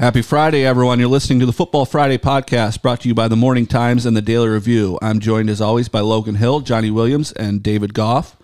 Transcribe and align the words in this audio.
Happy 0.00 0.22
Friday, 0.22 0.64
everyone. 0.64 0.98
You're 0.98 1.08
listening 1.08 1.40
to 1.40 1.46
the 1.46 1.52
Football 1.52 1.84
Friday 1.84 2.16
podcast 2.16 2.80
brought 2.80 3.02
to 3.02 3.08
you 3.08 3.14
by 3.14 3.28
the 3.28 3.36
Morning 3.36 3.66
Times 3.66 4.06
and 4.06 4.16
the 4.16 4.22
Daily 4.22 4.48
Review. 4.48 4.98
I'm 5.02 5.20
joined, 5.20 5.50
as 5.50 5.60
always, 5.60 5.90
by 5.90 6.00
Logan 6.00 6.36
Hill, 6.36 6.60
Johnny 6.60 6.90
Williams, 6.90 7.32
and 7.32 7.62
David 7.62 7.92
Goff. 7.92 8.34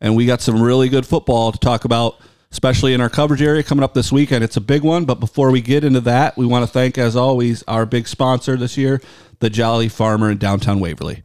And 0.00 0.16
we 0.16 0.26
got 0.26 0.40
some 0.40 0.60
really 0.60 0.88
good 0.88 1.06
football 1.06 1.52
to 1.52 1.58
talk 1.60 1.84
about, 1.84 2.16
especially 2.50 2.92
in 2.92 3.00
our 3.00 3.08
coverage 3.08 3.40
area 3.40 3.62
coming 3.62 3.84
up 3.84 3.94
this 3.94 4.10
weekend. 4.10 4.42
It's 4.42 4.56
a 4.56 4.60
big 4.60 4.82
one. 4.82 5.04
But 5.04 5.20
before 5.20 5.52
we 5.52 5.60
get 5.60 5.84
into 5.84 6.00
that, 6.00 6.36
we 6.36 6.44
want 6.44 6.66
to 6.66 6.72
thank, 6.72 6.98
as 6.98 7.14
always, 7.14 7.62
our 7.68 7.86
big 7.86 8.08
sponsor 8.08 8.56
this 8.56 8.76
year, 8.76 9.00
the 9.38 9.48
Jolly 9.48 9.88
Farmer 9.88 10.32
in 10.32 10.38
downtown 10.38 10.80
Waverly. 10.80 11.22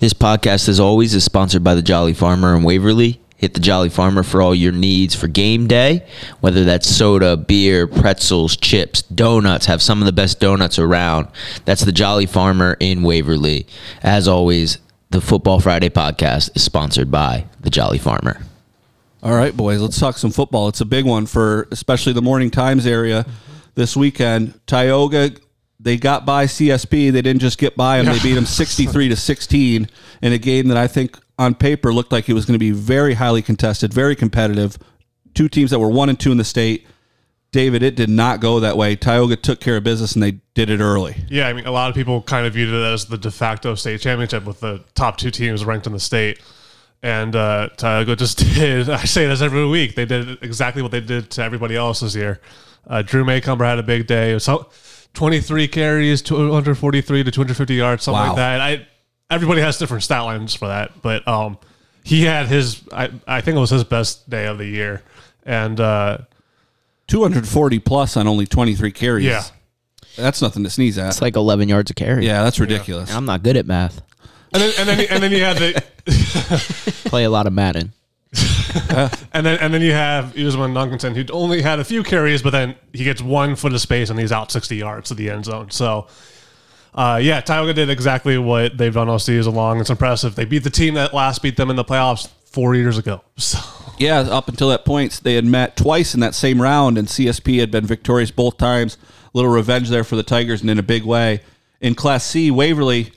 This 0.00 0.14
podcast, 0.14 0.68
as 0.68 0.80
always, 0.80 1.14
is 1.14 1.22
sponsored 1.22 1.62
by 1.62 1.76
the 1.76 1.82
Jolly 1.82 2.12
Farmer 2.12 2.56
in 2.56 2.64
Waverly. 2.64 3.20
Hit 3.36 3.54
the 3.54 3.60
Jolly 3.60 3.88
Farmer 3.88 4.22
for 4.22 4.40
all 4.40 4.54
your 4.54 4.72
needs 4.72 5.14
for 5.14 5.26
game 5.26 5.66
day, 5.66 6.06
whether 6.40 6.64
that's 6.64 6.88
soda, 6.88 7.36
beer, 7.36 7.86
pretzels, 7.86 8.56
chips, 8.56 9.02
donuts. 9.02 9.66
Have 9.66 9.82
some 9.82 10.00
of 10.00 10.06
the 10.06 10.12
best 10.12 10.40
donuts 10.40 10.78
around. 10.78 11.28
That's 11.64 11.84
the 11.84 11.92
Jolly 11.92 12.26
Farmer 12.26 12.76
in 12.80 13.02
Waverly. 13.02 13.66
As 14.02 14.28
always, 14.28 14.78
the 15.10 15.20
Football 15.20 15.60
Friday 15.60 15.90
podcast 15.90 16.56
is 16.56 16.62
sponsored 16.62 17.10
by 17.10 17.46
the 17.60 17.70
Jolly 17.70 17.98
Farmer. 17.98 18.40
All 19.22 19.34
right, 19.34 19.56
boys, 19.56 19.80
let's 19.80 19.98
talk 19.98 20.18
some 20.18 20.30
football. 20.30 20.68
It's 20.68 20.80
a 20.80 20.86
big 20.86 21.04
one 21.06 21.26
for 21.26 21.66
especially 21.70 22.12
the 22.12 22.22
Morning 22.22 22.50
Times 22.50 22.86
area 22.86 23.24
this 23.74 23.96
weekend. 23.96 24.60
Tioga, 24.66 25.32
they 25.80 25.96
got 25.96 26.26
by 26.26 26.46
CSP. 26.46 27.10
They 27.12 27.22
didn't 27.22 27.40
just 27.40 27.58
get 27.58 27.76
by 27.76 28.02
them. 28.02 28.14
They 28.14 28.22
beat 28.22 28.34
them 28.34 28.46
63 28.46 29.08
to 29.08 29.16
16 29.16 29.88
in 30.22 30.32
a 30.32 30.38
game 30.38 30.68
that 30.68 30.76
I 30.76 30.86
think 30.86 31.18
on 31.38 31.54
paper 31.54 31.92
looked 31.92 32.12
like 32.12 32.28
it 32.28 32.32
was 32.34 32.44
going 32.44 32.54
to 32.54 32.58
be 32.58 32.70
very 32.70 33.14
highly 33.14 33.42
contested, 33.42 33.92
very 33.92 34.14
competitive. 34.16 34.78
Two 35.34 35.48
teams 35.48 35.70
that 35.70 35.78
were 35.80 35.88
one 35.88 36.08
and 36.08 36.18
two 36.18 36.30
in 36.30 36.38
the 36.38 36.44
state. 36.44 36.86
David, 37.50 37.82
it 37.84 37.94
did 37.94 38.08
not 38.08 38.40
go 38.40 38.58
that 38.60 38.76
way. 38.76 38.96
Tioga 38.96 39.36
took 39.36 39.60
care 39.60 39.76
of 39.76 39.84
business 39.84 40.14
and 40.14 40.22
they 40.22 40.32
did 40.54 40.70
it 40.70 40.80
early. 40.80 41.16
Yeah, 41.28 41.46
I 41.48 41.52
mean, 41.52 41.66
a 41.66 41.70
lot 41.70 41.88
of 41.88 41.94
people 41.94 42.20
kind 42.22 42.46
of 42.46 42.54
viewed 42.54 42.68
it 42.68 42.82
as 42.92 43.06
the 43.06 43.16
de 43.18 43.30
facto 43.30 43.76
state 43.76 44.00
championship 44.00 44.44
with 44.44 44.58
the 44.60 44.82
top 44.94 45.16
two 45.18 45.30
teams 45.30 45.64
ranked 45.64 45.86
in 45.86 45.92
the 45.92 46.00
state. 46.00 46.40
And 47.02 47.36
uh, 47.36 47.68
Tioga 47.76 48.16
just 48.16 48.38
did, 48.54 48.88
I 48.90 49.04
say 49.04 49.26
this 49.26 49.40
every 49.40 49.66
week, 49.68 49.94
they 49.94 50.04
did 50.04 50.42
exactly 50.42 50.82
what 50.82 50.90
they 50.90 51.00
did 51.00 51.30
to 51.32 51.42
everybody 51.42 51.76
else 51.76 52.00
this 52.00 52.14
year. 52.16 52.40
Uh, 52.86 53.02
Drew 53.02 53.24
Maycomber 53.24 53.64
had 53.64 53.78
a 53.78 53.82
big 53.84 54.06
day. 54.06 54.38
So, 54.38 54.68
23 55.14 55.68
carries, 55.68 56.22
243 56.22 57.22
to 57.24 57.30
250 57.30 57.74
yards, 57.74 58.02
something 58.02 58.20
Wow. 58.20 58.28
like 58.30 58.36
that. 58.36 58.60
I 58.60 58.86
Everybody 59.34 59.60
has 59.60 59.78
different 59.78 60.02
stat 60.02 60.22
lines 60.24 60.54
for 60.54 60.68
that. 60.68 61.02
But 61.02 61.26
um, 61.28 61.58
he 62.02 62.22
had 62.24 62.46
his, 62.46 62.82
I, 62.92 63.10
I 63.26 63.40
think 63.40 63.56
it 63.56 63.60
was 63.60 63.70
his 63.70 63.84
best 63.84 64.28
day 64.28 64.46
of 64.46 64.58
the 64.58 64.66
year. 64.66 65.02
And 65.44 65.78
uh, 65.80 66.18
240 67.08 67.78
plus 67.80 68.16
on 68.16 68.26
only 68.26 68.46
23 68.46 68.92
carries. 68.92 69.24
Yeah. 69.26 69.42
That's 70.16 70.40
nothing 70.40 70.62
to 70.64 70.70
sneeze 70.70 70.96
at. 70.96 71.08
It's 71.08 71.22
like 71.22 71.36
11 71.36 71.68
yards 71.68 71.90
a 71.90 71.94
carry. 71.94 72.24
yeah, 72.24 72.44
that's 72.44 72.60
ridiculous. 72.60 73.12
I'm 73.12 73.24
not 73.24 73.42
good 73.42 73.56
at 73.56 73.66
math. 73.66 74.00
and 74.52 74.62
then, 74.62 74.72
and 74.78 74.88
then, 74.88 75.06
and 75.10 75.22
then 75.22 75.32
you 75.32 75.42
had 75.42 75.56
the, 75.56 75.82
Play 77.08 77.24
a 77.24 77.30
lot 77.30 77.46
of 77.46 77.52
Madden. 77.52 77.92
And 79.32 79.44
then 79.46 79.58
and 79.60 79.72
then 79.74 79.82
you 79.82 79.92
have 79.92 80.36
Usman 80.36 80.74
Duncanson, 80.74 81.14
who 81.16 81.24
only 81.32 81.62
had 81.62 81.78
a 81.80 81.84
few 81.84 82.02
carries, 82.02 82.42
but 82.42 82.50
then 82.50 82.74
he 82.92 83.04
gets 83.04 83.20
one 83.22 83.54
foot 83.56 83.72
of 83.72 83.80
space 83.80 84.10
and 84.10 84.18
he's 84.18 84.32
out 84.32 84.50
60 84.50 84.74
yards 84.76 85.08
to 85.08 85.14
the 85.14 85.30
end 85.30 85.44
zone. 85.44 85.70
So, 85.70 86.06
uh, 86.94 87.18
yeah, 87.22 87.40
Tioga 87.40 87.74
did 87.74 87.90
exactly 87.90 88.38
what 88.38 88.76
they've 88.78 88.94
done 88.94 89.08
all 89.08 89.18
season 89.18 89.54
long. 89.54 89.80
It's 89.80 89.90
impressive. 89.90 90.34
They 90.34 90.44
beat 90.44 90.62
the 90.64 90.70
team 90.70 90.94
that 90.94 91.12
last 91.12 91.42
beat 91.42 91.56
them 91.56 91.70
in 91.70 91.76
the 91.76 91.84
playoffs 91.84 92.28
four 92.46 92.74
years 92.74 92.98
ago. 92.98 93.22
So, 93.36 93.58
Yeah, 93.98 94.20
up 94.20 94.48
until 94.48 94.68
that 94.70 94.84
point, 94.84 95.20
they 95.22 95.34
had 95.34 95.44
met 95.44 95.76
twice 95.76 96.14
in 96.14 96.20
that 96.20 96.34
same 96.34 96.62
round, 96.62 96.96
and 96.98 97.08
CSP 97.08 97.60
had 97.60 97.70
been 97.70 97.86
victorious 97.86 98.30
both 98.30 98.56
times. 98.58 98.96
little 99.32 99.50
revenge 99.50 99.88
there 99.88 100.04
for 100.04 100.16
the 100.16 100.22
Tigers, 100.22 100.60
and 100.60 100.70
in 100.70 100.78
a 100.78 100.82
big 100.82 101.04
way. 101.04 101.40
In 101.80 101.94
Class 101.94 102.24
C, 102.24 102.50
Waverly 102.50 103.12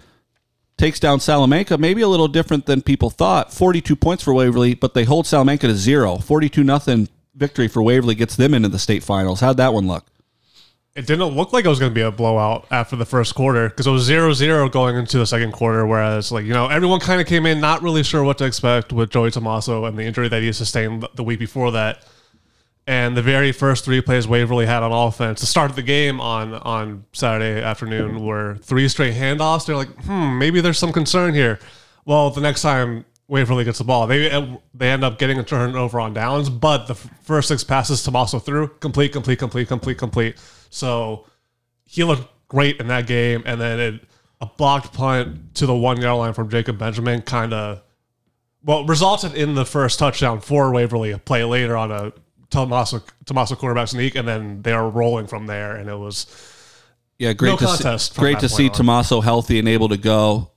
takes 0.78 1.00
down 1.00 1.20
Salamanca, 1.20 1.78
maybe 1.78 2.02
a 2.02 2.08
little 2.08 2.28
different 2.28 2.66
than 2.66 2.82
people 2.82 3.10
thought. 3.10 3.54
42 3.54 3.96
points 3.96 4.24
for 4.24 4.34
Waverly, 4.34 4.74
but 4.76 4.94
they 4.94 5.04
hold 5.04 5.26
Salamanca 5.28 5.68
to 5.68 5.76
zero. 5.76 6.18
42 6.18 6.64
nothing 6.64 7.10
victory 7.36 7.68
for 7.68 7.82
Waverly 7.82 8.16
gets 8.16 8.36
them 8.36 8.54
into 8.54 8.70
the 8.70 8.80
state 8.80 9.04
finals. 9.04 9.40
How'd 9.40 9.58
that 9.58 9.74
one 9.74 9.88
look? 9.88 10.06
It 10.98 11.06
didn't 11.06 11.28
look 11.28 11.54
like 11.54 11.64
it 11.64 11.68
was 11.68 11.80
going 11.80 11.92
to 11.92 11.96
be 11.96 12.02
a 12.02 12.10
blowout 12.10 12.66
after 12.72 12.96
the 12.96 13.06
first 13.06 13.36
quarter 13.36 13.70
because 13.70 13.86
it 13.86 13.92
was 13.92 14.04
0 14.04 14.34
0 14.34 14.68
going 14.68 14.96
into 14.96 15.20
the 15.20 15.28
second 15.28 15.52
quarter. 15.52 15.86
Whereas, 15.86 16.32
like, 16.32 16.44
you 16.44 16.54
know, 16.54 16.68
everyone 16.70 17.00
kind 17.00 17.22
of 17.22 17.28
came 17.28 17.46
in 17.46 17.62
not 17.62 17.84
really 17.84 18.02
sure 18.02 18.24
what 18.24 18.40
to 18.40 18.46
expect 18.46 18.92
with 18.92 19.12
Joey 19.12 19.30
Tomaso 19.30 19.86
and 19.86 19.96
the 19.96 20.02
injury 20.02 20.28
that 20.28 20.42
he 20.42 20.52
sustained 20.52 21.08
the- 21.14 21.24
week 21.24 21.38
before 21.38 21.70
that. 21.72 22.04
And 22.88 23.16
the 23.16 23.22
very 23.22 23.52
first 23.52 23.86
three 23.86 24.02
plays 24.02 24.28
Waverly 24.28 24.66
had 24.66 24.82
on 24.82 24.92
offense 24.92 25.42
to 25.42 25.46
start 25.46 25.76
the 25.76 25.84
game 25.84 26.20
on 26.20 26.56
on 26.56 27.04
Saturday 27.14 27.62
afternoon 27.62 28.26
were 28.26 28.56
three 28.64 28.88
straight 28.88 29.14
handoffs. 29.14 29.68
They're 29.68 29.76
like, 29.76 29.94
hmm, 30.06 30.40
maybe 30.40 30.62
there's 30.62 30.80
some 30.80 30.92
concern 30.92 31.36
here. 31.36 31.60
Well, 32.06 32.32
the 32.32 32.42
next 32.42 32.64
time 32.64 33.06
Waverly 33.28 33.66
gets 33.66 33.78
the 33.78 33.84
ball, 33.84 34.08
they 34.08 34.30
they 34.74 34.90
end 34.90 35.04
up 35.04 35.20
getting 35.20 35.38
a 35.38 35.44
turnover 35.44 36.00
on 36.00 36.14
downs, 36.14 36.50
but 36.50 36.88
the 36.88 36.96
first 36.96 37.50
six 37.50 37.64
passes 37.64 38.02
Tomaso 38.04 38.40
threw 38.40 38.70
complete, 38.80 39.12
complete, 39.12 39.38
complete, 39.38 39.68
complete, 39.68 39.98
complete. 40.00 40.38
So 40.70 41.26
he 41.86 42.04
looked 42.04 42.30
great 42.48 42.80
in 42.80 42.88
that 42.88 43.08
game, 43.08 43.44
and 43.46 43.60
then 43.60 43.80
it, 43.80 44.02
a 44.40 44.46
blocked 44.46 44.94
punt 44.94 45.56
to 45.56 45.66
the 45.66 45.76
one 45.76 46.00
yard 46.02 46.18
line 46.18 46.34
from 46.34 46.50
Jacob 46.50 46.78
Benjamin 46.78 47.22
kind 47.22 47.54
of 47.54 47.82
well 48.64 48.86
resulted 48.86 49.34
in 49.34 49.56
the 49.56 49.66
first 49.66 50.00
touchdown 50.00 50.42
for 50.42 50.72
Waverly. 50.72 51.12
A 51.12 51.18
play 51.18 51.44
later 51.44 51.76
on 51.76 51.92
a 51.92 52.14
Tomaso 52.50 53.02
Tomaso 53.26 53.56
quarterback 53.56 53.88
sneak, 53.88 54.16
and 54.16 54.28
then 54.28 54.62
they 54.62 54.72
are 54.72 54.90
rolling 54.90 55.28
from 55.28 55.48
there, 55.48 55.76
and 55.76 55.90
it 55.90 55.98
was 55.98 56.28
Yeah, 57.18 57.34
great 57.34 57.50
No 57.52 57.58
to 57.58 57.66
contest 57.66 58.14
see, 58.14 58.20
great 58.20 58.40
to 58.40 58.50
see 58.50 58.70
on. 58.70 58.76
Tomaso 58.76 59.22
healthy 59.22 59.60
and 59.60 59.68
able 59.68 59.90
to 59.90 59.98
go. 59.98 60.52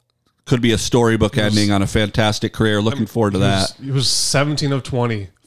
Could 0.46 0.62
be 0.62 0.72
a 0.72 0.78
storybook 0.78 1.38
ending 1.38 1.70
on 1.70 1.80
a 1.80 1.86
fantastic 1.86 2.52
career. 2.52 2.82
Looking 2.82 3.06
forward 3.06 3.34
to 3.34 3.38
he 3.38 3.44
was, 3.44 3.74
that. 3.74 3.84
he 3.84 3.90
was 3.90 4.08
seventeen 4.08 4.72
of 4.72 4.82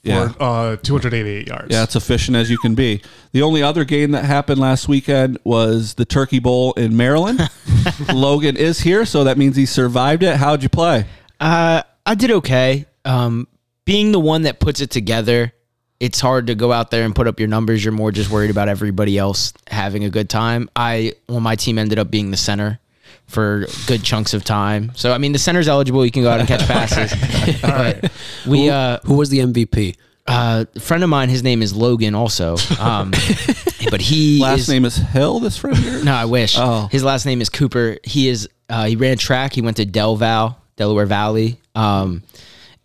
twenty 0.06 0.34
for 0.34 0.40
Yeah. 0.40 0.46
uh, 0.46 0.76
two 0.78 0.94
hundred 0.94 1.14
eighty 1.14 1.30
eight 1.30 1.48
yards. 1.48 1.68
Yeah, 1.70 1.84
it's 1.84 1.96
efficient 1.96 2.36
as 2.38 2.50
you 2.50 2.58
can 2.58 2.76
be. 2.76 3.02
The 3.32 3.42
only 3.42 3.64
other 3.64 3.84
game 3.86 4.12
that 4.12 4.26
happened 4.26 4.60
last 4.60 4.88
weekend 4.88 5.38
was 5.44 5.96
the 5.96 6.06
Turkey 6.06 6.40
Bowl 6.40 6.74
in 6.74 6.96
Maryland. 6.98 7.40
Logan 8.14 8.58
is 8.58 8.80
here, 8.82 9.06
so 9.06 9.24
that 9.26 9.38
means 9.38 9.56
he 9.56 9.66
survived 9.66 10.24
it. 10.24 10.38
How'd 10.38 10.64
you 10.64 10.70
play? 10.70 11.06
Uh, 11.40 11.84
I 12.06 12.16
did 12.16 12.32
okay. 12.32 12.86
Um, 13.06 13.48
being 13.86 14.12
the 14.12 14.20
one 14.20 14.44
that 14.44 14.60
puts 14.60 14.80
it 14.82 14.90
together, 14.92 15.52
it's 16.00 16.20
hard 16.20 16.48
to 16.48 16.56
go 16.56 16.72
out 16.72 16.92
there 16.92 17.04
and 17.06 17.16
put 17.16 17.28
up 17.28 17.40
your 17.40 17.50
numbers. 17.50 17.84
You're 17.84 17.92
more 17.94 18.12
just 18.12 18.30
worried 18.30 18.50
about 18.52 18.68
everybody 18.70 19.18
else 19.18 19.54
having 19.68 20.04
a 20.04 20.10
good 20.10 20.30
time. 20.30 20.70
I, 20.76 21.14
well, 21.28 21.40
my 21.40 21.56
team 21.56 21.78
ended 21.78 22.00
up 22.00 22.10
being 22.12 22.32
the 22.32 22.38
center 22.38 22.80
for 23.28 23.66
good 23.88 24.04
chunks 24.04 24.34
of 24.34 24.44
time. 24.44 24.92
So, 24.96 25.12
I 25.12 25.18
mean, 25.18 25.32
the 25.32 25.40
center's 25.40 25.68
eligible. 25.68 26.06
You 26.06 26.12
can 26.12 26.24
go 26.24 26.30
out 26.30 26.40
and 26.40 26.48
catch 26.48 26.66
passes. 26.68 27.12
but 27.62 28.12
we, 28.48 28.70
uh, 28.70 29.00
Who 29.06 29.16
was 29.16 29.30
the 29.30 29.40
MVP? 29.40 29.96
uh, 30.28 30.66
a 30.76 30.80
friend 30.80 31.04
of 31.04 31.10
mine, 31.10 31.30
his 31.30 31.44
name 31.44 31.62
is 31.62 31.76
Logan 31.76 32.16
also. 32.16 32.56
Um, 32.80 33.12
but 33.90 34.00
he 34.02 34.40
Last 34.42 34.62
is, 34.62 34.70
name 34.70 34.86
is 34.86 34.96
Hill, 34.96 35.40
this 35.40 35.58
friend 35.58 35.78
here? 35.78 36.04
no, 36.04 36.14
I 36.14 36.26
wish. 36.26 36.56
Oh. 36.58 36.88
His 36.92 37.04
last 37.04 37.26
name 37.26 37.42
is 37.42 37.50
Cooper. 37.50 37.98
He 38.04 38.30
is 38.30 38.48
uh, 38.70 38.86
he 38.86 38.96
ran 38.96 39.18
track. 39.18 39.54
He 39.54 39.62
went 39.62 39.78
to 39.78 39.86
Del 39.86 40.16
Val, 40.16 40.58
Delaware 40.78 41.06
Valley. 41.06 41.60
Um, 41.76 42.24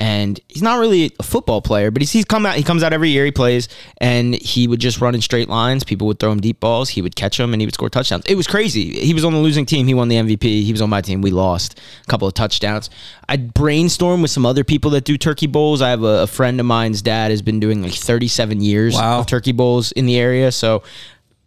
and 0.01 0.39
he's 0.49 0.63
not 0.63 0.79
really 0.79 1.13
a 1.19 1.23
football 1.25 1.61
player, 1.61 1.91
but 1.91 2.03
he's, 2.03 2.13
he's 2.13 2.25
come 2.25 2.47
out. 2.47 2.55
He 2.55 2.63
comes 2.63 2.83
out 2.85 2.93
every 2.93 3.09
year. 3.11 3.25
He 3.25 3.33
plays, 3.33 3.69
and 4.01 4.35
he 4.35 4.69
would 4.69 4.79
just 4.79 5.01
run 5.01 5.15
in 5.15 5.21
straight 5.21 5.49
lines. 5.49 5.83
People 5.83 6.07
would 6.07 6.21
throw 6.21 6.31
him 6.31 6.41
deep 6.41 6.61
balls. 6.61 6.89
He 6.91 7.03
would 7.03 7.17
catch 7.17 7.37
them, 7.37 7.53
and 7.53 7.61
he 7.61 7.67
would 7.67 7.75
score 7.75 7.91
touchdowns. 7.91 8.25
It 8.27 8.37
was 8.37 8.47
crazy. 8.47 9.01
He 9.01 9.13
was 9.13 9.25
on 9.25 9.33
the 9.33 9.41
losing 9.41 9.67
team. 9.67 9.87
He 9.89 9.95
won 9.95 10.07
the 10.09 10.17
MVP. 10.17 10.43
He 10.63 10.71
was 10.73 10.81
on 10.81 10.89
my 10.89 11.01
team. 11.01 11.21
We 11.21 11.31
lost 11.33 11.81
a 12.03 12.07
couple 12.07 12.29
of 12.29 12.35
touchdowns. 12.35 12.91
I 13.29 13.39
brainstormed 13.39 14.23
with 14.23 14.31
some 14.31 14.47
other 14.47 14.63
people 14.63 14.93
that 14.93 15.05
do 15.05 15.19
turkey 15.19 15.49
bowls. 15.49 15.83
I 15.83 15.91
have 15.91 16.05
a, 16.05 16.23
a 16.23 16.27
friend 16.29 16.61
of 16.61 16.67
mine's 16.67 17.03
dad 17.03 17.31
has 17.33 17.43
been 17.43 17.59
doing 17.59 17.83
like 17.83 17.93
37 17.93 18.61
years 18.61 18.95
Wow. 18.95 19.19
of 19.21 19.27
turkey 19.27 19.53
bowls 19.53 19.91
in 19.93 20.07
the 20.07 20.17
area. 20.19 20.53
So 20.53 20.83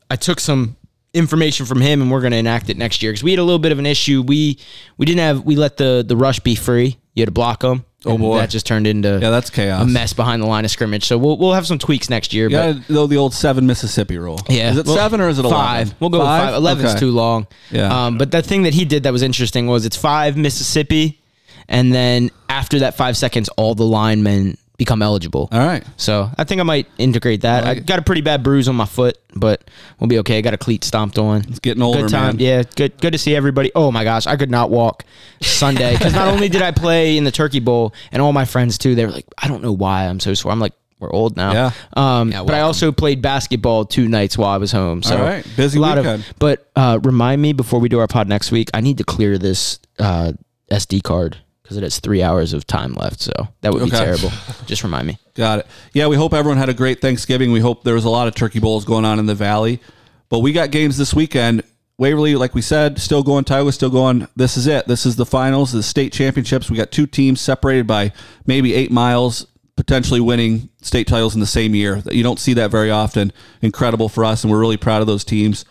I 0.10 0.18
took 0.18 0.40
some 0.42 0.76
information 1.14 1.66
from 1.66 1.82
him 1.82 2.02
and 2.02 2.12
we're 2.12 2.22
going 2.22 2.32
to 2.32 2.38
enact 2.38 2.70
it 2.70 2.78
next 2.78 3.02
year 3.02 3.12
because 3.12 3.24
we 3.24 3.32
had 3.32 3.40
a 3.40 3.44
little 3.44 3.60
bit 3.60 3.72
of 3.72 3.80
an 3.80 3.86
issue. 3.86 4.22
We 4.22 4.60
we 4.98 5.06
didn't 5.06 5.20
have 5.20 5.44
we 5.46 5.56
let 5.56 5.78
the 5.78 6.04
the 6.08 6.16
rush 6.18 6.40
be 6.42 6.56
free. 6.56 6.98
You 7.16 7.22
had 7.22 7.28
to 7.28 7.32
block 7.34 7.62
them. 7.62 7.86
Oh, 8.04 8.18
boy. 8.18 8.38
that 8.40 8.50
just 8.50 8.66
turned 8.66 8.88
into 8.88 9.20
Yeah, 9.22 9.30
that's 9.30 9.50
chaos. 9.52 9.84
a 9.84 9.86
mess 9.86 10.14
behind 10.14 10.42
the 10.42 10.48
line 10.48 10.66
of 10.66 10.72
scrimmage. 10.72 11.06
So 11.06 11.18
we'll 11.20 11.38
we'll 11.38 11.54
have 11.54 11.68
some 11.68 11.78
tweaks 11.78 12.10
next 12.10 12.34
year. 12.34 12.50
You 12.50 12.82
but 12.88 13.10
the 13.10 13.18
old 13.18 13.34
seven 13.34 13.68
Mississippi 13.68 14.18
rule. 14.18 14.40
yeah, 14.50 14.72
Is 14.72 14.78
it 14.78 14.88
well, 14.88 14.96
seven 14.96 15.22
or 15.22 15.30
is 15.30 15.38
it 15.38 15.46
11? 15.46 15.56
five? 15.64 15.96
We'll 16.00 16.10
go 16.10 16.18
with 16.20 16.28
five. 16.28 16.54
Eleven's 16.56 16.92
Okay. 16.92 17.00
too 17.00 17.12
long. 17.12 17.46
Yeah. 17.70 18.06
Um, 18.08 18.18
but 18.18 18.32
the 18.32 18.42
thing 18.42 18.64
that 18.64 18.74
he 18.74 18.86
did 18.86 19.04
that 19.04 19.14
was 19.14 19.22
interesting 19.22 19.68
was 19.68 19.86
it's 19.86 19.96
five 19.98 20.36
Mississippi, 20.36 21.20
and 21.68 21.94
then 21.94 22.32
after 22.50 22.80
that 22.80 22.96
five 22.96 23.16
seconds, 23.18 23.50
all 23.50 23.76
the 23.76 23.86
linemen 23.86 24.58
become 24.82 25.04
eligible. 25.04 25.48
All 25.52 25.60
right. 25.60 25.84
So 25.96 26.28
I 26.40 26.44
think 26.44 26.60
I 26.60 26.64
might 26.64 26.88
integrate 26.98 27.42
that. 27.42 27.66
I 27.66 27.76
got 27.76 28.00
a 28.00 28.02
pretty 28.02 28.22
bad 28.22 28.42
bruise 28.42 28.68
on 28.68 28.76
my 28.76 28.88
foot, 28.88 29.16
but 29.36 29.70
we'll 30.00 30.08
be 30.08 30.18
okay. 30.20 30.40
I 30.40 30.42
got 30.42 30.56
a 30.56 30.58
cleat 30.58 30.84
stomped 30.84 31.20
on. 31.20 31.42
It's 31.50 31.60
getting 31.60 31.84
older, 31.84 32.02
Good 32.02 32.10
time. 32.10 32.38
man. 32.38 32.40
Yeah, 32.40 32.64
good. 32.76 33.00
Good 33.00 33.12
to 33.14 33.20
see 33.20 33.36
everybody. 33.36 33.72
Oh 33.76 33.92
my 33.92 34.04
gosh, 34.04 34.26
I 34.26 34.38
could 34.38 34.50
not 34.50 34.72
walk 34.72 35.06
Sunday 35.40 35.94
because 35.94 36.16
not 36.16 36.30
only 36.30 36.50
did 36.50 36.64
I 36.64 36.72
play 36.72 37.16
in 37.16 37.26
the 37.26 37.32
Turkey 37.32 37.60
Bowl, 37.60 37.94
and 38.12 38.24
all 38.24 38.34
my 38.34 38.46
friends 38.46 38.80
too. 38.80 38.96
They 38.96 39.06
were 39.06 39.12
like, 39.12 39.28
I 39.38 39.48
don't 39.48 39.62
know 39.62 39.72
why 39.72 40.08
I'm 40.08 40.20
so 40.20 40.34
sore. 40.34 40.52
I'm 40.52 40.60
like, 40.60 40.74
we're 40.98 41.12
old 41.12 41.38
now. 41.38 41.52
Yeah. 41.54 41.72
Um, 41.94 42.32
Yeah, 42.32 42.44
but 42.44 42.56
I 42.56 42.62
also 42.62 42.92
played 42.92 43.22
basketball 43.22 43.86
two 43.86 44.08
nights 44.08 44.36
while 44.36 44.50
I 44.50 44.58
was 44.58 44.72
home. 44.72 45.04
So 45.04 45.16
All 45.16 45.24
right. 45.24 45.46
Busy 45.56 45.78
a 45.78 45.82
lot 45.82 45.98
weekend. 46.00 46.24
Of, 46.24 46.34
but 46.40 46.72
uh, 46.76 47.00
remind 47.04 47.40
me 47.40 47.54
before 47.54 47.80
we 47.80 47.88
do 47.88 48.00
our 48.00 48.08
pod 48.08 48.28
next 48.28 48.52
week. 48.52 48.72
I 48.74 48.82
need 48.82 48.98
to 48.98 49.04
clear 49.04 49.38
this 49.38 49.78
uh, 50.00 50.34
SD 50.72 51.04
card 51.04 51.38
because 51.72 51.78
it 51.78 51.84
has 51.84 52.00
three 52.02 52.22
hours 52.22 52.52
of 52.52 52.68
time 52.68 52.94
left. 52.96 53.22
So 53.22 53.32
that 53.62 53.72
would 53.72 53.80
be 53.80 53.86
Okay. 53.88 54.04
terrible. 54.04 54.30
Just 54.66 54.84
remind 54.84 55.08
me. 55.08 55.18
Got 55.36 55.60
it. 55.60 55.68
Yeah, 55.94 56.08
we 56.08 56.18
hope 56.18 56.34
everyone 56.34 56.58
had 56.58 56.68
a 56.68 56.74
great 56.74 57.00
Thanksgiving. 57.00 57.54
We 57.54 57.62
hope 57.62 57.86
there 57.86 57.94
was 57.94 58.04
a 58.04 58.10
lot 58.10 58.28
of 58.28 58.36
turkey 58.36 58.60
bowls 58.60 58.84
going 58.84 59.06
on 59.06 59.20
in 59.20 59.26
the 59.26 59.36
valley. 59.36 59.80
But 60.28 60.40
we 60.40 60.52
got 60.52 60.72
games 60.72 60.98
this 60.98 61.14
weekend. 61.14 61.64
Waverly, 61.98 62.36
like 62.36 62.54
we 62.54 62.62
said, 62.62 63.00
still 63.00 63.24
going. 63.24 63.46
Tioga 63.46 63.72
still 63.72 63.90
going. 63.90 64.28
This 64.36 64.58
is 64.58 64.68
it. 64.68 64.86
This 64.88 65.06
is 65.06 65.16
the 65.16 65.26
finals, 65.26 65.72
the 65.72 65.82
state 65.82 66.12
championships. 66.12 66.70
We 66.70 66.76
got 66.76 66.92
two 66.92 67.06
teams 67.08 67.40
separated 67.40 67.88
by 67.88 68.12
maybe 68.46 68.74
eight 68.74 68.92
miles, 68.92 69.48
potentially 69.78 70.20
winning 70.20 70.68
state 70.82 71.08
titles 71.08 71.36
in 71.36 71.40
the 71.40 71.46
same 71.48 71.74
year. 71.74 72.04
You 72.12 72.24
don't 72.24 72.40
see 72.40 72.54
that 72.56 72.70
very 72.72 72.92
often. 72.92 73.32
Incredible 73.62 74.10
for 74.10 74.26
us, 74.26 74.44
and 74.44 74.52
we're 74.52 74.60
really 74.60 74.78
proud 74.78 75.00
of 75.02 75.08
those 75.08 75.24
teams. 75.24 75.64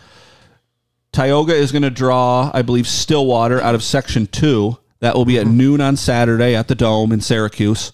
Tioga 1.13 1.55
is 1.55 1.73
going 1.73 1.83
to 1.83 1.91
draw, 1.91 2.51
I 2.55 2.63
believe, 2.63 2.87
Stillwater 2.87 3.61
out 3.61 3.75
of 3.75 3.83
Section 3.83 4.27
2. 4.29 4.79
That 5.01 5.15
will 5.15 5.25
be 5.25 5.39
at 5.39 5.47
mm-hmm. 5.47 5.57
noon 5.57 5.81
on 5.81 5.97
Saturday 5.97 6.55
at 6.55 6.69
the 6.69 6.75
Dome 6.75 7.13
in 7.13 7.21
Syracuse. 7.21 7.93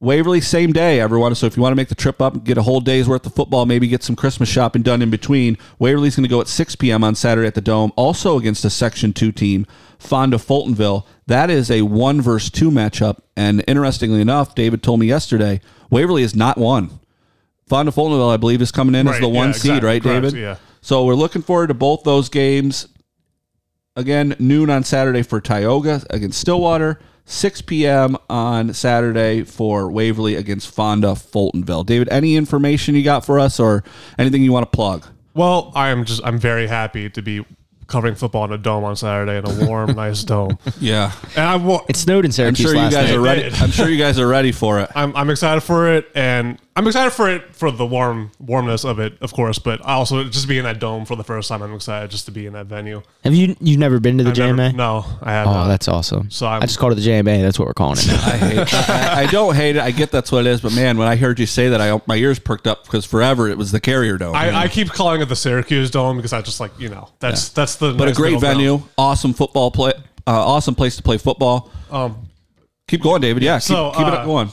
Waverly, 0.00 0.40
same 0.40 0.72
day, 0.72 1.00
everyone. 1.00 1.34
So 1.34 1.46
if 1.46 1.56
you 1.56 1.62
want 1.62 1.72
to 1.72 1.76
make 1.76 1.88
the 1.88 1.96
trip 1.96 2.20
up 2.22 2.34
and 2.34 2.44
get 2.44 2.56
a 2.56 2.62
whole 2.62 2.80
day's 2.80 3.08
worth 3.08 3.26
of 3.26 3.34
football, 3.34 3.66
maybe 3.66 3.88
get 3.88 4.04
some 4.04 4.14
Christmas 4.14 4.48
shopping 4.48 4.82
done 4.82 5.02
in 5.02 5.10
between, 5.10 5.58
Waverly's 5.80 6.14
going 6.14 6.22
to 6.22 6.28
go 6.28 6.40
at 6.40 6.46
6 6.46 6.76
p.m. 6.76 7.02
on 7.02 7.16
Saturday 7.16 7.48
at 7.48 7.54
the 7.54 7.60
Dome, 7.60 7.92
also 7.96 8.38
against 8.38 8.64
a 8.64 8.70
Section 8.70 9.12
2 9.12 9.32
team, 9.32 9.66
Fonda 9.98 10.36
Fultonville. 10.36 11.04
That 11.26 11.50
is 11.50 11.68
a 11.68 11.82
one 11.82 12.20
versus 12.20 12.48
two 12.48 12.70
matchup. 12.70 13.18
And 13.36 13.64
interestingly 13.66 14.20
enough, 14.20 14.54
David 14.54 14.84
told 14.84 15.00
me 15.00 15.06
yesterday, 15.06 15.60
Waverly 15.90 16.22
is 16.22 16.36
not 16.36 16.58
one. 16.58 17.00
Fonda 17.66 17.90
Fultonville, 17.90 18.32
I 18.32 18.36
believe, 18.36 18.62
is 18.62 18.70
coming 18.70 18.94
in 18.94 19.08
as 19.08 19.14
Right, 19.14 19.20
the 19.20 19.28
one 19.28 19.48
yeah, 19.48 19.52
seed, 19.52 19.70
exactly. 19.70 19.88
right, 19.88 20.02
Correct, 20.02 20.22
David? 20.22 20.40
yeah. 20.40 20.56
So 20.80 21.04
we're 21.04 21.14
looking 21.14 21.42
forward 21.42 21.66
to 21.68 21.74
both 21.74 22.04
those 22.04 22.28
games. 22.28 22.86
Again, 23.98 24.36
noon 24.38 24.70
on 24.70 24.84
Saturday 24.84 25.22
for 25.24 25.40
Tioga 25.40 26.04
against 26.10 26.40
Stillwater, 26.40 27.00
6 27.24 27.62
p.m. 27.62 28.16
on 28.30 28.72
Saturday 28.72 29.42
for 29.42 29.90
Waverly 29.90 30.36
against 30.36 30.72
Fonda 30.72 31.08
Fultonville. 31.14 31.84
David, 31.84 32.08
any 32.08 32.36
information 32.36 32.94
you 32.94 33.02
got 33.02 33.26
for 33.26 33.40
us 33.40 33.58
or 33.58 33.82
anything 34.16 34.44
you 34.44 34.52
want 34.52 34.70
to 34.70 34.76
plug? 34.76 35.04
Well, 35.34 35.72
I 35.74 35.88
am 35.88 36.04
just 36.04 36.20
I'm 36.24 36.38
very 36.38 36.68
happy 36.68 37.10
to 37.10 37.20
be 37.20 37.44
covering 37.88 38.14
football 38.14 38.44
in 38.44 38.52
a 38.52 38.58
dome 38.58 38.84
on 38.84 38.94
Saturday 38.96 39.36
in 39.38 39.44
a 39.46 39.66
warm, 39.66 39.90
nice 39.96 40.22
dome. 40.22 40.56
Yeah. 40.80 41.10
And 41.34 41.44
I 41.44 41.56
will, 41.56 41.84
It 41.88 41.96
snowed 41.96 42.24
in 42.24 42.30
Syracuse, 42.32 42.66
I'm 42.66 42.70
Syracuse 42.70 42.70
sure 42.70 42.74
you 42.76 42.82
last 42.82 42.94
guys 42.94 43.10
night. 43.10 43.16
are 43.16 43.20
ready. 43.20 43.56
I'm 43.56 43.70
sure 43.72 43.88
you 43.88 43.98
guys 43.98 44.18
are 44.20 44.28
ready 44.28 44.52
for 44.52 44.78
it. 44.80 44.90
I'm, 44.94 45.16
I'm 45.16 45.30
excited 45.30 45.62
for 45.62 45.92
it, 45.92 46.08
and 46.14 46.58
I'm 46.76 46.86
excited 46.86 47.10
for 47.10 47.28
it 47.28 47.56
for 47.56 47.72
the 47.72 47.84
warm 47.84 48.30
warmness 48.38 48.84
of 48.84 49.00
it, 49.00 49.20
of 49.20 49.32
course. 49.32 49.58
But 49.58 49.80
also 49.80 50.22
just 50.24 50.46
be 50.46 50.58
in 50.58 50.64
that 50.64 50.78
dome 50.78 51.06
for 51.06 51.16
the 51.16 51.24
first 51.24 51.48
time. 51.48 51.60
I'm 51.60 51.74
excited 51.74 52.08
just 52.12 52.26
to 52.26 52.30
be 52.30 52.46
in 52.46 52.52
that 52.52 52.66
venue. 52.66 53.02
Have 53.24 53.34
you 53.34 53.56
you've 53.60 53.80
never 53.80 53.98
been 53.98 54.16
to 54.18 54.22
the 54.24 54.30
I've 54.30 54.36
never- 54.38 54.56
JMA? 54.56 54.74
no, 54.76 55.04
I 55.20 55.32
have 55.32 55.48
oh, 55.48 55.52
not. 55.54 55.64
Oh, 55.64 55.68
that's 55.68 55.88
awesome. 55.88 56.30
So 56.30 56.46
I'm- 56.46 56.62
I 56.62 56.66
just 56.66 56.78
called 56.78 56.92
it 56.92 56.96
the 56.96 57.08
JMA. 57.08 57.42
That's 57.42 57.58
what 57.58 57.66
we're 57.66 57.74
calling 57.74 57.98
it 57.98 58.06
now. 58.06 58.14
I 58.24 58.36
hate. 58.36 58.74
I, 58.90 59.22
I 59.22 59.26
don't 59.26 59.56
hate 59.56 59.74
it. 59.74 59.82
I 59.82 59.90
get 59.90 60.12
that's 60.12 60.30
what 60.30 60.46
it 60.46 60.50
is. 60.50 60.60
But 60.60 60.72
man, 60.72 60.98
when 60.98 61.08
I 61.08 61.16
heard 61.16 61.40
you 61.40 61.46
say 61.46 61.68
that, 61.70 61.80
I 61.80 62.00
my 62.06 62.14
ears 62.14 62.38
perked 62.38 62.68
up 62.68 62.84
because 62.84 63.04
forever 63.04 63.48
it 63.48 63.58
was 63.58 63.72
the 63.72 63.80
Carrier 63.80 64.16
Dome. 64.16 64.36
I, 64.36 64.54
I 64.54 64.68
keep 64.68 64.88
calling 64.90 65.20
it 65.20 65.24
the 65.28 65.34
Syracuse 65.36 65.90
Dome 65.90 66.16
because 66.16 66.32
I 66.32 66.42
just 66.42 66.60
like 66.60 66.78
you 66.78 66.90
know 66.90 67.08
that's 67.18 67.48
that's 67.48 67.74
the 67.78 67.92
but 67.94 68.08
a 68.08 68.12
great 68.12 68.40
venue, 68.40 68.82
awesome 68.96 69.32
football 69.32 69.70
play, 69.70 69.92
uh, 70.26 70.30
awesome 70.46 70.74
place 70.74 70.96
to 70.96 71.02
play 71.02 71.18
football. 71.18 71.70
Um, 71.90 72.28
Keep 72.86 73.02
going, 73.02 73.20
David. 73.20 73.42
Yeah, 73.42 73.56
keep, 73.58 73.64
So, 73.64 73.90
keep 73.90 74.06
it 74.06 74.14
uh, 74.14 74.16
up 74.16 74.24
going. 74.24 74.48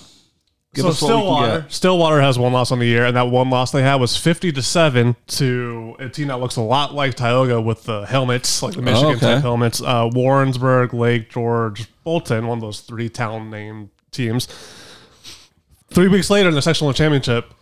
Give 0.74 0.84
so 0.84 0.90
us 0.90 1.02
what 1.02 1.08
we 1.10 1.16
can 1.16 1.22
Stillwater. 1.22 1.66
Stillwater 1.70 2.22
has 2.22 2.38
one 2.38 2.52
loss 2.52 2.70
on 2.74 2.80
the 2.80 2.86
year, 2.86 3.06
and 3.06 3.16
that 3.16 3.30
one 3.30 3.50
loss 3.50 3.72
they 3.72 3.82
had 3.82 3.96
was 3.96 4.18
fifty 4.18 4.52
to 4.52 4.62
seven 4.62 5.16
to 5.28 5.96
a 6.00 6.10
team 6.10 6.28
that 6.28 6.42
looks 6.42 6.58
a 6.58 6.62
lot 6.62 6.94
like 6.94 7.16
Tioga 7.16 7.62
with 7.62 7.86
the 7.86 8.06
helmets, 8.06 8.62
like 8.62 8.74
the 8.74 8.82
Michigan 8.82 9.12
Oh, 9.12 9.16
okay. 9.16 9.20
type 9.36 9.42
helmets. 9.42 9.82
Uh, 9.82 10.10
Warrensburg, 10.12 10.94
Lake 10.94 11.30
George, 11.30 11.88
Bolton, 12.04 12.46
one 12.48 12.58
of 12.58 12.62
those 12.62 12.82
three 12.82 13.08
town 13.08 13.50
named 13.50 13.90
teams. 14.12 14.48
Three 15.92 16.10
weeks 16.10 16.30
later 16.30 16.50
in 16.50 16.56
the 16.56 16.62
sectional 16.62 16.92
championship, 16.92 17.54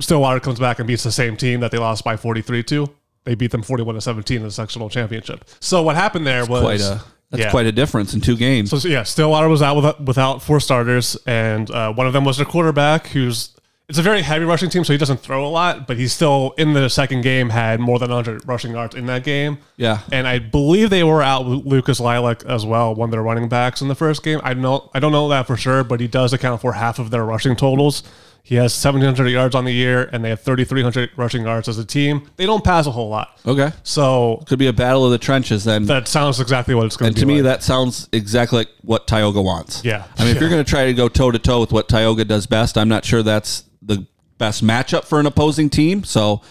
Stillwater 0.00 0.40
comes 0.40 0.60
back 0.60 0.78
and 0.78 0.86
beats 0.86 1.02
the 1.04 1.12
same 1.12 1.38
team 1.38 1.60
that 1.60 1.70
they 1.70 1.78
lost 1.78 2.04
by 2.04 2.18
forty 2.18 2.42
three 2.42 2.62
to. 2.64 2.90
They 3.24 3.34
beat 3.34 3.50
them 3.50 3.62
forty 3.62 3.82
one 3.82 3.94
to 3.94 4.00
seventeen 4.00 4.38
in 4.38 4.42
the 4.44 4.50
sectional 4.50 4.88
championship. 4.88 5.44
So 5.60 5.82
what 5.82 5.96
happened 5.96 6.26
there 6.26 6.44
was 6.46 6.62
Quite 6.62 6.80
a 6.80 7.02
that's 7.30 7.46
yeah. 7.46 7.50
quite 7.50 7.66
a 7.66 7.72
difference 7.72 8.14
in 8.14 8.20
two 8.20 8.36
games. 8.36 8.70
So 8.70 8.88
yeah, 8.88 9.02
Stillwater 9.02 9.48
was 9.48 9.60
out 9.60 9.74
without, 9.76 10.00
without 10.04 10.42
four 10.42 10.60
starters, 10.60 11.16
and 11.26 11.68
uh, 11.70 11.92
one 11.92 12.06
of 12.06 12.12
them 12.12 12.24
was 12.24 12.36
their 12.36 12.46
quarterback, 12.46 13.08
who's 13.08 13.50
it's 13.88 13.98
a 13.98 14.02
very 14.02 14.22
heavy 14.22 14.44
rushing 14.46 14.70
team, 14.70 14.82
so 14.82 14.94
he 14.94 14.98
doesn't 14.98 15.20
throw 15.20 15.46
a 15.46 15.48
lot, 15.48 15.86
but 15.86 15.98
he's 15.98 16.12
still 16.12 16.54
in 16.56 16.72
the 16.72 16.88
second 16.88 17.20
game 17.20 17.50
had 17.50 17.80
more 17.80 17.98
than 17.98 18.08
100 18.08 18.46
rushing 18.48 18.72
yards 18.72 18.94
in 18.94 19.04
that 19.06 19.24
game. 19.24 19.58
Yeah. 19.76 19.98
and 20.10 20.26
I 20.26 20.38
believe 20.38 20.88
they 20.88 21.04
were 21.04 21.22
out 21.22 21.44
with 21.44 21.66
Lucas 21.66 22.00
Lilac 22.00 22.44
as 22.46 22.64
well, 22.64 22.94
one 22.94 23.08
of 23.08 23.10
their 23.10 23.22
running 23.22 23.48
backs 23.48 23.82
in 23.82 23.88
the 23.88 23.94
first 23.94 24.22
game. 24.22 24.40
I 24.42 24.54
know 24.54 24.90
I 24.94 25.00
don't 25.00 25.12
know 25.12 25.28
that 25.28 25.46
for 25.46 25.56
sure, 25.56 25.84
but 25.84 26.00
he 26.00 26.08
does 26.08 26.32
account 26.32 26.60
for 26.62 26.72
half 26.72 26.98
of 26.98 27.10
their 27.10 27.24
rushing 27.24 27.56
totals. 27.56 28.02
He 28.46 28.56
has 28.56 28.74
1,700 28.84 29.30
yards 29.30 29.54
on 29.54 29.64
the 29.64 29.72
year, 29.72 30.10
and 30.12 30.22
they 30.22 30.28
have 30.28 30.40
3,300 30.40 31.12
rushing 31.16 31.44
yards 31.44 31.66
as 31.66 31.78
a 31.78 31.84
team. 31.84 32.28
They 32.36 32.44
don't 32.44 32.62
pass 32.62 32.86
a 32.86 32.90
whole 32.90 33.08
lot, 33.08 33.40
okay, 33.46 33.72
so 33.84 34.42
could 34.46 34.58
be 34.58 34.66
a 34.66 34.72
battle 34.72 35.02
of 35.06 35.12
the 35.12 35.18
trenches 35.18 35.64
then. 35.64 35.86
that 35.86 36.08
sounds 36.08 36.38
exactly 36.38 36.74
what 36.74 36.84
it's 36.84 36.98
going 36.98 37.06
and 37.06 37.16
to 37.16 37.20
be. 37.20 37.22
And 37.22 37.30
to 37.30 37.42
me, 37.42 37.42
like. 37.42 37.60
that 37.60 37.62
sounds 37.64 38.06
exactly 38.12 38.58
like 38.58 38.68
what 38.82 39.06
Tioga 39.06 39.40
wants. 39.40 39.82
Yeah. 39.82 40.04
I 40.18 40.24
mean, 40.24 40.36
if 40.36 40.42
you're 40.42 40.50
going 40.50 40.62
to 40.62 40.68
try 40.68 40.84
to 40.84 40.92
go 40.92 41.08
toe 41.08 41.30
to 41.30 41.38
toe 41.38 41.58
with 41.60 41.72
what 41.72 41.88
Tioga 41.88 42.26
does 42.26 42.46
best, 42.46 42.76
I'm 42.76 42.88
not 42.88 43.06
sure 43.06 43.22
that's 43.22 43.64
the 43.80 44.06
best 44.36 44.62
matchup 44.62 45.04
for 45.04 45.18
an 45.18 45.24
opposing 45.24 45.70
team. 45.70 46.04
So 46.04 46.42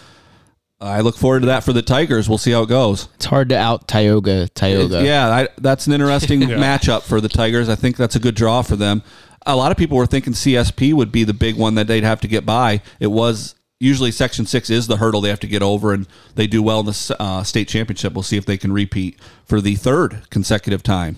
I 0.81 1.01
look 1.01 1.15
forward 1.15 1.41
to 1.41 1.45
that 1.45 1.63
for 1.63 1.73
the 1.73 1.81
Tigers. 1.81 2.27
We'll 2.27 2.37
see 2.37 2.51
how 2.51 2.63
it 2.63 2.69
goes. 2.69 3.07
It's 3.15 3.25
hard 3.25 3.49
to 3.49 3.57
out 3.57 3.87
Tioga. 3.87 4.49
Tioga. 4.49 5.03
Yeah, 5.03 5.29
I, 5.29 5.47
that's 5.59 5.87
an 5.87 5.93
interesting 5.93 6.41
matchup 6.41 7.03
for 7.03 7.21
the 7.21 7.29
Tigers. 7.29 7.69
I 7.69 7.75
think 7.75 7.97
that's 7.97 8.15
a 8.15 8.19
good 8.19 8.35
draw 8.35 8.63
for 8.63 8.75
them. 8.75 9.03
A 9.45 9.55
lot 9.55 9.71
of 9.71 9.77
people 9.77 9.97
were 9.97 10.05
thinking 10.05 10.33
CSP 10.33 10.93
would 10.93 11.11
be 11.11 11.23
the 11.23 11.33
big 11.33 11.55
one 11.57 11.75
that 11.75 11.87
they'd 11.87 12.03
have 12.03 12.21
to 12.21 12.27
get 12.27 12.45
by. 12.45 12.81
It 12.99 13.07
was 13.07 13.55
usually 13.79 14.11
Section 14.11 14.45
Six 14.45 14.69
is 14.69 14.87
the 14.87 14.97
hurdle 14.97 15.21
they 15.21 15.29
have 15.29 15.39
to 15.41 15.47
get 15.47 15.61
over, 15.61 15.93
and 15.93 16.07
they 16.35 16.47
do 16.47 16.63
well 16.63 16.79
in 16.79 16.85
the 16.85 17.15
uh, 17.19 17.43
state 17.43 17.67
championship. 17.67 18.13
We'll 18.13 18.23
see 18.23 18.37
if 18.37 18.45
they 18.45 18.57
can 18.57 18.71
repeat 18.71 19.19
for 19.45 19.61
the 19.61 19.75
third 19.75 20.29
consecutive 20.29 20.81
time. 20.81 21.17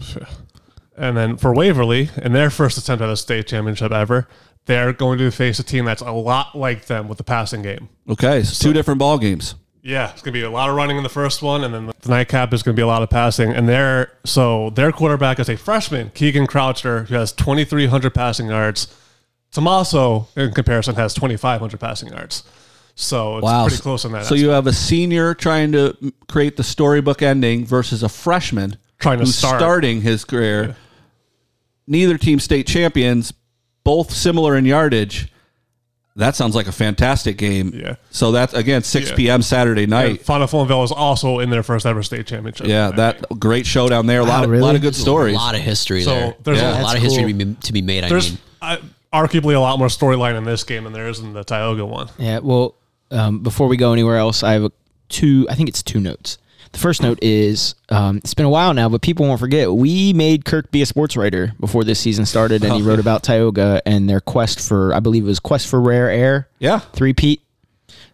And 0.97 1.17
then 1.17 1.37
for 1.37 1.53
Waverly, 1.53 2.09
in 2.21 2.33
their 2.33 2.49
first 2.49 2.77
attempt 2.77 3.03
at 3.03 3.09
a 3.09 3.17
state 3.17 3.47
championship 3.47 3.91
ever, 3.91 4.27
they're 4.65 4.93
going 4.93 5.19
to 5.19 5.29
face 5.29 5.59
a 5.59 5.63
team 5.63 5.85
that's 5.85 6.01
a 6.01 6.11
lot 6.11 6.57
like 6.57 6.85
them 6.85 7.07
with 7.07 7.17
the 7.17 7.23
passing 7.23 7.61
game. 7.61 7.89
Okay, 8.09 8.43
so 8.43 8.69
two 8.69 8.73
different 8.73 8.99
ball 8.99 9.17
games. 9.17 9.55
Yeah, 9.85 10.09
it's 10.11 10.23
going 10.23 10.33
to 10.33 10.39
be 10.39 10.41
a 10.41 10.49
lot 10.49 10.67
of 10.67 10.75
running 10.75 10.97
in 10.97 11.03
the 11.03 11.09
first 11.09 11.43
one, 11.43 11.63
and 11.63 11.71
then 11.71 11.85
the 12.01 12.09
nightcap 12.09 12.51
is 12.55 12.63
going 12.63 12.75
to 12.75 12.79
be 12.79 12.81
a 12.81 12.87
lot 12.87 13.03
of 13.03 13.09
passing. 13.11 13.51
And 13.51 13.69
their 13.69 14.11
so 14.23 14.71
their 14.71 14.91
quarterback 14.91 15.39
is 15.39 15.47
a 15.47 15.55
freshman, 15.55 16.09
Keegan 16.15 16.47
Croucher, 16.47 17.03
who 17.03 17.13
has 17.13 17.31
2,300 17.31 18.11
passing 18.11 18.47
yards. 18.47 18.87
Tommaso, 19.51 20.27
in 20.35 20.53
comparison, 20.53 20.95
has 20.95 21.13
2,500 21.13 21.79
passing 21.79 22.09
yards. 22.09 22.43
So 22.95 23.37
it's 23.37 23.45
Wow, 23.45 23.67
pretty 23.67 23.81
close 23.83 24.05
on 24.05 24.11
that. 24.13 24.25
So 24.25 24.33
you 24.33 24.49
have 24.49 24.65
a 24.65 24.73
senior 24.73 25.35
trying 25.35 25.71
to 25.73 25.95
create 26.27 26.57
the 26.57 26.63
storybook 26.63 27.21
ending 27.21 27.63
versus 27.63 28.01
a 28.01 28.09
freshman 28.09 28.77
Trying 28.97 29.19
to 29.19 29.25
who's 29.25 29.37
start. 29.37 29.59
starting 29.59 30.01
his 30.01 30.25
career. 30.25 30.75
Neither 31.85 32.17
team 32.17 32.39
state 32.39 32.65
champions, 32.65 33.33
both 33.83 34.11
similar 34.11 34.57
in 34.57 34.65
yardage. 34.65 35.31
That 36.17 36.35
sounds 36.35 36.55
like 36.55 36.67
a 36.67 36.71
fantastic 36.71 37.37
game. 37.37 37.73
Yeah. 37.75 37.95
So 38.09 38.31
that's 38.31 38.53
again 38.53 38.83
6 38.83 39.09
Yeah. 39.09 39.15
p.m. 39.17 39.41
Saturday 39.41 39.83
and 39.83 39.89
night. 39.89 40.21
Fonda 40.23 40.47
Fultonville 40.47 40.85
is 40.85 40.91
also 40.91 41.39
in 41.39 41.49
their 41.49 41.61
first 41.63 41.85
ever 41.85 42.01
state 42.03 42.25
championship. 42.25 42.67
Yeah, 42.67 42.91
that 42.91 43.25
great 43.37 43.65
showdown 43.65 44.05
there. 44.05 44.21
A 44.21 44.23
lot, 44.23 44.29
Wow, 44.39 44.43
of, 44.45 44.49
really? 44.49 44.63
lot 44.63 44.75
of 44.75 44.81
good 44.81 44.93
There's 44.93 45.01
stories. 45.01 45.35
A 45.35 45.37
lot 45.37 45.55
of 45.55 45.61
history 45.61 46.03
So 46.03 46.11
there. 46.11 46.35
there's 46.43 46.57
Yeah, 46.59 46.63
a- 46.63 46.71
a 46.71 46.71
lot 46.71 46.81
That's 46.83 46.95
of 46.95 47.01
history 47.03 47.23
cool. 47.33 47.39
to 47.39 47.45
be, 47.45 47.55
to 47.55 47.73
be 47.73 47.81
made. 47.81 48.05
I 48.05 48.09
There's 48.09 48.29
mean, 48.31 48.39
uh, 48.61 48.77
arguably 49.13 49.55
a 49.55 49.59
lot 49.59 49.77
more 49.77 49.89
storyline 49.89 50.37
in 50.37 50.45
this 50.45 50.63
game 50.63 50.85
than 50.85 50.93
there 50.93 51.09
is 51.09 51.19
in 51.19 51.33
the 51.33 51.43
Tioga 51.43 51.85
one. 51.85 52.07
Yeah. 52.17 52.39
Well, 52.39 52.75
um, 53.11 53.39
before 53.39 53.67
we 53.67 53.75
go 53.75 53.91
anywhere 53.91 54.15
else, 54.17 54.41
I 54.41 54.53
have 54.53 54.63
a 54.63 54.71
two. 55.09 55.45
I 55.49 55.55
think 55.55 55.67
it's 55.67 55.83
two 55.83 55.99
notes. 55.99 56.37
The 56.75 56.81
first 56.81 57.01
note 57.01 57.19
is 57.21 57.73
um, 57.87 58.17
it's 58.17 58.33
been 58.33 58.45
a 58.45 58.49
while 58.49 58.73
now, 58.73 58.89
but 58.89 59.01
people 59.01 59.25
won't 59.25 59.39
forget 59.39 59.71
we 59.71 60.11
made 60.11 60.43
Kirk 60.43 60.71
be 60.71 60.81
a 60.81 60.85
sports 60.85 61.15
writer 61.15 61.53
before 61.57 61.85
this 61.85 62.01
season 62.01 62.25
started, 62.25 62.65
and 62.65 62.73
he 62.73 62.81
wrote 62.81 62.99
about 62.99 63.23
Tioga 63.23 63.81
and 63.85 64.09
their 64.09 64.19
quest 64.19 64.59
for, 64.59 64.93
I 64.93 64.99
believe 64.99 65.23
it 65.23 65.27
was 65.27 65.39
quest 65.39 65.67
for 65.67 65.79
rare 65.79 66.09
air. 66.09 66.49
Yeah. 66.59 66.79
Three 66.79 67.13
Pete. 67.13 67.41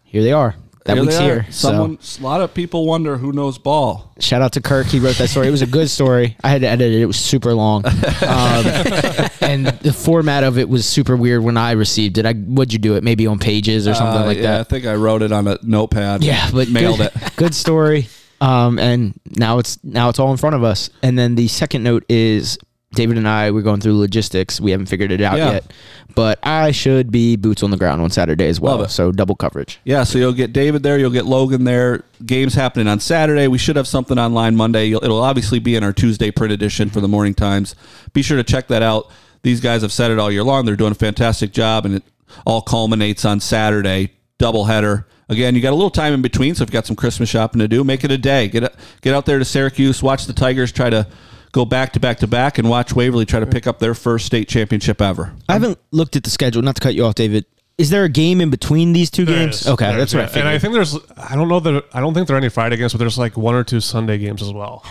Here 0.04 0.22
they 0.22 0.32
are. 0.32 0.54
That 0.86 0.98
Here 0.98 1.02
week's 1.06 1.18
here. 1.18 1.48
So- 1.50 1.98
a 1.98 2.24
lot 2.24 2.42
of 2.42 2.54
people 2.54 2.86
wonder 2.86 3.18
who 3.18 3.32
knows 3.32 3.58
ball. 3.58 4.14
Shout 4.20 4.44
out 4.44 4.52
to 4.54 4.62
Kirk. 4.62 4.86
He 4.86 5.00
wrote 5.00 5.16
that 5.16 5.30
story. 5.30 5.48
It 5.48 5.52
was 5.52 5.64
a 5.64 5.68
good 5.68 5.90
story. 5.90 6.38
I 6.44 6.50
had 6.50 6.62
to 6.62 6.68
edit 6.68 6.92
it. 6.94 7.02
It 7.02 7.08
was 7.08 7.18
super 7.18 7.56
long. 7.56 7.84
Um, 7.88 7.94
and 9.42 9.66
the 9.82 9.92
format 9.92 10.44
of 10.44 10.60
it 10.60 10.70
was 10.70 10.86
super 10.86 11.16
weird 11.16 11.44
when 11.44 11.58
I 11.58 11.72
received 11.72 12.20
it. 12.20 12.28
I 12.28 12.34
would 12.38 12.72
you 12.74 12.78
do 12.78 12.96
it 12.96 13.04
maybe 13.04 13.26
on 13.26 13.40
pages 13.40 13.88
or 13.88 13.96
something 13.96 14.22
Uh, 14.22 14.26
like 14.26 14.38
yeah, 14.38 14.60
I 14.60 14.64
think 14.64 14.86
I 14.86 14.94
wrote 14.94 15.24
it 15.24 15.32
on 15.32 15.48
a 15.48 15.58
notepad. 15.64 16.24
Yeah, 16.24 16.48
but 16.52 16.70
mailed 16.70 16.98
good, 16.98 17.12
it. 17.16 17.36
Good 17.36 17.56
story. 17.56 18.08
Um, 18.42 18.78
and 18.80 19.14
now 19.38 19.60
it's 19.60 19.78
now 19.84 20.10
it's 20.10 20.20
all 20.20 20.32
in 20.32 20.38
front 20.38 20.56
of 20.56 20.64
us. 20.64 20.90
And 21.04 21.18
then 21.18 21.36
the 21.36 21.48
second 21.48 21.84
note 21.84 22.04
is 22.10 22.58
David 22.94 23.18
and 23.18 23.28
I 23.28 23.52
we're 23.52 23.62
going 23.62 23.80
through 23.82 23.98
logistics. 24.00 24.60
We 24.60 24.72
haven't 24.72 24.88
figured 24.88 25.12
it 25.12 25.22
out 25.22 25.38
Yeah. 25.38 25.52
yet, 25.52 25.74
but 26.16 26.40
I 26.44 26.72
should 26.72 27.12
be 27.12 27.36
boots 27.36 27.62
on 27.64 27.70
the 27.72 27.78
ground 27.78 28.02
on 28.02 28.10
Saturday 28.10 28.48
as 28.48 28.60
well. 28.60 28.78
Love 28.78 28.88
it. 28.88 28.90
So 28.90 29.12
double 29.12 29.36
coverage. 29.36 29.80
Yeah, 29.86 30.04
so 30.04 30.18
you'll 30.18 30.34
get 30.34 30.52
David 30.54 30.82
there, 30.84 30.98
you'll 30.98 31.12
get 31.12 31.26
Logan 31.26 31.64
there. 31.66 32.04
Games 32.26 32.56
happening 32.56 32.88
on 32.88 33.00
Saturday. 33.00 33.48
We 33.48 33.60
should 33.60 33.76
have 33.76 33.88
something 33.88 34.18
online 34.18 34.56
Monday. 34.56 34.88
You'll, 34.88 35.04
it'll 35.04 35.22
obviously 35.22 35.60
be 35.60 35.76
in 35.76 35.84
our 35.84 35.94
Tuesday 35.94 36.32
print 36.32 36.52
edition 36.52 36.90
for 36.90 37.00
the 37.00 37.08
Morning 37.08 37.34
Times. 37.36 37.76
Be 38.14 38.24
sure 38.24 38.38
to 38.38 38.44
check 38.44 38.68
that 38.70 38.82
out. 38.82 39.10
These 39.44 39.62
guys 39.62 39.84
have 39.84 39.92
said 39.92 40.12
it 40.12 40.20
all 40.20 40.32
year 40.32 40.44
long. 40.44 40.66
They're 40.66 40.76
doing 40.76 40.92
a 40.92 40.96
fantastic 40.96 41.52
job, 41.54 41.86
and 41.86 41.96
it 41.96 42.04
all 42.46 42.62
culminates 42.62 43.24
on 43.24 43.40
Saturday, 43.40 44.12
doubleheader. 44.40 45.06
Again, 45.32 45.56
you 45.56 45.62
got 45.62 45.72
a 45.72 45.76
little 45.76 45.90
time 45.90 46.14
in 46.14 46.22
between, 46.22 46.54
so 46.56 46.64
if 46.64 46.68
you've 46.70 46.74
got 46.74 46.86
some 46.86 46.96
Christmas 46.98 47.30
shopping 47.30 47.60
to 47.60 47.68
do, 47.68 47.84
make 47.84 48.04
it 48.04 48.12
a 48.12 48.18
day. 48.18 48.48
Get 48.50 48.76
get 49.02 49.16
out 49.16 49.26
there 49.26 49.40
to 49.40 49.46
Syracuse, 49.46 50.04
watch 50.04 50.26
the 50.26 50.34
Tigers 50.34 50.72
try 50.74 50.90
to 50.90 51.08
go 51.54 51.64
back 51.66 51.94
to 51.94 52.00
back 52.02 52.20
to 52.20 52.28
back, 52.28 52.58
and 52.58 52.70
watch 52.70 52.94
Waverly 52.94 53.26
try 53.26 53.40
to 53.40 53.46
pick 53.48 53.66
up 53.66 53.80
their 53.80 53.94
first 53.94 54.26
state 54.26 54.50
championship 54.50 55.02
ever. 55.02 55.34
I 55.48 55.54
haven't 55.54 55.80
looked 55.92 56.16
at 56.18 56.24
the 56.26 56.30
schedule. 56.30 56.62
Not 56.62 56.76
to 56.76 56.82
cut 56.82 56.96
you 56.96 57.06
off, 57.06 57.16
David. 57.16 57.46
Is 57.78 57.90
there 57.90 58.04
a 58.04 58.10
game 58.10 58.42
in 58.42 58.50
between 58.52 58.94
these 58.94 59.10
two 59.10 59.26
There 59.26 59.38
games? 59.46 59.62
is. 59.62 59.68
Okay, 59.70 59.86
There 59.88 59.98
that's 59.98 60.12
is, 60.12 60.16
what 60.16 60.20
I 60.20 60.24
yeah. 60.24 60.28
figured. 60.28 60.46
And 60.48 60.56
I 60.56 60.60
think 60.60 60.74
there's, 60.74 60.98
I 61.18 61.36
don't 61.36 61.48
know 61.48 61.60
that, 61.62 61.86
I 61.94 62.00
don't 62.02 62.14
think 62.14 62.28
there 62.28 62.36
are 62.36 62.40
any 62.40 62.50
Friday 62.50 62.78
games, 62.78 62.92
but 62.92 63.00
there's 63.00 63.18
like 63.18 63.38
one 63.38 63.56
or 63.56 63.64
two 63.64 63.80
Sunday 63.80 64.18
games 64.20 64.42
as 64.44 64.52
well. 64.54 64.84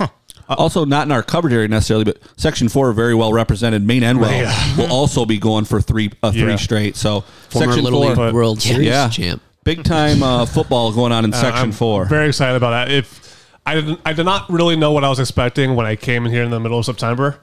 Also, 0.48 0.84
not 0.84 1.06
in 1.06 1.12
our 1.12 1.22
coverage 1.22 1.52
area 1.54 1.68
necessarily, 1.68 2.04
but 2.04 2.18
Section 2.36 2.68
Four 2.68 2.92
very 2.92 3.14
well 3.14 3.32
represented. 3.32 3.86
Maine-Endwell 3.86 4.30
Yeah. 4.40 4.76
will 4.76 4.90
also 4.92 5.24
be 5.24 5.38
going 5.38 5.64
for 5.66 5.80
three 5.80 6.10
uh, 6.24 6.32
three 6.32 6.40
Yeah. 6.48 6.56
straight. 6.56 6.96
So 6.96 7.20
Former 7.50 7.66
Section 7.68 7.84
Little 7.84 8.02
Four, 8.14 8.24
League 8.26 8.34
World 8.34 8.60
Series 8.60 8.88
yeah, 8.88 9.08
champ. 9.10 9.40
Big 9.64 9.84
time 9.84 10.22
uh, 10.22 10.46
football 10.56 10.92
going 10.92 11.12
on 11.12 11.24
in 11.24 11.32
Section 11.32 11.54
Uh, 11.54 11.62
I'm 11.62 11.72
Four. 11.72 12.04
Very 12.06 12.28
excited 12.28 12.56
about 12.56 12.70
that. 12.70 12.90
If 12.90 13.48
I 13.66 13.74
didn't, 13.74 14.00
I 14.04 14.12
did 14.12 14.24
not 14.24 14.48
really 14.50 14.76
know 14.76 14.92
what 14.92 15.04
I 15.04 15.08
was 15.08 15.20
expecting 15.20 15.76
when 15.76 15.86
I 15.86 15.96
came 15.96 16.26
in 16.26 16.32
here 16.32 16.42
in 16.42 16.50
the 16.50 16.60
middle 16.60 16.78
of 16.78 16.84
September, 16.86 17.40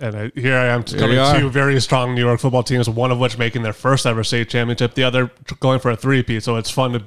and 0.00 0.16
I, 0.16 0.30
here 0.34 0.56
I 0.56 0.66
am 0.66 0.82
coming 0.84 1.16
you 1.18 1.40
two 1.40 1.50
very 1.50 1.80
strong 1.80 2.14
New 2.14 2.24
York 2.24 2.40
football 2.40 2.62
teams. 2.62 2.88
One 2.88 3.10
of 3.10 3.18
which 3.18 3.38
making 3.38 3.62
their 3.62 3.72
first 3.72 4.06
ever 4.06 4.22
state 4.24 4.48
championship, 4.50 4.94
the 4.94 5.04
other 5.04 5.30
going 5.60 5.80
for 5.80 5.90
a 5.90 5.96
three-peat. 5.96 6.42
So 6.42 6.56
it's 6.56 6.70
fun 6.70 6.92
to 6.92 7.04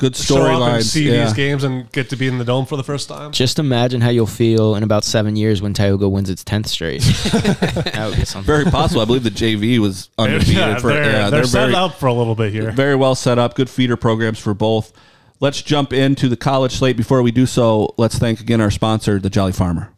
Good 0.00 0.16
show 0.16 0.38
up 0.38 0.42
and 0.48 0.82
storylines. 0.82 0.82
see 0.84 1.10
Yeah. 1.12 1.24
these 1.26 1.34
games 1.34 1.62
and 1.62 1.92
get 1.92 2.08
to 2.08 2.16
be 2.16 2.26
in 2.26 2.38
the 2.38 2.44
dome 2.44 2.64
for 2.64 2.76
the 2.76 2.82
first 2.82 3.08
time. 3.08 3.32
Just 3.32 3.58
imagine 3.58 4.00
how 4.00 4.08
you'll 4.08 4.26
feel 4.26 4.74
in 4.74 4.82
about 4.82 5.04
seven 5.04 5.36
years 5.36 5.60
when 5.60 5.74
Tioga 5.74 6.08
wins 6.08 6.30
its 6.30 6.42
tenth 6.42 6.66
straight. 6.68 7.02
that 7.02 8.06
would 8.08 8.18
be 8.18 8.24
something. 8.24 8.46
Very 8.46 8.64
possible. 8.64 9.02
I 9.02 9.04
believe 9.04 9.24
the 9.24 9.30
JV 9.30 9.78
was 9.78 10.08
undefeated 10.18 10.56
yeah, 10.56 10.78
for. 10.78 10.88
they're, 10.88 11.04
yeah, 11.04 11.30
they're, 11.30 11.44
set 11.44 11.66
very 11.66 11.74
up 11.74 11.94
for 11.96 12.06
a 12.06 12.14
little 12.14 12.34
bit 12.34 12.50
here. 12.52 12.70
very 12.72 12.96
well 12.96 13.14
set 13.14 13.38
up. 13.38 13.54
Good 13.54 13.68
feeder 13.68 13.96
programs 13.96 14.38
for 14.38 14.54
both. 14.54 14.92
Let's 15.38 15.60
jump 15.62 15.92
into 15.92 16.28
the 16.28 16.36
college 16.36 16.72
slate. 16.72 16.96
Before 16.96 17.22
we 17.22 17.30
do 17.30 17.44
so, 17.46 17.94
let's 17.98 18.18
thank 18.18 18.40
again 18.40 18.60
our 18.60 18.70
sponsor, 18.70 19.18
the 19.18 19.30
Jolly 19.30 19.52
Farmer. 19.52 19.92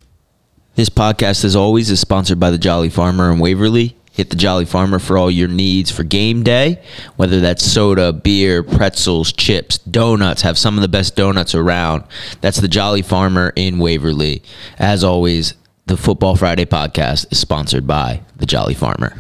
This 0.75 0.89
podcast, 0.89 1.45
as 1.45 1.55
always, 1.55 1.91
is 1.91 2.01
sponsored 2.01 2.41
by 2.41 2.51
the 2.51 2.59
Jolly 2.59 2.91
Farmer 2.91 3.31
in 3.31 3.39
Waverly. 3.39 3.97
Hit 4.13 4.29
the 4.29 4.37
Jolly 4.37 4.67
Farmer 4.67 4.99
for 4.99 5.17
all 5.17 5.31
your 5.31 5.49
needs 5.49 5.91
for 5.91 6.05
game 6.05 6.43
day, 6.43 6.83
whether 7.17 7.41
that's 7.41 7.65
soda, 7.65 8.13
beer, 8.13 8.63
pretzels, 8.63 9.33
chips, 9.33 9.79
donuts. 9.79 10.43
Have 10.43 10.59
some 10.59 10.77
of 10.77 10.83
the 10.83 10.89
best 10.89 11.17
donuts 11.17 11.55
around. 11.55 12.05
That's 12.43 12.59
the 12.59 12.69
Jolly 12.69 13.01
Farmer 13.01 13.53
in 13.57 13.79
Waverly. 13.79 14.43
As 14.79 15.03
always, 15.03 15.55
the 15.87 15.97
Football 15.97 16.37
Friday 16.37 16.67
podcast 16.67 17.33
is 17.33 17.39
sponsored 17.39 17.87
by 17.87 18.21
the 18.37 18.45
Jolly 18.47 18.75
Farmer. 18.75 19.17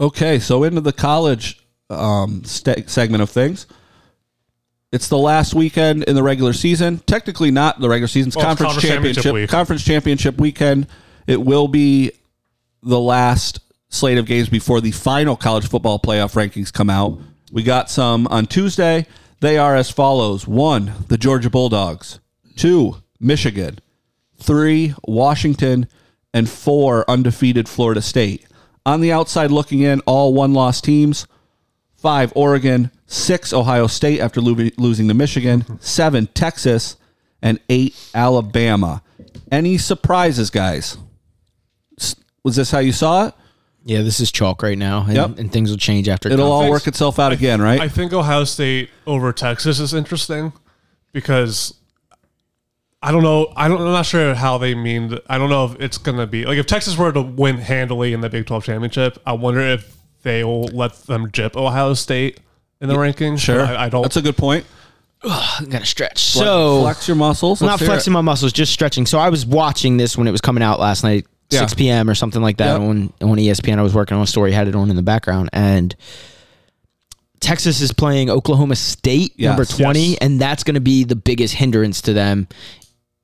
Okay, 0.00 0.40
so 0.40 0.64
into 0.64 0.80
the 0.80 0.92
college 0.92 1.64
um, 1.90 2.42
st- 2.44 2.90
segment 2.90 3.22
of 3.22 3.30
things. 3.30 3.66
It's 4.90 5.08
the 5.08 5.18
last 5.18 5.54
weekend 5.54 6.04
in 6.04 6.14
the 6.14 6.22
regular 6.22 6.52
season. 6.52 6.98
Technically, 7.06 7.50
not 7.50 7.80
the 7.80 7.88
regular 7.88 8.08
season. 8.08 8.28
It's 8.28 8.36
Well, 8.36 8.50
it's 8.50 8.60
conference, 8.60 8.72
conference 8.74 8.94
championship 8.94 9.22
championship. 9.22 9.50
Conference 9.50 9.84
championship 9.84 10.38
weekend. 10.38 10.86
It 11.26 11.40
will 11.42 11.68
be 11.68 12.12
the 12.84 13.00
last 13.00 13.60
slate 13.88 14.18
of 14.18 14.26
games 14.26 14.48
before 14.48 14.80
the 14.80 14.90
final 14.90 15.36
college 15.36 15.68
football 15.68 15.98
playoff 15.98 16.34
rankings 16.34 16.72
come 16.72 16.90
out. 16.90 17.18
We 17.52 17.62
got 17.62 17.90
some 17.90 18.26
on 18.28 18.46
Tuesday. 18.46 19.06
They 19.40 19.58
are 19.58 19.76
as 19.76 19.90
follows: 19.90 20.46
one, 20.46 20.92
the 21.08 21.18
Georgia 21.18 21.50
Bulldogs; 21.50 22.20
two, 22.56 22.96
Michigan; 23.20 23.78
three, 24.38 24.94
Washington, 25.06 25.88
and 26.32 26.48
four, 26.48 27.08
undefeated 27.08 27.68
Florida 27.68 28.02
State. 28.02 28.46
On 28.86 29.00
the 29.00 29.12
outside 29.12 29.50
looking 29.50 29.80
in, 29.80 30.00
all 30.00 30.34
one 30.34 30.52
loss 30.52 30.80
teams. 30.80 31.26
Five, 31.96 32.32
Oregon. 32.36 32.90
Six, 33.06 33.52
Ohio 33.52 33.86
State 33.86 34.20
after 34.20 34.40
lo- 34.40 34.68
losing 34.76 35.08
to 35.08 35.14
Michigan. 35.14 35.64
Seven, 35.80 36.26
Texas. 36.28 36.96
And 37.40 37.60
eight, 37.68 37.94
Alabama. 38.14 39.02
Any 39.50 39.78
surprises, 39.78 40.50
guys? 40.50 40.98
S- 42.44 42.50
Was 42.50 42.56
this 42.56 42.70
how 42.70 42.78
you 42.80 42.92
saw 42.92 43.28
it? 43.28 43.34
Yeah, 43.86 44.02
this 44.02 44.18
is 44.20 44.30
chalk 44.32 44.62
right 44.62 44.78
now, 44.78 45.02
and, 45.04 45.14
Yep. 45.14 45.38
and 45.38 45.52
things 45.52 45.70
will 45.70 45.76
change 45.76 46.08
after. 46.08 46.30
It'll 46.30 46.50
all 46.50 46.70
work 46.70 46.86
itself 46.86 47.18
out 47.18 47.32
again, 47.32 47.60
right? 47.60 47.80
I 47.80 47.88
think 47.88 48.12
Ohio 48.14 48.44
State 48.44 48.88
over 49.06 49.30
Texas 49.32 49.78
is 49.78 49.92
interesting 49.92 50.52
because 51.12 51.74
I 53.02 53.12
don't 53.12 53.22
know. 53.22 53.52
I 53.56 53.68
don't, 53.68 53.78
I'm 53.82 53.92
not 53.92 54.06
sure 54.06 54.34
how 54.34 54.56
they 54.56 54.74
mean. 54.74 55.10
th- 55.10 55.22
I 55.28 55.36
don't 55.36 55.50
know 55.50 55.66
if 55.66 55.80
it's 55.80 55.98
going 55.98 56.16
to 56.16 56.26
be 56.26 56.46
like 56.46 56.56
if 56.56 56.64
Texas 56.66 56.96
were 56.96 57.12
to 57.12 57.20
win 57.20 57.58
handily 57.58 58.14
in 58.14 58.22
the 58.22 58.30
Big 58.30 58.46
12 58.46 58.64
championship. 58.64 59.18
I 59.26 59.32
wonder 59.34 59.60
if 59.60 59.94
they 60.22 60.42
will 60.44 60.64
let 60.68 60.94
them 61.04 61.30
jip 61.30 61.54
Ohio 61.56 61.92
State 61.92 62.40
in 62.80 62.88
the 62.88 62.94
rankings. 62.96 63.40
sure. 63.40 63.60
I, 63.62 63.84
I 63.84 63.88
don't. 63.90 64.00
That's 64.02 64.16
a 64.16 64.22
good 64.22 64.38
point. 64.38 64.64
I 65.22 65.64
gotta 65.68 65.84
stretch. 65.86 66.18
So 66.22 66.80
flex 66.82 67.06
your 67.06 67.16
muscles. 67.18 67.60
I'm 67.60 67.68
Let's 67.68 67.82
not 67.82 67.86
flexing 67.86 68.12
it. 68.12 68.14
my 68.14 68.20
muscles, 68.22 68.52
just 68.54 68.72
stretching. 68.72 69.04
So 69.04 69.18
I 69.18 69.28
was 69.28 69.44
watching 69.44 69.98
this 69.98 70.16
when 70.16 70.26
it 70.26 70.30
was 70.32 70.40
coming 70.42 70.62
out 70.62 70.80
last 70.80 71.02
night, 71.04 71.26
Yeah. 71.50 71.60
6 71.60 71.74
p.m. 71.74 72.08
or 72.10 72.14
something 72.14 72.42
like 72.42 72.56
that 72.56 72.72
Yep. 72.72 72.80
on 72.80 73.12
on 73.22 73.36
ESPN. 73.38 73.78
I 73.78 73.82
was 73.82 73.94
working 73.94 74.16
on 74.16 74.22
a 74.22 74.26
story, 74.26 74.50
had 74.52 74.66
it 74.68 74.74
on 74.74 74.90
in 74.90 74.96
the 74.96 75.02
background, 75.02 75.50
and 75.52 75.94
Texas 77.40 77.80
is 77.80 77.92
playing 77.92 78.30
Oklahoma 78.30 78.76
State, 78.76 79.32
Yes. 79.36 79.48
number 79.50 79.64
20, 79.64 80.00
Yes. 80.10 80.18
and 80.20 80.40
that's 80.40 80.64
going 80.64 80.74
to 80.74 80.80
be 80.80 81.04
the 81.04 81.16
biggest 81.16 81.54
hindrance 81.54 82.00
to 82.02 82.12
them. 82.12 82.48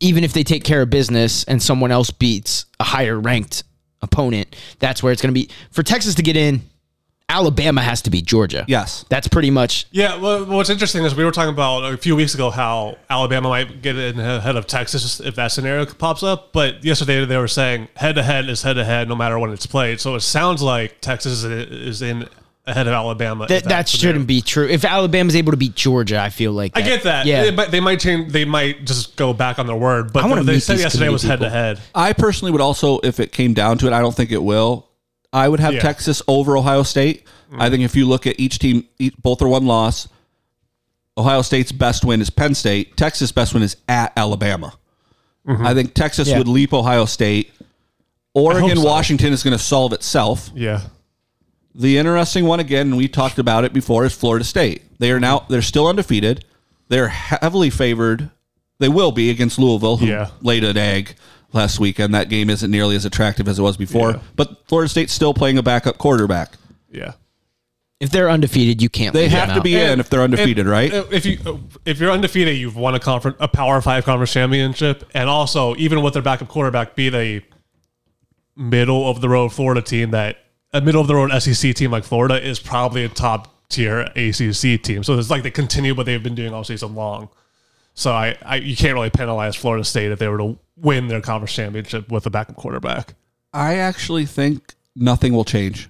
Even 0.00 0.24
if 0.24 0.32
they 0.32 0.42
take 0.44 0.64
care 0.64 0.82
of 0.82 0.90
business 0.90 1.44
and 1.44 1.62
someone 1.62 1.90
else 1.90 2.10
beats 2.10 2.66
a 2.78 2.84
higher 2.84 3.18
ranked 3.18 3.64
opponent, 4.02 4.54
that's 4.78 5.02
where 5.02 5.12
it's 5.12 5.22
going 5.22 5.32
to 5.34 5.38
be. 5.40 5.48
For 5.70 5.82
Texas 5.82 6.14
to 6.16 6.22
get 6.22 6.36
in, 6.36 6.62
Alabama 7.30 7.80
has 7.80 8.02
to 8.02 8.10
beat 8.10 8.24
Georgia. 8.26 8.64
Yes. 8.66 9.04
That's 9.08 9.28
pretty 9.28 9.50
much 9.50 9.86
yeah. 9.92 10.16
Well, 10.16 10.44
what's 10.46 10.68
interesting 10.70 11.04
is 11.04 11.14
we 11.14 11.24
were 11.24 11.30
talking 11.30 11.52
about 11.54 11.92
a 11.92 11.96
few 11.96 12.16
weeks 12.16 12.34
ago 12.34 12.50
how 12.50 12.98
Alabama 13.08 13.48
might 13.48 13.82
get 13.82 13.96
in 13.96 14.18
ahead 14.18 14.56
of 14.56 14.66
Texas 14.66 15.20
if 15.20 15.36
that 15.36 15.48
scenario 15.48 15.86
pops 15.86 16.22
up. 16.22 16.52
But 16.52 16.84
yesterday 16.84 17.24
they 17.24 17.36
were 17.36 17.48
saying 17.48 17.88
head 17.96 18.16
to 18.16 18.22
head 18.22 18.48
is 18.48 18.62
head 18.62 18.74
to 18.74 18.84
head 18.84 19.08
no 19.08 19.14
matter 19.14 19.38
when 19.38 19.50
it's 19.52 19.66
played. 19.66 20.00
So 20.00 20.14
it 20.16 20.20
sounds 20.20 20.60
like 20.60 21.00
Texas 21.00 21.44
is- 21.44 21.70
is 21.90 22.02
in 22.02 22.28
ahead 22.66 22.86
of 22.86 22.92
Alabama. 22.92 23.46
that, 23.48 23.64
that 23.64 23.88
shouldn't 23.88 24.26
be 24.26 24.40
true. 24.42 24.68
If 24.68 24.84
Alabama's 24.84 25.34
able 25.34 25.50
to 25.52 25.56
beat 25.56 25.74
Georgia, 25.74 26.20
I 26.20 26.30
feel 26.30 26.52
like 26.52 26.72
I 26.76 26.82
get 26.82 27.02
that. 27.04 27.26
Yeah, 27.26 27.42
They 27.44 27.50
might, 27.50 27.70
they 27.70 27.80
might 27.80 28.00
change. 28.00 28.32
They 28.32 28.44
might 28.44 28.84
just 28.84 29.16
go 29.16 29.32
back 29.32 29.58
on 29.58 29.66
their 29.66 29.76
word. 29.76 30.12
But 30.12 30.24
I 30.24 30.28
wanna 30.28 30.42
they 30.44 30.60
said 30.60 30.78
yesterday 30.78 31.08
was 31.08 31.22
head 31.22 31.40
to 31.40 31.50
head. 31.50 31.80
I 31.94 32.12
personally 32.12 32.52
would 32.52 32.60
also, 32.60 32.98
if 33.00 33.18
it 33.18 33.32
came 33.32 33.54
down 33.54 33.78
to 33.78 33.86
it, 33.86 33.92
I 33.92 34.00
don't 34.00 34.14
think 34.14 34.30
it 34.32 34.42
will. 34.42 34.86
I 35.32 35.48
would 35.48 35.60
have 35.60 35.74
Yeah. 35.74 35.80
Texas 35.80 36.22
over 36.28 36.56
Ohio 36.56 36.82
State. 36.82 37.24
I 37.58 37.68
think 37.70 37.82
if 37.82 37.96
you 37.96 38.06
look 38.06 38.26
at 38.26 38.38
each 38.38 38.58
team, 38.60 38.84
each, 38.98 39.14
both 39.20 39.42
are 39.42 39.48
one 39.48 39.66
loss. 39.66 40.06
Ohio 41.18 41.42
State's 41.42 41.72
best 41.72 42.04
win 42.04 42.20
is 42.20 42.30
Penn 42.30 42.54
State. 42.54 42.96
Texas' 42.96 43.32
best 43.32 43.52
win 43.54 43.62
is 43.62 43.76
at 43.88 44.12
Alabama. 44.16 44.72
Mm-hmm. 45.46 45.66
I 45.66 45.74
think 45.74 45.94
Texas 45.94 46.28
Yeah. 46.28 46.38
would 46.38 46.48
leap 46.48 46.72
Ohio 46.72 47.04
State. 47.04 47.50
Oregon, 48.34 48.76
so. 48.76 48.84
Washington 48.84 49.32
is 49.32 49.42
going 49.42 49.56
to 49.56 49.62
solve 49.62 49.92
itself. 49.92 50.50
Yeah. 50.54 50.82
The 51.74 51.98
interesting 51.98 52.44
one 52.46 52.60
again, 52.60 52.88
and 52.88 52.96
we 52.96 53.08
talked 53.08 53.38
about 53.38 53.64
it 53.64 53.72
before, 53.72 54.04
is 54.04 54.12
Florida 54.14 54.44
State. 54.44 54.82
They 54.98 55.10
are 55.10 55.20
now 55.20 55.46
they're 55.48 55.62
still 55.62 55.86
undefeated. 55.88 56.44
They're 56.88 57.08
heavily 57.08 57.70
favored. 57.70 58.30
They 58.78 58.88
will 58.88 59.12
be 59.12 59.30
against 59.30 59.58
Louisville, 59.58 59.96
who 59.98 60.06
Yeah. 60.06 60.30
laid 60.40 60.64
an 60.64 60.76
egg 60.76 61.16
last 61.52 61.78
weekend. 61.80 62.14
That 62.14 62.28
game 62.28 62.50
isn't 62.50 62.70
nearly 62.70 62.96
as 62.96 63.04
attractive 63.04 63.48
as 63.48 63.58
it 63.58 63.62
was 63.62 63.76
before. 63.76 64.12
Yeah. 64.12 64.20
But 64.36 64.66
Florida 64.68 64.88
State's 64.88 65.12
still 65.12 65.34
playing 65.34 65.58
a 65.58 65.62
backup 65.62 65.98
quarterback. 65.98 66.52
Yeah. 66.90 67.12
if 68.00 68.10
they're 68.10 68.30
undefeated, 68.30 68.80
you 68.82 68.88
can't. 68.88 69.12
They 69.12 69.22
leave 69.22 69.30
have 69.32 69.48
them 69.48 69.54
to 69.56 69.60
out. 69.60 69.64
be 69.64 69.76
in 69.76 70.00
if 70.00 70.08
they're 70.10 70.22
undefeated, 70.22 70.60
And, 70.60 70.68
right? 70.70 70.92
uh, 70.92 71.04
If 71.10 71.24
you 71.26 71.38
if 71.84 71.98
you're 72.00 72.10
undefeated, 72.10 72.56
you've 72.56 72.76
won 72.76 72.94
a 72.94 73.00
conference, 73.00 73.36
a 73.40 73.48
Power 73.48 73.80
Five 73.80 74.04
conference 74.04 74.32
championship, 74.32 75.04
and 75.14 75.28
also 75.28 75.76
even 75.76 76.02
with 76.02 76.14
their 76.14 76.22
backup 76.22 76.48
quarterback, 76.48 76.94
beat 76.96 77.14
a 77.14 77.42
middle 78.56 79.08
of 79.08 79.20
the 79.20 79.28
road 79.28 79.50
Florida 79.50 79.82
team 79.82 80.10
that 80.10 80.38
a 80.72 80.80
middle 80.80 81.00
of 81.00 81.06
the 81.08 81.14
road 81.14 81.30
SEC 81.42 81.74
team 81.74 81.90
like 81.90 82.04
Florida 82.04 82.44
is 82.44 82.58
probably 82.58 83.04
a 83.04 83.08
top 83.08 83.54
tier 83.68 84.00
ACC 84.16 84.82
team. 84.82 85.02
So 85.04 85.18
it's 85.18 85.30
like 85.30 85.42
they 85.42 85.50
continue 85.50 85.94
what 85.94 86.06
they've 86.06 86.22
been 86.22 86.34
doing 86.34 86.52
all 86.52 86.64
season 86.64 86.94
long. 86.94 87.28
So 87.94 88.12
I, 88.12 88.36
I 88.42 88.56
you 88.56 88.76
can't 88.76 88.94
really 88.94 89.10
penalize 89.10 89.56
Florida 89.56 89.84
State 89.84 90.10
if 90.10 90.18
they 90.18 90.28
were 90.28 90.38
to 90.38 90.58
win 90.80 91.08
their 91.08 91.20
conference 91.20 91.52
championship 91.52 92.10
with 92.10 92.26
a 92.26 92.30
backup 92.30 92.56
quarterback. 92.56 93.14
I 93.52 93.76
actually 93.76 94.26
think 94.26 94.74
nothing 94.94 95.32
will 95.32 95.44
change. 95.44 95.88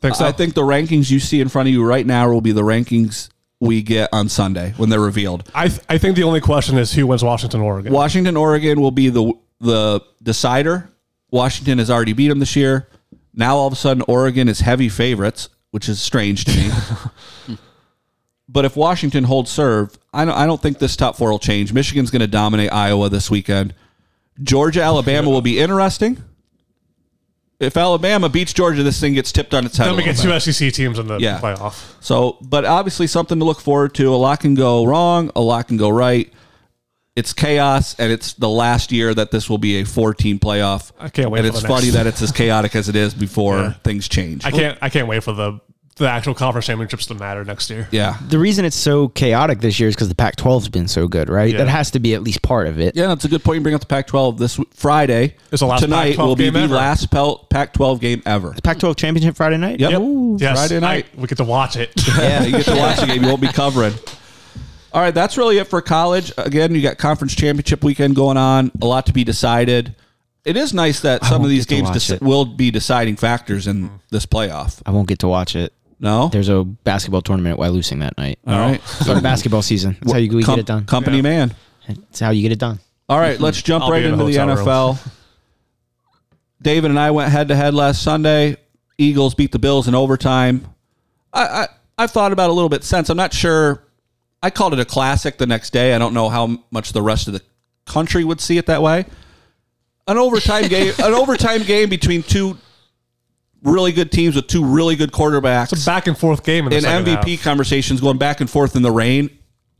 Think 0.00 0.14
so? 0.14 0.24
I 0.24 0.32
think 0.32 0.54
the 0.54 0.62
rankings 0.62 1.10
you 1.10 1.18
see 1.18 1.40
in 1.40 1.48
front 1.48 1.68
of 1.68 1.72
you 1.72 1.84
right 1.84 2.06
now 2.06 2.30
will 2.30 2.40
be 2.40 2.52
the 2.52 2.62
rankings 2.62 3.30
we 3.60 3.82
get 3.82 4.08
on 4.12 4.28
Sunday 4.28 4.72
when 4.76 4.88
they're 4.90 5.00
revealed. 5.00 5.50
I 5.54 5.68
th- 5.68 5.80
I 5.88 5.98
think 5.98 6.14
the 6.14 6.22
only 6.22 6.40
question 6.40 6.78
is 6.78 6.92
who 6.92 7.06
wins 7.06 7.24
Washington 7.24 7.60
Oregon. 7.60 7.92
Washington, 7.92 8.36
Oregon 8.36 8.80
will 8.80 8.92
be 8.92 9.08
the 9.08 9.32
the 9.60 10.00
decider. 10.22 10.88
Washington 11.30 11.78
has 11.78 11.90
already 11.90 12.12
beat 12.12 12.28
them 12.28 12.38
this 12.38 12.54
year. 12.54 12.88
Now 13.34 13.56
all 13.56 13.66
of 13.66 13.72
a 13.72 13.76
sudden 13.76 14.04
Oregon 14.06 14.48
is 14.48 14.60
heavy 14.60 14.88
favorites, 14.88 15.48
which 15.72 15.88
is 15.88 16.00
strange 16.00 16.44
to 16.44 16.56
me. 16.56 17.58
but 18.48 18.64
if 18.64 18.76
Washington 18.76 19.24
holds 19.24 19.50
serve, 19.50 19.98
I 20.12 20.24
don't, 20.24 20.34
I 20.34 20.46
don't 20.46 20.60
think 20.62 20.78
this 20.78 20.96
top 20.96 21.16
four 21.16 21.30
will 21.30 21.38
change. 21.38 21.72
Michigan's 21.72 22.10
going 22.10 22.20
to 22.20 22.28
dominate 22.28 22.72
Iowa 22.72 23.08
this 23.08 23.30
weekend. 23.30 23.74
Georgia, 24.42 24.82
Alabama 24.82 25.30
will 25.30 25.40
be 25.42 25.58
interesting. 25.58 26.22
If 27.60 27.76
Alabama 27.76 28.28
beats 28.28 28.52
Georgia, 28.52 28.84
this 28.84 29.00
thing 29.00 29.14
gets 29.14 29.32
tipped 29.32 29.52
on 29.52 29.66
its 29.66 29.76
head. 29.76 29.88
Then 29.88 29.96
we 29.96 30.04
get 30.04 30.16
two 30.16 30.38
SEC 30.38 30.72
teams 30.72 30.96
in 30.98 31.08
the 31.08 31.18
Yeah. 31.18 31.40
playoff. 31.40 31.74
So, 32.00 32.36
but 32.40 32.64
obviously 32.64 33.08
something 33.08 33.38
to 33.40 33.44
look 33.44 33.60
forward 33.60 33.94
to. 33.94 34.14
A 34.14 34.16
lot 34.16 34.38
can 34.40 34.54
go 34.54 34.84
wrong, 34.84 35.32
a 35.34 35.40
lot 35.40 35.66
can 35.66 35.76
go 35.76 35.88
right. 35.88 36.32
It's 37.16 37.32
chaos, 37.32 37.96
and 37.98 38.12
it's 38.12 38.34
the 38.34 38.48
last 38.48 38.92
year 38.92 39.12
that 39.12 39.32
this 39.32 39.50
will 39.50 39.58
be 39.58 39.80
a 39.80 39.84
four-team 39.84 40.38
playoff. 40.38 40.92
I 41.00 41.08
can't 41.08 41.32
wait 41.32 41.40
And 41.40 41.48
for 41.48 41.52
it's 41.54 41.62
the 41.62 41.68
next- 41.68 41.80
funny 41.80 41.90
that 41.94 42.06
it's 42.06 42.22
as 42.22 42.30
chaotic 42.40 42.76
as 42.76 42.88
it 42.88 42.94
is 42.94 43.12
before 43.12 43.74
things 43.82 44.06
change. 44.08 44.44
I 44.44 44.52
can't. 44.52 44.78
I 44.80 44.88
can't 44.88 45.08
wait 45.08 45.24
for 45.24 45.32
the 45.32 45.58
the 45.98 46.08
actual 46.08 46.34
conference 46.34 46.66
championships 46.66 47.06
to 47.06 47.14
matter 47.14 47.44
next 47.44 47.68
year. 47.70 47.88
Yeah, 47.90 48.16
The 48.28 48.38
reason 48.38 48.64
it's 48.64 48.76
so 48.76 49.08
chaotic 49.08 49.60
this 49.60 49.78
year 49.78 49.88
is 49.88 49.94
because 49.94 50.08
the 50.08 50.14
Pac-12's 50.14 50.68
been 50.68 50.88
so 50.88 51.08
good, 51.08 51.28
right? 51.28 51.52
Yeah. 51.52 51.58
That 51.58 51.68
has 51.68 51.90
to 51.92 51.98
be 52.00 52.14
at 52.14 52.22
least 52.22 52.42
part 52.42 52.66
of 52.66 52.80
it. 52.80 52.96
yeah, 52.96 53.08
that's 53.08 53.24
a 53.24 53.28
good 53.28 53.44
point. 53.44 53.56
You 53.56 53.62
bring 53.62 53.74
up 53.74 53.80
the 53.80 53.86
Pac-12 53.86 54.38
this 54.38 54.60
Friday. 54.72 55.34
It's 55.52 55.60
the 55.60 55.66
last 55.66 55.82
tonight 55.82 56.16
Pac-12 56.16 56.26
will 56.26 56.36
be 56.36 56.50
the 56.50 56.60
ever. 56.60 56.74
last 56.74 57.10
Pel- 57.10 57.38
Pac-12 57.50 58.00
game 58.00 58.22
ever. 58.24 58.54
Pac-12 58.62 58.96
championship 58.96 59.36
Friday 59.36 59.58
night. 59.58 59.80
Yep. 59.80 60.02
Yes, 60.38 60.58
Friday 60.58 60.80
night. 60.80 61.06
I- 61.16 61.20
we 61.20 61.26
get 61.26 61.38
to 61.38 61.44
watch 61.44 61.76
it. 61.76 61.92
Yeah, 62.18 62.42
you 62.42 62.52
get 62.52 62.64
to 62.64 62.74
watch 62.74 62.98
the 62.98 63.06
game. 63.06 63.22
You 63.22 63.28
won't 63.28 63.40
be 63.40 63.48
covering. 63.48 63.94
All 64.92 65.00
right, 65.02 65.14
that's 65.14 65.36
really 65.36 65.58
it 65.58 65.68
for 65.68 65.80
college. 65.82 66.32
Again, 66.38 66.74
you 66.74 66.82
got 66.82 66.98
conference 66.98 67.34
championship 67.34 67.84
weekend 67.84 68.16
going 68.16 68.36
on. 68.36 68.72
A 68.80 68.86
lot 68.86 69.06
to 69.06 69.12
be 69.12 69.22
decided. 69.22 69.94
It 70.44 70.56
is 70.56 70.72
nice 70.72 71.00
that 71.00 71.24
some 71.26 71.44
of 71.44 71.50
these 71.50 71.66
games 71.66 71.90
watch 71.90 71.98
deci- 71.98 72.22
will 72.22 72.46
be 72.46 72.70
deciding 72.70 73.16
factors 73.16 73.66
in 73.66 73.84
mm-hmm. 73.84 73.96
this 74.10 74.24
playoff. 74.24 74.80
I 74.86 74.90
won't 74.92 75.06
get 75.06 75.18
to 75.18 75.28
watch 75.28 75.54
it. 75.54 75.74
No, 76.00 76.28
There's 76.28 76.48
a 76.48 76.62
basketball 76.64 77.22
tournament 77.22 77.58
at 77.58 77.60
Wyalusing 77.60 78.00
that 78.00 78.16
night. 78.16 78.38
all 78.46 78.56
right. 78.58 78.80
Start 78.86 79.16
of 79.18 79.22
basketball 79.24 79.62
season. 79.62 79.96
That's 80.00 80.12
how 80.12 80.18
you 80.18 80.36
we 80.36 80.44
Com- 80.44 80.54
get 80.54 80.60
it 80.60 80.66
done. 80.66 80.84
Company 80.86 81.22
man. 81.22 81.54
That's 81.88 82.20
how 82.20 82.30
you 82.30 82.42
get 82.42 82.52
it 82.52 82.58
done. 82.60 82.78
All 83.08 83.18
right, 83.18 83.40
let's 83.40 83.62
jump 83.62 83.82
I'll 83.82 83.90
be 83.90 83.94
right 83.94 84.04
in 84.04 84.10
a 84.10 84.12
into 84.12 84.24
the 84.26 84.38
hotel 84.38 84.56
room. 84.56 84.66
NFL. 84.96 85.12
David 86.62 86.90
and 86.90 86.98
I 87.00 87.10
went 87.10 87.30
head 87.32 87.48
to 87.48 87.56
head 87.56 87.74
last 87.74 88.02
Sunday. 88.02 88.56
Eagles 88.98 89.34
beat 89.34 89.52
the 89.52 89.58
Bills 89.58 89.88
in 89.88 89.94
overtime. 89.94 90.66
I, 91.32 91.42
I 91.44 91.68
I've 91.96 92.10
thought 92.10 92.32
about 92.32 92.44
it 92.44 92.50
a 92.50 92.54
little 92.54 92.68
bit 92.68 92.84
since. 92.84 93.10
I'm 93.10 93.16
not 93.16 93.32
sure. 93.32 93.82
I 94.42 94.50
called 94.50 94.72
it 94.72 94.80
a 94.80 94.84
classic 94.84 95.38
the 95.38 95.46
next 95.46 95.70
day. 95.72 95.94
I 95.94 95.98
don't 95.98 96.14
know 96.14 96.28
how 96.28 96.58
much 96.70 96.92
the 96.92 97.02
rest 97.02 97.26
of 97.26 97.32
the 97.32 97.42
country 97.86 98.22
would 98.24 98.40
see 98.40 98.56
it 98.58 98.66
that 98.66 98.82
way. 98.82 99.04
An 100.06 100.16
overtime 100.16 100.68
game, 100.68 100.92
an 100.98 101.14
overtime 101.14 101.62
game 101.62 101.88
between 101.88 102.22
two 102.22 102.56
really 103.62 103.92
good 103.92 104.10
teams 104.12 104.36
with 104.36 104.46
two 104.46 104.64
really 104.64 104.94
good 104.96 105.10
quarterbacks 105.12 105.72
It's 105.72 105.82
a 105.82 105.86
back 105.86 106.06
and 106.06 106.16
forth 106.16 106.44
game 106.44 106.64
in 106.66 106.70
the 106.70 106.76
in 106.76 106.82
second 106.82 107.06
MVP 107.16 107.30
half. 107.36 107.42
conversations 107.42 108.00
going 108.00 108.18
back 108.18 108.40
and 108.40 108.48
forth 108.48 108.76
in 108.76 108.82
the 108.82 108.90
rain. 108.90 109.30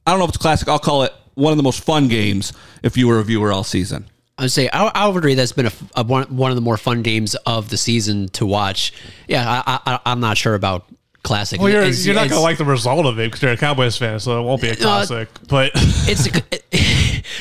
I 0.06 0.10
don't 0.10 0.18
know 0.18 0.24
if 0.24 0.30
it's 0.30 0.38
classic. 0.38 0.68
I'll 0.68 0.78
call 0.78 1.02
it 1.04 1.12
one 1.34 1.52
of 1.52 1.56
the 1.56 1.62
most 1.62 1.84
fun 1.84 2.08
games 2.08 2.52
if 2.82 2.96
you 2.96 3.06
were 3.08 3.18
a 3.18 3.24
viewer 3.24 3.52
all 3.52 3.62
season. 3.64 4.06
I 4.36 4.42
would 4.42 4.52
say 4.52 4.68
I, 4.72 4.86
I 4.94 5.06
would 5.08 5.16
agree 5.16 5.34
that's 5.34 5.52
been 5.52 5.66
a, 5.66 5.72
a 5.96 6.04
one, 6.04 6.36
one 6.36 6.50
of 6.50 6.54
the 6.56 6.60
more 6.62 6.76
fun 6.76 7.02
games 7.02 7.34
of 7.46 7.68
the 7.70 7.76
season 7.76 8.28
to 8.30 8.46
watch. 8.46 8.92
Yeah, 9.26 9.62
I, 9.66 9.80
I, 9.84 10.00
I'm 10.06 10.20
not 10.20 10.36
sure 10.38 10.54
about 10.54 10.86
classic. 11.24 11.60
Well, 11.60 11.68
you're, 11.70 11.80
It's- 11.82 12.06
you're 12.06 12.14
not 12.14 12.28
gonna 12.28 12.40
like 12.40 12.56
the 12.58 12.64
result 12.64 13.04
of 13.06 13.18
it 13.18 13.24
because 13.26 13.42
you're 13.42 13.52
a 13.52 13.56
Cowboys 13.56 13.96
fan, 13.96 14.18
so 14.20 14.40
it 14.40 14.44
won't 14.44 14.62
be 14.62 14.68
a 14.68 14.72
uh, 14.72 14.76
classic. 14.76 15.28
but 15.48 15.72
It's 15.74 16.26
a, 16.28 16.30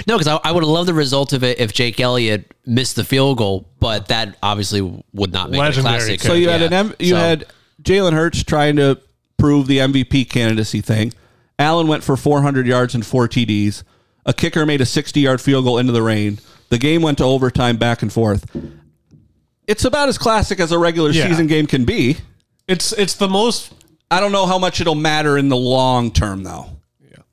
no, 0.06 0.18
because 0.18 0.28
I, 0.28 0.40
I 0.44 0.52
would 0.52 0.64
have 0.64 0.70
loved 0.70 0.88
the 0.90 0.94
result 0.94 1.34
of 1.34 1.44
it 1.44 1.60
if 1.60 1.74
Jake 1.74 2.00
Elliott 2.00 2.52
missed 2.66 2.96
the 2.98 3.04
field 3.04 3.38
goal, 3.38 3.68
but 3.80 4.08
that 4.10 4.38
obviously 4.44 4.82
would 5.14 5.32
not 5.34 5.50
make 5.50 5.60
Legendary 5.60 5.96
it 5.96 6.00
a 6.00 6.04
classic. 6.04 6.22
So 6.22 6.34
you 6.34 6.50
had 6.50 6.62
Yeah. 6.62 6.68
an 6.68 6.74
M- 6.74 6.96
you 7.00 7.10
So- 7.12 7.16
had 7.18 7.46
Jalen 7.82 8.14
Hurts 8.14 8.44
trying 8.44 8.76
to 8.76 9.00
prove 9.38 9.68
the 9.68 9.80
MVP 9.80 10.26
candidacy 10.26 10.82
thing. 10.82 11.14
Allen 11.60 11.88
went 11.88 12.04
for 12.04 12.16
400 12.18 12.68
yards 12.68 12.94
and 12.94 13.06
four 13.06 13.28
TDs. 13.28 13.84
A 14.26 14.34
kicker 14.34 14.66
made 14.66 14.82
a 14.82 14.86
60 14.86 15.20
yard 15.22 15.40
field 15.42 15.66
goal 15.66 15.78
into 15.78 15.94
the 15.94 16.02
rain. 16.02 16.40
The 16.70 16.78
game 16.78 17.02
went 17.02 17.18
to 17.20 17.24
overtime, 17.24 17.78
back 17.78 18.02
and 18.02 18.12
forth. 18.12 18.46
It's 19.68 19.86
about 19.86 20.10
as 20.10 20.18
classic 20.18 20.60
as 20.60 20.72
a 20.72 20.78
regular 20.78 21.12
Yeah. 21.12 21.28
season 21.28 21.48
game 21.48 21.68
can 21.68 21.86
be. 21.86 22.18
it's 22.68 22.92
it's 22.94 23.14
the 23.14 23.30
most 23.30 23.72
I 24.12 24.20
don't 24.20 24.32
know 24.34 24.46
how 24.46 24.58
much 24.60 24.82
it'll 24.82 24.96
matter 24.96 25.38
in 25.38 25.48
the 25.50 25.56
long 25.58 26.12
term, 26.12 26.44
though. 26.44 26.66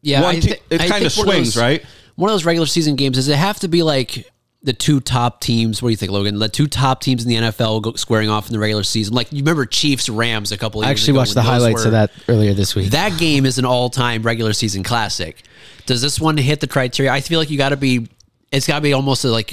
Yeah, 0.03 0.23
One 0.23 0.37
I 0.37 0.41
te- 0.41 0.49
thi- 0.49 0.55
it 0.71 0.79
kinda 0.81 0.81
think 0.81 0.91
one 0.91 1.07
of 1.07 1.13
swings, 1.13 1.55
those- 1.55 1.63
right? 1.63 1.83
One 2.17 2.31
of 2.31 2.35
those 2.35 2.45
regular 2.45 2.67
season 2.67 2.97
games 2.97 3.17
does 3.17 3.29
it 3.29 3.37
have 3.37 3.59
to 3.61 3.69
be 3.69 3.83
like 3.83 4.31
the 4.63 4.73
two 4.73 5.01
top 5.01 5.41
teams? 5.41 5.83
What 5.83 5.89
do 5.89 5.91
you 5.91 5.97
think, 5.97 6.13
Logan? 6.13 6.39
The 6.39 6.49
two 6.49 6.67
top 6.67 7.01
teams 7.01 7.23
in 7.25 7.29
the 7.29 7.37
NFL 7.37 7.83
go 7.83 7.95
squaring 7.95 8.31
off 8.31 8.47
in 8.47 8.53
the 8.53 8.59
regular 8.59 8.83
season. 8.83 9.15
Like 9.15 9.33
you 9.33 9.39
remember 9.39 9.67
Chiefs 9.67 10.09
Rams 10.09 10.53
a 10.53 10.57
couple. 10.57 10.81
Of 10.81 10.87
I 10.87 10.91
years 10.91 11.01
actually 11.01 11.19
watched 11.19 11.35
the 11.35 11.43
highlights 11.43 11.83
were- 11.83 11.87
of 11.89 11.93
that 11.93 12.11
earlier 12.29 12.55
this 12.55 12.75
week. 12.75 12.91
That 12.91 13.19
game 13.19 13.47
is 13.47 13.59
an 13.59 13.65
all-time 13.65 14.23
regular 14.23 14.53
season 14.53 14.83
classic. 14.83 15.43
Does 15.87 16.01
this 16.01 16.19
one 16.21 16.37
hit 16.37 16.61
the 16.61 16.67
criteria? 16.69 17.13
I 17.13 17.21
feel 17.21 17.39
like 17.39 17.51
you 17.51 17.59
got 17.59 17.71
to 17.71 17.77
be. 17.77 18.09
It's 18.53 18.67
got 18.67 18.77
to 18.77 18.81
be 18.81 18.93
almost 18.93 19.25
like 19.25 19.53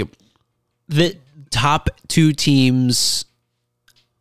the 0.87 1.17
top 1.49 1.89
two 2.07 2.31
teams. 2.33 3.25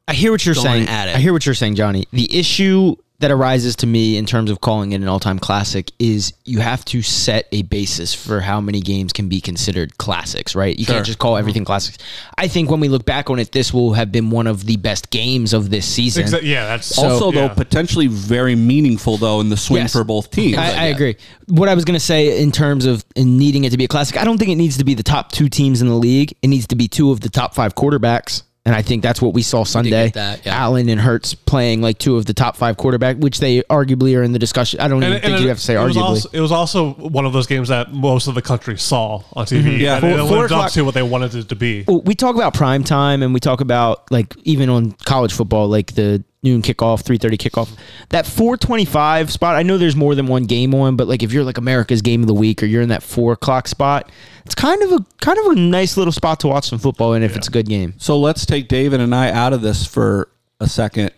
I 0.09 0.15
hear 0.15 0.33
what 0.33 0.45
you're 0.45 0.55
saying. 0.57 0.89
at 0.89 1.09
it. 1.09 1.15
I 1.15 1.19
hear 1.21 1.33
what 1.33 1.47
you're 1.47 1.55
saying, 1.55 1.77
Johnny. 1.77 2.07
The 2.13 2.37
issue 2.37 2.97
that 3.21 3.31
arises 3.31 3.77
to 3.77 3.87
me 3.87 4.17
in 4.17 4.25
terms 4.27 4.51
of 4.51 4.61
calling 4.61 4.93
it 4.93 4.97
an 5.03 5.07
all-time 5.09 5.39
classic 5.39 5.91
is 5.99 6.33
you 6.47 6.59
have 6.61 6.85
to 6.87 7.03
set 7.03 7.47
a 7.53 7.63
basis 7.63 8.15
for 8.15 8.41
how 8.41 8.61
many 8.61 8.81
games 8.81 9.13
can 9.13 9.29
be 9.29 9.41
considered 9.43 9.99
classics, 9.99 10.55
right? 10.55 10.79
You 10.79 10.87
Sure. 10.87 10.95
can't 10.97 11.07
just 11.07 11.19
call 11.19 11.37
everything 11.37 11.63
mm-hmm. 11.63 11.67
classics. 11.67 11.99
I 12.39 12.49
think 12.49 12.71
when 12.71 12.81
we 12.81 12.89
look 12.89 13.05
back 13.05 13.29
on 13.29 13.39
it, 13.39 13.53
this 13.53 13.75
will 13.75 13.93
have 13.93 14.11
been 14.11 14.31
one 14.31 14.47
of 14.47 14.65
the 14.65 14.77
best 14.79 15.11
games 15.11 15.53
of 15.53 15.69
this 15.71 15.87
season. 15.87 16.25
exa- 16.25 16.43
yeah. 16.43 16.65
That's 16.67 16.97
also, 16.99 17.31
yeah. 17.31 17.49
though, 17.49 17.55
potentially 17.55 18.07
very 18.07 18.55
meaningful, 18.57 19.19
though, 19.19 19.41
in 19.41 19.51
the 19.51 19.57
swing 19.57 19.83
Yes. 19.83 19.93
for 19.93 20.03
both 20.03 20.31
teams. 20.31 20.57
I, 20.57 20.71
I 20.71 20.85
agree. 20.87 21.17
What 21.49 21.69
I 21.69 21.75
was 21.75 21.85
going 21.85 21.99
to 21.99 22.05
say 22.05 22.41
in 22.43 22.51
terms 22.53 22.87
of 22.87 23.05
in 23.17 23.37
needing 23.37 23.65
it 23.65 23.71
to 23.71 23.77
be 23.77 23.85
a 23.85 23.89
classic, 23.89 24.17
I 24.17 24.25
don't 24.25 24.39
think 24.39 24.51
it 24.51 24.57
needs 24.57 24.79
to 24.79 24.85
be 24.85 24.95
the 24.95 25.03
top 25.03 25.31
two 25.31 25.49
teams 25.51 25.83
in 25.83 25.89
the 25.89 25.95
league. 25.95 26.35
It 26.43 26.49
needs 26.49 26.67
to 26.69 26.77
be 26.77 26.89
two 26.89 27.11
of 27.11 27.21
the 27.21 27.29
top 27.29 27.55
five 27.55 27.75
quarterbacks. 27.75 28.45
And 28.67 28.75
I 28.75 28.83
think 28.83 29.03
that's 29.03 29.23
what 29.23 29.33
we 29.33 29.41
saw 29.41 29.65
Sunday. 29.65 29.89
get 29.91 30.15
that, 30.15 30.45
yeah. 30.45 30.55
Allen 30.55 30.91
and 30.91 31.01
Hurts 31.01 31.33
playing 31.35 31.81
like 31.81 31.97
two 31.97 32.17
of 32.19 32.27
the 32.27 32.35
top 32.35 32.57
five 32.57 32.77
quarterback, 32.77 33.17
which 33.17 33.41
they 33.41 33.63
arguably 33.63 34.15
are 34.19 34.23
in 34.23 34.33
the 34.33 34.39
discussion. 34.39 34.81
I 34.81 34.87
don't 34.89 35.03
even 35.03 35.19
think 35.19 35.35
it- 35.37 35.41
you 35.41 35.49
have 35.49 35.57
to 35.57 35.63
say 35.65 35.77
it 35.77 35.83
was 35.83 35.97
arguably. 35.97 36.03
also- 36.03 36.29
it 36.35 36.41
was 36.41 36.53
also 36.53 36.91
one 36.93 37.25
of 37.25 37.33
those 37.33 37.47
games 37.47 37.69
that 37.69 37.95
most 37.95 38.27
of 38.27 38.35
the 38.35 38.43
country 38.43 38.77
saw 38.77 39.23
on 39.33 39.47
TV. 39.47 39.63
Mm-hmm. 39.63 39.81
Yeah. 39.81 39.93
and 39.95 40.01
Four- 40.03 40.11
it 40.11 40.17
four 40.19 40.29
lived 40.41 40.45
o'clock- 40.53 40.67
up 40.67 40.73
to 40.73 40.83
what 40.85 40.93
they 40.93 41.03
wanted 41.03 41.35
it 41.35 41.49
to 41.49 41.57
be. 41.57 41.85
Well, 41.89 42.03
we 42.03 42.15
talk 42.15 42.35
about 42.37 42.53
prime 42.53 42.85
time 42.85 43.23
and 43.23 43.33
we 43.33 43.41
talk 43.41 43.63
about 43.63 44.11
like 44.11 44.35
even 44.45 44.69
on 44.69 44.93
college 45.07 45.33
football, 45.33 45.67
like 45.69 45.95
the 45.95 46.23
noon 46.43 46.63
kickoff, 46.63 47.03
three 47.03 47.19
thirty 47.19 47.37
kickoff. 47.37 47.77
That 48.11 48.27
four 48.27 48.57
twenty 48.57 48.85
five 48.85 49.31
spot. 49.33 49.57
I 49.57 49.63
know 49.63 49.79
there's 49.79 49.97
more 49.97 50.15
than 50.15 50.27
one 50.27 50.45
game 50.45 50.75
on, 50.75 50.97
but 50.97 51.09
like 51.09 51.23
if 51.23 51.33
you're 51.33 51.45
like 51.45 51.59
America's 51.59 52.03
game 52.03 52.23
of 52.23 52.27
the 52.27 52.35
week 52.35 52.63
or 52.63 52.67
you're 52.67 52.83
in 52.83 52.89
that 52.89 53.03
four 53.03 53.33
o'clock 53.33 53.69
spot, 53.69 54.11
it's 54.45 54.55
kind 54.55 54.83
of 54.83 54.93
a 54.93 55.07
kind 55.21 55.39
of 55.39 55.47
a 55.47 55.55
nice 55.55 55.97
little 55.97 56.13
spot 56.13 56.41
to 56.41 56.49
watch 56.49 56.69
some 56.69 56.79
football 56.79 57.15
in 57.15 57.23
if 57.23 57.37
it's 57.37 57.49
a 57.49 57.53
good 57.53 57.67
game. 57.67 57.95
So 57.99 58.19
let's 58.19 58.47
take 58.47 58.69
David 58.69 59.01
and 59.01 59.15
I 59.15 59.31
out 59.31 59.53
of 59.53 59.63
this 59.63 59.87
for 59.87 60.31
a 60.59 60.69
second. 60.69 61.13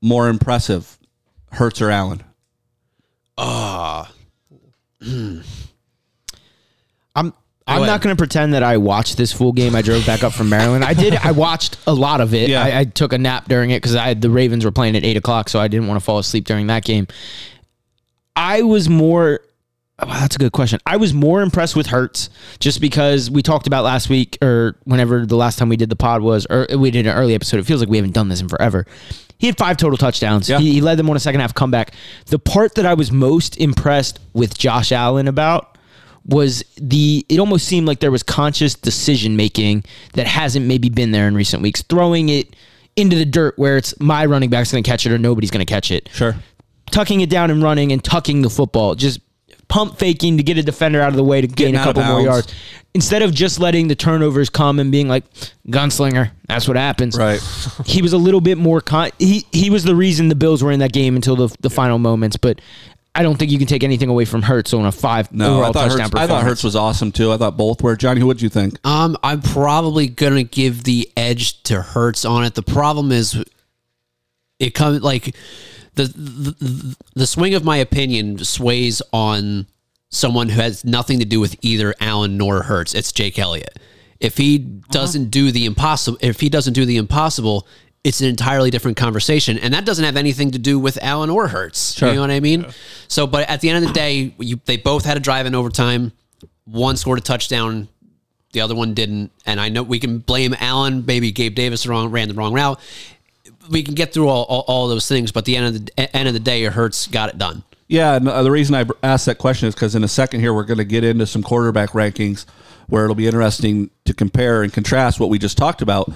More 0.00 0.28
impressive, 0.28 0.98
Hurts 1.52 1.80
or 1.80 1.90
Allen? 1.90 2.22
I'm 3.38 3.46
ah. 3.48 4.12
I'm 7.66 7.86
not 7.86 8.02
going 8.02 8.14
to 8.14 8.18
pretend 8.18 8.54
that 8.54 8.62
I 8.62 8.76
watched 8.76 9.16
this 9.16 9.32
full 9.32 9.52
game. 9.52 9.74
I 9.74 9.82
drove 9.82 10.04
back 10.04 10.24
up 10.24 10.32
from 10.32 10.48
Maryland. 10.48 10.84
I 10.84 10.94
did. 10.94 11.14
I 11.14 11.30
watched 11.30 11.78
a 11.86 11.94
lot 11.94 12.20
of 12.20 12.34
it. 12.34 12.50
Yeah. 12.50 12.62
I, 12.62 12.80
I 12.80 12.84
took 12.84 13.12
a 13.12 13.18
nap 13.18 13.48
during 13.48 13.70
it 13.70 13.76
because 13.76 13.94
I 13.94 14.14
the 14.14 14.30
Ravens 14.30 14.64
were 14.64 14.72
playing 14.72 14.96
at 14.96 15.04
eight 15.04 15.16
o'clock, 15.16 15.48
so 15.48 15.60
I 15.60 15.68
didn't 15.68 15.86
want 15.86 15.98
to 16.00 16.04
fall 16.04 16.18
asleep 16.18 16.44
during 16.44 16.66
that 16.66 16.84
game. 16.84 17.06
I 18.34 18.62
was 18.62 18.88
more. 18.88 19.40
oh, 19.98 20.06
that's 20.06 20.36
a 20.36 20.38
good 20.38 20.52
question. 20.52 20.80
I 20.86 20.96
was 20.96 21.12
more 21.14 21.42
impressed 21.42 21.76
with 21.76 21.86
Hurts 21.86 22.30
just 22.58 22.80
because 22.80 23.30
we 23.30 23.42
talked 23.42 23.66
about 23.66 23.84
last 23.84 24.08
week 24.08 24.38
or 24.42 24.76
whenever 24.84 25.24
the 25.26 25.36
last 25.36 25.58
time 25.58 25.68
we 25.68 25.76
did 25.76 25.88
the 25.90 25.96
pod 25.96 26.22
was, 26.22 26.46
or 26.50 26.66
we 26.76 26.90
did 26.90 27.06
an 27.06 27.14
early 27.14 27.34
episode. 27.34 27.60
It 27.60 27.66
feels 27.66 27.80
like 27.80 27.88
we 27.88 27.98
haven't 27.98 28.14
done 28.14 28.28
this 28.28 28.40
in 28.40 28.48
forever. 28.48 28.86
He 29.38 29.46
had 29.48 29.58
five 29.58 29.76
total 29.76 29.98
touchdowns. 29.98 30.48
Yeah. 30.48 30.58
He, 30.58 30.72
he 30.74 30.80
led 30.80 30.98
them 30.98 31.10
on 31.10 31.16
a 31.16 31.20
second 31.20 31.40
half 31.40 31.52
comeback. 31.52 31.94
The 32.26 32.38
part 32.38 32.76
that 32.76 32.86
I 32.86 32.94
was 32.94 33.10
most 33.10 33.56
impressed 33.58 34.20
with 34.32 34.56
Josh 34.56 34.92
Allen 34.92 35.26
about 35.28 35.71
was 36.26 36.64
the 36.76 37.24
it 37.28 37.38
almost 37.38 37.66
seemed 37.66 37.86
like 37.86 38.00
there 38.00 38.10
was 38.10 38.22
conscious 38.22 38.74
decision 38.74 39.36
making 39.36 39.84
that 40.14 40.26
hasn't 40.26 40.66
maybe 40.66 40.88
been 40.88 41.10
there 41.10 41.26
in 41.28 41.34
recent 41.34 41.62
weeks. 41.62 41.82
Throwing 41.82 42.28
it 42.28 42.54
into 42.96 43.16
the 43.16 43.24
dirt 43.24 43.58
where 43.58 43.76
it's 43.76 43.98
my 44.00 44.24
running 44.26 44.50
back's 44.50 44.70
going 44.70 44.84
to 44.84 44.88
catch 44.88 45.06
it 45.06 45.12
or 45.12 45.18
nobody's 45.18 45.50
going 45.50 45.64
to 45.64 45.70
catch 45.72 45.90
it. 45.90 46.08
Sure. 46.12 46.34
tucking 46.90 47.20
it 47.22 47.30
down 47.30 47.50
and 47.50 47.62
running 47.62 47.90
and 47.90 48.04
tucking 48.04 48.42
the 48.42 48.50
football 48.50 48.94
just 48.94 49.20
pump 49.68 49.98
faking 49.98 50.36
to 50.36 50.42
get 50.42 50.58
a 50.58 50.62
defender 50.62 51.00
out 51.00 51.08
of 51.08 51.16
the 51.16 51.24
way 51.24 51.40
to 51.40 51.46
gain 51.46 51.74
a 51.74 51.78
couple 51.82 52.02
more 52.04 52.20
yards. 52.20 52.52
Instead 52.94 53.22
of 53.22 53.32
just 53.32 53.58
letting 53.58 53.88
the 53.88 53.94
turnovers 53.94 54.50
come 54.50 54.78
and 54.78 54.92
being 54.92 55.08
like 55.08 55.24
gunslinger 55.68 56.30
that's 56.46 56.68
what 56.68 56.76
happens. 56.76 57.16
Right. 57.16 57.40
he 57.86 58.02
was 58.02 58.12
a 58.12 58.18
little 58.18 58.42
bit 58.42 58.58
more 58.58 58.82
con- 58.82 59.12
he 59.18 59.46
he 59.50 59.70
was 59.70 59.84
the 59.84 59.96
reason 59.96 60.28
the 60.28 60.34
Bills 60.34 60.62
were 60.62 60.70
in 60.70 60.80
that 60.80 60.92
game 60.92 61.16
until 61.16 61.34
the 61.34 61.56
the 61.60 61.70
final 61.70 61.98
moments 61.98 62.36
but 62.36 62.60
I 63.14 63.22
don't 63.22 63.36
think 63.38 63.50
you 63.50 63.58
can 63.58 63.66
take 63.66 63.84
anything 63.84 64.08
away 64.08 64.24
from 64.24 64.40
Hurts 64.42 64.72
on 64.72 64.86
a 64.86 64.92
five 64.92 65.30
No, 65.32 65.56
overall 65.56 65.64
I 65.64 65.72
thought, 65.72 65.82
touchdown 65.88 65.98
Hurts, 66.00 66.00
I 66.00 66.08
performance. 66.08 66.28
thought 66.30 66.44
Hurts 66.48 66.64
was 66.64 66.76
awesome 66.76 67.12
too. 67.12 67.30
I 67.32 67.36
thought 67.36 67.56
both 67.58 67.82
were. 67.82 67.94
Johnny, 67.94 68.22
what 68.22 68.38
did 68.38 68.42
you 68.42 68.48
think? 68.48 68.78
Um, 68.86 69.16
I'm 69.22 69.42
probably 69.42 70.08
gonna 70.08 70.44
give 70.44 70.84
the 70.84 71.10
edge 71.16 71.62
to 71.64 71.82
Hurts 71.82 72.24
on 72.24 72.44
it. 72.44 72.54
The 72.54 72.62
problem 72.62 73.12
is, 73.12 73.42
it 74.58 74.70
comes 74.74 75.02
like 75.02 75.36
the, 75.94 76.04
the 76.04 76.96
the 77.14 77.26
swing 77.26 77.52
of 77.54 77.64
my 77.64 77.76
opinion 77.76 78.38
sways 78.44 79.02
on 79.12 79.66
someone 80.08 80.48
who 80.48 80.60
has 80.60 80.84
nothing 80.84 81.18
to 81.18 81.24
do 81.26 81.38
with 81.40 81.56
either 81.62 81.94
Allen 82.00 82.38
nor 82.38 82.62
Hurts. 82.62 82.94
It's 82.94 83.12
Jake 83.12 83.38
Elliott. 83.38 83.78
If 84.20 84.36
he 84.38 84.56
doesn't 84.58 85.30
do 85.30 85.50
the 85.50 85.66
impossible, 85.66 86.16
if 86.22 86.40
he 86.40 86.48
doesn't 86.48 86.74
do 86.74 86.86
the 86.86 86.96
impossible, 86.96 87.66
it's 88.04 88.20
an 88.20 88.26
entirely 88.26 88.70
different 88.70 88.96
conversation, 88.96 89.58
and 89.58 89.72
that 89.74 89.84
doesn't 89.84 90.04
have 90.04 90.16
anything 90.16 90.50
to 90.52 90.58
do 90.58 90.78
with 90.78 90.98
Allen 91.02 91.30
or 91.30 91.48
Hurts. 91.48 92.00
You 92.00 92.14
know 92.14 92.20
what 92.22 92.30
I 92.30 92.40
mean? 92.40 92.66
So, 93.06 93.26
but 93.26 93.48
at 93.48 93.60
the 93.60 93.70
end 93.70 93.84
of 93.84 93.88
the 93.88 93.94
day, 93.94 94.34
you, 94.38 94.60
they 94.64 94.76
both 94.76 95.04
had 95.04 95.16
a 95.16 95.20
drive 95.20 95.46
in 95.46 95.54
overtime. 95.54 96.12
One 96.64 96.96
scored 96.96 97.18
a 97.18 97.22
touchdown, 97.22 97.88
the 98.52 98.60
other 98.60 98.74
one 98.74 98.94
didn't. 98.94 99.30
And 99.46 99.60
I 99.60 99.68
know 99.68 99.82
we 99.82 99.98
can 99.98 100.18
blame 100.18 100.54
Allen. 100.58 101.04
Maybe 101.06 101.30
Gabe 101.32 101.54
Davis 101.54 101.86
wrong 101.86 102.10
ran 102.10 102.28
the 102.28 102.34
wrong 102.34 102.52
route. 102.52 102.80
We 103.70 103.82
can 103.82 103.94
get 103.94 104.12
through 104.12 104.28
all, 104.28 104.44
all, 104.44 104.64
all 104.66 104.88
those 104.88 105.08
things, 105.08 105.30
but 105.30 105.44
the 105.44 105.56
end 105.56 105.66
of 105.66 105.86
the 105.86 106.16
end 106.16 106.26
of 106.28 106.34
the 106.34 106.40
day, 106.40 106.64
Hurts 106.64 107.06
got 107.06 107.28
it 107.28 107.38
done. 107.38 107.62
Yeah, 107.88 108.16
and 108.16 108.26
the 108.26 108.50
reason 108.50 108.74
I 108.74 108.86
asked 109.02 109.26
that 109.26 109.38
question 109.38 109.68
is 109.68 109.74
because 109.74 109.94
in 109.94 110.02
a 110.02 110.08
second 110.08 110.40
here 110.40 110.54
we're 110.54 110.64
going 110.64 110.78
to 110.78 110.84
get 110.84 111.04
into 111.04 111.26
some 111.26 111.42
quarterback 111.42 111.90
rankings 111.90 112.46
where 112.88 113.04
it'll 113.04 113.14
be 113.14 113.26
interesting 113.26 113.90
to 114.06 114.14
compare 114.14 114.62
and 114.62 114.72
contrast 114.72 115.20
what 115.20 115.28
we 115.28 115.38
just 115.38 115.58
talked 115.58 115.82
about. 115.82 116.10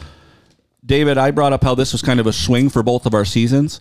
David, 0.84 1.18
I 1.18 1.30
brought 1.30 1.52
up 1.52 1.64
how 1.64 1.74
this 1.74 1.92
was 1.92 2.02
kind 2.02 2.20
of 2.20 2.26
a 2.26 2.32
swing 2.32 2.68
for 2.68 2.82
both 2.82 3.06
of 3.06 3.14
our 3.14 3.24
seasons. 3.24 3.80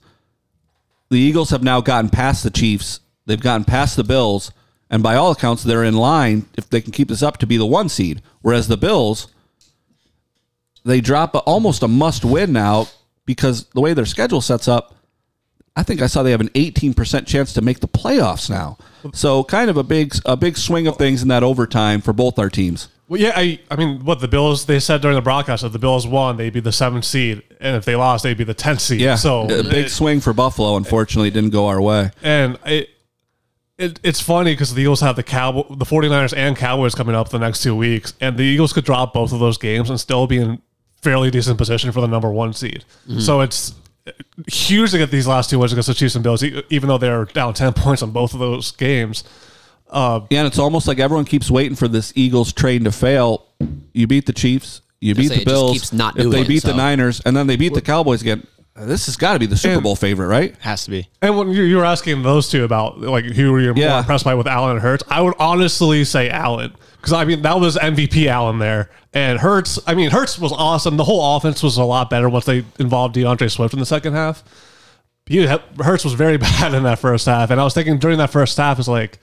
The 1.10 1.20
Eagles 1.20 1.52
have 1.52 1.64
now 1.64 1.82
gotten 1.82 2.10
past 2.10 2.44
the 2.44 2.50
Chiefs. 2.50 3.00
They've 3.26 3.40
gotten 3.40 3.66
past 3.66 3.96
the 3.96 4.04
Bills, 4.04 4.52
and 4.90 5.04
by 5.04 5.16
all 5.16 5.32
accounts, 5.32 5.64
they're 5.64 5.84
in 5.84 5.96
line 5.96 6.46
if 6.58 6.70
they 6.70 6.82
can 6.82 6.92
keep 6.92 7.10
this 7.10 7.24
up 7.24 7.38
to 7.38 7.48
be 7.48 7.58
the 7.58 7.66
one 7.66 7.90
seed. 7.90 8.22
Whereas 8.42 8.68
the 8.68 8.78
Bills, 8.78 9.28
they 10.84 11.02
drop 11.02 11.36
a, 11.36 11.40
almost 11.40 11.84
a 11.84 11.88
must 11.88 12.24
win 12.24 12.54
now 12.54 12.88
because 13.26 13.66
the 13.70 13.82
way 13.82 13.94
their 13.94 14.06
schedule 14.06 14.42
sets 14.42 14.68
up, 14.68 14.96
I 15.76 15.84
think 15.84 16.02
I 16.02 16.08
saw 16.08 16.24
they 16.24 16.32
have 16.32 16.42
an 16.42 16.50
18% 16.50 17.28
chance 17.28 17.54
to 17.54 17.62
make 17.62 17.82
the 17.82 17.88
playoffs 17.88 18.50
now. 18.50 18.78
So 19.14 19.44
kind 19.44 19.70
of 19.70 19.78
a 19.78 19.84
big 19.84 20.16
a 20.26 20.38
big 20.38 20.58
swing 20.58 20.88
of 20.88 20.98
things 20.98 21.22
in 21.22 21.28
that 21.28 21.44
overtime 21.44 22.02
for 22.02 22.14
both 22.14 22.40
our 22.40 22.50
teams. 22.50 22.88
Well, 23.08 23.22
yeah, 23.22 23.34
I, 23.36 23.60
I 23.70 23.76
mean, 23.76 24.04
what 24.04 24.20
the 24.20 24.28
Bills? 24.28 24.66
They 24.66 24.80
said 24.80 25.02
during 25.02 25.16
the 25.16 25.22
broadcast 25.22 25.62
that 25.62 25.70
the 25.70 25.80
Bills 25.80 26.08
won, 26.08 26.38
they'd 26.38 26.52
be 26.54 26.60
the 26.60 26.72
seventh 26.72 27.06
seed, 27.06 27.44
and 27.60 27.76
if 27.78 27.86
they 27.86 27.96
lost, 27.96 28.24
they'd 28.24 28.36
be 28.38 28.44
the 28.44 28.54
tenth 28.56 28.82
seed. 28.82 29.00
Yeah. 29.00 29.16
so 29.16 29.44
a 29.44 29.48
big 29.64 29.86
it- 29.86 29.90
swing 29.92 30.20
for 30.22 30.34
Buffalo 30.34 30.76
unfortunately 30.76 31.30
didn't 31.30 31.52
go 31.52 31.68
our 31.68 31.80
way. 31.82 32.10
and 32.24 32.58
it, 32.66 32.90
it 33.78 34.00
it's 34.04 34.22
funny 34.22 34.54
because 34.54 34.74
the 34.74 34.82
Eagles 34.82 35.02
have 35.02 35.16
the 35.16 35.24
Cowboy, 35.24 35.76
the 35.76 35.86
49ers 35.86 36.36
and 36.36 36.56
Cowboys 36.58 36.96
coming 36.96 37.14
up 37.14 37.30
the 37.30 37.38
next 37.40 37.62
two 37.62 37.76
weeks, 37.76 38.14
and 38.22 38.38
the 38.38 38.44
Eagles 38.44 38.74
could 38.74 38.86
drop 38.86 39.14
both 39.14 39.32
of 39.34 39.40
those 39.40 39.58
games 39.60 39.90
and 39.92 40.00
still 40.00 40.26
be 40.26 40.38
in 40.38 40.62
fairly 41.04 41.30
decent 41.30 41.58
position 41.60 41.92
for 41.92 42.02
the 42.02 42.08
number 42.08 42.32
one 42.32 42.54
seed. 42.54 42.84
Mm-hmm. 43.08 43.20
So 43.20 43.42
it's 43.42 43.76
uh, 44.08 44.12
huge 44.48 44.90
to 44.92 44.98
get 44.98 45.12
these 45.12 45.28
last 45.28 45.52
two 45.52 45.60
wins 45.60 45.72
against 45.74 45.88
the 45.90 45.94
Chiefs 45.94 46.16
and 46.16 46.24
Bills, 46.24 46.44
e- 46.44 46.64
even 46.72 46.88
though 46.90 46.98
they're 46.98 47.26
down 47.26 47.54
10 47.54 47.74
points 47.74 48.02
on 48.02 48.10
both 48.10 48.34
of 48.34 48.40
those 48.40 48.72
games. 48.72 49.24
Uh, 49.90 50.22
yeah, 50.30 50.40
and 50.40 50.48
it's 50.48 50.60
almost 50.60 50.88
like 50.88 51.00
everyone 51.00 51.26
keeps 51.26 51.50
waiting 51.52 51.76
for 51.76 51.88
this 51.88 52.12
Eagles 52.16 52.52
train 52.54 52.84
to 52.86 52.92
fail. 52.92 53.46
You 53.94 54.08
beat 54.08 54.26
the 54.26 54.34
Chiefs, 54.34 54.82
you 55.00 55.16
beat 55.16 55.30
say, 55.30 55.40
the 55.40 55.46
Bills. 55.46 55.74
keeps 55.74 55.94
not 55.94 56.16
if 56.18 56.24
doing 56.24 56.32
they 56.32 56.42
it, 56.42 56.48
beat 56.48 56.64
the. 56.64 56.74
Niners 56.74 57.22
and 57.26 57.36
then 57.38 57.48
they 57.48 57.56
beat 57.56 57.74
the 57.74 57.82
Cowboys 57.82 58.22
again, 58.22 58.46
this 58.76 59.06
has 59.06 59.16
got 59.16 59.34
to 59.34 59.40
be 59.40 59.46
the 59.46 59.56
Super 59.56 59.76
And- 59.76 59.84
Bowl 59.84 59.96
favorite, 59.96 60.28
right? 60.28 60.54
Has 60.60 60.84
to 60.86 60.92
be. 60.92 61.08
And 61.22 61.38
when 61.38 61.50
you, 61.52 61.64
you 61.64 61.78
were 61.78 61.86
asking 61.86 62.24
those 62.24 62.50
two 62.50 62.64
about 62.66 63.00
like 63.00 63.24
who 63.26 63.52
were 63.54 63.62
you 63.62 63.74
Yeah. 63.76 63.90
more 63.90 64.00
impressed 64.00 64.26
by 64.26 64.34
with 64.36 64.48
Allen 64.48 64.72
and 64.72 64.82
Hurts, 64.82 65.04
I 65.08 65.22
would 65.22 65.36
honestly 65.40 66.04
say 66.04 66.30
Allen 66.30 66.74
because 66.98 67.14
I 67.14 67.24
mean 67.24 67.44
that 67.44 67.60
was 67.60 67.78
MVP 67.78 68.26
Allen 68.28 68.58
there, 68.60 68.90
and 69.14 69.40
Hurts. 69.40 69.80
I 69.88 69.94
mean 69.96 70.10
Hurts 70.12 70.38
was 70.40 70.52
awesome. 70.52 70.98
The 70.98 71.06
whole 71.06 71.38
offense 71.38 71.64
was 71.64 71.78
a 71.78 71.84
lot 71.86 72.10
better 72.10 72.28
once 72.28 72.46
they 72.46 72.66
involved 72.80 73.14
D'Andre 73.14 73.48
Swift 73.48 73.74
in 73.74 73.80
the 73.80 73.86
second 73.86 74.14
half. 74.14 74.44
He, 75.28 75.46
Hurts 75.46 76.04
was 76.04 76.14
very 76.14 76.38
bad 76.50 76.74
in 76.74 76.84
that 76.84 77.00
first 77.00 77.28
half, 77.28 77.52
and 77.52 77.62
I 77.62 77.64
was 77.64 77.74
thinking 77.74 77.98
during 78.00 78.18
that 78.18 78.32
first 78.32 78.58
half 78.58 78.80
is 78.80 78.88
like. 78.90 79.20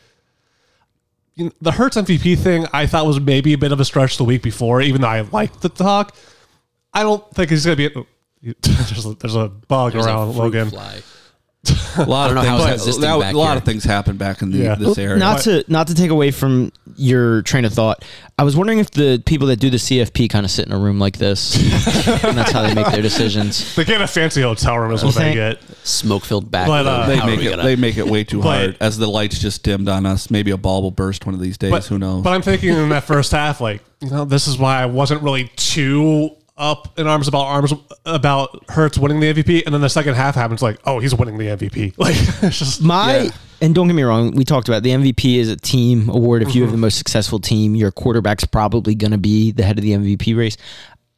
You 1.35 1.45
know, 1.47 1.53
The 1.61 1.73
Hurts 1.73 1.97
MVP 1.97 2.39
thing 2.39 2.67
I 2.73 2.87
thought 2.87 3.07
was 3.07 3.21
maybe 3.21 3.53
a 3.53 3.59
bit 3.59 3.73
of 3.73 3.81
a 3.81 3.85
stretch 3.85 4.17
the 4.19 4.25
week 4.25 4.43
before, 4.43 4.81
even 4.83 5.01
though 5.01 5.09
I 5.09 5.21
liked 5.23 5.61
the 5.63 5.69
talk. 5.69 6.15
I 6.93 7.03
don't 7.03 7.29
think 7.35 7.51
he's 7.51 7.65
going 7.65 7.77
to 7.79 7.91
be. 7.91 8.07
There's 8.61 9.07
a, 9.07 9.15
there's 9.15 9.37
a 9.37 9.49
bug 9.49 9.93
There's 9.93 10.05
a 10.05 10.09
around 10.09 10.33
fruit 10.33 10.39
Logan. 10.43 10.71
fly. 10.71 11.01
A 11.97 12.05
lot 12.07 12.29
don't 12.29 12.39
of 12.39 12.43
know 12.45 12.51
how 12.51 12.57
it's 12.57 12.65
things. 12.67 12.75
existing 12.83 13.03
that- 13.03 13.21
back 13.21 13.35
a 13.35 13.39
lot 13.39 13.49
here. 13.51 13.59
of 13.59 13.65
things 13.65 13.85
happen 13.85 14.17
back 14.17 14.43
in 14.43 14.51
the, 14.51 14.59
Yeah. 14.59 14.75
this 14.75 14.99
area. 14.99 15.17
Not 15.19 15.43
to 15.43 15.65
not 15.69 15.87
to 15.87 15.95
take 15.95 16.11
away 16.11 16.33
from 16.33 16.73
your 16.97 17.43
train 17.43 17.65
of 17.65 17.73
thought. 17.73 18.05
I 18.37 18.43
was 18.43 18.57
wondering 18.57 18.81
if 18.81 18.91
the 18.91 19.23
people 19.25 19.47
that 19.47 19.61
do 19.61 19.71
the 19.71 19.77
CFP 19.77 20.29
kind 20.29 20.45
of 20.45 20.51
sit 20.51 20.67
in 20.67 20.73
a 20.73 20.79
room 20.79 20.99
like 20.99 21.19
this, 21.19 21.55
and 22.25 22.37
that's 22.37 22.51
how 22.51 22.63
they 22.63 22.75
make 22.75 22.87
their 22.89 23.03
decisions. 23.03 23.77
They 23.83 23.85
get 23.85 24.01
a 24.03 24.07
fancy 24.09 24.43
hotel 24.43 24.77
room 24.79 24.91
is 24.93 25.05
what 25.05 25.15
they 25.15 25.35
get. 25.35 25.61
Smoke 25.85 26.25
filled 26.25 26.51
back. 26.51 26.67
But, 26.67 26.87
uh, 26.87 27.07
they 27.07 27.25
make 27.25 27.41
it. 27.41 27.51
gonna- 27.51 27.63
They 27.63 27.77
make 27.77 27.97
it 27.97 28.09
way 28.09 28.25
too 28.25 28.43
But- 28.43 28.59
hard 28.59 28.77
as 28.81 28.99
the 28.99 29.07
lights 29.07 29.39
just 29.39 29.63
dimmed 29.63 29.89
on 29.89 30.05
us. 30.05 30.31
Maybe 30.31 30.51
a 30.51 30.57
ball 30.57 30.83
will 30.83 30.91
burst 30.91 31.27
one 31.27 31.35
of 31.35 31.41
these 31.41 31.57
days. 31.59 31.71
But, 31.71 31.85
Who 31.87 31.99
knows? 31.99 32.25
But 32.25 32.31
I'm 32.31 32.43
thinking 32.43 32.71
in 32.71 32.89
that 32.89 33.05
first 33.05 33.31
half, 33.31 33.61
like, 33.61 33.83
you 34.01 34.11
know, 34.11 34.25
this 34.25 34.49
is 34.49 34.59
why 34.59 34.83
I 34.83 34.87
wasn't 34.87 35.23
really 35.23 35.51
too 35.57 36.31
up 36.57 36.99
in 36.99 37.07
arms 37.07 37.29
about 37.29 37.45
arms 37.45 37.73
about 38.05 38.71
Hurts 38.71 38.99
winning 38.99 39.21
the 39.21 39.33
MVP. 39.33 39.65
And 39.65 39.75
then 39.75 39.81
the 39.81 39.89
second 39.89 40.15
half 40.15 40.35
happens, 40.35 40.63
like, 40.63 40.79
oh, 40.85 40.99
he's 40.99 41.15
winning 41.15 41.39
the 41.39 41.47
MVP. 41.47 41.95
Like, 42.03 42.17
it's 42.43 42.59
just 42.59 42.83
My 42.83 43.19
Yeah. 43.19 43.31
and 43.61 43.75
don't 43.75 43.87
get 43.87 43.95
me 43.95 44.03
wrong, 44.03 44.33
we 44.33 44.45
talked 44.45 44.69
about 44.69 44.83
the 44.83 44.91
MVP 44.91 45.37
is 45.37 45.49
a 45.49 45.57
team 45.57 46.09
award. 46.09 46.43
If 46.43 46.55
you 46.55 46.63
have 46.63 46.69
mm-hmm. 46.69 46.77
the 46.77 46.81
most 46.81 46.99
successful 46.99 47.39
team, 47.39 47.75
your 47.75 47.91
quarterback's 47.91 48.45
probably 48.45 48.95
going 48.95 49.13
to 49.13 49.19
be 49.19 49.53
the 49.53 49.63
head 49.63 49.79
of 49.79 49.83
the 49.85 49.93
MVP 49.93 50.37
race. 50.37 50.57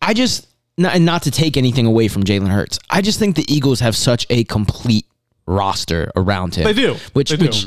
I 0.00 0.14
just 0.14 0.46
not, 0.76 0.94
and 0.94 1.04
not 1.04 1.22
to 1.22 1.30
take 1.30 1.56
anything 1.56 1.86
away 1.86 2.08
from 2.08 2.24
Jalen 2.24 2.48
Hurts. 2.48 2.78
I 2.90 3.00
just 3.00 3.18
think 3.18 3.36
the 3.36 3.52
Eagles 3.52 3.80
have 3.80 3.96
such 3.96 4.26
a 4.30 4.44
complete 4.44 5.06
roster 5.46 6.10
around 6.16 6.54
him. 6.54 6.64
They 6.64 6.72
do. 6.72 6.96
which 7.12 7.30
They 7.30 7.36
do. 7.36 7.46
which. 7.46 7.66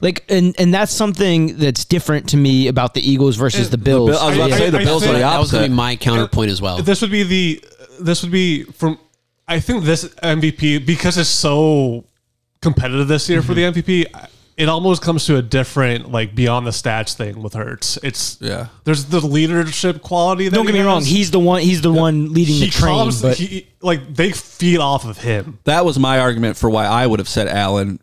Like 0.00 0.24
and 0.28 0.54
and 0.58 0.72
that's 0.72 0.92
something 0.92 1.56
that's 1.58 1.84
different 1.84 2.28
to 2.30 2.36
me 2.36 2.68
about 2.68 2.94
the 2.94 3.00
Eagles 3.08 3.36
versus 3.36 3.68
uh, 3.68 3.70
the 3.70 3.78
Bills. 3.78 4.10
Bill- 4.10 4.18
I 4.18 4.28
was 4.28 4.36
about 4.36 4.48
to 4.48 4.54
I- 4.54 4.58
say 4.58 4.70
the 4.70 4.78
I 4.80 4.84
Bills 4.84 5.02
are 5.02 5.06
think 5.06 5.16
the 5.16 5.20
that 5.20 5.38
was 5.38 5.50
going 5.52 5.60
to 5.62 5.66
opposite. 5.66 5.70
be 5.70 5.76
my 5.76 5.96
counterpoint 5.96 6.50
as 6.50 6.60
well. 6.62 6.82
this 6.82 7.00
would 7.02 7.10
be 7.10 7.22
the 7.22 7.64
this 8.00 8.22
would 8.22 8.32
be 8.32 8.64
from 8.64 8.98
I 9.48 9.60
think 9.60 9.84
this 9.84 10.04
MVP 10.04 10.86
because 10.86 11.18
it's 11.18 11.28
so 11.28 12.04
competitive 12.62 13.08
this 13.08 13.28
year 13.28 13.42
for 13.42 13.54
the 13.54 13.62
mm-hmm. 13.62 13.80
MVP. 13.80 14.28
It 14.56 14.68
almost 14.68 15.00
comes 15.00 15.24
to 15.24 15.36
a 15.38 15.42
different 15.42 16.12
like 16.12 16.34
beyond 16.34 16.66
the 16.66 16.70
stats 16.70 17.14
thing 17.14 17.42
with 17.42 17.54
Hurts. 17.54 17.98
It's 18.02 18.36
Yeah. 18.42 18.66
There's 18.84 19.06
the 19.06 19.20
leadership 19.20 20.02
quality. 20.02 20.48
That 20.50 20.54
don't 20.56 20.66
get 20.66 20.74
he 20.74 20.80
me 20.82 20.86
wrong, 20.86 21.00
has. 21.00 21.08
he's 21.08 21.30
the 21.30 21.40
one. 21.40 21.62
He's 21.62 21.80
the 21.80 21.90
one 21.90 22.34
leading 22.34 22.60
the 22.60 22.66
train. 22.68 22.94
comes, 22.94 23.22
but 23.22 23.38
he, 23.38 23.66
like 23.80 24.14
they 24.14 24.32
feed 24.32 24.78
off 24.78 25.06
of 25.06 25.16
him. 25.18 25.58
that 25.64 25.86
was 25.86 25.98
my 25.98 26.20
argument 26.20 26.58
for 26.58 26.68
why 26.68 26.84
I 26.84 27.06
would 27.06 27.20
have 27.20 27.28
said 27.28 27.48
Allen 27.48 28.00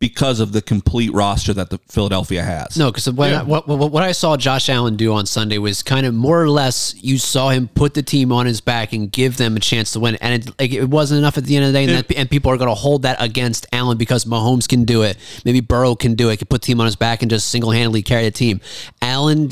because 0.00 0.38
of 0.38 0.52
the 0.52 0.62
complete 0.62 1.12
roster 1.12 1.52
that 1.52 1.70
the 1.70 1.78
Philadelphia 1.88 2.42
has. 2.42 2.76
No, 2.76 2.90
because 2.92 3.10
what, 3.10 3.30
Yeah. 3.30 3.42
what, 3.42 3.66
what 3.66 3.90
what 3.90 4.02
I 4.04 4.12
saw 4.12 4.36
Josh 4.36 4.68
Allen 4.68 4.94
do 4.96 5.12
on 5.12 5.26
Sunday 5.26 5.58
was 5.58 5.82
kind 5.82 6.06
of 6.06 6.14
more 6.14 6.40
or 6.40 6.48
less 6.48 6.94
you 7.02 7.18
saw 7.18 7.48
him 7.48 7.66
put 7.68 7.94
the 7.94 8.02
team 8.02 8.30
on 8.30 8.46
his 8.46 8.60
back 8.60 8.92
and 8.92 9.10
give 9.10 9.38
them 9.38 9.56
a 9.56 9.60
chance 9.60 9.92
to 9.92 10.00
win, 10.00 10.14
and 10.16 10.46
it, 10.46 10.60
like, 10.60 10.72
it 10.72 10.84
wasn't 10.84 11.18
enough 11.18 11.36
at 11.36 11.44
the 11.44 11.56
end 11.56 11.66
of 11.66 11.72
the 11.72 11.78
day, 11.78 11.84
and, 11.92 12.04
that, 12.04 12.16
and 12.16 12.30
people 12.30 12.52
are 12.52 12.56
going 12.56 12.68
to 12.70 12.74
hold 12.76 13.02
that 13.02 13.20
against 13.20 13.66
Allen 13.72 13.98
because 13.98 14.24
Mahomes 14.24 14.68
can 14.68 14.84
do 14.84 15.02
it, 15.02 15.16
maybe 15.44 15.60
Burrow 15.60 15.96
can 15.96 16.14
do 16.14 16.28
it, 16.30 16.36
can 16.38 16.46
put 16.46 16.60
the 16.62 16.66
team 16.66 16.78
on 16.80 16.86
his 16.86 16.96
back 16.96 17.22
and 17.22 17.30
just 17.30 17.48
single 17.48 17.72
handedly 17.72 18.02
carry 18.02 18.22
the 18.24 18.30
team. 18.30 18.60
Allen 19.02 19.50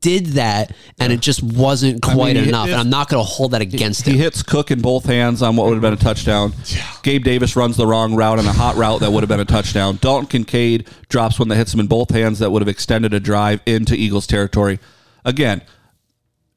did 0.00 0.26
that, 0.28 0.74
and 0.98 1.12
it 1.12 1.20
just 1.20 1.42
wasn't 1.42 2.00
quite 2.02 2.36
mean, 2.36 2.48
enough, 2.48 2.68
if- 2.68 2.72
and 2.72 2.80
I'm 2.80 2.90
not 2.90 3.08
going 3.08 3.22
to 3.22 3.28
hold 3.28 3.50
that 3.50 3.60
against 3.60 4.04
He 4.04 4.12
him. 4.12 4.16
He 4.16 4.22
hits 4.22 4.42
Cook 4.42 4.70
in 4.70 4.80
both 4.80 5.04
hands 5.04 5.42
on 5.42 5.56
what 5.56 5.66
would 5.66 5.74
have 5.74 5.82
been 5.82 5.92
a 5.92 5.96
touchdown. 5.96 6.54
Gabe 7.02 7.22
Davis 7.22 7.54
runs 7.54 7.76
the 7.76 7.86
wrong 7.86 8.14
route 8.14 8.38
on 8.38 8.46
a 8.46 8.52
hot 8.52 8.76
route 8.76 9.00
that 9.00 9.12
would 9.12 9.22
have 9.22 9.28
been 9.28 9.40
a 9.40 9.44
touchdown. 9.44 9.98
Dalton 10.00 10.26
Kincaid 10.26 10.88
drops 11.08 11.38
one 11.38 11.48
that 11.48 11.56
hits 11.56 11.74
him 11.74 11.80
in 11.80 11.86
both 11.86 12.10
hands 12.10 12.38
that 12.38 12.50
would 12.50 12.62
have 12.62 12.68
extended 12.68 13.12
a 13.12 13.20
drive 13.20 13.60
into 13.66 13.94
Eagles 13.94 14.26
territory. 14.26 14.78
Again, 15.24 15.62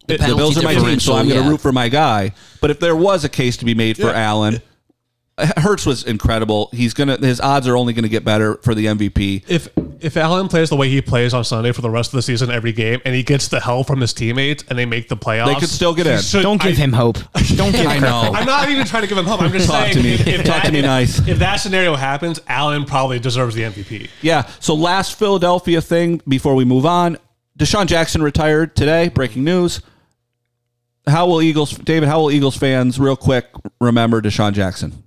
the 0.08 0.18
penalty 0.18 0.38
Bills 0.38 0.58
are 0.58 0.63
my 0.63 0.74
team, 0.76 1.00
so 1.00 1.13
I'm 1.13 1.28
going 1.28 1.40
to 1.40 1.46
yeah. 1.46 1.50
root 1.50 1.60
for 1.60 1.74
my 1.74 1.90
guy. 1.90 2.32
But 2.62 2.72
if 2.72 2.80
there 2.80 2.96
was 2.96 3.26
a 3.26 3.30
case 3.30 3.58
to 3.58 3.66
be 3.66 3.76
made 3.76 3.98
for 3.98 4.10
Allen, 4.10 4.62
Hurts 5.58 5.86
was 5.86 6.04
incredible. 6.04 6.69
He's 6.73 6.95
gonna 6.95 7.15
his 7.17 7.39
odds 7.39 7.67
are 7.67 7.78
only 7.78 7.93
going 7.93 8.04
to 8.04 8.10
get 8.10 8.26
better 8.26 8.56
for 8.63 8.73
the 8.73 8.88
MVP. 8.88 9.43
If 9.47 9.67
if 10.00 10.17
Allen 10.17 10.47
plays 10.47 10.69
the 10.69 10.76
way 10.76 10.89
he 10.89 11.00
plays 11.00 11.32
on 11.34 11.43
Sunday 11.43 11.71
for 11.71 11.82
the 11.82 11.91
rest 11.91 12.12
of 12.12 12.15
the 12.17 12.23
season, 12.23 12.50
every 12.50 12.71
game, 12.71 13.02
and 13.06 13.13
he 13.13 13.21
gets 13.21 13.47
the 13.47 13.60
hell 13.60 13.84
from 13.84 14.02
his 14.02 14.13
teammates, 14.13 14.63
and 14.67 14.80
they 14.80 14.86
make 14.88 15.10
the 15.10 15.15
playoffs, 15.17 15.45
They 15.54 15.60
could 15.60 15.69
still 15.69 15.93
get 15.93 16.08
he 16.08 16.13
in. 16.13 16.19
should- 16.21 16.41
don't 16.41 16.60
give 16.62 16.71
I- 16.73 16.82
him 16.82 16.91
hope. 16.93 17.17
Don't 17.56 17.71
give. 17.71 17.86
I 17.88 18.00
know. 18.00 18.32
I'm 18.34 18.47
not 18.47 18.67
even 18.69 18.86
trying 18.88 19.04
to 19.04 19.08
give 19.08 19.17
him 19.17 19.26
hope. 19.26 19.41
I'm 19.43 19.52
just 19.52 19.67
Talk 19.69 19.91
saying. 19.91 19.97
to 19.97 20.04
me. 20.04 20.13
If, 20.15 20.28
if 20.28 20.38
Talk 20.45 20.63
that, 20.63 20.65
to 20.65 20.71
me 20.71 20.80
if- 20.80 20.86
nice. 20.86 21.28
If 21.28 21.38
that 21.39 21.58
scenario 21.58 21.93
happens, 21.95 22.39
Allen 22.47 22.86
probably 22.86 23.19
deserves 23.19 23.54
the 23.54 23.62
MVP. 23.62 24.10
Yeah. 24.23 24.50
So 24.60 24.73
last 24.73 25.19
Philadelphia 25.19 25.82
thing 25.82 26.19
before 26.28 26.56
we 26.56 26.65
move 26.65 26.86
on, 26.88 27.17
DeSean 27.60 27.86
Jackson 27.86 28.23
retired 28.23 28.76
today. 28.76 29.10
Breaking 29.10 29.43
news. 29.43 29.82
How 31.08 31.28
will 31.28 31.41
Eagles, 31.43 31.71
David? 31.78 32.10
How 32.10 32.21
will 32.21 32.32
Eagles 32.32 32.58
fans, 32.58 33.00
real 33.00 33.15
quick, 33.15 33.45
remember 33.80 34.19
DeSean 34.21 34.54
Jackson? 34.54 35.04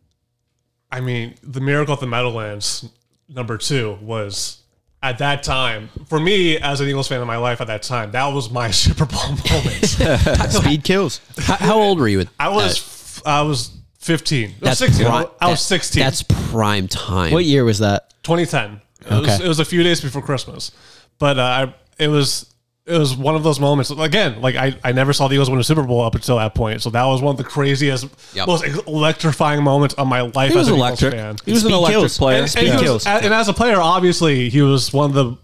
I 0.93 1.01
mean, 1.01 1.35
the 1.43 1.61
miracle 1.61 1.95
at 1.95 2.01
the 2.01 2.07
Meadowlands 2.07 2.89
number 3.29 3.57
two 3.59 3.97
was 4.03 4.63
at 5.03 5.19
that 5.19 5.43
time 5.43 5.89
for 6.07 6.19
me 6.21 6.59
as 6.59 6.81
an 6.81 6.89
Eagles 6.89 7.09
fan 7.09 7.21
in 7.21 7.27
my 7.27 7.37
life 7.37 7.61
at 7.61 7.69
that 7.69 7.83
time. 7.83 8.11
That 8.13 8.27
was 8.29 8.51
my 8.51 8.71
Super 8.85 9.07
Bowl 9.07 9.23
moment. 9.29 9.85
Speed 10.53 10.85
kills. 10.85 11.21
How, 11.39 11.57
how 11.57 11.79
old 11.81 11.99
were 11.99 12.09
you? 12.09 12.21
At, 12.21 12.29
I 12.39 12.49
was 12.49 12.79
f- 12.79 13.23
I 13.27 13.43
was 13.43 13.71
15. 14.01 14.49
No, 14.51 14.55
that's 14.61 14.79
16. 14.79 15.07
pri- 15.07 15.27
I 15.41 15.49
was 15.49 15.59
that- 15.61 15.83
16. 15.83 16.03
That's 16.03 16.23
prime 16.51 16.89
time. 16.89 17.33
What 17.33 17.45
year 17.45 17.65
was 17.65 17.79
that? 17.79 18.13
2010. 18.25 18.81
It, 19.03 19.11
was, 19.21 19.29
Okay. 19.31 19.45
it 19.45 19.49
was 19.49 19.61
a 19.61 19.65
few 19.65 19.83
days 19.83 20.01
before 20.03 20.21
Christmas, 20.23 20.73
but 21.19 21.39
uh, 21.39 21.43
I, 21.43 21.75
it 21.99 22.09
was 22.09 22.53
it 22.87 22.99
was 22.99 23.15
one 23.17 23.37
of 23.37 23.43
those 23.43 23.61
moments. 23.61 23.91
Again, 23.91 24.41
like 24.41 24.57
I, 24.57 24.75
I 24.83 24.93
never 24.93 25.13
saw 25.13 25.29
the 25.29 25.35
Eagles 25.35 25.51
win 25.51 25.61
a 25.61 25.65
Super 25.65 25.83
Bowl 25.85 26.01
up 26.03 26.15
until 26.15 26.39
that 26.39 26.55
point, 26.55 26.83
so 26.83 26.91
that 26.91 27.05
was 27.05 27.21
one 27.23 27.33
of 27.33 27.37
the 27.39 27.45
craziest, 27.45 28.07
Yep. 28.35 28.47
most 28.47 28.65
electrifying 28.89 29.63
moments 29.63 29.95
of 29.95 30.07
my 30.09 30.23
life 30.23 30.51
He 30.51 30.57
was 30.57 30.67
as 30.69 30.73
an 30.73 30.79
electric. 30.79 31.15
Eagles 31.15 31.23
fan. 31.23 31.37
He 31.45 31.53
was 31.53 31.63
an 31.63 31.69
Speed 31.69 31.75
electric 31.77 31.99
kills. 32.01 32.19
player. 32.19 32.43
And, 32.43 32.57
and 32.57 32.81
he 32.81 32.89
was- 32.91 33.07
and 33.07 33.33
as 33.35 33.49
a 33.49 33.53
player, 33.53 33.77
obviously, 33.81 34.49
he 34.51 34.63
was 34.63 34.93
one 34.93 35.11
of 35.11 35.15
the 35.15 35.37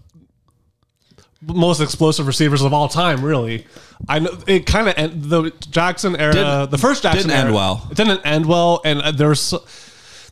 most 1.53 1.79
explosive 1.81 2.27
receivers 2.27 2.61
of 2.61 2.73
all 2.73 2.87
time. 2.89 3.23
Really, 3.23 3.65
I 4.09 4.19
know 4.19 4.37
it 4.47 4.65
kind 4.65 4.89
of 4.89 5.29
the 5.29 5.51
Jackson 5.69 6.15
era, 6.15 6.33
Didn't- 6.33 6.71
the 6.71 6.77
first 6.77 7.03
Jackson 7.03 7.29
didn't 7.29 7.45
end 7.45 7.53
well. 7.55 7.87
It 7.91 7.97
didn't 7.97 8.21
end 8.25 8.45
well, 8.47 8.81
and 8.83 9.01
uh, 9.01 9.11
there's 9.11 9.51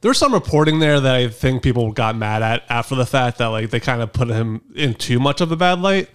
there 0.02 0.10
was 0.10 0.18
some 0.18 0.34
reporting 0.34 0.80
there 0.80 1.00
that 1.00 1.15
I 1.15 1.28
think 1.30 1.63
people 1.63 1.91
got 1.91 2.15
mad 2.15 2.41
at 2.41 2.63
after 2.70 2.96
the 2.96 3.06
fact 3.06 3.38
that 3.38 3.48
like 3.48 3.70
they 3.70 3.80
kind 3.80 4.02
of 4.02 4.12
put 4.13 4.28
him 4.30 4.62
in 4.76 4.94
too 4.96 5.20
much 5.20 5.41
of 5.41 5.52
a 5.52 5.56
bad 5.56 5.80
light. 5.80 6.10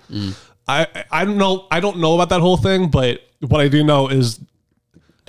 I 0.70 1.04
I 1.11 1.24
don't 1.24 1.37
know 1.38 1.66
I 1.70 1.80
don't 1.80 1.98
know 1.98 2.14
about 2.14 2.28
that 2.30 2.40
whole 2.40 2.56
thing, 2.56 2.88
but 2.90 3.20
what 3.40 3.61
I 3.61 3.68
do 3.68 3.83
know 3.85 4.09
is 4.09 4.40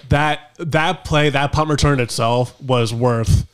that 0.10 0.52
that 0.60 1.04
play 1.06 1.30
that 1.30 1.52
punt 1.52 1.70
return 1.70 2.00
itself 2.00 2.60
was 2.62 2.94
worth 2.94 3.48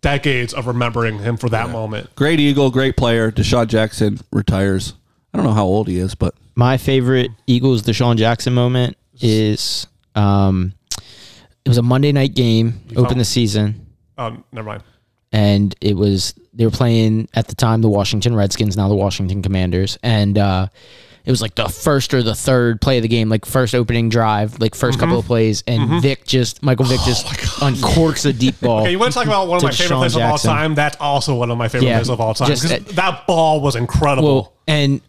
decades 0.00 0.54
of 0.54 0.66
remembering 0.66 1.18
him 1.18 1.36
for 1.36 1.48
that 1.50 1.70
moment. 1.70 2.14
Great 2.16 2.40
Eagle, 2.40 2.70
great 2.70 2.96
player. 2.96 3.30
DeSean 3.30 3.66
Jackson 3.66 4.18
retires. 4.32 4.94
I 5.32 5.38
don't 5.38 5.46
know 5.46 5.52
how 5.52 5.64
old 5.66 5.88
he 5.88 5.98
is, 5.98 6.14
but 6.14 6.34
My 6.54 6.76
favorite 6.76 7.30
Eagles 7.46 7.82
DeSean 7.82 8.16
Jackson 8.16 8.52
moment 8.54 8.96
is 9.20 9.86
um, 10.14 10.72
it 11.64 11.68
was 11.68 11.78
a 11.78 11.82
Monday 11.82 12.12
night 12.12 12.34
game, 12.34 12.80
open 12.96 13.18
the 13.18 13.24
season, 13.24 13.86
Um, 14.18 14.42
never 14.52 14.66
mind. 14.68 14.82
and 15.32 15.74
it 15.80 15.94
was 15.96 16.34
they 16.60 16.66
were 16.66 16.70
playing 16.70 17.26
at 17.32 17.48
the 17.48 17.54
time 17.54 17.80
the 17.80 17.88
Washington 17.88 18.34
Redskins, 18.34 18.76
now 18.76 18.86
the 18.86 18.94
Washington 18.94 19.40
Commanders, 19.40 19.96
and 20.02 20.36
uh, 20.36 20.66
it 21.24 21.30
was 21.30 21.40
like 21.40 21.54
the 21.54 21.70
first 21.70 22.12
or 22.12 22.22
the 22.22 22.34
third 22.34 22.82
play 22.82 22.98
of 22.98 23.02
the 23.02 23.08
game, 23.08 23.30
like 23.30 23.46
first 23.46 23.74
opening 23.74 24.10
drive, 24.10 24.60
like 24.60 24.72
1st 24.72 24.98
couple 24.98 25.06
mm-hmm. 25.06 25.16
of 25.16 25.24
plays, 25.24 25.64
and 25.66 25.80
mm-hmm. 25.80 26.00
Vick 26.00 26.26
just 26.26 26.62
Michael 26.62 26.84
Vick 26.84 27.00
oh 27.00 27.06
just 27.06 27.26
uncorks 27.62 28.26
a 28.26 28.34
deep 28.34 28.60
ball. 28.60 28.82
Okay, 28.82 28.90
you 28.90 28.98
want 28.98 29.10
to 29.10 29.18
talk 29.18 29.26
about 29.26 29.48
one 29.48 29.56
of 29.56 29.62
my 29.62 29.70
favorite 29.70 29.96
DeSean 29.96 29.98
plays 30.00 30.16
of 30.16 30.22
all 30.22 30.36
time? 30.36 30.74
That's 30.74 30.98
also 31.00 31.34
one 31.34 31.50
of 31.50 31.56
my 31.56 31.68
favorite 31.68 31.88
Yeah, 31.88 31.96
plays 31.96 32.10
of 32.10 32.20
all 32.20 32.34
time. 32.34 32.48
just 32.48 32.68
that- 32.68 32.86
uh, 32.86 32.92
that 32.92 33.26
ball 33.26 33.62
was 33.62 33.74
incredible. 33.74 34.34
Well, 34.34 34.52
and 34.68 35.00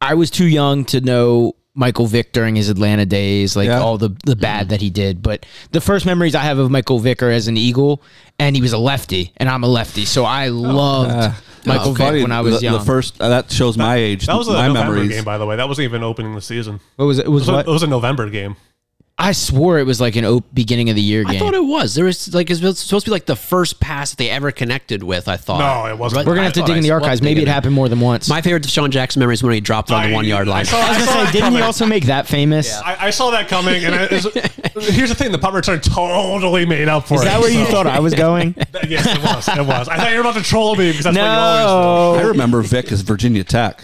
I 0.00 0.14
was 0.14 0.32
too 0.32 0.48
young 0.48 0.84
to 0.86 1.00
know 1.00 1.54
Michael 1.78 2.06
Vick 2.06 2.32
during 2.32 2.56
his 2.56 2.68
Atlanta 2.68 3.06
days, 3.06 3.54
like 3.56 3.68
Yeah. 3.68 3.80
all 3.80 3.96
the 3.98 4.10
the 4.26 4.34
bad 4.36 4.70
that 4.70 4.80
he 4.80 4.90
did. 4.90 5.22
But 5.22 5.46
the 5.70 5.80
first 5.80 6.04
memories 6.04 6.34
I 6.34 6.40
have 6.42 6.58
of 6.58 6.70
Michael 6.70 6.98
Vick 6.98 7.22
are 7.22 7.30
as 7.30 7.46
an 7.48 7.56
Eagle, 7.56 8.02
and 8.38 8.56
he 8.56 8.60
was 8.60 8.72
a 8.72 8.78
lefty, 8.78 9.32
and 9.36 9.48
I'm 9.48 9.62
a 9.62 9.68
lefty, 9.68 10.04
so 10.04 10.24
I 10.24 10.48
loved 10.48 11.34
Michael 11.64 11.92
Vick 11.92 12.06
Funny, 12.06 12.22
when 12.22 12.32
I 12.32 12.40
was 12.40 12.56
the, 12.58 12.62
young. 12.64 12.78
the 12.78 12.84
first 12.84 13.20
uh, 13.20 13.28
that 13.28 13.50
shows 13.52 13.78
my 13.78 13.96
age. 13.96 14.26
that 14.26 14.36
was 14.36 14.48
a 14.48 14.52
my 14.52 14.66
November 14.68 14.92
memories. 14.94 15.10
game, 15.10 15.24
by 15.24 15.38
the 15.38 15.46
way. 15.46 15.56
That 15.56 15.68
wasn't 15.68 15.84
even 15.84 16.02
opening 16.02 16.34
the 16.34 16.40
season. 16.40 16.80
what 16.96 17.04
was 17.06 17.18
it? 17.18 17.26
It 17.26 17.28
was 17.28 17.48
It 17.48 17.52
was, 17.52 17.56
what? 17.56 17.66
a, 17.66 17.70
it 17.70 17.72
was 17.72 17.82
a 17.84 17.86
November 17.86 18.28
game. 18.30 18.56
I 19.20 19.32
swore 19.32 19.80
it 19.80 19.82
was 19.86 20.00
like 20.00 20.14
an 20.14 20.24
op- 20.24 20.44
beginning 20.54 20.90
of 20.90 20.94
the 20.96 21.02
year 21.02 21.24
game. 21.24 21.34
I 21.34 21.38
thought 21.40 21.52
it 21.54 21.64
was. 21.64 21.96
There 21.96 22.04
was 22.04 22.32
like 22.32 22.50
it's 22.50 22.60
supposed 22.60 23.04
to 23.04 23.10
be 23.10 23.10
like 23.10 23.26
the 23.26 23.34
first 23.34 23.80
pass 23.80 24.10
that 24.10 24.16
they 24.16 24.30
ever 24.30 24.52
connected 24.52 25.02
with. 25.02 25.26
I 25.26 25.36
thought. 25.36 25.58
No, 25.58 25.92
it 25.92 25.98
wasn't. 25.98 26.24
We're 26.24 26.34
gonna 26.36 26.44
have 26.44 26.52
to 26.52 26.62
I- 26.62 26.66
dig 26.66 26.76
in 26.76 26.82
the 26.84 26.92
archives. 26.92 27.20
Maybe 27.20 27.40
it 27.42 27.48
it. 27.48 27.50
happened 27.50 27.74
more 27.74 27.88
than 27.88 27.98
once. 27.98 28.28
My 28.28 28.42
favorite 28.42 28.62
DeSean 28.62 28.90
Jackson 28.90 29.18
memory 29.18 29.34
is 29.34 29.42
when 29.42 29.54
he 29.54 29.60
dropped 29.60 29.90
it 29.90 29.94
on 29.94 30.02
the 30.04 30.10
I- 30.10 30.14
one 30.14 30.24
yard 30.24 30.46
line. 30.46 30.60
I 30.60 30.62
saw, 30.62 30.76
I 30.78 30.80
I 30.82 30.88
was 30.98 31.06
gonna 31.06 31.26
say, 31.26 31.32
didn't 31.32 31.52
he 31.54 31.60
also 31.62 31.84
make 31.84 32.06
that 32.06 32.28
famous? 32.28 32.72
I, 32.80 33.06
I 33.06 33.10
saw 33.10 33.32
that 33.32 33.48
coming, 33.48 33.84
and 33.84 33.92
I, 33.92 34.04
it's- 34.04 34.24
here's 34.94 35.08
the 35.08 35.16
thing: 35.16 35.32
the 35.32 35.38
punt 35.38 35.54
return 35.56 35.80
totally 35.80 36.64
made 36.64 36.86
up 36.88 37.08
for 37.08 37.14
Is 37.14 37.22
it. 37.22 37.24
that 37.24 37.40
where 37.40 37.50
you 37.50 37.64
so- 37.64 37.72
thought 37.72 37.86
I 37.88 37.98
was 37.98 38.14
going? 38.14 38.54
Yes, 38.88 39.04
it 39.06 39.18
was. 39.20 39.48
It 39.48 39.66
was. 39.66 39.88
I 39.88 39.96
thought 39.96 40.10
you 40.10 40.14
were 40.16 40.20
about 40.20 40.36
to 40.36 40.42
troll 40.42 40.76
me 40.76 40.90
because 40.92 41.04
that's 41.04 41.16
what 41.16 41.22
you 41.24 41.28
always 41.28 42.20
I 42.20 42.22
no. 42.22 42.28
remember 42.28 42.62
Vick 42.62 42.92
as 42.92 43.00
Virginia 43.00 43.42
Tech. 43.42 43.82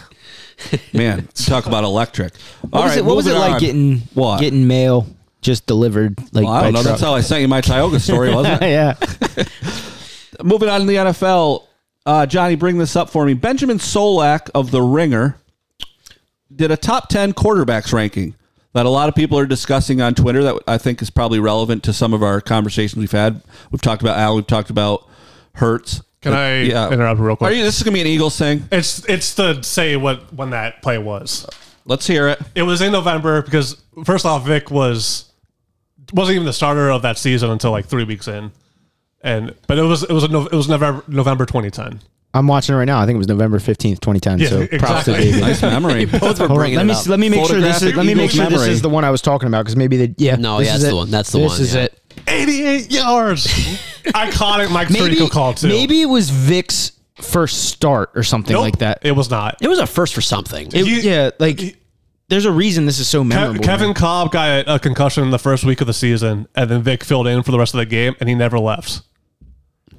Man, 0.93 1.27
talk 1.35 1.67
about 1.67 1.83
electric. 1.83 2.37
What 2.71 2.85
was 2.85 2.97
it, 2.97 3.05
what 3.05 3.17
was 3.17 3.27
it 3.27 3.35
like 3.35 3.59
getting 3.61 3.99
what? 4.15 4.41
getting 4.41 4.67
mail 4.69 5.07
just 5.45 5.67
delivered? 5.67 6.19
Like 6.35 6.45
Well, 6.45 6.53
I 6.53 6.63
don't 6.65 6.73
know. 6.73 6.83
That's 6.83 7.01
how 7.01 7.15
I 7.15 7.21
sent 7.21 7.43
you 7.43 7.49
my 7.49 7.61
Tioga 7.61 8.01
story, 8.01 8.35
wasn't 8.35 8.61
it? 8.63 8.69
yeah. 8.71 8.95
Moving 10.43 10.69
on 10.69 10.81
to 10.81 10.87
the 10.87 10.97
NFL, 10.97 11.65
uh, 12.07 12.27
Johnny, 12.27 12.57
bring 12.57 12.79
this 12.79 12.97
up 12.97 13.09
for 13.09 13.25
me. 13.25 13.35
Benjamin 13.35 13.79
Solak 13.79 14.51
of 14.55 14.71
the 14.73 14.83
Ringer 14.83 15.37
did 16.55 16.71
a 16.71 16.77
top 16.77 17.09
ten 17.09 17.33
quarterbacks 17.33 17.93
ranking 17.93 18.35
that 18.73 18.85
a 18.87 18.89
lot 18.91 19.09
of 19.09 19.15
people 19.15 19.39
are 19.39 19.47
discussing 19.47 20.01
on 20.01 20.15
Twitter. 20.15 20.43
That 20.43 20.61
I 20.67 20.79
think 20.79 21.01
is 21.03 21.11
probably 21.11 21.39
relevant 21.39 21.85
to 21.85 21.93
some 21.93 22.13
of 22.13 22.23
our 22.23 22.41
conversations 22.41 22.99
we've 22.99 23.13
had. 23.13 23.41
We've 23.71 23.81
talked 23.81 24.03
about 24.03 24.19
Al. 24.19 24.35
We've 24.37 24.47
talked 24.47 24.71
about 24.71 25.09
Hurts. 25.55 26.03
Can 26.21 26.33
Uh, 26.33 26.37
I 26.37 26.93
interrupt 26.93 27.21
real 27.21 27.37
quick? 27.37 27.51
Are 27.51 27.55
you? 27.55 27.63
This 27.63 27.77
is 27.77 27.83
gonna 27.83 27.95
be 27.95 28.01
an 28.01 28.07
Eagles 28.07 28.37
thing. 28.37 28.65
It's 28.73 29.05
it's 29.09 29.35
to 29.37 29.63
say 29.63 29.97
what 29.97 30.33
when 30.35 30.51
that 30.51 30.83
play 30.83 30.99
was. 30.99 31.47
Let's 31.85 32.07
hear 32.07 32.29
it. 32.29 32.41
It 32.55 32.63
was 32.63 32.81
in 32.81 32.93
November 32.93 33.43
because 33.43 33.77
first 34.05 34.25
off, 34.27 34.47
Vic 34.47 34.71
was 34.71 35.27
wasn't 36.15 36.37
even 36.37 36.47
the 36.47 36.53
starter 36.53 36.91
of 36.91 37.03
that 37.03 37.19
season 37.19 37.51
until 37.51 37.71
like 37.71 37.87
three 37.87 38.05
weeks 38.05 38.27
in, 38.29 38.53
and 39.23 39.55
but 39.67 39.79
it 39.79 39.83
was 39.83 40.03
it 40.05 40.13
was 40.13 40.25
a, 40.25 40.29
no- 40.29 40.47
it 40.47 40.53
was 40.53 40.69
November 40.69 41.05
November 41.09 41.45
2010. 41.47 42.01
I'm 42.37 42.49
watching 42.49 42.75
it 42.75 42.79
right 42.79 42.85
now. 42.85 42.99
I 42.99 43.07
think 43.07 43.15
it 43.15 43.19
was 43.19 43.29
November 43.29 43.59
15th, 43.61 44.01
2010. 44.01 44.39
Yeah, 44.41 44.49
so 44.49 44.67
props 44.79 45.05
to 45.05 45.13
exactly. 45.15 45.25
David. 45.25 45.41
Nice 45.41 45.63
memory. 45.63 46.05
Both 46.07 46.41
were 46.41 46.49
Hold 46.49 46.51
on, 46.51 46.57
bringing 46.57 46.77
let 46.79 46.83
it 46.87 46.89
me 46.89 46.95
up. 46.95 47.07
let 47.07 47.21
me 47.21 47.29
make 47.29 47.47
sure 47.47 47.61
this 47.61 47.81
is 47.83 47.95
let 47.95 48.05
me 48.07 48.15
make 48.15 48.35
Eagles 48.35 48.51
sure 48.51 48.59
this 48.59 48.67
is 48.69 48.83
the 48.83 48.89
one 48.89 49.05
I 49.05 49.11
was 49.11 49.23
talking 49.23 49.47
about 49.47 49.63
because 49.65 49.77
maybe 49.77 49.99
the 50.07 50.15
yeah 50.19 50.35
No, 50.37 50.59
this 50.59 50.67
yeah, 50.69 50.75
is 50.77 50.83
that's 50.83 50.91
the 50.91 50.97
one. 50.97 51.11
That's 51.11 51.31
the 51.33 51.39
this 51.39 51.53
one, 51.53 51.61
is 51.61 51.75
yeah. 51.77 51.83
it 51.85 52.01
88 52.27 52.91
yards. 52.93 53.47
Iconic 54.05 54.71
Mike 54.73 54.91
maybe 54.91 55.15
Tirico 55.17 55.31
call 55.31 55.55
too. 55.55 55.69
maybe 55.69 56.03
it 56.03 56.07
was 56.07 56.31
Vick's 56.31 56.93
first 57.21 57.67
start 57.69 58.11
or 58.17 58.23
something 58.25 58.53
Nope, 58.55 58.63
like 58.63 58.79
that 58.79 58.99
It 59.03 59.13
was 59.13 59.31
not. 59.31 59.57
It 59.61 59.69
was 59.69 59.79
a 59.79 59.87
first 59.87 60.13
for 60.15 60.21
something. 60.21 60.67
It- 60.73 60.87
he- 60.87 61.01
yeah 61.03 61.31
like 61.39 61.77
there's 62.29 62.45
a 62.45 62.53
reason 62.53 62.87
this 62.87 62.99
is 62.99 63.09
so 63.09 63.23
Ke- 63.23 63.27
memorable 63.27 63.65
Kevin 63.65 63.89
man. 63.89 63.95
Kolb 63.95 64.33
got 64.33 64.65
a 64.69 64.79
concussion 64.79 65.25
in 65.25 65.31
the 65.31 65.39
first 65.39 65.65
week 65.65 65.81
of 65.81 65.87
the 65.87 65.93
season, 65.93 66.49
and 66.55 66.71
then 66.71 66.83
Vick 66.83 67.05
filled 67.05 67.27
in 67.27 67.43
for 67.43 67.51
the 67.53 67.59
rest 67.59 67.75
of 67.75 67.79
the 67.79 67.87
game, 67.87 68.15
and 68.21 68.29
he 68.29 68.35
never 68.35 68.59
left. 68.59 69.03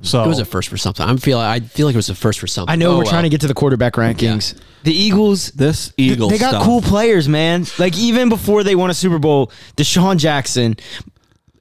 So 0.01 0.23
It 0.23 0.27
was 0.27 0.39
a 0.39 0.45
first 0.45 0.69
for 0.69 0.77
something. 0.77 1.03
I'm 1.05 1.17
feel 1.17 1.39
I 1.39 1.61
feel 1.61 1.87
like 1.87 1.95
it 1.95 1.97
was 1.97 2.09
a 2.09 2.15
first 2.15 2.39
for 2.39 2.47
something. 2.47 2.71
I 2.71 2.75
know 2.75 2.91
Oh, 2.91 2.97
we're 2.97 3.03
well. 3.03 3.11
trying 3.11 3.23
to 3.23 3.29
get 3.29 3.41
to 3.41 3.47
the 3.47 3.53
quarterback 3.55 3.93
rankings 3.93 4.59
the 4.83 4.93
Eagles 4.93 5.51
This 5.51 5.93
Eagles. 5.97 6.31
they 6.31 6.37
got 6.37 6.49
stuff. 6.51 6.63
cool 6.63 6.81
players 6.81 7.27
man 7.27 7.65
like 7.79 7.97
even 7.97 8.29
before 8.29 8.63
they 8.63 8.75
won 8.75 8.91
a 8.91 8.93
Super 8.93 9.17
Bowl 9.17 9.51
DeSean 9.77 10.17
Jackson 10.17 10.75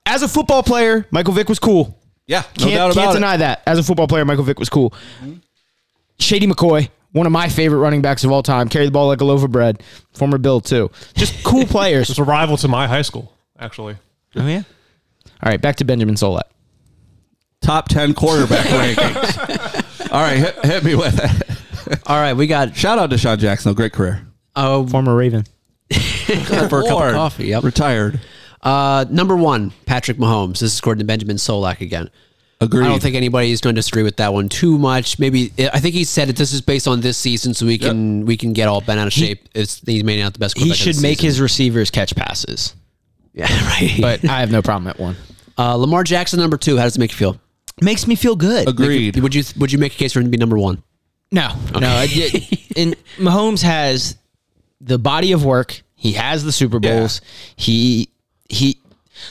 as 0.05 0.21
a 0.23 0.29
football 0.29 0.63
player 0.63 1.07
Michael 1.11 1.33
Vick 1.33 1.49
was 1.49 1.59
cool 1.59 1.99
Yeah, 2.27 2.43
no 2.59 2.65
can't, 2.67 2.75
doubt 2.77 2.91
about 2.93 3.01
can't 3.03 3.11
it. 3.13 3.15
deny 3.21 3.37
that. 3.39 3.63
As 3.67 3.79
a 3.79 3.83
football 3.83 4.09
player, 4.09 4.25
Michael 4.27 4.45
Vick 4.45 4.59
was 4.59 4.69
cool. 4.69 4.91
Mm-hmm. 5.23 5.35
Shady 6.19 6.47
McCoy, 6.47 6.91
one 7.15 7.25
of 7.27 7.33
my 7.33 7.49
favorite 7.49 7.79
running 7.79 8.03
backs 8.03 8.23
of 8.25 8.31
all 8.31 8.43
time, 8.43 8.69
Carry 8.69 8.85
the 8.85 8.91
ball 8.91 9.07
like 9.09 9.21
a 9.23 9.25
loaf 9.25 9.43
of 9.43 9.51
bread. 9.51 9.83
Former 10.13 10.37
Bill 10.37 10.61
too. 10.61 10.91
Just 11.15 11.43
cool 11.45 11.65
players. 11.67 12.11
it's 12.11 12.19
a 12.19 12.25
rival 12.25 12.57
to 12.59 12.69
my 12.69 12.87
high 12.87 13.03
school, 13.03 13.33
actually. 13.59 13.97
oh 14.37 14.47
yeah. 14.47 14.63
All 15.43 15.51
right, 15.51 15.61
back 15.61 15.77
to 15.77 15.85
Benjamin 15.85 16.15
Solak. 16.17 16.43
Top 17.63 17.89
ten 17.89 18.13
quarterback 18.15 18.67
rankings. 18.97 20.13
All 20.13 20.21
right, 20.23 20.37
hit, 20.39 20.65
hit 20.65 20.85
me 20.85 20.95
with 20.95 21.19
it. 21.19 22.01
All 22.07 22.17
right, 22.17 22.35
we 22.35 22.47
got 22.47 22.77
Shout 22.77 22.99
out 22.99 23.11
to 23.11 23.19
Sean 23.19 23.39
Jackson, 23.39 23.71
though. 23.71 23.75
Great 23.77 23.93
career. 23.93 24.27
oh 24.57 24.87
Former 24.87 25.15
Raven. 25.17 25.45
for 25.91 26.33
a 26.33 26.45
cup 26.47 26.73
of 26.73 27.15
coffee. 27.15 27.47
Yep. 27.49 27.63
Retired. 27.65 28.21
Uh, 28.63 29.05
number 29.11 29.37
one, 29.37 29.73
Patrick 29.87 30.17
Mahomes. 30.17 30.61
This 30.61 30.73
is 30.73 30.79
according 30.79 31.01
to 31.01 31.05
Benjamin 31.05 31.37
Solak 31.37 31.81
again. 31.81 32.11
Agreed. 32.61 32.85
I 32.85 32.89
don't 32.89 33.03
think 33.03 33.15
anybody 33.17 33.51
is 33.51 33.61
going 33.61 33.75
to 33.75 33.79
disagree 33.79 34.03
with 34.05 34.17
that 34.17 34.33
one 34.33 34.49
too 34.49 34.79
much. 34.79 35.19
Maybe 35.19 35.53
I 35.73 35.81
think 35.81 35.95
he 35.95 36.05
said 36.05 36.29
that 36.29 36.37
This 36.37 36.53
is 36.53 36.61
based 36.61 36.87
on 36.89 37.01
this 37.01 37.19
season, 37.19 37.53
so 37.53 37.67
we 37.67 37.77
can 37.79 38.25
we 38.27 38.37
can 38.37 38.53
get 38.53 38.69
all 38.69 38.81
bent 38.81 39.01
out 39.01 39.07
of 39.07 39.13
shape. 39.13 39.49
It's 39.55 39.81
he's 39.85 40.05
made 40.05 40.21
out 40.23 40.33
the 40.33 40.39
best. 40.39 40.57
He 40.57 40.73
should 40.73 41.01
make 41.03 41.19
season. 41.19 41.27
his 41.27 41.41
receivers 41.41 41.91
catch 41.91 42.15
passes. 42.17 42.75
yeah 43.33 43.47
right. 43.69 43.99
But 44.01 44.25
I 44.25 44.41
have 44.41 44.51
no 44.51 44.63
problem 44.63 44.87
at 44.89 44.99
one. 44.99 45.17
uh, 45.59 45.75
Lamar 45.75 46.05
Jackson 46.05 46.39
number 46.41 46.57
two. 46.57 46.77
How 46.79 46.85
does 46.85 46.97
it 46.97 47.01
make 47.01 47.11
you 47.11 47.17
feel? 47.19 47.41
Makes 47.83 48.07
me 48.07 48.15
feel 48.15 48.37
good. 48.37 48.69
Agreed. 48.69 49.17
Would 49.19 49.35
you 49.35 49.43
would 49.59 49.73
you 49.73 49.79
make 49.79 49.93
a 49.95 49.97
case 49.97 50.13
for 50.13 50.21
him 50.21 50.27
to 50.27 50.31
be 50.31 50.37
number 50.39 50.57
one? 50.57 50.83
No, 51.33 51.49
no. 51.79 51.89
I- 51.89 52.49
and 52.77 52.95
Mahomes 53.19 53.63
has 53.63 54.17
the 54.81 54.99
body 54.99 55.33
of 55.33 55.45
work. 55.45 55.83
He 55.97 56.13
has 56.13 56.45
the 56.45 56.53
Super 56.53 56.79
Bowls. 56.79 57.21
He 57.57 58.11
he. 58.49 58.79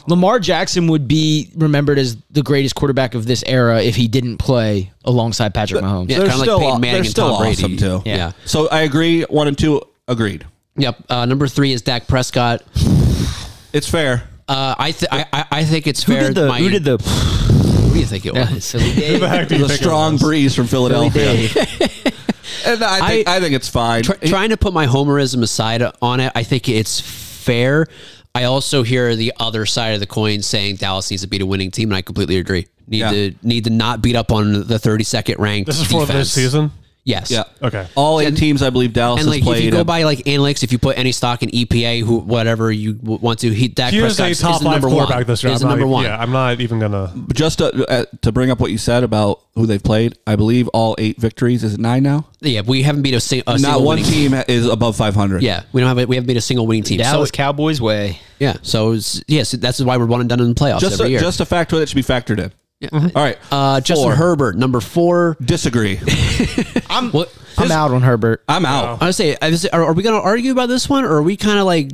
Lamar 0.07 0.39
Jackson 0.39 0.87
would 0.87 1.07
be 1.07 1.49
remembered 1.55 1.97
as 1.99 2.17
the 2.31 2.41
greatest 2.41 2.75
quarterback 2.75 3.15
of 3.15 3.25
this 3.25 3.43
era 3.47 3.81
if 3.81 3.95
he 3.95 4.07
didn't 4.07 4.37
play 4.37 4.91
alongside 5.05 5.53
Patrick 5.53 5.83
Mahomes. 5.83 6.09
Yeah, 6.09 6.17
kinda 6.19 6.35
like 6.37 6.43
still, 6.45 6.59
Peyton 6.59 6.81
Manning 6.81 6.99
and 7.01 7.07
still 7.07 7.29
Tom 7.29 7.41
Brady. 7.41 7.63
awesome 7.63 7.77
too. 7.77 8.01
Yeah. 8.05 8.31
So 8.45 8.67
I 8.69 8.81
agree. 8.81 9.23
One 9.23 9.47
and 9.47 9.57
two 9.57 9.81
agreed. 10.07 10.45
Yep. 10.77 11.03
Uh, 11.09 11.25
number 11.25 11.47
three 11.47 11.71
is 11.71 11.81
Dak 11.81 12.07
Prescott. 12.07 12.63
It's 13.73 13.87
fair. 13.89 14.23
Uh, 14.47 14.75
I, 14.77 14.91
th- 14.91 15.09
I 15.11 15.25
I 15.31 15.45
I 15.59 15.63
think 15.63 15.87
it's 15.87 16.03
Who 16.03 16.13
fair. 16.13 16.27
did 16.27 16.35
the 16.35 16.47
My- 16.47 16.59
Who 16.59 16.69
did 16.69 16.83
the? 16.83 16.97
Who 16.97 17.93
do 17.93 17.99
you 17.99 18.05
think 18.05 18.25
it 18.25 18.33
was? 18.33 18.71
Philly 18.71 18.83
Who 18.91 18.93
the 18.95 19.01
Dave. 19.01 19.21
heck 19.21 19.47
do 19.47 19.57
you 19.57 19.67
The 19.67 19.73
strong 19.73 20.17
breeze 20.17 20.55
from 20.55 20.67
Philadelphia. 20.67 21.25
Dave. 21.25 22.09
And 22.65 22.81
I 22.81 23.07
think, 23.09 23.27
I, 23.27 23.39
think 23.41 23.55
it's 23.55 23.67
fine. 23.67 24.03
Try- 24.03 24.15
trying 24.15 24.49
to 24.51 24.57
put 24.57 24.73
my 24.73 24.85
homerism 24.87 25.43
aside 25.43 25.83
on 26.01 26.21
it, 26.21 26.31
I 26.33 26.43
think 26.43 26.69
it's 26.69 26.97
fair. 27.01 27.87
I 28.35 28.45
also 28.45 28.81
hear 28.81 29.15
the 29.15 29.31
other 29.39 29.65
side 29.67 29.93
of 29.93 29.99
the 29.99 30.07
coin 30.07 30.41
saying 30.41 30.77
Dallas 30.77 31.11
needs 31.11 31.21
to 31.21 31.27
beat 31.27 31.41
a 31.43 31.45
winning 31.45 31.69
team, 31.69 31.89
and 31.89 31.95
I 31.95 32.01
completely 32.01 32.37
agree. 32.37 32.65
Need 32.87 32.97
Yeah. 32.99 33.11
to 33.11 33.35
need 33.43 33.63
to 33.65 33.69
not 33.69 34.01
beat 34.01 34.15
up 34.15 34.31
on 34.31 34.67
the 34.67 34.79
32nd 34.79 35.37
ranked. 35.37 35.67
This 35.67 35.79
is 35.79 35.85
for 35.85 36.01
defense. 36.01 36.33
this 36.33 36.33
season. 36.33 36.71
Yes. 37.05 37.29
yeah. 37.31 37.43
Okay. 37.61 37.85
All 37.95 38.21
eight 38.21 38.27
And- 38.27 38.37
teams 38.37 38.61
I 38.63 38.69
believe 38.69 38.93
Dallas 38.93 39.19
And 39.21 39.27
has 39.27 39.35
like, 39.35 39.43
played. 39.43 39.57
if 39.59 39.63
you 39.65 39.71
go 39.71 39.77
have- 39.79 39.87
by 39.87 40.03
like 40.03 40.19
analytics, 40.19 40.63
if 40.63 40.71
you 40.71 40.77
put 40.79 40.97
any 40.97 41.11
stock 41.11 41.43
in 41.43 41.49
EPA, 41.49 41.99
who 42.01 42.19
whatever 42.19 42.71
you 42.71 42.93
w- 42.93 43.19
want 43.21 43.39
to, 43.39 43.49
he 43.53 43.67
Dak 43.67 43.91
He 43.91 43.97
is 43.97 44.03
Prescott 44.03 44.27
a 44.27 44.29
is 44.31 44.39
top 44.39 44.59
the 44.59 44.65
five 44.65 44.71
number 44.81 44.87
quarterback 44.87 45.15
one. 45.17 45.23
this 45.27 45.43
year. 45.43 45.51
Is 45.51 45.61
I'm 45.61 45.67
the 45.67 45.75
not 45.75 45.79
number 45.79 45.91
one. 45.91 46.05
Yeah, 46.05 46.17
I'm 46.17 46.31
not 46.31 46.61
even 46.61 46.79
gonna. 46.79 47.11
just 47.33 47.57
to, 47.57 47.85
uh, 47.91 48.05
to 48.21 48.31
bring 48.31 48.51
up 48.51 48.59
what 48.61 48.71
you 48.71 48.77
said 48.77 49.03
about 49.03 49.41
who 49.55 49.65
they've 49.65 49.83
played, 49.83 50.17
I 50.25 50.37
believe 50.37 50.69
all 50.69 50.95
eight 50.97 51.19
victories. 51.19 51.63
Is 51.65 51.73
it 51.73 51.79
nine 51.81 52.03
now? 52.03 52.25
Yeah, 52.39 52.61
we 52.65 52.83
haven't 52.83 53.01
beat 53.01 53.13
a, 53.15 53.19
sing- 53.19 53.43
a 53.47 53.51
Not 53.51 53.59
single 53.59 53.83
one 53.83 53.97
winning 53.97 54.11
team 54.11 54.33
is 54.47 54.65
above 54.67 54.95
500. 54.95 55.43
Yeah, 55.43 55.63
we 55.73 55.81
don't 55.81 55.89
have 55.89 55.97
a, 55.99 56.05
we 56.05 56.15
haven't 56.15 56.27
beat 56.27 56.37
a 56.37 56.41
single 56.41 56.65
winning 56.67 56.83
team. 56.83 56.99
Dallas 56.99 57.29
so 57.29 57.33
Cowboys 57.33 57.81
way. 57.81 58.17
yeah, 58.39 58.55
so 58.61 58.93
it's, 58.93 59.21
yes, 59.27 59.51
that's 59.51 59.81
why 59.81 59.97
we're 59.97 60.05
one 60.05 60.21
and 60.21 60.29
done 60.29 60.39
in 60.39 60.47
the 60.47 60.55
playoffs 60.55 60.79
Just 60.79 60.93
every 60.93 61.07
a, 61.07 61.09
year. 61.09 61.19
just 61.19 61.39
a 61.41 61.45
factor 61.45 61.77
that 61.79 61.89
should 61.89 61.95
be 61.97 62.01
factored 62.01 62.39
in. 62.39 62.51
All 62.91 62.99
right. 63.15 63.37
uh, 63.51 63.79
Justin 63.81 64.09
Four. 64.09 64.15
Herbert, 64.15 64.55
number 64.57 64.79
four. 64.81 65.37
Disagree. 65.41 65.99
I'm 66.89 67.11
What? 67.11 67.33
I'm 67.57 67.71
out 67.71 67.91
on 67.91 68.01
Herbert. 68.01 68.43
I'm 68.47 68.65
out. 68.65 69.01
I 69.01 69.05
was 69.07 69.15
say, 69.17 69.37
I 69.41 69.49
was, 69.51 69.65
are, 69.67 69.83
are 69.83 69.93
we 69.93 70.01
going 70.03 70.19
to 70.19 70.25
argue 70.25 70.51
about 70.51 70.69
this 70.69 70.89
one, 70.89 71.05
or 71.05 71.13
are 71.17 71.21
we 71.23 71.37
kind 71.37 71.59
of 71.59 71.65
like? 71.65 71.91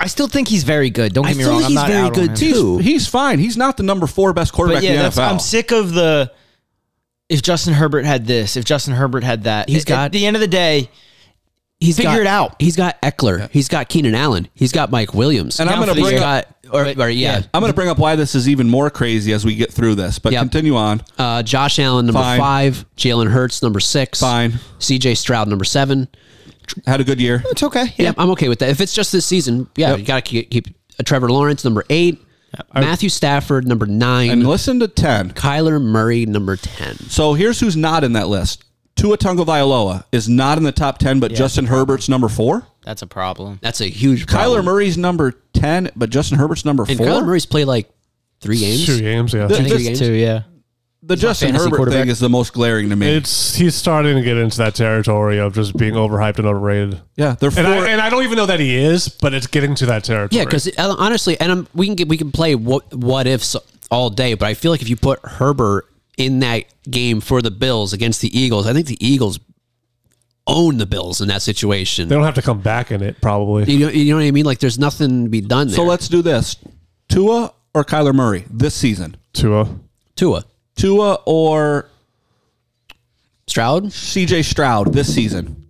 I 0.00 0.06
still 0.06 0.28
think 0.28 0.46
he's 0.48 0.62
very 0.62 0.90
good. 0.90 1.12
Don't 1.14 1.24
I 1.24 1.30
get 1.30 1.38
me 1.38 1.42
still 1.44 1.52
wrong. 1.54 1.60
think 1.62 1.66
I'm 1.66 1.70
he's 1.70 1.76
not 1.76 1.88
very 1.88 2.00
out 2.02 2.06
on 2.06 2.12
good 2.12 2.30
him. 2.30 2.36
too. 2.36 2.78
He's 2.78 3.08
fine. 3.08 3.38
He's 3.38 3.56
not 3.56 3.76
the 3.76 3.82
number 3.82 4.06
four 4.06 4.32
best 4.32 4.52
quarterback 4.52 4.82
But 4.82 4.84
yeah, 4.84 4.90
in 4.90 4.96
the 4.98 5.02
that's, 5.04 5.16
NFL. 5.18 5.30
I'm 5.32 5.38
sick 5.40 5.72
of 5.72 5.92
the. 5.94 6.30
If 7.28 7.42
Justin 7.42 7.74
Herbert 7.74 8.04
had 8.04 8.26
this, 8.26 8.56
if 8.56 8.64
Justin 8.64 8.94
Herbert 8.94 9.24
had 9.24 9.44
that, 9.44 9.68
He's 9.68 9.82
at- 9.82 9.86
got- 9.88 10.04
at 10.06 10.12
the 10.12 10.24
end 10.26 10.36
of 10.36 10.40
the 10.40 10.48
day, 10.48 10.90
He's 11.80 11.96
Figure 11.96 12.10
got, 12.10 12.20
it 12.20 12.26
out. 12.26 12.56
He's 12.60 12.74
got 12.74 13.00
Ekeler. 13.02 13.48
He's 13.52 13.68
got 13.68 13.88
Keenan 13.88 14.14
Allen. 14.16 14.48
He's 14.54 14.72
got 14.72 14.90
Mike 14.90 15.14
Williams. 15.14 15.60
And 15.60 15.70
I'm 15.70 15.78
gonna 15.78 15.94
bring 15.94 16.16
up- 16.16 16.20
got, 16.20 16.46
or, 16.72 16.84
or, 16.86 17.08
yeah, 17.08 17.40
I'm 17.54 17.60
going 17.60 17.70
to 17.70 17.74
bring 17.74 17.88
up 17.88 17.98
why 17.98 18.14
this 18.16 18.34
is 18.34 18.46
even 18.48 18.68
more 18.68 18.90
crazy 18.90 19.32
as 19.32 19.42
we 19.44 19.54
get 19.54 19.72
through 19.72 19.94
this. 19.94 20.18
But 20.18 20.32
Yep. 20.32 20.42
continue 20.42 20.76
on. 20.76 21.00
uh, 21.18 21.42
Josh 21.42 21.78
Allen 21.78 22.04
number 22.06 22.20
Fine. 22.20 22.38
five, 22.40 22.84
Jalen 22.96 23.30
Hurts 23.30 23.62
number 23.62 23.80
six, 23.80 24.20
Fine. 24.20 24.58
C.J. 24.78 25.14
Stroud 25.14 25.48
number 25.48 25.64
seven. 25.64 26.08
Had 26.86 27.00
a 27.00 27.04
good 27.04 27.20
year. 27.20 27.42
it's 27.46 27.62
okay. 27.62 27.94
Yeah, 27.96 28.12
I'm 28.18 28.28
okay 28.32 28.48
with 28.50 28.58
that. 28.58 28.68
If 28.68 28.80
it's 28.82 28.92
just 28.92 29.12
this 29.12 29.24
season, 29.24 29.68
yeah, 29.76 29.96
you 29.96 30.04
got 30.04 30.16
to 30.16 30.30
keep, 30.30 30.50
keep 30.50 30.66
uh, 31.00 31.04
Trevor 31.04 31.30
Lawrence 31.30 31.64
number 31.64 31.84
eight, 31.88 32.22
Matthew 32.74 33.08
Stafford 33.08 33.66
number 33.66 33.86
nine, 33.86 34.30
And 34.30 34.46
listen 34.46 34.78
to 34.80 34.88
10. 34.88 35.32
Kyler 35.32 35.80
Murray 35.80 36.26
number 36.26 36.56
ten. 36.56 36.96
So 37.08 37.32
here's 37.34 37.60
who's 37.60 37.76
not 37.76 38.04
in 38.04 38.12
that 38.12 38.28
list. 38.28 38.64
Tua 38.98 39.16
Tagovailoa 39.16 40.04
is 40.10 40.28
not 40.28 40.58
in 40.58 40.64
the 40.64 40.72
top 40.72 40.98
10, 40.98 41.20
but 41.20 41.32
Justin 41.32 41.66
Herbert's 41.66 42.08
number 42.08 42.28
four. 42.28 42.66
That's 42.84 43.00
a 43.02 43.06
problem. 43.06 43.58
That's 43.62 43.80
a 43.80 43.86
huge 43.86 44.26
problem. 44.26 44.60
Kyler. 44.60 44.64
Murray's 44.64 44.98
number 44.98 45.34
10, 45.52 45.90
but 45.94 46.10
Justin 46.10 46.36
Herbert's 46.38 46.64
number 46.64 46.84
and 46.88 46.98
four. 46.98 47.06
Kyler 47.06 47.24
Murray's 47.24 47.46
played 47.46 47.66
like 47.66 47.88
three 48.40 48.58
games. 48.58 48.86
Two 48.86 49.00
games, 49.00 49.32
yeah. 49.32 49.46
The- 49.46 49.54
I 49.54 49.58
think 49.58 49.68
this- 49.68 49.82
games. 49.82 49.98
Too, 50.00 50.12
yeah. 50.12 50.42
the 51.02 51.14
Justin 51.16 51.54
Herbert 51.54 51.90
thing 51.90 52.08
is 52.08 52.18
the 52.18 52.28
most 52.28 52.52
glaring 52.52 52.90
to 52.90 52.96
me. 52.96 53.08
It's 53.08 53.54
he's 53.54 53.74
starting 53.76 54.16
to 54.16 54.22
get 54.22 54.36
into 54.36 54.58
that 54.58 54.74
territory 54.74 55.38
of 55.38 55.54
just 55.54 55.76
being 55.76 55.94
overhyped 55.94 56.38
and 56.38 56.46
overrated. 56.46 57.00
yeah, 57.16 57.36
they're 57.38 57.50
four. 57.52 57.64
And 57.64 57.72
I, 57.72 57.88
and 57.90 58.00
I 58.00 58.10
don't 58.10 58.24
even 58.24 58.36
know 58.36 58.46
that 58.46 58.58
he 58.60 58.74
is, 58.76 59.08
but 59.08 59.32
it's 59.32 59.46
getting 59.46 59.74
to 59.76 59.86
that 59.86 60.02
territory. 60.04 60.38
Yeah, 60.38 60.44
because 60.44 60.68
honestly, 60.76 61.38
and 61.40 61.52
um, 61.52 61.68
we 61.72 61.86
can 61.86 61.94
get 61.94 62.08
we 62.08 62.16
can 62.16 62.32
play 62.32 62.54
what 62.56 62.92
what 62.94 63.26
ifs 63.26 63.54
all 63.90 64.10
day, 64.10 64.34
but 64.34 64.46
I 64.48 64.54
feel 64.54 64.70
like 64.70 64.82
if 64.82 64.88
you 64.88 64.96
put 64.96 65.20
Herbert 65.24 65.87
in 66.18 66.40
that 66.40 66.64
game 66.90 67.20
for 67.20 67.40
the 67.40 67.50
Bills 67.50 67.92
against 67.94 68.20
the 68.20 68.38
Eagles, 68.38 68.66
I 68.66 68.72
think 68.74 68.86
the 68.86 68.98
Eagles 69.06 69.38
own 70.46 70.78
the 70.78 70.86
Bills 70.86 71.20
in 71.20 71.28
that 71.28 71.42
situation. 71.42 72.08
they 72.08 72.14
don't 72.14 72.24
have 72.24 72.34
to 72.34 72.42
come 72.42 72.60
back 72.60 72.90
in 72.90 73.02
it. 73.02 73.20
Probably. 73.20 73.70
You 73.72 73.86
know, 73.86 73.92
you 73.92 74.12
know 74.12 74.18
what 74.18 74.26
I 74.26 74.30
mean? 74.30 74.44
Like, 74.44 74.58
there's 74.58 74.78
nothing 74.78 75.24
to 75.24 75.30
be 75.30 75.40
done 75.40 75.68
there. 75.68 75.76
so 75.76 75.84
let's 75.84 76.08
do 76.08 76.20
this. 76.20 76.56
Tua 77.08 77.52
or 77.74 77.84
Kyler 77.84 78.14
Murray 78.14 78.44
this 78.50 78.74
season? 78.74 79.16
Tua. 79.32 79.68
Tua, 80.16 80.44
Tua 80.74 81.18
or 81.26 81.88
Stroud. 83.46 83.84
CJ 83.84 84.44
Stroud 84.44 84.92
this 84.92 85.14
season? 85.14 85.67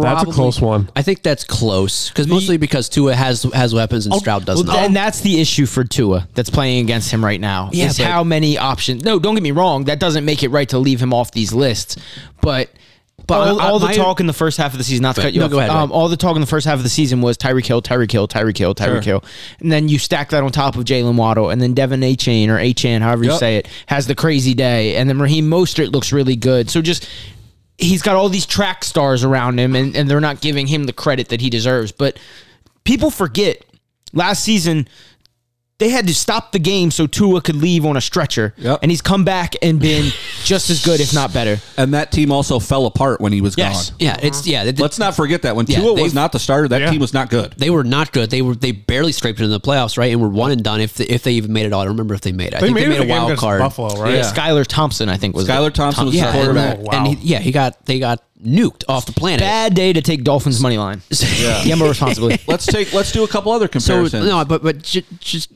That's 0.00 0.24
a 0.24 0.26
close 0.26 0.60
one. 0.60 0.90
I 0.96 1.02
think 1.02 1.22
that's 1.22 1.44
close 1.44 2.08
because 2.08 2.26
mostly 2.26 2.56
because 2.56 2.88
Tua 2.88 3.14
has 3.14 3.44
has 3.54 3.72
weapons 3.72 4.06
and 4.06 4.14
Stroud 4.16 4.44
does 4.44 4.56
Well, 4.64 4.66
not. 4.74 4.78
and 4.84 4.96
that's 4.96 5.20
the 5.20 5.40
issue 5.40 5.64
for 5.66 5.84
Tua 5.84 6.26
that's 6.34 6.50
playing 6.50 6.84
against 6.84 7.10
him 7.12 7.24
right 7.24 7.40
now. 7.40 7.70
Yeah, 7.72 7.86
is 7.86 7.98
but- 7.98 8.06
how 8.08 8.24
many 8.24 8.58
options. 8.58 9.04
No, 9.04 9.18
don't 9.20 9.34
get 9.34 9.42
me 9.44 9.52
wrong. 9.52 9.84
That 9.84 10.00
doesn't 10.00 10.24
make 10.24 10.42
it 10.42 10.48
right 10.48 10.68
to 10.70 10.78
leave 10.78 11.00
him 11.00 11.14
off 11.14 11.30
these 11.30 11.52
lists. 11.52 11.96
But 12.40 12.70
But 13.28 13.60
all, 13.60 13.60
I- 13.60 13.78
the 13.78 13.86
my- 13.86 13.94
talk 13.94 14.18
in 14.18 14.26
the 14.26 14.32
first 14.32 14.58
half 14.58 14.72
of 14.72 14.78
the 14.78 14.82
season, 14.84 15.02
not 15.04 15.14
to 15.14 15.20
Go 15.20 15.26
cut 15.28 15.34
you 15.34 15.40
ahead. 15.42 15.50
off. 15.50 15.52
Go 15.52 15.58
ahead, 15.60 15.70
Um, 15.70 15.92
all 15.92 16.08
the 16.08 16.16
talk 16.16 16.34
in 16.34 16.40
the 16.40 16.48
first 16.48 16.66
half 16.66 16.78
of 16.78 16.82
the 16.82 16.88
season 16.88 17.20
was 17.20 17.38
Tyreek 17.38 17.64
Hill, 17.66 17.80
Tyreek 17.80 18.10
Hill, 18.10 18.26
Tyreek 18.26 18.58
Hill, 18.58 18.74
Tyreek 18.74 18.86
Sure. 18.86 19.00
Hill, 19.02 19.24
and 19.60 19.70
then 19.70 19.88
you 19.88 20.00
stack 20.00 20.30
that 20.30 20.42
on 20.42 20.50
top 20.50 20.74
of 20.76 20.84
Jaylen 20.84 21.14
Waddle, 21.14 21.48
and 21.50 21.62
then 21.62 21.72
De'Von 21.76 22.02
Achane 22.02 22.48
or 22.48 22.58
A. 22.58 22.72
Chain, 22.72 23.02
however 23.02 23.22
you 23.22 23.36
say 23.38 23.58
it, 23.58 23.68
has 23.86 24.08
the 24.08 24.16
crazy 24.16 24.52
day, 24.52 24.96
and 24.96 25.08
then 25.08 25.20
Raheem 25.20 25.48
Mostert 25.48 25.92
looks 25.92 26.12
really 26.12 26.34
good. 26.34 26.70
So 26.70 26.82
just 26.82 27.06
he's 27.80 28.02
got 28.02 28.16
all 28.16 28.28
these 28.28 28.46
track 28.46 28.84
stars 28.84 29.24
around 29.24 29.58
him, 29.58 29.74
and, 29.74 29.96
and 29.96 30.08
they're 30.08 30.20
not 30.20 30.40
giving 30.40 30.66
him 30.66 30.84
the 30.84 30.92
credit 30.92 31.28
that 31.28 31.40
he 31.40 31.50
deserves. 31.50 31.92
But 31.92 32.18
people 32.84 33.10
forget 33.10 33.64
last 34.12 34.44
season 34.44 34.88
they 35.80 35.88
had 35.88 36.06
to 36.06 36.14
stop 36.14 36.52
the 36.52 36.60
game 36.60 36.92
so 36.92 37.08
Tua 37.08 37.40
could 37.40 37.56
leave 37.56 37.84
on 37.84 37.96
a 37.96 38.00
stretcher, 38.00 38.54
Yep. 38.58 38.78
and 38.82 38.90
he's 38.92 39.02
come 39.02 39.24
back 39.24 39.56
and 39.62 39.80
been 39.80 40.12
just 40.44 40.70
as 40.70 40.84
good, 40.84 41.00
if 41.00 41.12
not 41.12 41.32
better. 41.32 41.58
And 41.76 41.92
that 41.94 42.12
team 42.12 42.30
also 42.30 42.60
fell 42.60 42.86
apart 42.86 43.20
when 43.20 43.32
he 43.32 43.40
was 43.40 43.56
Yes. 43.58 43.90
gone. 43.90 43.96
yeah, 43.98 44.16
it's 44.22 44.40
uh-huh. 44.42 44.50
yeah. 44.50 44.64
They, 44.64 44.72
Let's 44.72 44.98
not 45.00 45.16
forget 45.16 45.42
that 45.42 45.56
when 45.56 45.66
Yeah, 45.66 45.80
Tua 45.80 45.94
was 46.00 46.14
not 46.14 46.30
the 46.30 46.38
starter, 46.38 46.68
that 46.68 46.80
Yeah. 46.82 46.90
team 46.90 47.00
was 47.00 47.12
not 47.12 47.28
good. 47.30 47.54
they 47.56 47.70
were 47.70 47.82
not 47.82 48.12
good. 48.12 48.30
They 48.30 48.42
were 48.42 48.54
they 48.54 48.70
barely 48.72 49.10
scraped 49.12 49.40
into 49.40 49.48
the 49.50 49.58
playoffs, 49.60 49.98
right? 49.98 50.12
And 50.12 50.20
were 50.20 50.28
one 50.28 50.52
and 50.52 50.62
done 50.62 50.80
if 50.80 50.94
they, 50.94 51.06
if 51.06 51.24
they 51.24 51.32
even 51.32 51.52
made 51.52 51.66
it. 51.66 51.72
all. 51.72 51.80
I 51.80 51.84
don't 51.84 51.94
remember 51.94 52.14
if 52.14 52.20
they 52.20 52.30
made 52.32 52.48
it. 52.48 52.54
I 52.54 52.60
They 52.60 52.66
think 52.66 52.74
made, 52.76 52.84
they 52.84 52.88
made 52.90 53.00
it 53.00 53.06
a 53.06 53.08
wild 53.08 53.36
card. 53.38 53.60
Buffalo, 53.60 54.00
right? 54.00 54.14
Yeah. 54.14 54.30
Skylar 54.32 54.66
Thompson, 54.66 55.08
I 55.08 55.16
think 55.16 55.34
was 55.34 55.48
Skylar 55.48 55.72
Thompson 55.72 56.06
was 56.06 56.14
Yeah, 56.14 56.30
the 56.30 56.38
and, 56.38 56.46
quarterback. 56.46 56.78
Oh, 56.78 56.82
wow. 56.82 56.90
and 57.06 57.18
he, 57.18 57.26
yeah, 57.32 57.38
he 57.38 57.50
got 57.52 57.84
they 57.86 57.98
got 57.98 58.22
nuked 58.44 58.84
off 58.88 59.06
the 59.06 59.12
planet. 59.12 59.40
Bad 59.40 59.74
day 59.74 59.92
to 59.92 60.00
take 60.02 60.24
Dolphins 60.24 60.60
money 60.60 60.78
line. 60.78 61.02
Yeah, 61.40 61.64
Gamble 61.64 61.88
responsibly. 61.88 62.38
Let's 62.46 62.66
take. 62.66 62.92
Let's 62.92 63.12
do 63.12 63.24
a 63.24 63.28
couple 63.28 63.50
other 63.52 63.66
So 63.66 63.70
comparisons. 63.94 64.26
no, 64.26 64.44
but 64.44 64.62
but 64.62 64.82
ju- 64.82 65.02
just 65.20 65.50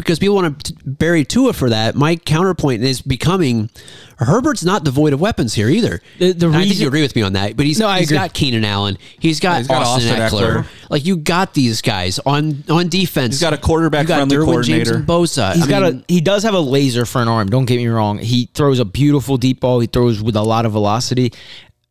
because 0.00 0.18
people 0.18 0.34
want 0.34 0.64
to 0.64 0.74
bury 0.84 1.24
Tua 1.24 1.52
for 1.52 1.70
that, 1.70 1.94
my 1.94 2.16
counterpoint 2.16 2.82
is 2.82 3.00
becoming 3.02 3.70
Herbert's 4.18 4.64
not 4.64 4.84
devoid 4.84 5.12
of 5.12 5.20
weapons 5.20 5.54
here 5.54 5.68
either. 5.68 6.00
The- 6.18 6.32
the 6.32 6.46
And 6.48 6.56
I 6.56 6.64
think 6.66 6.78
you 6.80 6.86
agree 6.86 7.02
with 7.02 7.14
me 7.16 7.22
on 7.22 7.32
that, 7.34 7.56
but 7.56 7.64
he's 7.66 7.78
No, 7.78 7.88
I 7.88 8.00
he's 8.00 8.08
agree. 8.08 8.18
got 8.18 8.34
Keenan 8.34 8.64
Allen, 8.64 8.98
he's 9.18 9.40
got, 9.40 9.58
he's 9.58 9.68
got 9.68 9.82
Austin, 9.86 10.20
Austin 10.20 10.38
Ekeler. 10.40 10.56
Ekeler. 10.62 10.66
like 10.90 11.06
you 11.06 11.16
got 11.16 11.54
these 11.54 11.80
guys 11.82 12.18
on 12.26 12.62
on 12.68 12.88
defense. 12.88 13.34
He's 13.34 13.40
got 13.40 13.52
a 13.52 13.58
quarterback 13.58 14.02
You 14.02 14.08
got 14.08 14.16
friendly 14.28 14.36
Derwin 14.36 14.64
James 14.64 14.90
and 14.90 15.06
Bosa. 15.06 15.54
He's 15.54 15.64
I 15.64 15.68
got 15.68 15.82
mean, 15.82 16.04
a 16.08 16.12
he 16.12 16.20
does 16.20 16.42
have 16.42 16.54
a 16.54 16.60
laser 16.60 17.06
for 17.06 17.22
an 17.22 17.28
arm. 17.28 17.48
Don't 17.48 17.64
get 17.66 17.76
me 17.76 17.86
wrong. 17.86 18.18
He 18.18 18.50
throws 18.54 18.78
a 18.78 18.84
beautiful 18.84 19.36
deep 19.36 19.60
ball. 19.60 19.80
He 19.80 19.86
throws 19.86 20.22
with 20.22 20.36
a 20.36 20.42
lot 20.42 20.66
of 20.66 20.72
velocity. 20.72 21.32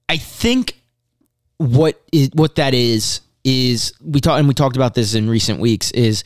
I 0.08 0.17
think 0.17 0.76
what 1.58 2.02
is 2.12 2.30
what 2.34 2.56
that 2.56 2.74
is 2.74 3.22
is 3.43 3.93
we 4.04 4.19
talked 4.19 4.39
and 4.39 4.48
we 4.48 4.54
talked 4.54 4.76
about 4.76 4.93
this 4.93 5.15
in 5.15 5.30
recent 5.30 5.60
weeks 5.60 5.91
is 5.91 6.24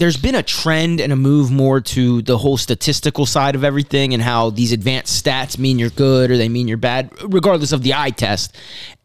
there's 0.00 0.16
been 0.16 0.34
a 0.34 0.42
trend 0.42 0.98
and 0.98 1.12
a 1.12 1.16
move 1.16 1.50
more 1.50 1.78
to 1.78 2.22
the 2.22 2.38
whole 2.38 2.56
statistical 2.56 3.26
side 3.26 3.54
of 3.54 3.62
everything 3.62 4.14
and 4.14 4.22
how 4.22 4.48
these 4.48 4.72
advanced 4.72 5.22
stats 5.22 5.58
mean 5.58 5.78
you're 5.78 5.90
good 5.90 6.30
or 6.30 6.38
they 6.38 6.48
mean 6.48 6.66
you're 6.66 6.78
bad 6.78 7.12
regardless 7.22 7.72
of 7.72 7.82
the 7.82 7.92
eye 7.92 8.08
test. 8.08 8.56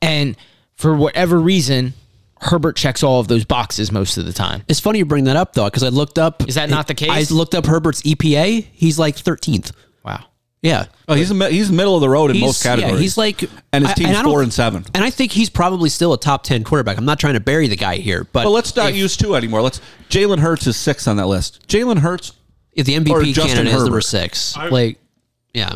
And 0.02 0.38
for 0.76 0.96
whatever 0.96 1.38
reason, 1.38 1.94
Herbert 2.40 2.78
checks 2.78 3.04
all 3.04 3.20
of 3.20 3.28
those 3.28 3.44
boxes 3.44 3.92
most 3.92 4.18
of 4.18 4.26
the 4.26 4.32
time. 4.32 4.64
It's 4.70 4.80
funny 4.80 5.00
you 5.00 5.06
bring 5.06 5.26
that 5.26 5.36
up 5.36 5.52
though, 5.52 5.66
because 5.66 5.84
I 5.84 5.90
looked 5.90 6.18
up. 6.18 6.48
Is 6.48 6.56
that 6.56 6.70
not 6.70 6.88
the 6.88 6.96
case? 6.96 7.10
I 7.32 7.36
looked 7.36 7.56
up 7.56 7.66
Herbert's 7.66 8.02
EPA. 8.04 8.66
He's 8.72 8.98
like 8.98 9.18
13th. 9.18 9.74
Wow. 10.06 10.24
Yeah, 10.66 10.86
oh, 11.08 11.14
he's 11.14 11.30
a, 11.30 11.50
he's 11.50 11.72
middle 11.72 11.94
of 11.94 12.02
the 12.02 12.10
road 12.10 12.32
in 12.32 12.38
he's, 12.38 12.44
most 12.44 12.64
categories. 12.64 12.96
Yeah, 12.96 13.00
he's 13.00 13.18
like, 13.20 13.44
and 13.72 13.84
his 13.84 13.92
I- 13.92 13.94
team's 13.94 14.10
I 14.10 14.14
don't- 14.24 14.26
four 14.32 14.42
and 14.42 14.52
seven. 14.52 14.84
And 14.96 15.04
I 15.04 15.12
think 15.12 15.32
he's 15.32 15.50
probably 15.50 15.90
still 15.90 16.12
a 16.14 16.18
top 16.18 16.44
10 16.44 16.64
quarterback. 16.64 16.98
I'm 16.98 17.06
not 17.06 17.20
trying 17.20 17.36
to 17.36 17.40
bury 17.40 17.68
the 17.68 17.76
guy 17.76 17.98
here, 17.98 18.24
but 18.34 18.46
But 18.46 18.50
let's 18.50 18.76
not 18.76 18.90
if, 18.90 18.96
use 18.96 19.16
two 19.16 19.36
anymore. 19.36 19.62
Let's. 19.62 19.80
Jalen 20.10 20.40
Hurts 20.40 20.66
is 20.66 20.76
sixth 20.76 21.08
on 21.08 21.18
that 21.18 21.28
list. 21.28 21.68
Jalen 21.68 22.00
Hurts. 22.00 22.34
if 22.74 22.88
the 22.88 22.96
or 22.98 23.02
MVP 23.02 23.34
Justin 23.34 23.48
candidate 23.58 23.68
is 23.68 23.74
number 23.84 23.90
Herbert. 23.98 24.02
six. 24.02 24.58
I- 24.58 24.70
like, 24.70 24.98
yeah, 25.54 25.76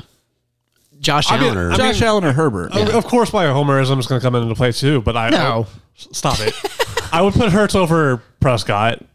Josh 1.00 1.32
I 1.32 1.38
mean, 1.38 1.46
Allen 1.54 1.58
or 1.60 1.72
I 1.72 1.78
Josh 1.78 2.02
Allen 2.02 2.24
or 2.26 2.34
Herbert. 2.34 2.72
Of- 2.76 2.90
Of 2.90 3.06
course, 3.06 3.32
my 3.32 3.46
homerism 3.46 4.00
is 4.00 4.08
going 4.08 4.20
to 4.20 4.26
come 4.26 4.34
into 4.36 4.56
play 4.56 4.72
too, 4.72 5.02
but 5.04 5.16
I 5.16 5.30
No. 5.30 5.68
I- 5.70 6.08
stop 6.12 6.40
it. 6.40 6.54
I 7.14 7.22
would 7.22 7.36
put 7.36 7.52
Hurts 7.52 7.76
over 7.76 8.24
Prescott. 8.40 9.06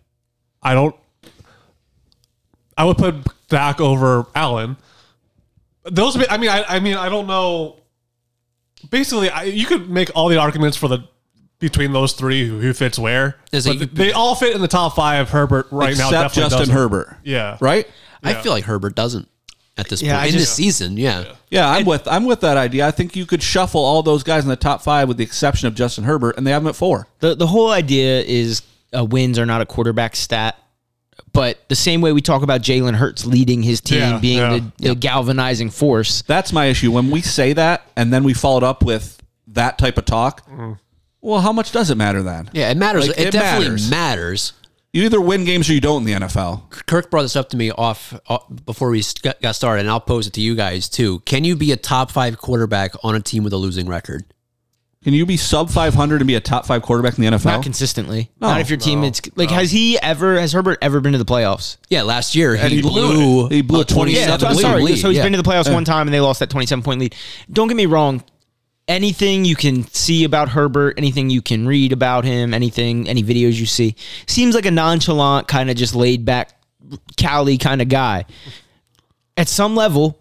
I 0.62 0.74
don't. 0.74 0.94
I 2.78 2.84
would 2.84 2.96
put 2.96 3.16
Dak 3.48 3.80
over 3.80 4.26
Allen. 4.36 4.76
Those, 5.84 6.16
I 6.30 6.36
mean, 6.38 6.50
I, 6.50 6.64
I 6.66 6.80
mean, 6.80 6.96
I 6.96 7.08
don't 7.08 7.26
know. 7.26 7.76
Basically, 8.90 9.30
I, 9.30 9.44
you 9.44 9.66
could 9.66 9.88
make 9.88 10.10
all 10.14 10.28
the 10.28 10.36
arguments 10.38 10.76
for 10.76 10.88
the 10.88 11.00
between 11.58 11.92
those 11.92 12.12
three 12.12 12.46
who, 12.46 12.58
who 12.60 12.72
fits 12.72 12.98
where. 12.98 13.36
Is 13.52 13.66
but 13.66 13.80
it- 13.80 13.94
they 13.94 14.12
all 14.12 14.34
fit 14.34 14.54
in 14.54 14.60
the 14.60 14.68
top 14.68 14.94
five. 14.96 15.30
Herbert 15.30 15.66
right 15.70 15.96
now 15.96 16.08
except 16.08 16.12
definitely 16.34 16.42
Justin 16.42 16.58
doesn't. 16.60 16.74
Herbert. 16.74 17.16
Yeah, 17.24 17.56
Right. 17.60 17.88
I 18.22 18.34
feel 18.34 18.52
like 18.52 18.64
Herbert 18.64 18.94
doesn't 18.94 19.28
at 19.76 19.88
this 19.88 20.00
Yeah, 20.00 20.12
point 20.14 20.24
I 20.24 20.26
in 20.28 20.34
this 20.34 20.50
season. 20.52 20.96
Yeah. 20.96 21.34
Yeah, 21.50 21.68
I'm 21.68 21.84
with 21.84 22.08
I'm 22.08 22.24
with 22.24 22.40
that 22.40 22.56
idea. 22.56 22.86
I 22.86 22.90
think 22.90 23.14
you 23.16 23.26
could 23.26 23.42
shuffle 23.42 23.82
all 23.84 24.02
those 24.02 24.22
guys 24.22 24.42
in 24.44 24.48
the 24.48 24.56
top 24.56 24.80
five 24.82 25.08
with 25.08 25.18
the 25.18 25.24
exception 25.24 25.68
of 25.68 25.74
Justin 25.74 26.04
Herbert, 26.04 26.36
and 26.38 26.46
they 26.46 26.50
have 26.50 26.62
him 26.62 26.68
at 26.68 26.76
four. 26.76 27.06
The 27.20 27.34
the 27.34 27.46
whole 27.46 27.70
idea 27.70 28.22
is 28.22 28.62
uh, 28.96 29.04
wins 29.04 29.38
are 29.38 29.44
not 29.46 29.60
a 29.60 29.66
quarterback 29.66 30.16
stat. 30.16 30.58
But 31.32 31.58
the 31.68 31.74
same 31.74 32.00
way 32.00 32.12
we 32.12 32.20
talk 32.20 32.42
about 32.42 32.62
Jalen 32.62 32.94
Hurts 32.94 33.26
leading 33.26 33.62
his 33.62 33.80
team, 33.80 33.98
Yeah, 33.98 34.18
being 34.18 34.38
yeah. 34.38 34.60
the, 34.78 34.88
the 34.90 34.94
galvanizing 34.94 35.70
force, 35.70 36.22
That's 36.22 36.52
my 36.52 36.66
issue. 36.66 36.92
When 36.92 37.10
we 37.10 37.22
say 37.22 37.52
that 37.54 37.82
and 37.96 38.12
then 38.12 38.22
we 38.24 38.34
followed 38.34 38.62
up 38.62 38.82
with 38.84 39.20
that 39.48 39.78
type 39.78 39.98
of 39.98 40.04
talk, 40.04 40.48
well, 41.20 41.40
how 41.40 41.52
much 41.52 41.72
does 41.72 41.90
it 41.90 41.96
matter 41.96 42.22
then? 42.22 42.50
Yeah, 42.52 42.70
it 42.70 42.76
matters. 42.76 43.08
Like, 43.08 43.18
it, 43.18 43.28
it 43.28 43.30
definitely 43.32 43.66
matters. 43.70 43.90
matters. 43.90 44.52
You 44.92 45.02
either 45.04 45.20
win 45.20 45.44
games 45.44 45.68
or 45.68 45.72
you 45.72 45.80
don't 45.80 46.06
in 46.08 46.20
the 46.20 46.26
NFL. 46.26 46.70
Kirk 46.86 47.10
brought 47.10 47.22
this 47.22 47.34
up 47.34 47.48
to 47.48 47.56
me 47.56 47.72
off, 47.72 48.14
off 48.28 48.44
before 48.64 48.90
we 48.90 49.02
got 49.22 49.40
got 49.40 49.56
started, 49.56 49.80
and 49.80 49.90
I'll 49.90 50.00
pose 50.00 50.28
it 50.28 50.34
to 50.34 50.40
you 50.40 50.54
guys 50.54 50.88
too. 50.88 51.18
Can 51.20 51.42
you 51.42 51.56
be 51.56 51.72
a 51.72 51.76
top 51.76 52.12
five 52.12 52.38
quarterback 52.38 52.92
on 53.02 53.16
a 53.16 53.20
team 53.20 53.42
with 53.42 53.52
a 53.52 53.56
losing 53.56 53.88
record? 53.88 54.24
Can 55.04 55.12
you 55.12 55.26
be 55.26 55.36
sub 55.36 55.70
500 55.70 56.22
and 56.22 56.26
be 56.26 56.34
a 56.34 56.40
top 56.40 56.64
five 56.64 56.80
quarterback 56.82 57.18
in 57.18 57.24
the 57.24 57.30
NFL? 57.30 57.44
not 57.44 57.62
consistently. 57.62 58.30
not 58.40 58.60
if 58.60 58.70
your 58.70 58.78
team 58.78 59.02
no, 59.02 59.08
is 59.08 59.20
like. 59.36 59.50
Has 59.50 59.70
he 59.70 59.98
ever? 60.00 60.40
Has 60.40 60.52
Herbert 60.52 60.78
ever 60.80 61.00
been 61.00 61.12
to 61.12 61.18
the 61.18 61.26
playoffs? 61.26 61.76
Yeah, 61.90 62.02
last 62.02 62.34
year 62.34 62.56
he, 62.56 62.76
he 62.76 62.82
blew 62.82 62.90
blew. 63.12 63.48
He 63.48 63.60
blew 63.62 63.82
a 63.82 63.84
27 63.84 64.40
Yeah, 64.40 64.48
I'm 64.48 64.56
lead. 64.56 64.62
sorry. 64.62 64.82
lead, 64.82 64.96
So 64.98 65.08
he's 65.08 65.18
yeah. 65.18 65.22
been 65.24 65.32
to 65.32 65.42
the 65.42 65.48
playoffs 65.48 65.72
one 65.72 65.84
time 65.84 66.06
and 66.08 66.14
they 66.14 66.20
lost 66.20 66.40
that 66.40 66.48
27 66.50 66.82
point 66.82 67.00
lead. 67.00 67.14
Don't 67.52 67.68
get 67.68 67.76
me 67.76 67.86
wrong. 67.86 68.24
Anything 68.88 69.44
you 69.46 69.56
can 69.56 69.86
see 69.88 70.24
about 70.24 70.50
Herbert, 70.50 70.94
anything 70.98 71.30
you 71.30 71.40
can 71.40 71.66
read 71.66 71.92
about 71.92 72.24
him, 72.24 72.52
anything, 72.52 73.08
any 73.08 73.22
videos 73.22 73.54
you 73.58 73.64
see, 73.66 73.96
seems 74.26 74.54
like 74.54 74.66
a 74.66 74.70
nonchalant, 74.70 75.48
kind 75.48 75.70
of 75.70 75.76
just 75.76 75.94
laid 75.94 76.24
back, 76.26 76.52
Cali 77.16 77.56
kind 77.56 77.80
of 77.80 77.88
guy. 77.88 78.24
At 79.38 79.48
some 79.48 79.74
level, 79.74 80.20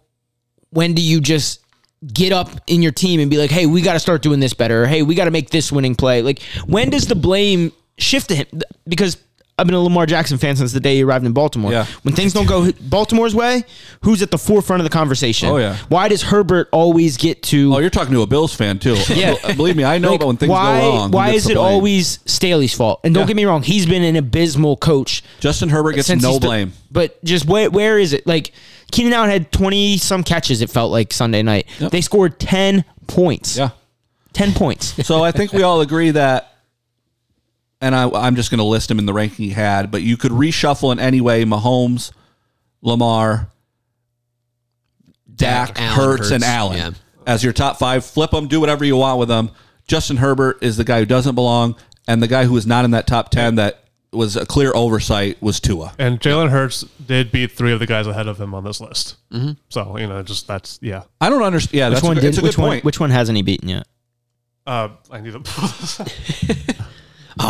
when 0.70 0.94
do 0.94 1.02
you 1.02 1.20
just 1.22 1.60
get 2.08 2.32
up 2.32 2.50
in 2.68 2.82
your 2.82 2.92
team 2.92 3.20
and 3.20 3.30
be 3.30 3.38
like, 3.38 3.52
hey, 3.52 3.66
we 3.66 3.82
got 3.82 3.94
to 3.94 4.00
start 4.00 4.22
doing 4.22 4.40
this 4.40 4.54
better? 4.54 4.84
Or, 4.84 4.88
hey, 4.88 5.04
we 5.04 5.16
got 5.16 5.26
to 5.26 5.32
make 5.32 5.50
this 5.50 5.72
winning 5.72 5.96
play? 5.96 6.22
Like, 6.22 6.42
when 6.66 6.90
does 6.90 7.08
the 7.08 7.16
blame 7.16 7.72
shift 7.98 8.30
to 8.30 8.36
him? 8.36 8.48
Because 8.88 9.18
I've 9.58 9.68
been 9.68 9.76
a 9.76 9.80
Lamar 9.80 10.08
Jackson 10.08 10.40
fan 10.40 10.56
since 10.56 10.72
the 10.74 10.80
day 10.80 10.96
he 10.96 11.04
arrived 11.04 11.26
in 11.28 11.32
Baltimore. 11.32 11.72
Yeah. 11.72 11.86
When 12.02 12.16
things 12.16 12.34
don't 12.34 12.48
go 12.48 12.72
Baltimore's 12.82 13.36
way, 13.36 13.64
who's 14.02 14.24
at 14.24 14.32
the 14.32 14.38
forefront 14.40 14.82
of 14.82 14.84
the 14.84 14.90
conversation? 14.90 15.48
Oh, 15.50 15.58
yeah. 15.58 15.78
Why 15.90 16.08
does 16.08 16.24
Herbert 16.24 16.70
always 16.72 17.18
get 17.18 17.44
to? 17.44 17.76
Oh, 17.76 17.78
you're 17.78 17.92
talking 17.92 18.14
to 18.14 18.24
a 18.24 18.28
Bills 18.28 18.54
fan 18.56 18.80
too. 18.80 18.98
Yeah. 19.14 19.36
believe 19.54 19.76
me, 19.76 19.84
I 19.84 20.00
know 20.00 20.10
like, 20.10 20.20
about 20.22 20.28
when 20.28 20.38
things 20.38 20.50
why, 20.50 20.82
go 20.82 20.90
wrong. 20.90 21.12
Why 21.12 21.30
is 21.32 21.48
it 21.48 21.54
blame. 21.54 21.66
always 21.68 22.20
Staley's 22.26 22.74
fault? 22.74 23.02
And 23.04 23.14
don't 23.14 23.22
Yeah. 23.24 23.28
get 23.28 23.36
me 23.36 23.46
wrong, 23.46 23.62
he's 23.62 23.86
been 23.86 24.04
an 24.04 24.16
abysmal 24.16 24.76
coach. 24.76 25.24
Justin 25.40 25.70
Herbert 25.70 25.94
gets 25.94 26.10
no 26.10 26.40
blame? 26.40 26.74
But 26.92 27.24
just 27.24 27.46
where 27.46 27.70
where 27.70 28.00
is 28.00 28.14
it? 28.14 28.26
Like 28.26 28.54
Keenan 28.94 29.14
Allen 29.14 29.32
had 29.32 29.52
twenty 29.52 29.98
some 29.98 30.24
catches. 30.24 30.62
It 30.62 30.70
felt 30.70 30.92
like 30.92 31.12
Sunday 31.12 31.42
night. 31.42 31.68
Yep. 31.80 31.92
They 31.92 32.02
scored 32.02 32.40
ten 32.40 32.86
points. 33.08 33.58
Yeah. 33.58 33.72
ten 34.34 34.54
points. 34.54 34.94
So 35.04 35.24
I 35.24 35.32
think 35.32 35.52
we 35.52 35.64
all 35.64 35.82
agree 35.82 36.12
that, 36.12 36.54
and 37.82 37.96
I, 37.96 38.08
I'm 38.08 38.36
just 38.36 38.52
going 38.52 38.60
to 38.60 38.64
list 38.64 38.90
them 38.90 39.00
in 39.00 39.08
the 39.08 39.14
ranking 39.14 39.46
he 39.46 39.52
had, 39.52 39.90
but 39.90 40.04
you 40.04 40.16
could 40.16 40.32
reshuffle 40.32 40.92
in 40.92 41.00
any 41.00 41.22
way 41.22 41.44
Mahomes, 41.44 42.12
Lamar, 42.84 43.50
Dak, 45.34 45.70
Dak, 45.70 45.82
Allen, 45.82 45.96
Hurts, 45.96 46.30
and 46.30 46.44
Allen 46.44 46.78
yeah. 46.78 46.92
as 47.26 47.44
your 47.44 47.52
top 47.52 47.80
five. 47.80 48.06
Flip 48.06 48.30
them, 48.30 48.48
do 48.48 48.60
whatever 48.60 48.86
you 48.86 48.96
want 48.96 49.18
with 49.18 49.28
them. 49.28 49.50
Justin 49.88 50.18
Herbert 50.18 50.60
is 50.62 50.78
the 50.78 50.84
guy 50.84 51.00
who 51.00 51.06
doesn't 51.08 51.34
belong, 51.34 51.76
and 52.08 52.22
the 52.22 52.28
guy 52.28 52.46
who 52.46 52.56
is 52.58 52.68
not 52.68 52.86
in 52.86 52.92
that 52.92 53.08
top 53.08 53.32
10 53.32 53.56
that 53.56 53.83
was 54.14 54.36
a 54.36 54.46
clear 54.46 54.72
oversight 54.76 55.42
was 55.42 55.60
Tua. 55.60 55.94
And 56.00 56.20
Jalen 56.20 56.50
Hurts 56.50 56.82
did 57.06 57.32
beat 57.32 57.52
three 57.52 57.72
of 57.74 57.80
the 57.80 57.86
guys 57.88 58.08
ahead 58.08 58.28
of 58.28 58.40
him 58.40 58.54
on 58.54 58.64
this 58.64 58.80
list. 58.80 59.16
Mm-hmm. 59.32 59.52
So 59.70 59.98
you 59.98 60.08
know, 60.08 60.22
just 60.24 60.48
that's 60.48 60.80
yeah. 60.82 61.04
I 61.20 61.30
don't 61.30 61.42
understand. 61.44 61.78
Yeah, 61.78 61.90
Which 61.90 61.96
that's 61.98 62.06
one 62.08 62.18
a, 62.18 62.22
did? 62.22 62.28
it's 62.30 62.38
a 62.38 62.42
Which 62.42 62.56
good 62.56 62.62
one? 62.62 62.70
point. 62.72 62.84
Which 62.86 63.00
one 63.00 63.10
hasn't 63.10 63.36
he 63.36 63.42
beaten 63.42 63.70
yet? 63.70 63.88
Uh, 64.66 64.90
I 65.12 65.20
need 65.22 65.34
to. 65.34 65.40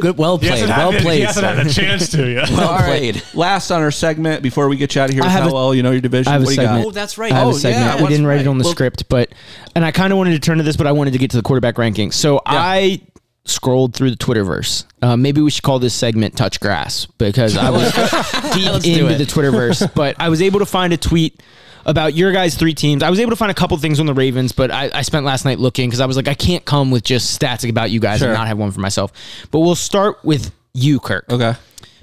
Good, 0.00 0.16
well 0.18 0.38
played. 0.38 0.68
Well 0.68 0.90
had, 0.92 0.94
he 0.94 1.00
played. 1.04 1.24
hasn't 1.24 1.44
had 1.46 1.66
a 1.66 1.70
chance 1.70 2.10
to 2.12 2.30
yet. 2.30 2.48
Well 2.52 2.68
All 2.68 2.76
right. 2.78 2.86
played. 3.14 3.22
Last 3.34 3.70
on 3.70 3.82
our 3.82 3.90
segment 3.90 4.42
before 4.42 4.68
we 4.68 4.76
get 4.76 4.94
you 4.94 5.00
out 5.00 5.08
of 5.10 5.14
here, 5.14 5.24
I 5.24 5.28
have 5.28 5.44
how 5.44 5.50
a- 5.50 5.54
well 5.54 5.74
you 5.74 5.82
know 5.82 5.90
your 5.90 6.00
division. 6.00 6.28
I 6.30 6.34
have 6.34 6.42
a 6.42 6.44
what 6.44 6.50
you 6.52 6.56
got? 6.56 6.62
segment. 6.66 6.86
Oh, 6.86 6.90
that's 6.90 7.18
right. 7.18 7.32
I 7.32 7.38
have 7.38 7.46
Oh, 7.48 7.50
a 7.50 7.54
segment. 7.54 7.84
yeah, 7.98 8.02
we 8.02 8.08
didn't 8.08 8.26
write 8.26 8.40
it 8.40 8.46
on 8.46 8.58
the 8.58 8.64
Well- 8.64 8.72
script, 8.72 9.08
but 9.08 9.32
and 9.74 9.84
I 9.84 9.90
kind 9.90 10.12
of 10.12 10.16
wanted 10.18 10.32
to 10.32 10.38
turn 10.38 10.58
to 10.58 10.64
this, 10.64 10.76
but 10.76 10.86
I 10.86 10.92
wanted 10.92 11.12
to 11.12 11.18
get 11.18 11.30
to 11.32 11.36
the 11.36 11.42
quarterback 11.42 11.74
rankings. 11.76 12.14
So 12.14 12.40
I 12.46 13.00
scrolled 13.44 13.94
through 13.94 14.10
the 14.10 14.16
Twitterverse. 14.16 14.84
Uh, 15.02 15.16
maybe 15.16 15.40
we 15.40 15.50
should 15.50 15.62
call 15.64 15.78
this 15.78 15.94
segment 15.94 16.36
"Touch 16.36 16.60
Grass" 16.60 17.06
because 17.18 17.56
I 17.56 17.70
was 17.70 17.92
deep 18.54 18.98
into 18.98 19.14
the 19.14 19.24
Twitterverse. 19.24 19.92
but 19.94 20.16
I 20.18 20.28
was 20.28 20.40
able 20.42 20.60
to 20.60 20.66
find 20.66 20.92
a 20.92 20.96
tweet 20.96 21.42
about 21.84 22.14
your 22.14 22.32
guys' 22.32 22.54
three 22.54 22.74
teams. 22.74 23.02
I 23.02 23.10
was 23.10 23.18
able 23.18 23.30
to 23.30 23.36
find 23.36 23.50
a 23.50 23.54
couple 23.54 23.76
things 23.76 23.98
on 23.98 24.06
the 24.06 24.14
Ravens, 24.14 24.52
but 24.52 24.70
I, 24.70 24.90
I 24.94 25.02
spent 25.02 25.24
last 25.24 25.44
night 25.44 25.58
looking 25.58 25.88
because 25.88 26.00
I 26.00 26.06
was 26.06 26.16
like, 26.16 26.28
I 26.28 26.34
can't 26.34 26.64
come 26.64 26.90
with 26.92 27.02
just 27.02 27.40
stats 27.40 27.68
about 27.68 27.90
you 27.90 27.98
guys 27.98 28.20
Sure. 28.20 28.28
and 28.28 28.36
not 28.36 28.46
have 28.46 28.58
one 28.58 28.70
for 28.70 28.80
myself. 28.80 29.12
But 29.50 29.60
we'll 29.60 29.74
start 29.74 30.24
with 30.24 30.52
you, 30.74 31.00
Kirk. 31.00 31.24
Okay. 31.30 31.54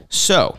So, 0.09 0.57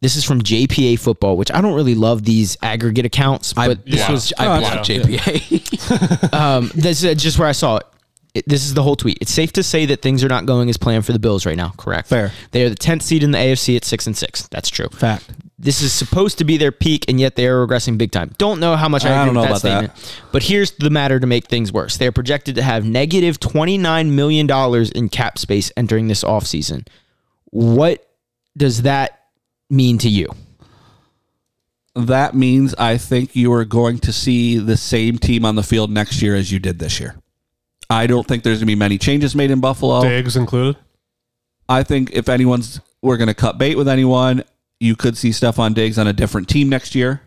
this 0.00 0.16
is 0.16 0.24
from 0.24 0.40
JPA 0.40 0.98
Football, 0.98 1.36
which 1.36 1.50
I 1.52 1.60
don't 1.60 1.74
really 1.74 1.94
love 1.94 2.24
these 2.24 2.56
aggregate 2.62 3.04
accounts, 3.04 3.52
but 3.52 3.84
this 3.84 4.08
was 4.08 4.32
I 4.38 4.58
blocked. 4.60 4.88
JPA. 4.88 6.32
um, 6.34 6.70
this 6.74 7.04
is 7.04 7.22
just 7.22 7.38
where 7.38 7.48
I 7.48 7.52
saw 7.52 7.76
it. 7.76 7.86
It- 8.34 8.48
This 8.48 8.64
is 8.64 8.74
the 8.74 8.82
whole 8.82 8.96
tweet. 8.96 9.18
It's 9.20 9.32
safe 9.32 9.52
to 9.54 9.62
say 9.62 9.86
that 9.86 10.02
things 10.02 10.22
are 10.24 10.28
not 10.28 10.46
going 10.46 10.68
as 10.70 10.76
planned 10.76 11.04
for 11.06 11.12
the 11.12 11.18
Bills 11.18 11.44
right 11.46 11.56
now. 11.56 11.72
Correct. 11.76 12.08
Fair. 12.08 12.32
They 12.52 12.64
are 12.64 12.68
the 12.68 12.74
tenth 12.76 13.02
seed 13.02 13.22
in 13.22 13.30
the 13.32 13.38
AFC 13.38 13.76
at 13.76 13.84
six 13.84 14.06
and 14.06 14.16
six. 14.16 14.46
That's 14.48 14.68
true. 14.68 14.88
Fact. 14.88 15.28
This 15.58 15.82
is 15.82 15.92
supposed 15.92 16.38
to 16.38 16.44
be 16.44 16.56
their 16.56 16.72
peak, 16.72 17.04
and 17.06 17.20
yet 17.20 17.36
they 17.36 17.46
are 17.46 17.66
regressing 17.66 17.98
big 17.98 18.12
time. 18.12 18.32
Don't 18.38 18.60
know 18.60 18.76
how 18.76 18.88
much 18.88 19.04
I, 19.04 19.08
I 19.10 19.22
agree 19.24 19.34
don't 19.34 19.42
with 19.42 19.62
know 19.64 19.70
that 19.70 19.82
about 19.84 19.94
that. 19.96 20.20
But 20.32 20.42
here's 20.44 20.70
the 20.70 20.88
matter 20.88 21.20
to 21.20 21.26
make 21.26 21.48
things 21.48 21.70
worse. 21.70 21.98
They 21.98 22.06
are 22.06 22.12
projected 22.12 22.54
to 22.54 22.62
have 22.62 22.86
negative 22.86 23.38
twenty 23.38 23.76
nine 23.76 24.14
million 24.16 24.46
dollars 24.46 24.90
in 24.90 25.10
cap 25.10 25.36
space 25.38 25.70
entering 25.76 26.08
this 26.08 26.24
offseason. 26.24 26.86
What 27.46 28.06
does 28.56 28.82
that 28.82 29.20
mean 29.68 29.98
to 29.98 30.08
you? 30.08 30.28
that 31.96 32.34
means 32.34 32.74
I 32.78 32.96
think 32.96 33.34
you 33.34 33.52
are 33.52 33.64
going 33.64 33.98
to 34.00 34.12
see 34.12 34.58
the 34.58 34.76
same 34.76 35.18
team 35.18 35.44
on 35.44 35.56
the 35.56 35.62
field 35.62 35.90
next 35.90 36.22
year 36.22 36.36
as 36.36 36.50
you 36.52 36.58
did 36.58 36.78
this 36.78 37.00
year. 37.00 37.16
I 37.90 38.06
don't 38.06 38.26
think 38.26 38.44
there's 38.44 38.58
going 38.58 38.66
to 38.66 38.66
be 38.66 38.76
many 38.76 38.96
changes 38.96 39.34
made 39.34 39.50
in 39.50 39.60
Buffalo. 39.60 40.02
Diggs 40.02 40.36
included. 40.36 40.76
I 41.68 41.82
think 41.82 42.12
if 42.12 42.28
anyone's 42.28 42.80
we're 43.02 43.16
going 43.16 43.28
to 43.28 43.34
cut 43.34 43.58
bait 43.58 43.76
with 43.76 43.88
anyone, 43.88 44.44
you 44.78 44.96
could 44.96 45.16
see 45.16 45.30
Stefon 45.30 45.74
Diggs 45.74 45.98
on 45.98 46.06
a 46.06 46.12
different 46.12 46.48
team 46.48 46.68
next 46.68 46.94
year. 46.94 47.22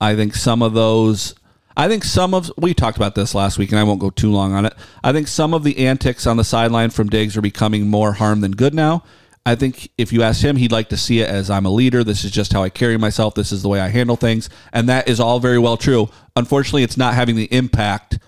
I 0.00 0.14
think 0.14 0.34
some 0.34 0.62
of 0.62 0.72
those 0.72 1.34
I 1.76 1.88
think 1.88 2.04
some 2.04 2.34
of 2.34 2.52
we 2.56 2.72
talked 2.74 2.96
about 2.96 3.14
this 3.14 3.34
last 3.34 3.58
week 3.58 3.70
and 3.70 3.78
I 3.78 3.84
won't 3.84 4.00
go 4.00 4.10
too 4.10 4.30
long 4.30 4.52
on 4.52 4.64
it. 4.64 4.74
I 5.02 5.12
think 5.12 5.26
some 5.26 5.52
of 5.52 5.64
the 5.64 5.86
antics 5.86 6.26
on 6.26 6.36
the 6.36 6.44
sideline 6.44 6.90
from 6.90 7.08
Diggs 7.08 7.36
are 7.36 7.42
becoming 7.42 7.88
more 7.88 8.12
harm 8.12 8.40
than 8.40 8.52
good 8.52 8.74
now. 8.74 9.02
I 9.46 9.56
think 9.56 9.90
if 9.98 10.12
you 10.12 10.22
ask 10.22 10.42
him, 10.42 10.56
he'd 10.56 10.72
like 10.72 10.88
to 10.88 10.96
see 10.96 11.20
it 11.20 11.28
as 11.28 11.50
I'm 11.50 11.66
a 11.66 11.70
leader. 11.70 12.02
This 12.02 12.24
is 12.24 12.30
just 12.30 12.52
how 12.52 12.62
I 12.62 12.70
carry 12.70 12.96
myself. 12.96 13.34
This 13.34 13.52
is 13.52 13.62
the 13.62 13.68
way 13.68 13.80
I 13.80 13.88
handle 13.88 14.16
things. 14.16 14.48
And 14.72 14.88
that 14.88 15.08
is 15.08 15.20
all 15.20 15.38
very 15.38 15.58
well 15.58 15.76
true. 15.76 16.08
Unfortunately, 16.34 16.82
it's 16.82 16.96
not 16.96 17.14
having 17.14 17.36
the 17.36 17.52
impact 17.52 18.18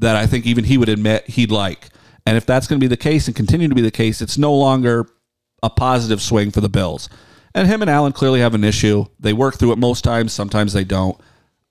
that 0.00 0.16
I 0.16 0.26
think 0.26 0.46
even 0.46 0.64
he 0.64 0.78
would 0.78 0.88
admit 0.88 1.28
he'd 1.28 1.50
like. 1.50 1.88
And 2.26 2.36
if 2.36 2.44
that's 2.44 2.66
going 2.66 2.78
to 2.78 2.84
be 2.84 2.88
the 2.88 2.96
case 2.96 3.26
and 3.26 3.36
continue 3.36 3.68
to 3.68 3.74
be 3.74 3.82
the 3.82 3.90
case, 3.90 4.20
it's 4.20 4.36
no 4.36 4.54
longer 4.54 5.06
a 5.62 5.70
positive 5.70 6.20
swing 6.20 6.50
for 6.50 6.60
the 6.60 6.68
Bills. 6.68 7.08
And 7.54 7.66
him 7.66 7.82
and 7.82 7.90
Allen 7.90 8.12
clearly 8.12 8.40
have 8.40 8.54
an 8.54 8.64
issue. 8.64 9.06
They 9.18 9.32
work 9.32 9.56
through 9.56 9.72
it 9.72 9.78
most 9.78 10.04
times, 10.04 10.32
sometimes 10.32 10.72
they 10.72 10.84
don't. 10.84 11.20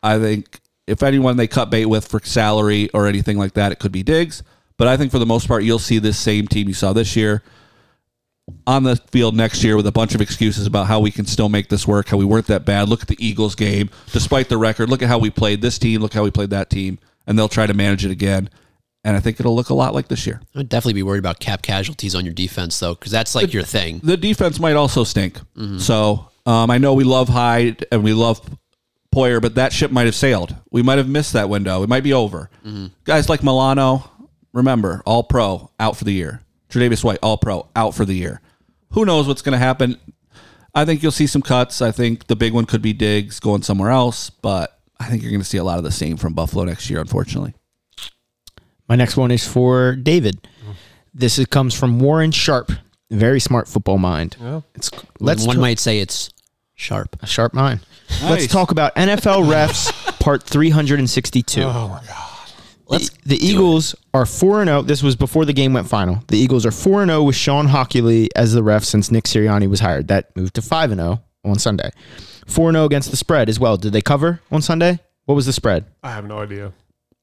I 0.01 0.19
think 0.19 0.59
if 0.87 1.03
anyone 1.03 1.37
they 1.37 1.47
cut 1.47 1.69
bait 1.69 1.85
with 1.85 2.07
for 2.07 2.19
salary 2.23 2.89
or 2.93 3.07
anything 3.07 3.37
like 3.37 3.53
that, 3.53 3.71
it 3.71 3.79
could 3.79 3.91
be 3.91 4.03
Diggs. 4.03 4.43
But 4.77 4.87
I 4.87 4.97
think 4.97 5.11
for 5.11 5.19
the 5.19 5.25
most 5.25 5.47
part, 5.47 5.63
you'll 5.63 5.79
see 5.79 5.99
this 5.99 6.17
same 6.17 6.47
team 6.47 6.67
you 6.67 6.73
saw 6.73 6.93
this 6.93 7.15
year 7.15 7.43
on 8.65 8.83
the 8.83 8.95
field 8.95 9.35
next 9.35 9.63
year 9.63 9.75
with 9.75 9.87
a 9.87 9.91
bunch 9.91 10.15
of 10.15 10.21
excuses 10.21 10.65
about 10.65 10.87
how 10.87 10.99
we 10.99 11.11
can 11.11 11.25
still 11.25 11.49
make 11.49 11.69
this 11.69 11.87
work, 11.87 12.07
how 12.07 12.17
we 12.17 12.25
weren't 12.25 12.47
that 12.47 12.65
bad. 12.65 12.89
Look 12.89 13.01
at 13.01 13.07
the 13.07 13.25
Eagles 13.25 13.55
game, 13.55 13.89
despite 14.11 14.49
the 14.49 14.57
record. 14.57 14.89
Look 14.89 15.01
at 15.01 15.07
how 15.07 15.19
we 15.19 15.29
played 15.29 15.61
this 15.61 15.77
team. 15.77 16.01
Look 16.01 16.13
how 16.13 16.23
we 16.23 16.31
played 16.31 16.49
that 16.51 16.69
team, 16.69 16.99
and 17.29 17.39
they'll 17.39 17.47
try 17.47 17.65
to 17.65 17.73
manage 17.73 18.03
it 18.03 18.11
again. 18.11 18.49
And 19.05 19.15
I 19.15 19.21
think 19.21 19.39
it'll 19.39 19.55
look 19.55 19.69
a 19.69 19.73
lot 19.73 19.93
like 19.93 20.09
this 20.09 20.27
year. 20.27 20.41
I'd 20.53 20.67
definitely 20.67 20.93
be 20.95 21.03
worried 21.03 21.19
about 21.19 21.39
cap 21.39 21.61
casualties 21.61 22.15
on 22.15 22.25
your 22.25 22.33
defense 22.33 22.77
though, 22.77 22.95
because 22.95 23.13
that's 23.13 23.33
like 23.35 23.53
your 23.53 23.63
thing. 23.63 24.01
The 24.03 24.17
defense 24.17 24.59
might 24.59 24.75
also 24.75 25.05
stink. 25.05 25.39
So 25.77 26.27
um, 26.45 26.69
I 26.69 26.77
know 26.79 26.93
we 26.93 27.05
love 27.05 27.29
Hyde 27.29 27.85
and 27.93 28.03
we 28.03 28.11
love 28.13 28.41
Poyer, 29.15 29.41
but 29.41 29.55
that 29.55 29.71
ship 29.71 29.89
might 29.91 30.05
have 30.05 30.15
sailed. 30.15 30.53
We 30.71 30.81
might 30.81 30.97
have 30.97 31.07
missed 31.07 31.31
that 31.33 31.47
window. 31.49 31.81
It 31.83 31.87
might 31.89 32.03
be 32.03 32.11
over. 32.13 32.49
Guys 33.05 33.29
like 33.29 33.41
Milano, 33.41 34.09
remember, 34.51 35.01
all 35.05 35.23
pro, 35.23 35.71
out 35.79 35.95
for 35.95 36.03
the 36.03 36.13
year. 36.13 36.41
Tre'Davious 36.69 37.03
White, 37.03 37.19
all 37.23 37.37
pro, 37.37 37.67
out 37.75 37.95
for 37.95 38.05
the 38.05 38.13
year. 38.13 38.41
Who 38.91 39.05
knows 39.05 39.27
what's 39.27 39.41
going 39.41 39.53
to 39.53 39.57
happen? 39.59 39.97
I 40.75 40.85
think 40.85 41.01
you'll 41.01 41.11
see 41.11 41.25
some 41.27 41.41
cuts. 41.41 41.81
I 41.81 41.91
think 41.91 42.27
the 42.27 42.35
big 42.35 42.53
one 42.53 42.65
could 42.65 42.81
be 42.81 42.93
Diggs 42.93 43.39
going 43.39 43.63
somewhere 43.63 43.89
else, 43.91 44.29
but 44.29 44.78
I 44.99 45.05
think 45.05 45.21
you're 45.23 45.31
going 45.31 45.41
to 45.41 45.47
see 45.47 45.57
a 45.57 45.63
lot 45.63 45.77
of 45.77 45.83
the 45.83 45.91
same 45.91 46.17
from 46.17 46.33
Buffalo 46.33 46.65
next 46.65 46.89
year, 46.89 46.99
unfortunately. 46.99 47.53
My 48.87 48.95
next 48.95 49.17
one 49.17 49.31
is 49.31 49.47
for 49.47 49.95
David. 49.95 50.47
This 51.13 51.39
is, 51.39 51.45
comes 51.47 51.73
from 51.73 51.99
Warren 51.99 52.31
Sharp. 52.31 52.71
Very 53.11 53.39
smart 53.39 53.67
football 53.67 53.97
mind. 53.97 54.35
Yeah. 54.39 54.61
It's 54.75 54.91
let's 55.19 55.45
One 55.45 55.55
talk- 55.55 55.61
might 55.61 55.79
say 55.79 55.99
it's 55.99 56.29
sharp. 56.75 57.15
a 57.21 57.27
sharp 57.27 57.53
mind. 57.53 57.79
Let's 58.23 58.47
talk 58.47 58.71
about 58.71 58.95
NFL 58.95 59.47
refs 59.51 59.91
part 60.19 60.43
362. 60.43 61.61
Oh 61.63 61.87
my 61.87 62.01
god. 62.05 62.25
Let's 62.87 63.09
the, 63.09 63.37
the 63.37 63.45
Eagles 63.45 63.95
are 64.13 64.25
4 64.25 64.61
and 64.61 64.67
0. 64.67 64.81
This 64.83 65.01
was 65.03 65.15
before 65.15 65.45
the 65.45 65.53
game 65.53 65.73
went 65.73 65.87
final. 65.87 66.23
The 66.27 66.37
Eagles 66.37 66.65
are 66.65 66.71
4 66.71 67.03
and 67.03 67.09
0 67.11 67.23
with 67.23 67.35
Shawn 67.35 67.67
Hochuli 67.67 68.27
as 68.35 68.53
the 68.53 68.63
ref 68.63 68.83
since 68.83 69.11
Nick 69.11 69.25
Sirianni 69.25 69.67
was 69.69 69.79
hired. 69.79 70.07
That 70.07 70.35
moved 70.35 70.55
to 70.55 70.61
5 70.61 70.91
and 70.91 70.99
0 71.01 71.21
on 71.45 71.57
Sunday. 71.59 71.89
4 72.49 72.69
and 72.69 72.75
0 72.75 72.85
against 72.85 73.11
the 73.11 73.17
spread 73.17 73.49
as 73.49 73.59
well. 73.59 73.77
Did 73.77 73.93
they 73.93 74.01
cover 74.01 74.41
on 74.51 74.61
Sunday? 74.61 74.99
What 75.25 75.35
was 75.35 75.45
the 75.45 75.53
spread? 75.53 75.85
I 76.03 76.11
have 76.11 76.25
no 76.25 76.39
idea. 76.39 76.73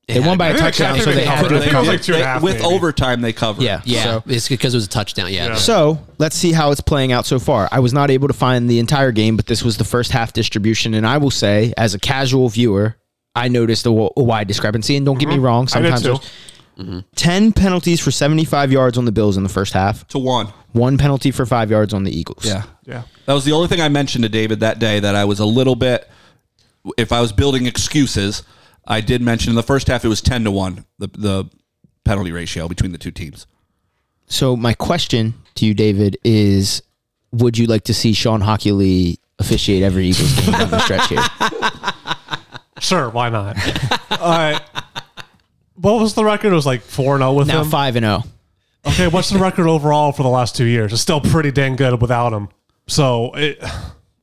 They 0.09 0.21
won 0.21 0.39
by 0.39 0.51
a 0.51 0.57
touchdown, 0.57 1.01
so 1.01 1.07
they 1.07 1.17
they 1.17 1.25
had 1.25 1.49
to 1.49 1.57
I 1.57 1.59
think 1.59 1.73
it 1.73 1.77
was 1.77 1.89
like 1.89 2.01
two 2.03 2.13
and 2.13 2.21
a 2.21 2.25
They- 2.25 2.29
half, 2.29 2.41
with 2.43 2.63
maybe. 2.63 2.65
overtime, 2.75 3.23
they 3.23 3.33
covered. 3.33 3.63
Yeah. 3.65 3.81
Yeah, 3.85 4.05
So, 4.05 4.23
it's 4.27 4.49
because 4.49 4.73
it 4.73 4.77
was 4.77 4.87
a 4.87 4.89
touchdown. 4.89 5.33
Yeah. 5.33 5.49
Yeah. 5.49 5.55
so 5.57 5.99
let's 6.19 6.37
see 6.37 6.53
how 6.53 6.71
it's 6.71 6.81
playing 6.81 7.11
out 7.11 7.27
so 7.27 7.41
far. 7.41 7.69
I 7.73 7.81
was 7.81 7.93
not 7.93 8.09
able 8.13 8.29
to 8.29 8.35
find 8.35 8.71
the 8.71 8.79
entire 8.79 9.11
game, 9.11 9.35
but 9.37 9.47
this 9.47 9.65
was 9.65 9.79
the 9.79 9.85
first 9.85 10.13
half 10.13 10.33
distribution. 10.33 10.95
And 10.95 11.05
I 11.05 11.19
will 11.19 11.33
say, 11.33 11.75
as 11.77 11.93
a 11.95 11.99
casual 11.99 12.49
viewer, 12.49 12.95
I 13.35 13.49
noticed 13.49 13.85
a, 13.85 13.91
w- 13.91 14.11
a 14.17 14.23
wide 14.23 14.47
discrepancy. 14.47 14.97
And 14.97 15.05
don't 15.05 15.19
get 15.19 15.29
me 15.29 15.39
wrong, 15.39 15.67
Mm-hmm. 15.67 15.79
I 15.79 15.81
did 15.83 15.99
sometimes 15.99 16.03
too. 16.03 16.09
there's 16.29 16.56
10 17.15 17.53
penalties 17.53 18.01
for 18.01 18.11
75 18.11 18.71
yards 18.71 18.99
on 18.99 19.05
the 19.07 19.13
Bills 19.13 19.37
in 19.37 19.43
the 19.43 19.49
first 19.49 19.73
half, 19.73 20.07
To 20.09 20.19
one. 20.19 20.49
one 20.73 20.99
penalty 20.99 21.31
for 21.31 21.47
five 21.47 21.71
yards 21.71 21.95
on 21.95 22.05
the 22.05 22.11
Eagles. 22.17 22.45
Yeah. 22.45 22.65
Yeah. 22.85 23.03
That 23.25 23.33
was 23.33 23.45
the 23.47 23.53
only 23.53 23.69
thing 23.69 23.81
I 23.81 23.89
mentioned 23.89 24.25
to 24.25 24.29
David 24.29 24.61
that 24.61 24.79
day 24.79 25.01
that 25.01 25.15
I 25.15 25.25
was 25.25 25.41
a 25.41 25.47
little 25.47 25.75
bit. 25.75 26.09
If 26.99 27.13
I 27.13 27.21
was 27.21 27.33
building 27.33 27.67
excuses, 27.67 28.43
I 28.87 29.01
did 29.01 29.23
mention 29.23 29.51
in 29.51 29.57
the 29.57 29.63
first 29.63 29.87
half 29.89 30.05
it 30.05 30.09
was 30.09 30.21
ten 30.21 30.45
to 30.45 30.51
one 30.51 30.85
the 30.99 31.09
the 31.09 31.51
penalty 32.05 32.31
ratio 32.31 32.69
between 32.69 32.93
the 32.93 32.99
two 32.99 33.11
teams. 33.11 33.47
So 34.29 34.55
my 34.57 34.75
question 34.75 35.35
to 35.57 35.67
you, 35.67 35.75
David, 35.75 36.17
is: 36.23 36.83
Would 37.33 37.59
you 37.59 37.67
like 37.67 37.83
to 37.85 37.95
see 37.95 38.13
Shawn 38.13 38.41
Hochuli 38.43 39.19
officiate 39.41 39.83
every 39.83 40.07
Eagles 40.09 40.33
game 40.41 40.53
down 40.53 40.71
the 40.71 40.79
stretch 40.81 41.09
here? 41.09 41.25
Sure, 42.79 43.09
why 43.09 43.31
not? 43.31 43.57
All 44.21 44.29
right. 44.29 44.61
What 45.77 46.01
was 46.01 46.15
the 46.15 46.25
record? 46.25 46.53
It 46.53 46.57
was 46.57 46.67
like 46.67 46.83
4 46.83 47.15
and 47.15 47.23
0 47.23 47.33
with 47.35 47.49
him. 47.49 47.55
Now 47.55 47.63
him. 47.63 47.71
five 47.71 47.97
and 47.97 48.05
oh. 48.05 48.21
zero. 48.21 48.33
Okay, 48.87 49.09
what's 49.09 49.31
the 49.31 49.39
record 49.39 49.67
overall 49.67 50.13
for 50.13 50.23
the 50.23 50.29
last 50.29 50.57
two 50.57 50.65
years? 50.65 50.93
It's 50.93 51.03
still 51.03 51.21
pretty 51.21 51.51
dang 51.51 51.77
good 51.77 52.01
without 52.01 52.33
him. 52.33 52.49
So, 52.87 53.33
it, 53.35 53.59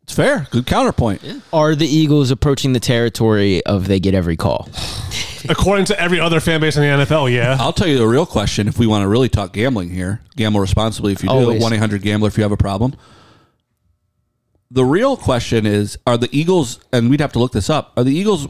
It's 0.04 0.14
fair. 0.14 0.47
Good 0.51 0.66
counterpoint. 0.66 1.22
Are 1.54 1.76
the 1.76 1.88
Eagles 1.88 2.30
approaching 2.30 2.74
the 2.74 2.80
territory 2.80 3.66
of 3.66 3.88
they 3.88 3.99
get 3.99 4.14
every 4.14 4.36
call? 4.36 4.70
according 5.49 5.86
to 5.86 5.99
every 5.99 6.20
other 6.20 6.39
fan 6.39 6.60
base 6.60 6.76
in 6.76 6.82
the 6.82 7.06
NFL, 7.06 7.34
yeah. 7.34 7.58
I'll 7.60 7.74
tell 7.74 7.88
you 7.88 7.97
the 7.97 8.08
real 8.08 8.26
question 8.26 8.68
if 8.68 8.78
we 8.78 8.86
want 8.86 9.04
to 9.04 9.08
really 9.08 9.30
talk 9.30 9.54
gambling 9.54 9.89
here. 9.89 10.22
Gamble 10.36 10.60
responsibly 10.60 11.14
if 11.14 11.24
you 11.24 11.30
do. 11.30 11.36
Always. 11.36 11.62
1 11.62 11.74
800 11.74 12.01
Gambler 12.01 12.28
if 12.28 12.38
you 12.38 12.43
have 12.43 12.51
a 12.51 12.58
problem. 12.58 12.95
The 14.72 14.84
real 14.84 15.16
question 15.16 15.66
is 15.66 15.97
Are 16.06 16.18
the 16.18 16.30
Eagles, 16.32 16.80
and 16.91 17.10
we'd 17.10 17.22
have 17.22 17.34
to 17.34 17.39
look 17.39 17.54
this 17.54 17.70
up, 17.70 17.93
are 17.95 18.04
the 18.04 18.14
Eagles 18.14 18.47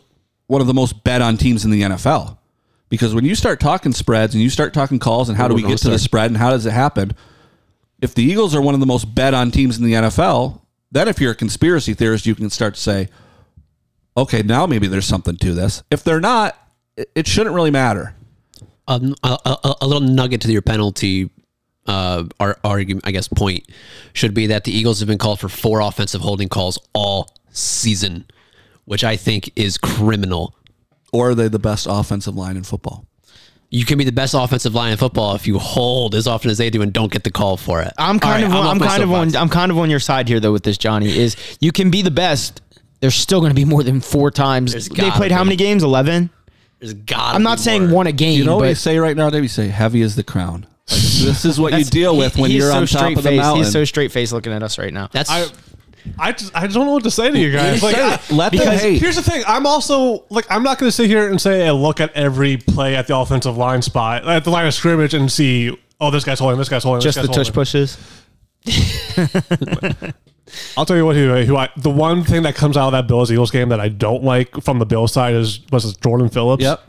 one 0.47 0.62
of 0.62 0.68
the 0.68 0.74
most 0.74 1.04
bet 1.04 1.22
on 1.22 1.38
teams 1.38 1.66
in 1.66 1.72
the 1.72 1.82
NFL? 1.82 2.38
Because 2.94 3.16
when 3.16 3.26
you 3.26 3.34
start 3.34 3.60
talking 3.60 3.91
spreads 3.91 4.36
and 4.36 4.44
you 4.44 4.52
start 4.52 4.72
talking 4.72 5.00
calls 5.00 5.28
and 5.28 5.36
how 5.36 5.48
do 5.48 5.56
we 5.56 5.64
get 5.64 5.80
to 5.80 5.89
the 5.89 5.98
spread 5.98 6.30
and 6.30 6.38
how 6.38 6.52
does 6.52 6.68
it 6.68 6.74
happen? 6.74 7.14
If 8.04 8.14
the 8.14 8.22
Eagles 8.22 8.54
are 8.54 8.62
one 8.62 8.76
of 8.76 8.80
the 8.82 8.86
most 8.86 9.16
bet 9.16 9.34
on 9.34 9.50
teams 9.50 9.80
in 9.80 9.84
the 9.84 9.94
NFL, 9.94 10.62
then 10.91 11.08
if 11.08 11.20
you're 11.20 11.32
a 11.32 11.36
conspiracy 11.36 11.96
theorist, 11.96 12.28
you 12.28 12.36
can 12.36 12.52
start 12.52 12.76
to 12.76 12.80
say, 12.80 13.10
okay, 14.16 14.44
now 14.44 14.68
maybe 14.68 14.86
there's 14.86 15.08
something 15.08 15.38
to 15.38 15.56
this. 15.56 15.82
If 15.89 16.04
they're 16.04 16.20
not, 16.22 16.56
it- 16.96 17.10
it 17.16 17.28
shouldn't 17.28 17.56
really 17.56 17.72
matter. 17.72 18.14
Um, 18.88 19.16
a, 19.24 19.39
a, 19.44 19.76
a 19.82 19.88
little 19.88 20.08
nugget 20.08 20.41
to 20.41 20.52
your 20.52 20.62
penalty 20.62 21.32
uh, 21.88 22.26
our 22.39 22.60
argument, 22.64 23.08
I 23.08 23.12
guess, 23.12 23.28
point 23.28 23.68
should 24.14 24.36
be 24.36 24.46
that 24.48 24.66
the 24.66 24.72
Eagles 24.72 25.00
have 25.00 25.08
been 25.08 25.18
called 25.18 25.39
for 25.39 25.50
four 25.50 25.80
offensive 25.82 26.22
holding 26.22 26.48
calls 26.48 26.78
all 26.94 27.36
season, 27.50 28.26
which 28.86 29.04
I 29.04 29.16
think 29.18 29.52
is 29.56 29.80
criminal. 29.80 30.56
Or 31.14 31.30
are 31.30 31.36
they 31.36 31.47
the 31.47 31.59
best 31.59 31.88
offensive 31.89 32.36
line 32.36 32.57
in 32.57 32.64
football? 32.64 33.05
You 33.70 33.86
can 33.86 33.97
be 33.97 34.03
the 34.03 34.11
best 34.11 34.34
offensive 34.38 34.76
line 34.76 34.91
in 34.91 34.97
football 34.97 35.34
if 35.36 35.47
you 35.47 35.57
hold 35.57 36.14
as 36.14 36.28
often 36.28 36.51
as 36.51 36.57
they 36.57 36.70
do 36.70 36.82
and 36.82 36.91
don't 36.93 37.11
get 37.11 37.24
the 37.24 37.32
call 37.32 37.57
for 37.57 37.82
it. 37.82 37.91
I'm 37.97 38.20
kind 38.20 38.43
All 38.43 38.49
of 38.49 38.53
right, 38.53 38.59
on, 38.59 38.68
off 38.68 38.74
I'm 38.74 38.80
kind 38.88 39.03
of 39.03 39.11
on 39.11 39.36
I'm 39.36 39.49
kind 39.49 39.72
of 39.72 39.80
on 39.80 39.89
your 39.89 39.99
side 39.99 40.28
here 40.28 40.39
though 40.39 40.51
with 40.51 40.64
this 40.64 40.78
Johnny 40.78 41.18
is 41.18 41.36
you 41.59 41.72
can 41.72 41.89
be 41.89 42.01
the 42.01 42.11
best. 42.11 42.61
There's 42.99 43.16
still 43.16 43.39
going 43.39 43.49
to 43.49 43.55
be 43.55 43.66
more 43.66 43.82
than 43.84 43.99
four 43.99 44.30
times. 44.32 44.74
There's 44.74 44.89
they 44.89 44.95
gotta 44.95 45.18
played 45.18 45.32
how 45.32 45.43
be. 45.43 45.45
many 45.49 45.55
games? 45.55 45.84
Eleven. 45.84 46.30
There's 46.80 46.93
got. 46.93 47.34
I'm 47.36 47.43
not 47.43 47.59
saying 47.59 47.89
one 47.89 48.07
a 48.07 48.11
game. 48.11 48.38
You 48.38 48.45
know 48.45 48.57
what 48.57 48.64
but 48.64 48.70
you 48.70 48.76
say 48.76 48.99
right 48.99 49.16
now, 49.18 49.30
They 49.30 49.39
You 49.39 49.47
say 49.47 49.70
heavy 49.70 50.01
is 50.01 50.16
the 50.16 50.24
crown. 50.24 50.68
Like, 50.89 50.99
this 50.99 51.45
is 51.45 51.59
what 51.59 51.74
you 51.74 51.86
deal 51.86 52.18
with 52.18 52.38
when 52.38 52.51
he's 52.51 52.59
you're 52.59 52.72
so 52.72 52.78
on 52.78 52.88
top 52.88 52.99
straight 52.99 53.18
of 53.18 53.24
the 53.24 53.30
face. 53.30 53.39
mountain. 53.39 53.64
He's 53.64 53.72
so 53.72 53.86
straight 53.86 54.11
faced 54.11 54.34
looking 54.34 54.51
at 54.51 54.61
us 54.61 54.78
right 54.78 54.93
now. 54.93 55.07
That's 55.11 55.32
I, 56.20 56.32
just 56.32 56.56
I 56.56 56.62
just 56.66 56.76
I 56.76 56.80
don't 56.80 56.86
know 56.88 56.93
what 56.93 57.04
to 57.04 57.12
say 57.12 57.32
to 57.32 57.38
you 57.39 57.51
guys. 57.51 57.82
Like, 57.84 57.95
I- 57.97 58.20
Let 58.32 58.51
them 58.51 58.60
because 58.60 58.82
hate. 58.82 59.01
here's 59.01 59.16
the 59.16 59.22
thing. 59.22 59.43
I'm 59.47 59.66
also 59.66 60.26
like 60.30 60.45
I'm 60.49 60.64
not 60.64 60.78
going 60.80 60.88
to 60.89 60.91
sit 60.95 61.08
here 61.08 61.30
and 61.30 61.39
say 61.41 61.68
I 61.68 61.72
look 61.72 61.99
at 62.01 62.12
every 62.14 62.58
play 62.58 62.95
at 62.95 63.08
the 63.08 63.16
offensive 63.18 63.58
line 63.58 63.82
spot 63.82 64.28
at 64.28 64.43
the 64.43 64.49
line 64.49 64.66
of 64.68 64.74
scrimmage 64.74 65.14
and 65.14 65.32
see 65.32 65.78
oh 66.01 66.12
this 66.12 66.24
guy's 66.24 66.39
holding 66.39 66.58
this 66.58 66.70
guy's 66.70 66.84
holding 66.84 67.01
Just 67.01 67.16
this 67.18 67.28
the 67.28 67.34
guy's 67.34 67.47
tush 67.47 67.47
holding. 67.47 67.62
pushes. 67.62 67.97
I'll 70.78 70.86
tell 70.86 70.97
you 70.97 71.06
what 71.06 71.16
who, 71.16 71.34
who 71.43 71.58
I, 71.58 71.70
the 71.78 71.89
one 71.89 72.24
thing 72.24 72.43
that 72.43 72.56
comes 72.56 72.78
out 72.78 72.88
of 72.88 72.91
that 72.93 73.08
Bills 73.08 73.32
Eagles 73.32 73.49
game 73.51 73.70
that 73.70 73.80
I 73.80 73.89
don't 73.89 74.24
like 74.24 74.62
from 74.62 74.80
the 74.80 74.86
Bills 74.86 75.12
side 75.14 75.34
is 75.34 75.60
was 75.72 75.95
Jordan 75.97 76.30
Phillips. 76.30 76.64
Yep. 76.64 76.82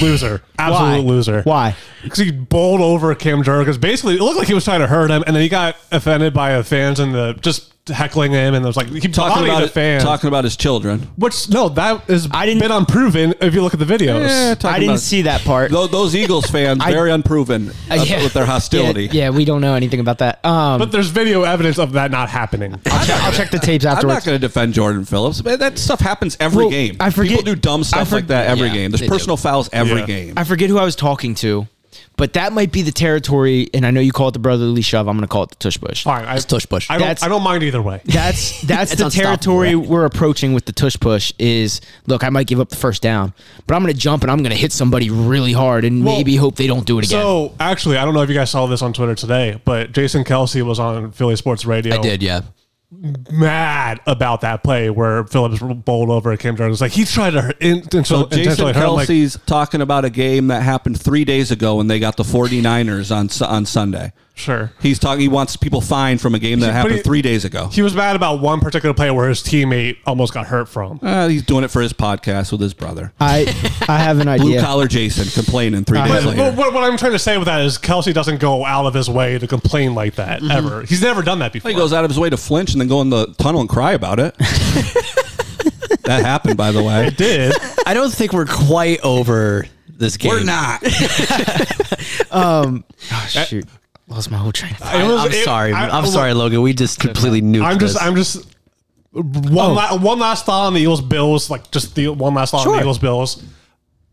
Loser. 0.00 0.42
Absolute 0.58 0.88
Why? 0.88 0.98
loser. 0.98 1.42
Why? 1.42 1.76
Because 2.02 2.18
he 2.18 2.30
bowled 2.32 2.80
over 2.80 3.14
Cam 3.14 3.42
Jurgens. 3.42 3.80
Basically, 3.80 4.16
it 4.16 4.20
looked 4.20 4.38
like 4.38 4.48
he 4.48 4.54
was 4.54 4.64
trying 4.64 4.80
to 4.80 4.86
hurt 4.86 5.10
him, 5.10 5.22
and 5.26 5.36
then 5.36 5.42
he 5.42 5.48
got 5.48 5.76
offended 5.92 6.34
by 6.34 6.56
the 6.56 6.64
fans 6.64 6.98
and 6.98 7.14
the 7.14 7.34
just 7.40 7.72
heckling 7.88 8.32
him, 8.32 8.54
and 8.54 8.64
it 8.64 8.66
was 8.66 8.76
like 8.76 8.88
he 8.88 9.00
keep 9.00 9.12
Talking 9.12 9.34
talking 9.36 9.48
about 9.48 9.62
the 9.62 9.68
fans. 9.68 10.02
talking 10.02 10.28
about 10.28 10.44
his 10.44 10.56
children. 10.56 11.00
Which 11.16 11.48
no, 11.48 11.68
that 11.70 12.08
is 12.10 12.28
I 12.32 12.44
didn't- 12.46 12.60
been 12.60 12.70
unproven 12.72 13.34
if 13.40 13.54
you 13.54 13.62
look 13.62 13.74
at 13.74 13.80
the 13.80 13.84
videos. 13.86 14.26
Eh, 14.28 14.50
I 14.68 14.78
didn't 14.78 14.90
about- 14.90 15.00
see 15.00 15.22
that 15.22 15.42
part. 15.44 15.70
Those, 15.70 15.90
those 15.90 16.14
Eagles 16.16 16.46
fans 16.46 16.80
I- 16.84 16.90
very 16.92 17.10
unproven 17.12 17.70
uh, 17.90 17.94
Uh, 17.94 18.02
yeah. 18.04 18.22
with 18.22 18.32
their 18.34 18.46
hostility. 18.46 19.04
Yeah, 19.04 19.12
yeah, 19.12 19.30
we 19.30 19.44
don't 19.44 19.60
know 19.60 19.74
anything 19.74 20.00
about 20.00 20.18
that. 20.18 20.44
Um, 20.44 20.78
But 20.78 20.90
there's 20.92 21.08
video 21.08 21.42
evidence 21.44 21.78
of 21.78 21.92
that 21.92 22.10
not 22.10 22.28
happening. 22.28 22.72
I'll, 22.86 23.06
check, 23.06 23.22
I'll 23.22 23.32
check 23.32 23.50
the 23.50 23.58
tapes 23.58 23.84
I'm 23.84 23.90
not 23.90 23.96
afterwards. 23.98 24.26
going 24.26 24.40
to 24.40 24.46
defend 24.46 24.74
Jordan 24.74 25.04
Phillips, 25.04 25.40
but 25.42 25.58
that 25.60 25.78
stuff 25.78 26.00
happens 26.00 26.36
every 26.40 26.64
Well, 26.64 26.70
game. 26.70 26.96
I 27.00 27.10
forget- 27.10 27.38
People 27.38 27.44
do 27.54 27.60
dumb 27.60 27.80
I 27.80 27.84
stuff 27.84 28.08
for- 28.08 28.16
like 28.16 28.26
that 28.28 28.48
every 28.48 28.68
yeah, 28.68 28.74
game. 28.74 28.90
There's 28.90 29.00
they 29.00 29.06
do. 29.06 29.12
personal 29.12 29.36
fouls 29.36 29.68
every 29.72 30.00
Yeah. 30.00 30.06
game. 30.06 30.34
I 30.36 30.44
forget 30.44 30.70
who 30.70 30.78
I 30.78 30.84
was 30.84 30.96
talking 30.96 31.34
to, 31.36 31.66
but 32.16 32.32
that 32.34 32.52
might 32.52 32.72
be 32.72 32.82
the 32.82 32.92
territory. 32.92 33.68
And 33.74 33.86
I 33.86 33.90
know 33.90 34.00
you 34.00 34.12
call 34.12 34.28
it 34.28 34.32
the 34.32 34.38
brotherly 34.38 34.82
shove. 34.82 35.08
I'm 35.08 35.16
going 35.16 35.22
to 35.26 35.32
call 35.32 35.42
it 35.44 35.50
the 35.50 35.56
tush 35.56 35.78
push. 35.78 36.04
Fine, 36.04 36.24
I, 36.24 36.36
It's 36.36 36.44
tush 36.44 36.66
push. 36.66 36.90
I 36.90 36.94
don't. 36.98 37.08
That's- 37.08 37.22
I 37.22 37.28
don't 37.28 37.42
mind 37.42 37.62
either 37.62 37.80
way. 37.82 38.00
That's 38.04 38.60
that's 38.66 38.92
It's 38.92 39.00
the 39.00 39.06
unstoppable, 39.06 39.36
territory 39.36 39.74
right? 39.74 39.86
we're 39.88 40.04
approaching 40.04 40.52
with 40.52 40.64
the 40.66 40.72
tush 40.72 40.96
push. 40.98 41.32
Is 41.38 41.80
look, 42.06 42.24
I 42.24 42.30
might 42.30 42.46
give 42.46 42.60
up 42.60 42.68
the 42.68 42.76
first 42.76 43.02
down, 43.02 43.32
but 43.66 43.74
I'm 43.74 43.82
going 43.82 43.92
to 43.94 43.98
jump 44.00 44.22
and 44.22 44.30
I'm 44.30 44.38
going 44.38 44.50
to 44.50 44.56
hit 44.56 44.72
somebody 44.72 45.10
really 45.10 45.52
hard 45.52 45.84
and 45.84 46.04
Well, 46.04 46.16
maybe 46.16 46.36
hope 46.36 46.56
they 46.56 46.66
don't 46.66 46.86
do 46.86 46.98
it 46.98 47.06
again. 47.06 47.20
So 47.22 47.54
actually, 47.60 47.96
I 47.98 48.04
don't 48.04 48.14
know 48.14 48.22
if 48.22 48.28
you 48.28 48.34
guys 48.34 48.50
saw 48.50 48.66
this 48.66 48.82
on 48.82 48.92
Twitter 48.92 49.14
today, 49.14 49.60
but 49.64 49.92
Jason 49.92 50.24
Kelce 50.24 50.62
was 50.62 50.78
on 50.78 51.12
Philly 51.12 51.36
Sports 51.36 51.64
Radio. 51.64 51.94
I 51.94 51.98
did, 51.98 52.22
yeah. 52.22 52.40
Mad 53.32 54.00
about 54.06 54.42
that 54.42 54.62
play 54.62 54.90
where 54.90 55.24
Phillips 55.24 55.60
bowled 55.60 56.08
over 56.08 56.36
Cam 56.36 56.56
Jurgens. 56.56 56.80
Like 56.80 56.92
he's 56.92 57.12
trying 57.12 57.32
to 57.32 57.42
hurt, 57.42 57.60
in, 57.60 57.82
so 58.04 58.22
intentionally 58.24 58.44
Jason 58.44 58.66
hurt 58.66 58.76
him. 58.76 58.90
Like, 58.92 59.08
Kelce's 59.08 59.38
talking 59.44 59.80
about 59.80 60.04
a 60.04 60.10
game 60.10 60.46
that 60.48 60.62
happened 60.62 61.00
three 61.00 61.24
days 61.24 61.50
ago 61.50 61.76
when 61.76 61.88
they 61.88 61.98
got 61.98 62.16
the 62.16 62.22
49ers 62.22 63.14
on 63.14 63.28
on 63.48 63.66
Sunday. 63.66 64.12
Sure. 64.38 64.70
He's 64.82 64.98
talking. 64.98 65.22
He 65.22 65.28
wants 65.28 65.56
people 65.56 65.80
fined 65.80 66.20
from 66.20 66.34
a 66.34 66.38
game 66.38 66.60
that 66.60 66.66
But 66.66 66.72
happened 66.74 66.94
he- 66.96 67.00
three 67.02 67.22
days 67.22 67.46
ago. 67.46 67.68
He 67.68 67.80
was 67.80 67.94
mad 67.94 68.16
about 68.16 68.40
one 68.40 68.60
particular 68.60 68.92
play 68.94 69.10
where 69.10 69.30
his 69.30 69.40
teammate 69.42 69.96
almost 70.06 70.34
got 70.34 70.46
hurt 70.46 70.68
from. 70.68 71.00
Uh, 71.02 71.26
he's 71.28 71.42
doing 71.42 71.64
it 71.64 71.68
for 71.70 71.80
his 71.80 71.94
podcast 71.94 72.52
with 72.52 72.60
his 72.60 72.74
brother. 72.74 73.14
I 73.18 73.46
I 73.88 73.96
have 73.98 74.18
an 74.20 74.28
idea. 74.28 74.42
Blue 74.44 74.52
idea. 74.52 74.62
collar 74.62 74.86
Jason 74.88 75.26
complaining 75.30 75.84
three 75.84 75.98
Uh, 75.98 76.04
days 76.06 76.24
But, 76.24 76.36
later. 76.36 76.50
but 76.50 76.56
what, 76.58 76.74
what 76.74 76.84
I'm 76.84 76.98
trying 76.98 77.12
to 77.12 77.18
say 77.18 77.38
with 77.38 77.46
that 77.46 77.62
is 77.62 77.78
Kelce 77.78 78.12
doesn't 78.12 78.38
go 78.38 78.62
out 78.64 78.84
of 78.84 78.92
his 78.92 79.08
way 79.08 79.38
to 79.38 79.46
complain 79.46 79.94
like 79.94 80.16
that 80.16 80.42
ever. 80.50 80.82
He's 80.82 81.00
never 81.00 81.22
done 81.22 81.38
that 81.38 81.54
before. 81.54 81.70
He 81.70 81.76
goes 81.76 81.94
out 81.94 82.04
of 82.04 82.10
his 82.10 82.18
way 82.20 82.28
to 82.28 82.36
flinch 82.36 82.72
and 82.72 82.80
then 82.80 82.88
go 82.88 83.00
in 83.00 83.08
the 83.08 83.28
tunnel 83.38 83.62
and 83.62 83.70
cry 83.70 83.92
about 83.92 84.20
it. 84.20 84.36
that 86.04 86.22
happened, 86.24 86.56
by 86.58 86.72
the 86.72 86.82
way. 86.82 87.06
It 87.06 87.16
did. 87.16 87.54
I 87.86 87.94
don't 87.94 88.12
think 88.12 88.32
we're 88.34 88.44
quite 88.44 89.00
over 89.00 89.66
this 89.88 90.18
game. 90.18 90.30
We're 90.30 90.44
not. 90.44 90.82
Oh, 92.30 92.82
shoot, 93.28 93.66
lost 94.08 94.30
my 94.30 94.38
whole 94.38 94.52
train. 94.52 94.72
of 94.72 94.78
thought. 94.78 94.94
It 94.94 95.04
was- 95.06 95.20
I'm 95.26 95.32
it- 95.32 95.44
sorry. 95.44 95.72
I- 95.72 95.88
I, 95.88 95.98
am 95.98 96.06
sorry, 96.06 96.32
Logan. 96.34 96.62
We 96.62 96.72
just 96.72 96.98
completely 97.00 97.42
nuked 97.42 97.64
I'm 97.64 97.78
just. 97.78 97.94
this. 97.94 98.02
I'm 98.02 98.14
just. 98.16 98.46
One, 99.12 99.56
oh. 99.56 99.72
la- 99.72 99.96
one 99.96 100.18
last 100.18 100.44
thought 100.44 100.66
on 100.66 100.74
the 100.74 100.80
Eagles 100.80 101.00
Bills, 101.00 101.48
like 101.48 101.70
just 101.70 101.94
the 101.94 102.08
one 102.08 102.34
last 102.34 102.50
thought 102.50 102.58
on 102.58 102.64
Sure. 102.64 102.74
the 102.74 102.80
Eagles 102.80 102.98
Bills. 102.98 103.42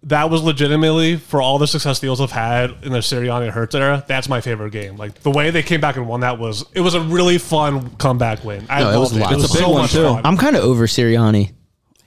That 0.07 0.29
was 0.29 0.41
legitimately 0.43 1.15
for 1.17 1.41
all 1.41 1.57
the 1.59 1.67
success 1.67 1.99
the 1.99 2.07
Eagles 2.07 2.19
have 2.19 2.31
had 2.31 2.71
in 2.83 2.91
the 2.91 2.99
Sirianni 2.99 3.43
and 3.43 3.51
Hurts 3.51 3.73
era. 3.75 4.03
That's 4.07 4.27
my 4.27 4.41
favorite 4.41 4.71
game. 4.71 4.97
Like 4.97 5.21
the 5.21 5.31
way 5.31 5.49
they 5.49 5.63
came 5.63 5.79
back 5.81 5.95
and 5.97 6.07
won 6.07 6.21
that 6.21 6.39
was 6.39 6.65
it 6.73 6.81
was 6.81 6.93
a 6.93 7.01
really 7.01 7.37
fun 7.37 7.89
comeback 7.97 8.43
win. 8.43 8.65
I 8.69 8.81
No, 8.81 8.89
it 8.91 8.97
was 8.99 9.13
loved 9.13 9.31
it. 9.31 9.35
was 9.37 9.51
so 9.51 9.73
much 9.73 9.85
It's 9.85 9.93
a 9.95 9.97
big 9.97 10.03
one, 10.07 10.13
fun. 10.15 10.21
too. 10.23 10.27
I'm 10.27 10.37
kind 10.37 10.55
of 10.57 10.63
over 10.63 10.87
Sirianni. 10.87 11.51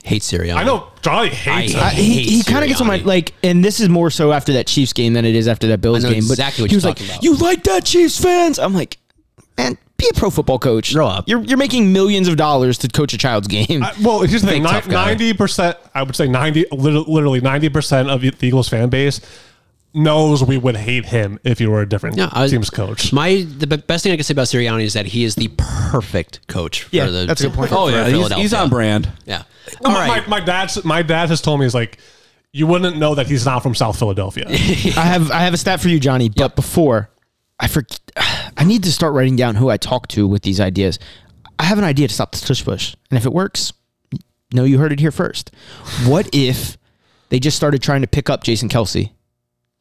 Hate 0.07 0.21
Sirianni. 0.23 0.55
I 0.55 0.63
know 0.63 0.87
Johnny 1.01 1.29
hates 1.29 1.75
I 1.75 1.77
him. 1.77 1.83
I- 1.85 1.89
he 1.91 2.13
hate 2.15 2.25
he 2.29 2.43
kind 2.43 2.63
of 2.63 2.69
gets 2.69 2.81
on 2.81 2.87
my 2.87 2.99
Sirianni. 2.99 3.05
like, 3.05 3.33
and 3.43 3.63
this 3.63 3.79
is 3.79 3.89
more 3.89 4.09
so 4.09 4.31
after 4.31 4.53
that 4.53 4.67
Chiefs 4.67 4.93
game 4.93 5.13
than 5.13 5.25
it 5.25 5.35
is 5.35 5.47
after 5.47 5.67
that 5.67 5.81
Bills 5.81 6.03
know 6.03 6.09
game. 6.11 6.23
But 6.27 6.33
exactly 6.33 6.63
what 6.63 6.71
he 6.71 6.73
you're 6.75 6.77
was 6.77 6.85
like, 6.85 6.95
talking 6.97 7.11
about. 7.11 7.23
"You 7.23 7.35
like 7.35 7.63
that, 7.65 7.85
Chiefs 7.85 8.19
fans?" 8.19 8.57
I'm 8.59 8.73
like, 8.73 8.97
"Man, 9.57 9.77
be 9.97 10.07
a 10.09 10.13
pro 10.13 10.29
football 10.29 10.59
coach. 10.59 10.93
Grow 10.93 11.07
up. 11.07 11.27
You're 11.27 11.41
you're 11.43 11.57
making 11.57 11.91
millions 11.93 12.27
of 12.27 12.37
dollars 12.37 12.77
to 12.79 12.87
coach 12.87 13.13
a 13.13 13.17
child's 13.17 13.47
game. 13.47 13.83
I- 13.83 13.93
well, 14.01 14.21
here's 14.21 14.41
the 14.41 14.47
thing: 14.47 14.63
Big 14.63 14.71
tough 14.71 14.87
guy. 14.87 15.05
ninety 15.05 15.33
percent. 15.33 15.77
I 15.93 16.03
would 16.03 16.15
say 16.15 16.27
ninety, 16.27 16.65
literally 16.71 17.41
ninety 17.41 17.69
percent 17.69 18.09
of 18.09 18.21
the 18.21 18.33
Eagles 18.41 18.69
fan 18.69 18.89
base 18.89 19.21
knows 19.93 20.43
we 20.43 20.57
would 20.57 20.75
hate 20.75 21.05
him 21.05 21.39
if 21.43 21.59
he 21.59 21.67
were 21.67 21.81
a 21.81 21.89
different 21.89 22.17
Yeah, 22.17 22.29
I- 22.31 22.47
team's 22.47 22.69
coach. 22.69 23.11
My 23.13 23.45
the 23.47 23.77
best 23.77 24.03
thing 24.03 24.11
I 24.11 24.15
can 24.15 24.23
say 24.23 24.33
about 24.33 24.47
Sirianni 24.47 24.83
is 24.83 24.93
that 24.93 25.07
he 25.07 25.23
is 25.23 25.35
the 25.35 25.49
perfect 25.57 26.47
coach. 26.47 26.83
For 26.83 26.95
Yeah, 26.95 27.05
the, 27.07 27.25
that's 27.25 27.41
a 27.41 27.47
good 27.47 27.53
point. 27.55 27.71
Oh 27.71 27.87
yeah, 27.87 28.07
he's, 28.07 28.33
he's 28.33 28.53
on 28.53 28.69
brand. 28.69 29.09
Yeah. 29.25 29.43
All 29.83 29.91
my, 29.91 30.07
right. 30.07 30.27
my, 30.27 30.39
my 30.39 30.45
dad's 30.45 30.83
my 30.83 31.01
dad 31.01 31.29
has 31.29 31.41
told 31.41 31.59
me 31.59 31.65
he's 31.65 31.73
like, 31.73 31.97
you 32.53 32.67
wouldn't 32.67 32.97
know 32.97 33.15
that 33.15 33.27
he's 33.27 33.45
not 33.45 33.59
from 33.63 33.75
South 33.75 33.97
Philadelphia. 33.99 34.45
I 34.49 34.51
have 34.51 35.31
I 35.31 35.39
have 35.39 35.53
a 35.53 35.57
stat 35.57 35.81
for 35.81 35.89
you, 35.89 35.99
Johnny. 35.99 36.29
But 36.29 36.55
before 36.55 37.09
I 37.59 37.67
forget, 37.67 37.99
I 38.15 38.63
need 38.63 38.83
to 38.83 38.91
start 38.91 39.13
writing 39.13 39.35
down 39.35 39.55
who 39.55 39.69
I 39.69 39.77
talk 39.77 40.07
to 40.09 40.27
with 40.27 40.43
these 40.43 40.59
ideas. 40.59 40.99
I 41.59 41.63
have 41.65 41.77
an 41.79 41.83
idea 41.83 42.07
to 42.07 42.13
stop 42.13 42.33
the 42.33 42.39
tush 42.45 42.63
push, 42.63 42.95
and 43.09 43.17
if 43.17 43.25
it 43.25 43.33
works, 43.33 43.73
no, 44.53 44.63
you 44.63 44.77
heard 44.77 44.91
it 44.91 44.99
here 44.99 45.11
first. 45.11 45.51
What 46.05 46.29
if 46.33 46.77
they 47.29 47.39
just 47.39 47.57
started 47.57 47.81
trying 47.81 48.01
to 48.01 48.07
pick 48.07 48.29
up 48.29 48.43
Jason 48.43 48.69
Kelce 48.69 49.11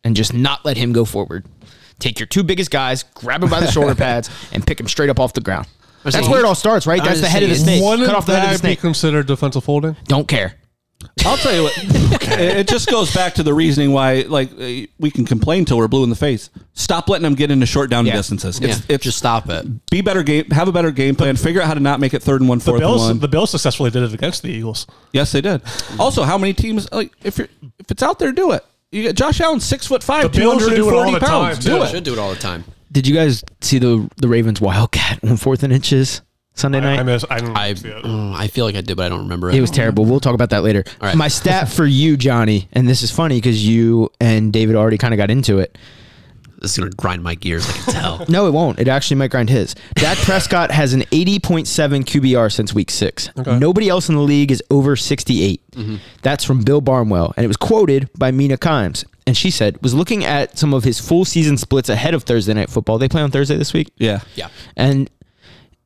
and 0.06 0.14
just 0.16 0.32
not 0.32 0.64
let 0.64 0.76
him 0.76 0.92
go 0.92 1.04
forward? 1.04 1.44
Take 1.98 2.20
your 2.20 2.26
two 2.26 2.42
biggest 2.44 2.70
guys, 2.70 3.02
grab 3.02 3.42
him 3.42 3.50
by 3.50 3.60
the 3.60 3.70
shoulder 3.70 3.94
pads, 4.06 4.30
and 4.52 4.66
pick 4.66 4.78
him 4.78 4.86
straight 4.88 5.10
up 5.10 5.18
off 5.18 5.32
the 5.32 5.40
ground. 5.40 5.66
That's 6.04 6.16
saying- 6.16 6.30
where 6.30 6.40
it 6.40 6.44
all 6.46 6.54
starts, 6.54 6.86
right? 6.86 7.00
I 7.00 7.04
That's 7.08 7.20
the 7.20 7.28
head 7.28 7.42
of 7.42 7.48
the 7.48 7.56
saying, 7.56 7.78
snake. 7.80 7.82
Wouldn't 7.84 8.06
Cut 8.06 8.14
off 8.16 8.26
the 8.26 8.36
head 8.38 8.44
of 8.44 8.50
the 8.50 8.56
that 8.58 8.62
be 8.62 8.68
snake. 8.74 8.80
considered 8.80 9.26
defensive 9.26 9.64
holding? 9.64 9.96
Don't 10.04 10.28
care. 10.28 10.54
I'll 11.26 11.36
tell 11.36 11.54
you 11.54 11.62
what. 11.64 11.76
it 12.38 12.56
it 12.58 12.68
just 12.68 12.88
goes 12.90 13.12
back 13.14 13.34
to 13.34 13.42
the 13.42 13.52
reasoning 13.52 13.92
why, 13.92 14.24
like, 14.28 14.50
uh, 14.52 14.86
we 14.98 15.10
can 15.10 15.24
complain 15.26 15.64
till 15.64 15.76
we're 15.78 15.88
blue 15.88 16.04
in 16.04 16.10
the 16.10 16.16
face. 16.16 16.48
Stop 16.74 17.08
letting 17.08 17.22
them 17.24 17.34
get 17.34 17.50
into 17.50 17.66
short 17.66 17.90
down 17.90 18.06
Yeah. 18.06 18.14
distances. 18.16 18.58
yeah, 18.60 18.68
It's, 18.68 18.82
it's 18.88 19.04
just 19.04 19.18
stop 19.18 19.48
it. 19.50 19.66
be 19.90 20.00
better 20.00 20.22
game. 20.22 20.46
Have 20.50 20.68
a 20.68 20.72
better 20.72 20.90
game 20.90 21.14
plan. 21.16 21.36
Figure 21.36 21.60
out 21.60 21.66
how 21.66 21.74
to 21.74 21.80
not 21.80 22.00
make 22.00 22.14
it 22.14 22.22
third 22.22 22.40
and 22.40 22.48
one, 22.48 22.58
The 22.58 22.64
fourth 22.64 22.82
and 22.82 22.90
one. 22.90 23.18
the 23.18 23.28
Bills 23.28 23.50
successfully 23.50 23.90
did 23.90 24.02
it 24.04 24.14
against 24.14 24.42
the 24.42 24.48
Eagles. 24.50 24.86
yes, 25.12 25.32
they 25.32 25.40
did. 25.42 25.60
Also, 25.98 26.22
how 26.24 26.38
many 26.38 26.52
teams? 26.54 26.90
Like, 26.92 27.12
if 27.22 27.38
you're 27.38 27.48
if 27.78 27.90
it's 27.90 28.02
out 28.02 28.18
there, 28.18 28.32
do 28.32 28.52
it. 28.52 28.64
You 28.96 29.02
get 29.02 29.14
Josh 29.16 29.40
Allen, 29.42 29.60
six 29.60 29.86
foot 29.86 30.02
five, 30.02 30.22
The 30.22 30.28
two 30.30 30.38
Bills 30.40 30.62
hundred 30.62 30.68
and 30.68 30.76
do 30.82 30.88
it 30.88 30.94
all 30.94 31.02
forty 31.04 31.12
the 31.12 31.18
time, 31.20 31.28
pounds. 31.52 31.64
too. 31.64 31.78
Do 31.78 31.86
Should 31.86 32.04
do 32.04 32.12
it 32.14 32.18
all 32.18 32.30
the 32.30 32.36
time. 32.40 32.64
Did 32.90 33.06
you 33.06 33.14
guys 33.14 33.44
see 33.60 33.78
the 33.78 34.08
the 34.16 34.26
Ravens 34.28 34.60
Wildcat 34.60 35.20
on 35.22 35.36
fourth 35.36 35.62
and 35.62 35.72
inches 35.72 36.22
Sunday 36.54 36.80
night? 36.80 36.98
I 36.98 37.02
miss. 37.02 37.22
I 37.28 37.40
didn't 37.40 37.56
I 37.58 37.74
see 37.74 37.88
it. 37.88 38.02
mm, 38.04 38.34
I 38.34 38.46
feel 38.48 38.64
like 38.64 38.74
I 38.74 38.80
did, 38.80 38.96
but 38.96 39.04
I 39.04 39.08
don't 39.10 39.20
remember 39.24 39.50
it. 39.50 39.54
It 39.56 39.60
was 39.60 39.70
terrible. 39.70 40.06
We'll 40.06 40.20
talk 40.20 40.34
about 40.34 40.48
that 40.50 40.62
later. 40.62 40.82
All 41.02 41.08
right. 41.08 41.16
My 41.16 41.28
stat 41.28 41.68
for 41.68 41.84
you, 41.84 42.16
Johnny, 42.16 42.68
and 42.72 42.88
this 42.88 43.02
is 43.02 43.10
funny 43.10 43.36
because 43.36 43.66
you 43.68 44.10
and 44.18 44.50
David 44.50 44.76
already 44.76 44.96
kind 44.96 45.12
of 45.12 45.18
got 45.18 45.30
into 45.30 45.58
it. 45.58 45.76
This 46.66 46.72
is 46.72 46.78
gonna 46.78 46.90
grind 46.90 47.22
my 47.22 47.36
gears. 47.36 47.68
I 47.68 47.72
can 47.72 47.94
tell. 47.94 48.26
No, 48.28 48.48
it 48.48 48.50
won't. 48.50 48.80
It 48.80 48.88
actually 48.88 49.18
might 49.18 49.30
grind 49.30 49.50
his. 49.50 49.74
Dak 49.94 50.18
Prescott 50.18 50.72
has 50.72 50.92
an 50.92 51.02
80.7 51.02 51.64
QBR 52.04 52.52
since 52.52 52.74
week 52.74 52.90
six. 52.90 53.30
Nobody 53.36 53.88
else 53.88 54.08
in 54.08 54.16
the 54.16 54.20
league 54.20 54.50
is 54.50 54.62
over 54.70 54.96
68. 54.96 55.70
Mm-hmm. 55.70 55.96
That's 56.22 56.42
from 56.44 56.62
Bill 56.64 56.80
Barnwell. 56.80 57.32
And 57.36 57.44
it 57.44 57.46
was 57.46 57.56
quoted 57.56 58.10
by 58.18 58.32
Mina 58.32 58.56
Kimes. 58.56 59.04
And 59.28 59.36
she 59.36 59.50
said, 59.50 59.80
was 59.82 59.94
looking 59.94 60.24
at 60.24 60.58
some 60.58 60.74
of 60.74 60.82
his 60.84 60.98
full 61.00 61.24
season 61.24 61.56
splits 61.56 61.88
ahead 61.88 62.14
of 62.14 62.24
Thursday 62.24 62.54
Night 62.54 62.68
Football. 62.68 62.98
They 62.98 63.08
play 63.08 63.22
on 63.22 63.30
Thursday 63.30 63.56
this 63.56 63.72
week? 63.72 63.92
Yeah. 63.96 64.20
yeah. 64.34 64.48
And 64.76 65.08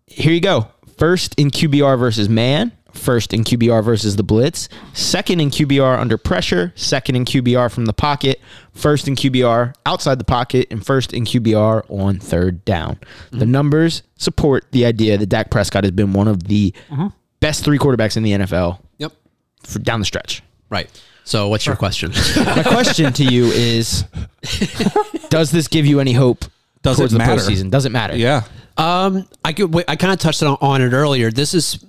here 0.07 0.33
you 0.33 0.41
go. 0.41 0.69
First 0.99 1.35
in 1.39 1.51
QBR 1.51 1.99
versus 1.99 2.29
man, 2.29 2.73
first 2.95 3.33
in 3.33 3.45
QBR 3.45 3.85
versus 3.85 4.17
the 4.17 4.23
blitz, 4.23 4.69
second 4.93 5.41
in 5.41 5.51
QBR 5.51 5.99
under 5.99 6.17
pressure, 6.19 6.73
second 6.77 7.17
in 7.17 7.25
QBR 7.25 7.71
from 7.71 7.87
the 7.87 7.93
pocket, 7.93 8.41
first 8.73 9.09
in 9.09 9.15
QBR 9.17 9.75
outside 9.87 10.19
the 10.19 10.25
pocket, 10.25 10.67
and 10.71 10.85
first 10.85 11.13
in 11.13 11.25
QBR 11.25 11.85
on 11.91 12.19
third 12.19 12.65
down. 12.65 12.99
The 13.31 13.47
numbers 13.47 14.03
support 14.17 14.67
the 14.73 14.85
idea 14.87 15.17
that 15.19 15.27
Dak 15.27 15.51
Prescott 15.51 15.85
has 15.85 15.91
been 15.93 16.13
one 16.13 16.29
of 16.29 16.45
the 16.45 16.75
best 17.41 17.65
three 17.65 17.79
quarterbacks 17.79 18.17
in 18.17 18.23
the 18.23 18.33
NFL 18.33 18.81
Yep. 18.99 19.13
for 19.65 19.79
down 19.79 20.01
the 20.01 20.07
stretch. 20.07 20.43
Right. 20.69 20.89
So, 21.25 21.49
what's 21.49 21.67
your 21.67 21.77
question? 21.77 22.13
My 22.37 22.63
question 22.63 23.13
to 23.13 23.25
you 23.25 23.47
is 23.47 24.05
Does 25.29 25.51
this 25.51 25.69
give 25.69 25.87
you 25.87 26.01
any 26.01 26.13
hope 26.13 26.45
Does 26.83 26.97
towards 26.97 27.13
it 27.13 27.19
the 27.19 27.25
matter? 27.25 27.41
postseason? 27.41 27.71
Does 27.71 27.85
it 27.87 27.91
matter? 27.91 28.17
Yeah. 28.17 28.45
Um, 28.77 29.27
I 29.45 29.53
could. 29.53 29.75
I 29.89 29.97
kind 29.97 30.13
of 30.13 30.19
touched 30.19 30.43
on, 30.43 30.57
on 30.61 30.81
it 30.83 30.93
earlier. 30.93 31.31
This 31.31 31.55
is 31.55 31.85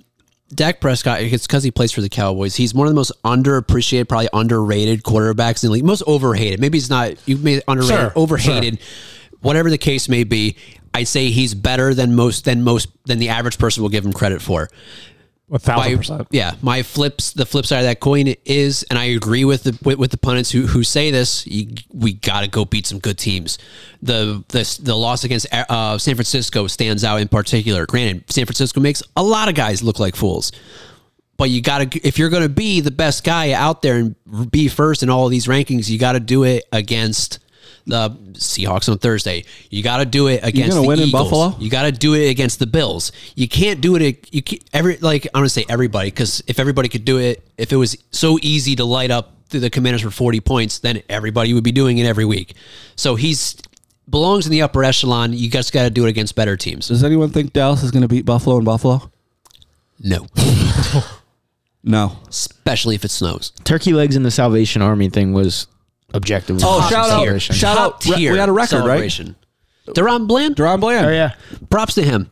Dak 0.54 0.80
Prescott. 0.80 1.20
It's 1.20 1.46
because 1.46 1.62
he 1.62 1.70
plays 1.70 1.92
for 1.92 2.00
the 2.00 2.08
Cowboys. 2.08 2.56
He's 2.56 2.74
one 2.74 2.86
of 2.86 2.90
the 2.92 2.96
most 2.96 3.12
underappreciated, 3.24 4.08
probably 4.08 4.28
underrated 4.32 5.02
quarterbacks 5.02 5.62
in 5.62 5.68
the 5.68 5.72
league. 5.74 5.84
Most 5.84 6.02
overhated. 6.06 6.60
Maybe 6.60 6.76
he's 6.76 6.90
not. 6.90 7.14
You 7.26 7.38
may 7.38 7.60
underrated, 7.66 7.98
Sure, 7.98 8.12
overhated, 8.16 8.78
whatever 9.40 9.70
the 9.70 9.78
case 9.78 10.08
may 10.08 10.24
be. 10.24 10.56
I 10.94 11.04
say 11.04 11.30
he's 11.30 11.54
better 11.54 11.94
than 11.94 12.14
most 12.14 12.44
than 12.44 12.62
most 12.62 12.88
than 13.06 13.18
the 13.18 13.30
average 13.30 13.58
person 13.58 13.82
will 13.82 13.90
give 13.90 14.04
him 14.04 14.12
credit 14.12 14.42
for. 14.42 14.68
A 15.50 15.58
thousand 15.58 15.92
My- 15.92 15.96
percent. 15.96 16.28
Yeah, 16.30 16.54
my 16.62 16.82
flips. 16.82 17.32
The 17.32 17.44
flip 17.44 17.66
side 17.66 17.80
of 17.80 17.84
that 17.84 18.00
coin 18.00 18.34
is, 18.46 18.84
and 18.84 18.98
I 18.98 19.04
agree 19.04 19.44
with 19.44 19.64
the 19.64 19.78
with, 19.82 19.98
with 19.98 20.10
the 20.10 20.16
pundits 20.16 20.50
who 20.50 20.66
who 20.66 20.82
say 20.82 21.10
this. 21.10 21.46
You, 21.46 21.74
we 21.92 22.14
got 22.14 22.40
to 22.42 22.48
go 22.48 22.64
beat 22.64 22.86
some 22.86 22.98
good 22.98 23.18
teams. 23.18 23.58
The 24.00 24.42
the 24.48 24.78
the 24.82 24.94
loss 24.96 25.24
against 25.24 25.46
uh, 25.52 25.98
San 25.98 26.14
Francisco 26.14 26.66
stands 26.68 27.04
out 27.04 27.20
in 27.20 27.28
particular. 27.28 27.84
Granted, 27.86 28.30
San 28.32 28.46
Francisco 28.46 28.80
makes 28.80 29.02
a 29.16 29.22
lot 29.22 29.48
of 29.48 29.54
guys 29.54 29.82
look 29.82 29.98
like 29.98 30.16
fools. 30.16 30.52
But 31.38 31.50
you 31.50 31.60
got 31.60 31.90
to, 31.90 32.06
if 32.06 32.18
you're 32.18 32.28
going 32.28 32.44
to 32.44 32.48
be 32.48 32.80
the 32.80 32.90
best 32.90 33.24
guy 33.24 33.52
out 33.52 33.82
there 33.82 33.96
and 33.96 34.50
be 34.50 34.68
first 34.68 35.02
in 35.02 35.10
all 35.10 35.28
these 35.28 35.46
rankings, 35.46 35.88
you 35.88 35.98
got 35.98 36.12
to 36.12 36.20
do 36.20 36.44
it 36.44 36.64
against 36.72 37.40
the 37.86 38.10
Seahawks 38.32 38.88
on 38.88 38.98
Thursday. 38.98 39.44
You 39.70 39.82
got 39.82 39.98
to 39.98 40.04
do 40.04 40.28
it 40.28 40.40
against 40.42 40.70
gonna 40.70 40.82
the 40.82 40.88
win 40.88 41.00
in 41.00 41.08
Eagles. 41.08 41.24
Buffalo? 41.30 41.56
You 41.58 41.70
got 41.70 41.82
to 41.82 41.92
do 41.92 42.14
it 42.14 42.28
against 42.30 42.58
the 42.58 42.66
Bills. 42.66 43.12
You 43.34 43.48
can't 43.48 43.80
do 43.80 43.96
it. 43.96 44.32
You 44.32 44.42
can't, 44.42 44.62
every 44.72 44.96
like 44.98 45.26
I'm 45.26 45.40
gonna 45.40 45.48
say 45.48 45.64
everybody 45.68 46.10
because 46.10 46.42
if 46.46 46.58
everybody 46.58 46.88
could 46.88 47.04
do 47.04 47.18
it, 47.18 47.42
if 47.58 47.72
it 47.72 47.76
was 47.76 47.96
so 48.10 48.38
easy 48.42 48.76
to 48.76 48.84
light 48.84 49.10
up 49.10 49.34
the 49.50 49.68
Commanders 49.68 50.00
for 50.02 50.10
40 50.10 50.40
points, 50.40 50.78
then 50.78 51.02
everybody 51.10 51.52
would 51.52 51.64
be 51.64 51.72
doing 51.72 51.98
it 51.98 52.06
every 52.06 52.24
week. 52.24 52.54
So 52.96 53.16
he's 53.16 53.56
belongs 54.08 54.46
in 54.46 54.52
the 54.52 54.62
upper 54.62 54.82
echelon. 54.84 55.32
You 55.32 55.50
just 55.50 55.72
got 55.72 55.82
to 55.84 55.90
do 55.90 56.06
it 56.06 56.08
against 56.08 56.34
better 56.34 56.56
teams. 56.56 56.88
Does 56.88 57.04
anyone 57.04 57.30
think 57.30 57.52
Dallas 57.52 57.82
is 57.82 57.90
going 57.90 58.02
to 58.02 58.08
beat 58.08 58.24
Buffalo 58.24 58.56
in 58.58 58.64
Buffalo? 58.64 59.10
No, 60.00 60.26
No. 61.84 62.16
especially 62.28 62.94
if 62.94 63.04
it 63.04 63.10
snows. 63.10 63.52
Turkey 63.64 63.92
legs 63.92 64.16
in 64.16 64.22
the 64.22 64.30
Salvation 64.30 64.82
Army 64.82 65.08
thing 65.08 65.32
was 65.32 65.66
objective. 66.14 66.56
Oh, 66.58 66.80
Top 66.80 66.90
shout 66.90 67.04
out- 67.04 67.08
celebration. 67.10 67.54
shout 67.54 67.76
Top 67.76 67.94
out. 67.94 68.04
Re- 68.06 68.16
tier 68.16 68.32
we 68.32 68.38
had 68.38 68.48
a 68.48 68.52
record, 68.52 68.78
right? 68.78 68.84
celebration. 68.86 69.36
DaRon 69.88 70.26
Bland. 70.28 70.56
DaRon 70.56 70.80
Bland. 70.80 71.06
Oh 71.06 71.10
yeah, 71.10 71.32
Props 71.70 71.94
to 71.94 72.02
him. 72.02 72.30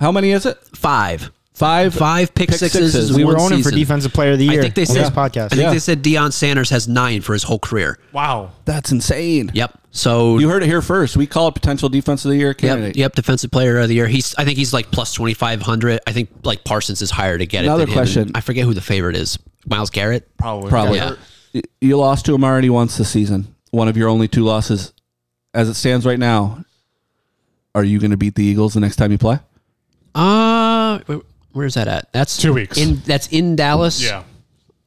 How 0.00 0.12
many 0.12 0.30
is 0.32 0.44
it? 0.46 0.58
Five. 0.74 1.30
Five. 1.54 1.94
Five 1.94 2.34
pick, 2.34 2.48
Pick 2.48 2.58
sixes. 2.58 2.92
sixes. 2.92 3.10
in 3.10 3.16
we 3.16 3.24
were 3.24 3.34
one 3.34 3.42
on 3.44 3.52
him 3.52 3.58
for 3.58 3.64
season. 3.70 3.78
defensive 3.78 4.12
player 4.12 4.32
of 4.32 4.38
the 4.38 4.46
year. 4.46 4.58
I 4.60 4.62
think 4.62 4.74
they 4.74 4.82
on 4.82 4.86
said 4.86 5.04
this 5.04 5.10
podcast. 5.10 5.44
I 5.44 5.48
think 5.48 5.60
Yeah. 5.62 5.70
they 5.72 5.78
said 5.78 6.02
Deion 6.02 6.32
Sanders 6.32 6.70
has 6.70 6.88
nine 6.88 7.20
for 7.20 7.34
his 7.34 7.44
whole 7.44 7.58
career. 7.58 7.98
Wow. 8.12 8.50
That's 8.64 8.90
insane. 8.90 9.50
Yep. 9.54 9.78
So 9.90 10.38
You 10.38 10.48
heard 10.48 10.62
it 10.62 10.66
here 10.66 10.82
first. 10.82 11.16
We 11.16 11.26
call 11.26 11.48
it 11.48 11.52
potential 11.54 11.88
defense 11.90 12.24
of 12.24 12.30
the 12.30 12.36
year 12.38 12.48
Yep, 12.48 12.58
candidate. 12.58 12.96
yep, 12.96 13.14
defensive 13.14 13.50
player 13.50 13.78
of 13.78 13.88
the 13.88 13.94
year. 13.94 14.08
He's 14.08 14.34
I 14.36 14.44
think 14.44 14.56
he's 14.58 14.72
like 14.72 14.90
plus 14.90 15.12
twenty 15.12 15.34
five 15.34 15.62
hundred. 15.62 16.00
I 16.06 16.12
think 16.12 16.30
like 16.44 16.64
Parsons 16.64 17.00
is 17.02 17.10
higher 17.10 17.36
to 17.38 17.46
get 17.46 17.64
Another 17.64 17.82
it. 17.84 17.86
than 17.86 17.92
him. 17.92 17.98
question. 17.98 18.22
And 18.22 18.36
I 18.36 18.40
forget 18.40 18.64
who 18.64 18.74
the 18.74 18.80
favorite 18.80 19.16
is. 19.16 19.38
Myles 19.66 19.90
Garrett. 19.90 20.28
Probably. 20.38 20.68
Probably. 20.70 20.98
Yeah. 20.98 21.14
Y- 21.54 21.62
You 21.80 21.96
lost 21.96 22.24
to 22.26 22.34
him 22.34 22.44
already 22.44 22.70
once 22.70 22.96
this 22.96 23.08
season. 23.10 23.54
One 23.70 23.88
of 23.88 23.96
your 23.96 24.08
only 24.08 24.28
two 24.28 24.44
losses. 24.44 24.92
As 25.54 25.68
it 25.68 25.74
stands 25.74 26.06
right 26.06 26.18
now, 26.18 26.64
are 27.74 27.84
you 27.84 27.98
going 27.98 28.10
to 28.10 28.16
beat 28.16 28.34
the 28.34 28.44
Eagles 28.44 28.74
the 28.74 28.80
next 28.80 28.96
time 28.96 29.12
you 29.12 29.18
play? 29.18 29.38
Uh 30.14 30.98
where's 31.52 31.74
that 31.74 31.88
at? 31.88 32.12
That's 32.12 32.36
Two 32.36 32.52
weeks. 32.54 32.76
In 32.78 32.96
that's 33.06 33.28
in 33.28 33.56
Dallas. 33.56 34.02
Yeah. 34.02 34.24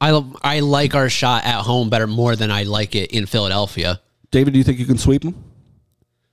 I 0.00 0.22
I 0.42 0.60
like 0.60 0.94
our 0.94 1.08
shot 1.08 1.44
at 1.44 1.62
home 1.62 1.88
better 1.90 2.06
more 2.06 2.36
than 2.36 2.50
I 2.50 2.62
like 2.64 2.94
it 2.94 3.10
in 3.12 3.26
Philadelphia. 3.26 4.00
David, 4.30 4.52
do 4.52 4.58
you 4.58 4.64
think 4.64 4.78
you 4.78 4.86
can 4.86 4.98
sweep 4.98 5.22
them? 5.22 5.34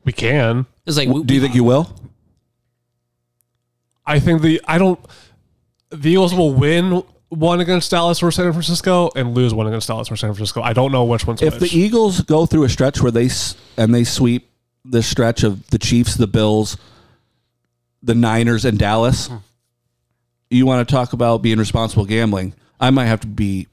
We 0.06 0.12
can. 0.14 0.66
It's 0.86 0.98
like 0.98 1.10
Do 1.26 1.34
you 1.34 1.42
think 1.42 1.56
you 1.56 1.64
will? 1.64 1.90
I 4.06 4.20
think 4.20 4.42
the 4.42 4.62
I 4.68 4.78
don't. 4.78 5.00
The 5.90 6.12
Eagles 6.12 6.34
will 6.36 6.54
win 6.54 7.04
one 7.34 7.60
against 7.60 7.92
Dallas 7.92 8.22
or 8.22 8.32
San 8.32 8.52
Francisco 8.52 9.10
and 9.16 9.34
lose 9.34 9.54
one 9.54 9.68
against 9.68 9.88
Dallas 9.88 10.12
or 10.12 10.16
San 10.16 10.34
Francisco. 10.34 10.62
I 10.62 10.74
don't 10.74 10.92
know 10.92 11.04
which 11.06 11.26
one's 11.26 11.42
If 11.42 11.60
the. 11.60 11.68
Eagles 11.68 12.22
go 12.22 12.46
through 12.46 12.64
a 12.64 12.70
stretch 12.70 13.02
where 13.02 13.12
they 13.12 13.26
s- 13.26 13.56
and 13.78 13.94
they 13.94 14.04
sweep 14.04 14.50
this 14.86 15.08
stretch 15.08 15.44
of 15.44 15.68
the 15.70 15.80
Chiefs, 15.80 16.16
the 16.16 16.28
Bills, 16.28 16.78
the 18.02 18.16
Niners, 18.16 18.66
and 18.66 18.78
Dallas, 18.78 19.28
hmm. 19.28 19.38
you 20.50 20.66
want 20.66 20.88
to 20.88 20.94
talk 20.94 21.14
about 21.14 21.42
being 21.42 21.58
responsible 21.58 22.06
gambling? 22.06 22.54
I 22.80 22.90
might 22.90 23.06
have 23.06 23.22
to 23.22 23.28
be 23.28 23.68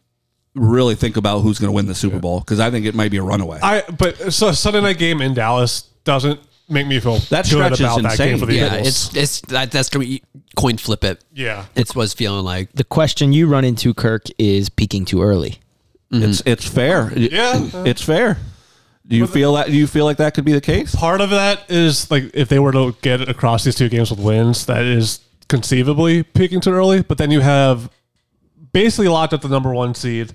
really 0.55 0.95
think 0.95 1.17
about 1.17 1.41
who's 1.41 1.59
going 1.59 1.69
to 1.69 1.75
win 1.75 1.87
the 1.87 1.95
Super 1.95 2.19
Bowl 2.19 2.41
because 2.41 2.61
I 2.61 2.71
think 2.71 2.87
it 2.87 2.95
might 2.95 3.11
be 3.11 3.19
a 3.19 3.23
runaway. 3.23 3.59
I 3.63 3.83
but 3.83 4.33
so 4.33 4.53
Sunday 4.53 4.81
night 4.81 4.99
game 4.99 5.21
in 5.21 5.35
Dallas 5.35 5.83
doesn't 6.05 6.41
make 6.71 6.87
me 6.87 7.01
feel 7.01 7.19
That 7.19 7.45
good 7.45 7.47
stretch 7.47 7.73
is 7.73 7.81
about 7.81 8.03
that 8.03 8.19
game 8.19 8.29
insane. 8.35 8.39
for 8.39 8.47
the 8.47 8.55
Yeah, 8.55 8.75
Eagles. 8.79 8.89
it's 8.89 9.17
it's 9.17 9.41
that, 9.53 9.71
that's 9.71 9.89
gonna 9.89 10.05
be 10.05 10.23
coin 10.57 10.77
flip 10.77 11.05
it. 11.05 11.23
yeah. 11.33 11.67
It's 11.75 11.95
what 11.95 12.05
it's 12.05 12.15
feeling 12.15 12.45
like. 12.45 12.73
The 12.73 12.85
question 12.85 13.33
you 13.33 13.47
run 13.47 13.65
into, 13.65 13.93
Kirk, 13.95 14.25
is 14.39 14.69
peaking 14.69 15.05
too 15.05 15.23
early. 15.23 15.59
It's 16.13 16.43
it's 16.47 16.67
fair. 16.67 17.13
Yeah. 17.17 17.61
it's 17.87 18.03
fair. 18.03 18.39
Do 19.07 19.17
you 19.17 19.27
feel 19.27 19.55
that? 19.55 19.67
Do 19.67 19.73
you 19.73 19.87
feel 19.87 20.05
like 20.05 20.17
that 20.19 20.35
could 20.35 20.45
be 20.45 20.53
the 20.53 20.61
case? 20.61 20.95
Part 20.95 21.21
of 21.21 21.31
that 21.31 21.65
is 21.71 22.11
like 22.11 22.31
if 22.35 22.49
they 22.49 22.59
were 22.59 22.73
to 22.73 22.97
get 23.03 23.29
across 23.29 23.65
these 23.65 23.75
two 23.77 23.89
games 23.89 24.11
with 24.11 24.21
wins, 24.21 24.67
that 24.67 24.85
is 24.85 25.21
conceivably 25.49 26.23
peaking 26.23 26.61
too 26.61 26.71
early. 26.73 27.03
But 27.03 27.19
then 27.19 27.31
you 27.31 27.41
have 27.41 27.91
basically 28.73 29.09
locked 29.09 29.33
up 29.33 29.41
the 29.43 29.49
number 29.49 29.73
one 29.75 29.95
seed. 29.95 30.33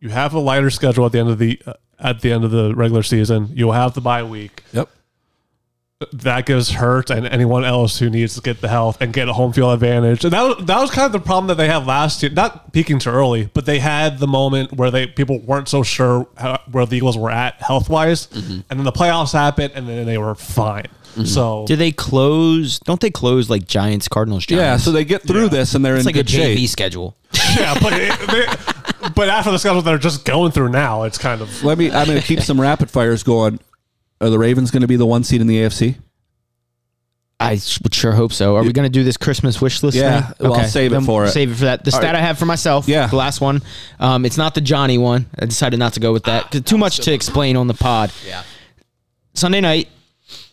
You 0.00 0.08
have 0.10 0.32
a 0.34 0.38
lighter 0.38 0.70
schedule 0.70 1.04
at 1.06 1.12
the 1.12 1.18
end 1.18 1.28
of 1.30 1.38
the 1.38 1.60
uh, 1.66 1.74
at 1.98 2.20
the 2.20 2.32
end 2.32 2.44
of 2.44 2.50
the 2.50 2.74
regular 2.74 3.02
season. 3.02 3.48
You'll 3.54 3.72
have 3.72 3.94
the 3.94 4.00
bye 4.02 4.22
week. 4.22 4.62
Yep. 4.72 4.88
That 6.12 6.44
gives 6.44 6.72
Hurt 6.72 7.08
and 7.08 7.26
anyone 7.26 7.64
else 7.64 7.98
who 7.98 8.10
needs 8.10 8.34
to 8.34 8.42
get 8.42 8.60
the 8.60 8.68
health 8.68 8.98
and 9.00 9.14
get 9.14 9.30
a 9.30 9.32
home 9.32 9.54
field 9.54 9.72
advantage. 9.72 10.24
And 10.24 10.32
that 10.34 10.42
was, 10.42 10.66
that 10.66 10.78
was 10.78 10.90
kind 10.90 11.06
of 11.06 11.12
the 11.12 11.24
problem 11.24 11.46
that 11.46 11.54
they 11.54 11.68
had 11.68 11.86
last 11.86 12.22
year. 12.22 12.30
Not 12.30 12.70
peaking 12.72 12.98
too 12.98 13.08
early, 13.10 13.48
but 13.54 13.64
they 13.64 13.78
had 13.78 14.18
the 14.18 14.26
moment 14.26 14.74
where 14.74 14.90
they 14.90 15.06
people 15.06 15.38
weren't 15.40 15.68
so 15.68 15.82
sure 15.82 16.28
how, 16.36 16.60
where 16.70 16.84
the 16.84 16.96
Eagles 16.98 17.16
were 17.16 17.30
at 17.30 17.54
health 17.62 17.88
wise, 17.88 18.26
mm-hmm. 18.26 18.60
and 18.68 18.78
then 18.78 18.84
the 18.84 18.92
playoffs 18.92 19.32
happened, 19.32 19.72
and 19.74 19.88
then 19.88 20.04
they 20.04 20.18
were 20.18 20.34
fine. 20.34 20.88
Mm-hmm. 21.12 21.24
So 21.24 21.64
Do 21.66 21.76
they 21.76 21.92
close? 21.92 22.78
Don't 22.80 23.00
they 23.00 23.10
close 23.10 23.48
like 23.48 23.66
Giants, 23.66 24.06
Cardinals, 24.06 24.44
Giants? 24.44 24.62
Yeah. 24.62 24.76
So 24.76 24.92
they 24.92 25.06
get 25.06 25.22
through 25.22 25.44
Yeah. 25.44 25.48
this 25.48 25.74
and 25.74 25.82
they're 25.82 25.96
it's 25.96 26.02
in 26.02 26.08
like 26.08 26.16
a 26.16 26.18
good 26.18 26.30
shape. 26.30 26.58
JV 26.58 26.68
schedule. 26.68 27.16
yeah, 27.56 27.74
but 27.80 27.94
it, 27.94 28.18
they, 28.28 29.10
but 29.14 29.30
after 29.30 29.50
the 29.50 29.58
schedule 29.58 29.80
they're 29.80 29.96
just 29.96 30.26
going 30.26 30.52
through 30.52 30.68
now, 30.68 31.04
it's 31.04 31.16
kind 31.16 31.40
of 31.40 31.64
Let 31.64 31.78
me. 31.78 31.90
I'm 31.90 32.06
going 32.06 32.20
to 32.20 32.26
keep 32.26 32.40
some 32.40 32.60
rapid 32.60 32.90
fires 32.90 33.22
going. 33.22 33.60
Are 34.20 34.30
the 34.30 34.38
Ravens 34.38 34.70
going 34.70 34.80
to 34.82 34.86
be 34.86 34.96
the 34.96 35.06
one 35.06 35.24
seed 35.24 35.40
in 35.40 35.46
the 35.46 35.56
AFC? 35.62 35.96
I 37.38 37.60
would 37.82 37.94
sure 37.94 38.12
hope 38.12 38.32
so. 38.32 38.56
Are 38.56 38.62
we 38.62 38.72
going 38.72 38.86
to 38.90 38.92
do 38.92 39.04
this 39.04 39.18
Christmas 39.18 39.60
wish 39.60 39.82
list? 39.82 39.94
Yeah, 39.96 40.22
thing? 40.32 40.48
well, 40.50 40.58
I'll 40.60 40.64
save 40.68 40.90
it 40.92 40.94
then 40.94 41.04
for 41.04 41.26
it. 41.26 41.30
Save 41.32 41.50
it 41.52 41.54
for 41.56 41.64
that. 41.66 41.84
The 41.84 41.92
stat 41.92 42.14
I 42.14 42.20
have 42.20 42.38
for 42.38 42.46
myself. 42.46 42.88
Yeah. 42.88 43.08
the 43.08 43.16
last 43.16 43.42
one. 43.42 43.60
Um, 44.00 44.24
it's 44.24 44.38
not 44.38 44.54
the 44.54 44.62
Johnny 44.62 44.96
one. 44.96 45.26
I 45.38 45.44
decided 45.44 45.78
not 45.78 45.92
to 45.94 46.00
go 46.00 46.14
with 46.14 46.24
that. 46.24 46.50
'cause 46.50 46.62
too 46.62 46.78
much 46.78 46.96
to 47.00 47.12
explain 47.12 47.56
on 47.56 47.66
the 47.66 47.74
pod. 47.74 48.10
Yeah. 48.26 48.42
Sunday 49.34 49.60
night, 49.60 49.88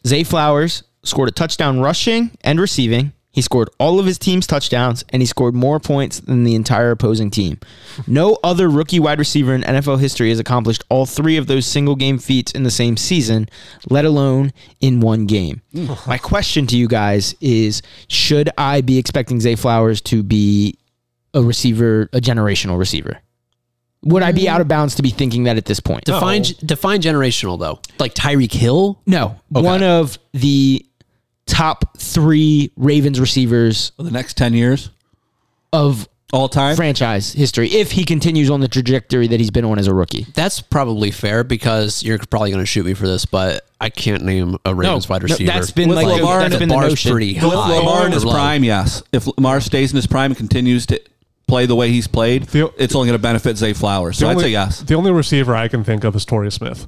Zay 0.05 0.24
Flowers 0.26 0.84
scored 1.03 1.30
a 1.30 1.32
touchdown 1.32 1.80
rushing 1.80 2.32
and 2.41 2.59
receiving. 2.59 3.14
He 3.34 3.41
scored 3.41 3.69
all 3.79 3.99
of 3.99 4.05
his 4.05 4.19
team's 4.19 4.45
touchdowns 4.45 5.03
and 5.09 5.19
he 5.21 5.25
scored 5.25 5.55
more 5.55 5.79
points 5.79 6.19
than 6.19 6.43
the 6.43 6.53
entire 6.53 6.91
opposing 6.91 7.31
team. 7.31 7.59
No 8.05 8.38
other 8.43 8.69
rookie 8.69 8.99
wide 8.99 9.17
receiver 9.17 9.55
in 9.55 9.63
NFL 9.63 9.99
history 9.99 10.29
has 10.29 10.38
accomplished 10.39 10.84
all 10.88 11.07
three 11.07 11.36
of 11.38 11.47
those 11.47 11.65
single 11.65 11.95
game 11.95 12.19
feats 12.19 12.51
in 12.51 12.61
the 12.61 12.69
same 12.69 12.95
season, 12.95 13.49
let 13.89 14.05
alone 14.05 14.53
in 14.81 14.99
one 14.99 15.25
game. 15.25 15.63
My 16.07 16.19
question 16.19 16.67
to 16.67 16.77
you 16.77 16.88
guys 16.88 17.34
is 17.41 17.81
should 18.07 18.51
I 18.55 18.81
be 18.81 18.99
expecting 18.99 19.41
Zay 19.41 19.55
Flowers 19.55 19.99
to 20.01 20.21
be 20.21 20.77
a 21.34 21.41
receiver, 21.41 22.09
a 22.13 22.21
generational 22.21 22.77
receiver? 22.77 23.17
Would 24.03 24.21
I 24.21 24.31
be 24.31 24.47
out 24.49 24.61
of 24.61 24.67
bounds 24.67 24.95
to 24.95 25.01
be 25.01 25.09
thinking 25.09 25.45
that 25.45 25.57
at 25.57 25.65
this 25.65 25.79
point? 25.79 26.03
Define 26.03 26.43
define 26.65 27.01
generational 27.01 27.57
though. 27.57 27.79
Like 27.99 28.13
Tyreek 28.13 28.51
Hill. 28.51 29.01
No, 29.07 29.38
one 29.49 29.81
of 29.81 30.19
the 30.34 30.86
top 31.46 31.98
three 31.98 32.72
Ravens 32.78 33.20
receivers 33.20 33.91
For 33.98 34.04
the 34.04 34.12
next 34.12 34.38
ten 34.38 34.54
years, 34.54 34.89
of 35.72 36.08
all 36.32 36.50
time. 36.50 36.76
franchise 36.76 37.32
history 37.34 37.70
if 37.70 37.91
he 37.91 38.04
continues 38.06 38.50
on 38.50 38.60
the 38.60 38.68
trajectory 38.68 39.28
that 39.28 39.39
he's 39.39 39.52
been 39.52 39.66
on 39.66 39.78
as 39.78 39.88
a 39.88 39.94
rookie. 39.94 40.26
That's 40.34 40.62
probably 40.62 41.12
fair 41.12 41.44
because 41.44 42.02
you're 42.04 42.18
probably 42.18 42.50
going 42.52 42.62
to 42.64 42.66
shoot 42.66 42.86
me 42.86 42.94
for 42.96 43.08
this, 43.08 43.26
but 43.26 43.66
I 43.80 43.89
can't 43.89 44.24
name 44.24 44.58
a 44.66 44.74
Ravens 44.74 45.08
wide 45.10 45.22
no, 45.22 45.26
receiver. 45.26 45.52
that's 45.52 45.72
been 45.72 45.89
With 45.89 45.98
like 45.98 46.08
the, 46.08 46.14
Lamar, 46.16 46.39
that's 46.39 46.54
the 46.54 46.60
been 46.60 46.70
the 46.70 46.76
bar's 46.76 46.91
notion. 46.91 47.12
pretty 47.12 47.34
With 47.36 47.44
high. 47.44 47.78
Lamar 47.78 48.06
in 48.08 48.14
his 48.14 48.24
prime, 48.24 48.64
yes. 48.64 49.04
If 49.12 49.28
Lamar 49.28 49.62
stays 49.62 49.91
in 49.91 49.96
his 49.98 50.08
prime 50.08 50.32
and 50.32 50.38
continues 50.38 50.86
to 50.88 51.00
play 51.48 51.66
the 51.68 51.76
way 51.76 51.91
he's 51.91 52.08
played, 52.08 52.44
The- 52.46 52.74
it's 52.78 52.96
only 52.96 53.08
going 53.10 53.20
to 53.20 53.22
benefit 53.22 53.58
Zay 53.58 53.74
Flowers. 53.74 54.18
So 54.18 54.26
the 54.26 54.32
I'd 54.32 54.39
say 54.39 54.50
yes. 54.50 54.80
The 54.82 54.96
only 54.96 55.12
receiver 55.12 55.56
I 55.56 55.68
can 55.68 55.84
think 55.84 56.04
of 56.04 56.16
is 56.16 56.26
Torrey 56.26 56.52
Smith. 56.52 56.88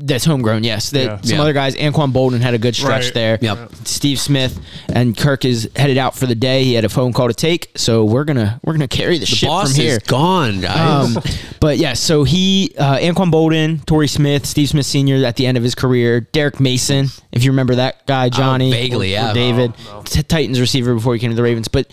That's 0.00 0.24
homegrown, 0.24 0.62
yes. 0.64 0.90
That 0.90 1.04
Yeah. 1.04 1.20
some 1.22 1.36
Yeah. 1.36 1.42
other 1.42 1.52
guys, 1.52 1.74
Anquan 1.74 2.12
Boldin 2.12 2.40
had 2.40 2.54
a 2.54 2.58
good 2.58 2.76
stretch 2.76 3.06
Right. 3.06 3.14
there. 3.14 3.38
Yep. 3.40 3.72
Steve 3.84 4.20
Smith 4.20 4.58
and 4.88 5.16
Kirk 5.16 5.44
is 5.44 5.68
headed 5.74 5.98
out 5.98 6.16
for 6.16 6.26
the 6.26 6.34
day. 6.36 6.62
He 6.64 6.74
had 6.74 6.84
a 6.84 6.88
phone 6.88 7.12
call 7.12 7.26
to 7.28 7.34
take, 7.34 7.70
so 7.74 8.04
we're 8.04 8.24
gonna 8.24 8.60
we're 8.64 8.74
gonna 8.74 8.86
carry 8.88 9.14
the, 9.18 9.20
The 9.20 9.26
ship 9.26 9.48
boss 9.48 9.72
from 9.74 9.82
here. 9.84 9.92
is 9.94 9.98
gone, 10.06 10.60
guys. 10.60 11.16
Um, 11.16 11.22
but 11.60 11.78
yeah, 11.78 11.94
so 11.94 12.22
he, 12.24 12.72
uh, 12.78 12.96
Anquan 12.98 13.32
Boldin, 13.32 13.84
Torrey 13.86 14.08
Smith, 14.08 14.46
Steve 14.46 14.68
Smith 14.68 14.86
Sr. 14.86 15.24
at 15.26 15.36
the 15.36 15.46
end 15.46 15.56
of 15.56 15.64
his 15.64 15.74
career, 15.74 16.20
Derrick 16.32 16.60
Mason, 16.60 17.10
if 17.32 17.42
you 17.44 17.50
remember 17.50 17.74
that 17.74 18.06
guy, 18.06 18.28
Johnny, 18.28 18.70
vaguely, 18.70 19.16
or- 19.16 19.20
or 19.20 19.22
yeah. 19.26 19.32
David, 19.32 19.72
T- 20.04 20.22
Titans 20.22 20.60
receiver 20.60 20.94
before 20.94 21.14
he 21.14 21.20
came 21.20 21.30
to 21.30 21.36
the 21.36 21.42
Ravens, 21.42 21.66
but 21.68 21.86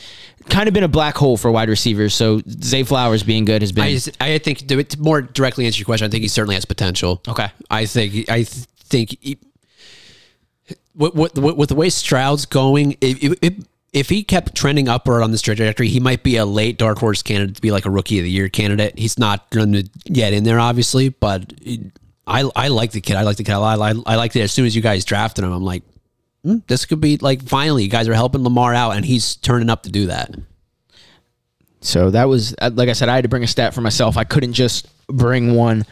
kind 0.47 0.67
of 0.67 0.75
been 0.75 0.83
a 0.83 0.87
black 0.87 1.17
hole 1.17 1.37
for 1.37 1.49
wide 1.49 1.69
receivers. 1.69 2.13
So 2.13 2.39
Zay 2.63 2.83
Flowers 2.83 3.23
being 3.23 3.45
good 3.45 3.63
has 3.63 3.71
been 3.71 3.83
I, 3.85 3.99
I 4.35 4.37
think 4.37 4.67
to 4.67 4.83
to 4.83 5.01
more 5.01 5.19
directly 5.23 5.65
answer 5.65 5.79
your 5.79 5.85
question, 5.85 6.05
I 6.05 6.09
think 6.11 6.21
he 6.21 6.27
certainly 6.27 6.53
has 6.53 6.65
potential. 6.65 7.19
Okay. 7.27 7.47
I 7.71 7.85
think 8.03 8.29
I 8.29 8.43
think 8.43 9.17
with, 10.95 11.37
with, 11.37 11.69
the 11.69 11.75
way 11.75 11.89
Stroud's 11.89 12.45
going, 12.45 12.97
if, 13.01 13.37
if, 13.41 13.53
if 13.93 14.09
he 14.09 14.23
kept 14.23 14.55
trending 14.55 14.87
upward 14.87 15.23
on 15.23 15.31
this 15.31 15.41
trajectory, 15.41 15.87
he 15.87 15.99
might 15.99 16.23
be 16.23 16.37
a 16.37 16.45
late 16.45 16.77
dark 16.77 16.99
horse 16.99 17.21
candidate 17.21 17.55
to 17.55 17.61
be 17.61 17.71
like 17.71 17.85
a 17.85 17.89
rookie 17.89 18.19
of 18.19 18.23
the 18.23 18.31
year 18.31 18.49
candidate. 18.49 18.97
He's 18.97 19.19
not 19.19 19.49
going 19.49 19.73
to 19.73 19.83
get 20.05 20.33
in 20.33 20.43
there, 20.43 20.59
obviously, 20.59 21.09
but 21.09 21.53
I 22.27 22.49
I 22.55 22.67
like 22.69 22.91
the 22.91 23.01
kid. 23.01 23.15
I 23.15 23.23
like 23.23 23.37
the 23.37 23.43
kid. 23.43 23.53
I, 23.53 23.75
I, 23.75 23.93
I 24.05 24.15
liked 24.15 24.35
it 24.35 24.41
as 24.41 24.51
soon 24.51 24.65
as 24.65 24.75
you 24.75 24.81
guys 24.81 25.05
drafted 25.05 25.43
him. 25.43 25.51
I'm 25.51 25.63
like, 25.63 25.83
hmm, 26.43 26.57
this 26.67 26.85
could 26.85 27.01
be 27.01 27.17
like 27.17 27.43
finally 27.43 27.83
you 27.83 27.89
guys 27.89 28.07
are 28.07 28.13
helping 28.13 28.43
Lamar 28.43 28.73
out, 28.73 28.91
and 28.91 29.05
he's 29.05 29.35
turning 29.37 29.69
up 29.69 29.83
to 29.83 29.89
do 29.89 30.07
that. 30.07 30.35
So 31.81 32.09
that 32.09 32.27
was, 32.27 32.55
uh, 32.59 32.71
like 32.73 32.89
I 32.89 32.93
said, 32.93 33.09
I 33.09 33.15
had 33.15 33.25
to 33.25 33.29
bring 33.29 33.43
a 33.43 33.47
stat 33.47 33.75
for 33.75 33.81
myself. 33.81 34.17
I 34.17 34.23
couldn't 34.23 34.53
just 34.53 34.87
bring 35.07 35.53
one 35.53 35.85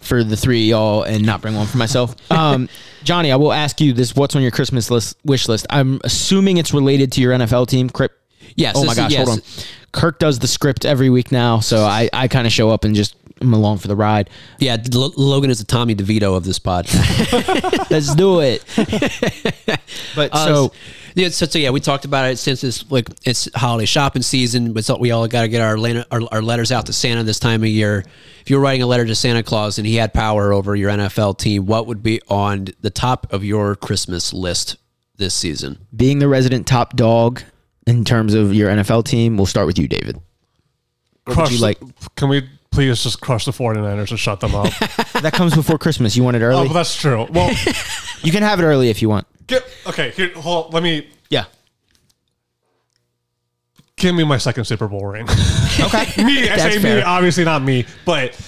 for 0.00 0.24
the 0.24 0.36
three 0.36 0.62
of 0.64 0.68
y'all 0.68 1.02
and 1.02 1.24
not 1.24 1.40
bring 1.42 1.54
one 1.54 1.66
for 1.66 1.78
myself. 1.78 2.16
Um, 2.30 2.68
Johnny, 3.04 3.32
I 3.32 3.36
will 3.36 3.52
ask 3.52 3.80
you 3.80 3.92
this: 3.92 4.14
What's 4.14 4.34
on 4.36 4.42
your 4.42 4.50
Christmas 4.50 4.90
list 4.90 5.16
wish 5.24 5.48
list? 5.48 5.66
I'm 5.70 6.00
assuming 6.04 6.56
it's 6.58 6.72
related 6.72 7.12
to 7.12 7.20
your 7.20 7.32
NFL 7.32 7.68
team. 7.68 7.88
Crip. 7.90 8.12
Yes. 8.56 8.74
Oh 8.76 8.84
my 8.84 8.94
gosh, 8.94 9.12
yes. 9.12 9.26
hold 9.26 9.38
on. 9.38 9.44
Kirk 9.92 10.18
does 10.18 10.38
the 10.38 10.46
script 10.48 10.84
every 10.84 11.10
week 11.10 11.32
now, 11.32 11.60
so 11.60 11.84
I, 11.84 12.08
I 12.12 12.28
kind 12.28 12.46
of 12.46 12.52
show 12.52 12.70
up 12.70 12.84
and 12.84 12.94
just 12.94 13.16
I'm 13.40 13.54
along 13.54 13.78
for 13.78 13.88
the 13.88 13.96
ride. 13.96 14.28
Yeah, 14.58 14.76
L- 14.94 15.12
Logan 15.16 15.50
is 15.50 15.58
the 15.58 15.64
Tommy 15.64 15.94
DeVito 15.94 16.36
of 16.36 16.44
this 16.44 16.58
podcast. 16.58 17.90
Let's 17.90 18.14
do 18.14 18.40
it. 18.40 18.62
but 20.14 20.30
Uh, 20.32 20.46
so 20.46 20.72
yeah, 21.14 21.28
so, 21.28 21.46
so 21.46 21.58
yeah, 21.58 21.70
we 21.70 21.80
talked 21.80 22.04
about 22.04 22.30
it 22.30 22.38
since 22.38 22.64
it's 22.64 22.90
like 22.90 23.08
it's 23.24 23.48
holiday 23.54 23.86
shopping 23.86 24.22
season, 24.22 24.72
but 24.72 24.84
so 24.84 24.96
we 24.98 25.10
all 25.10 25.26
got 25.28 25.42
to 25.42 25.48
get 25.48 25.60
our, 25.60 25.76
our 26.10 26.20
our 26.32 26.42
letters 26.42 26.72
out 26.72 26.86
to 26.86 26.92
Santa 26.92 27.22
this 27.22 27.38
time 27.38 27.62
of 27.62 27.68
year. 27.68 28.04
If 28.40 28.50
you 28.50 28.56
were 28.56 28.62
writing 28.62 28.82
a 28.82 28.86
letter 28.86 29.04
to 29.06 29.14
Santa 29.14 29.42
Claus 29.42 29.78
and 29.78 29.86
he 29.86 29.96
had 29.96 30.14
power 30.14 30.52
over 30.52 30.74
your 30.76 30.90
NFL 30.90 31.38
team, 31.38 31.66
what 31.66 31.86
would 31.86 32.02
be 32.02 32.20
on 32.28 32.68
the 32.80 32.90
top 32.90 33.32
of 33.32 33.44
your 33.44 33.76
Christmas 33.76 34.32
list 34.32 34.76
this 35.16 35.34
season? 35.34 35.78
being 35.94 36.18
the 36.18 36.28
resident 36.28 36.66
top 36.66 36.96
dog 36.96 37.42
in 37.86 38.04
terms 38.04 38.34
of 38.34 38.54
your 38.54 38.70
NFL 38.70 39.04
team, 39.04 39.36
we'll 39.36 39.46
start 39.46 39.66
with 39.66 39.78
you, 39.78 39.88
David. 39.88 40.20
Crush 41.26 41.50
you 41.50 41.58
the- 41.58 41.62
like? 41.62 41.78
Can 42.16 42.28
we 42.28 42.48
please 42.70 43.02
just 43.02 43.20
crush 43.20 43.44
the 43.44 43.50
49ers 43.50 44.10
and 44.10 44.18
shut 44.18 44.40
them 44.40 44.54
up? 44.54 44.72
That 45.20 45.34
comes 45.34 45.54
before 45.54 45.76
Christmas. 45.76 46.16
You 46.16 46.22
want 46.22 46.36
it 46.36 46.42
oh, 46.42 46.46
early? 46.46 46.68
but 46.68 46.72
that's 46.72 46.96
true. 46.96 47.26
Well, 47.30 47.50
you 48.22 48.32
can 48.32 48.42
have 48.42 48.58
it 48.58 48.62
early 48.62 48.88
if 48.88 49.02
you 49.02 49.10
want. 49.10 49.26
Get, 49.50 49.64
okay, 49.88 50.10
here, 50.12 50.32
hold 50.34 50.66
on, 50.66 50.70
let 50.72 50.82
me 50.82 51.08
Yeah. 51.28 51.44
give 53.96 54.14
me 54.14 54.24
my 54.24 54.38
second 54.38 54.64
Super 54.64 54.88
Bowl 54.88 55.04
ring. 55.06 55.26
Okay. 55.80 56.22
me, 56.24 56.42
I 56.50 56.56
That's 56.56 56.62
say 56.74 56.76
me, 56.76 56.82
fair. 56.82 57.06
obviously 57.06 57.44
not 57.44 57.62
me, 57.62 57.86
but 58.04 58.38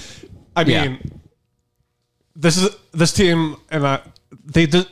I 0.55 0.63
Yeah. 0.63 0.89
mean, 0.89 1.21
this 2.37 2.57
is 2.59 2.69
this 2.93 3.13
team, 3.13 3.57
and 3.71 3.87
I, 3.87 4.01
they 4.45 4.67
de- 4.67 4.87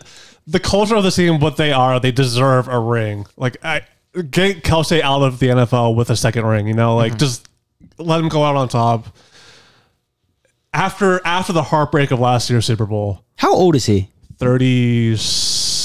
the 0.47 0.59
culture 0.61 0.95
of 0.97 1.05
the 1.05 1.11
team, 1.11 1.39
what 1.39 1.57
they 1.59 1.71
are, 1.73 2.01
they 2.01 2.13
deserve 2.13 2.67
a 2.69 2.79
ring. 2.79 3.27
Like 3.37 3.57
I 3.63 3.83
get 4.31 4.63
Kelce 4.63 5.01
out 5.03 5.23
of 5.23 5.39
the 5.39 5.49
NFL 5.49 5.95
with 5.97 6.09
a 6.09 6.17
second 6.17 6.47
ring. 6.47 6.67
You 6.67 6.73
know, 6.75 6.91
Mm-hmm. 6.97 7.11
like 7.11 7.19
just 7.19 7.47
let 7.99 8.21
him 8.21 8.29
go 8.29 8.43
out 8.45 8.57
on 8.57 8.69
top. 8.69 9.07
After 10.73 11.21
after 11.27 11.53
the 11.53 11.65
heartbreak 11.65 12.11
of 12.11 12.21
last 12.21 12.49
year's 12.49 12.65
Super 12.65 12.87
Bowl, 12.87 13.23
How 13.37 13.53
old 13.53 13.75
is 13.77 13.85
he? 13.87 14.09
thirty 14.39 15.17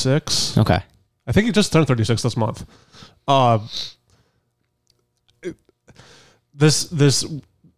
six. 0.06 0.58
Okay. 0.58 0.80
I 1.28 1.32
think 1.32 1.48
he 1.48 1.52
just 1.52 1.74
turned 1.74 1.88
36 1.88 2.22
this 2.22 2.38
month. 2.38 2.66
Uh, 3.28 3.60
this 6.54 6.86
this 6.86 7.26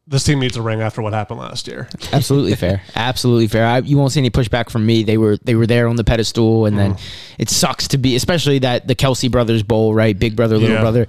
this 0.09 0.23
team 0.23 0.39
needs 0.39 0.55
a 0.55 0.61
ring 0.61 0.81
after 0.81 1.01
what 1.01 1.13
happened 1.13 1.39
last 1.39 1.67
year. 1.67 1.87
Absolutely 2.13 2.55
fair. 2.55 2.81
Absolutely 2.95 3.47
fair. 3.47 3.65
I, 3.65 3.79
you 3.79 3.97
won't 3.97 4.11
see 4.13 4.19
any 4.21 4.29
pushback 4.29 4.69
from 4.69 4.85
me. 4.85 5.03
They 5.03 5.17
were 5.17 5.37
they 5.43 5.55
were 5.55 5.67
there 5.67 5.87
on 5.87 5.95
the 5.95 6.03
pedestal, 6.03 6.65
and 6.65 6.77
then 6.77 6.95
it 7.37 7.49
sucks 7.49 7.87
to 7.89 7.97
be, 7.97 8.15
especially 8.15 8.59
that 8.59 8.87
the 8.87 8.95
Kelce 8.95 9.29
brothers 9.31 9.63
bowl, 9.63 9.93
right? 9.93 10.17
Big 10.17 10.35
brother, 10.35 10.57
little 10.57 10.75
Yeah. 10.75 10.81
brother. 10.81 11.07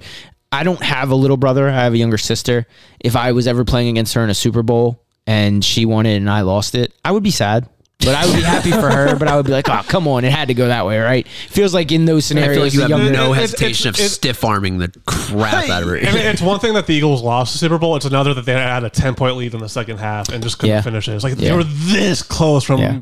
I 0.51 0.63
don't 0.63 0.81
have 0.81 1.11
a 1.11 1.15
little 1.15 1.37
brother. 1.37 1.69
I 1.69 1.73
have 1.83 1.93
a 1.93 1.97
younger 1.97 2.17
sister. 2.17 2.65
If 2.99 3.15
I 3.15 3.33
was 3.33 3.45
ever 3.47 3.63
playing 3.63 3.89
against 3.89 4.15
her 4.15 4.23
in 4.23 4.29
a 4.31 4.33
Super 4.33 4.63
Bowl 4.63 4.99
and 5.27 5.63
she 5.63 5.85
won 5.85 6.07
it 6.07 6.15
and 6.17 6.27
I 6.29 6.41
lost 6.41 6.73
it, 6.73 6.91
I 7.05 7.11
would 7.11 7.21
be 7.23 7.29
sad. 7.31 7.69
But 7.99 8.15
I 8.15 8.25
would 8.25 8.35
be 8.35 8.41
happy 8.41 8.71
for 8.71 8.89
her. 8.89 9.15
But 9.17 9.27
I 9.27 9.35
would 9.35 9.45
be 9.45 9.51
like, 9.51 9.67
oh, 9.69 9.81
come 9.87 10.07
on, 10.07 10.23
it 10.23 10.31
had 10.31 10.47
to 10.47 10.53
go 10.53 10.67
that 10.69 10.85
way, 10.85 10.99
right? 10.99 11.27
Feels 11.49 11.73
like 11.73 11.91
in 11.91 12.05
those 12.05 12.25
I 12.27 12.27
scenarios, 12.29 12.55
feel 12.55 12.63
like 12.63 12.73
you 12.73 12.79
have 12.81 12.89
younger- 12.89 13.11
no 13.11 13.33
It's- 13.33 13.51
hesitation 13.51 13.89
it's- 13.89 14.05
of 14.05 14.11
stiff 14.11 14.43
arming 14.45 14.77
the 14.77 14.87
crap 15.05 15.69
out 15.69 15.83
of 15.83 15.89
her. 15.89 15.97
I 15.97 16.03
mean, 16.13 16.17
it's 16.25 16.41
one 16.41 16.59
thing 16.61 16.73
that 16.75 16.87
the 16.87 16.93
Eagles 16.95 17.21
lost 17.21 17.51
the 17.53 17.59
Super 17.59 17.77
Bowl. 17.77 17.97
It's 17.97 18.05
another 18.05 18.33
that 18.33 18.45
they 18.45 18.53
had 18.53 18.85
a 18.85 18.89
ten 18.89 19.15
point 19.15 19.35
lead 19.35 19.53
in 19.53 19.59
the 19.59 19.67
second 19.67 19.97
half 19.97 20.29
and 20.29 20.41
just 20.41 20.59
couldn't 20.59 20.75
Yeah. 20.77 20.81
finish 20.81 21.09
it. 21.09 21.13
It's 21.13 21.23
like 21.25 21.33
Yeah. 21.37 21.49
they 21.49 21.55
were 21.55 21.65
this 21.65 22.21
close 22.23 22.63
from 22.63 22.79
Yeah. 22.79 22.99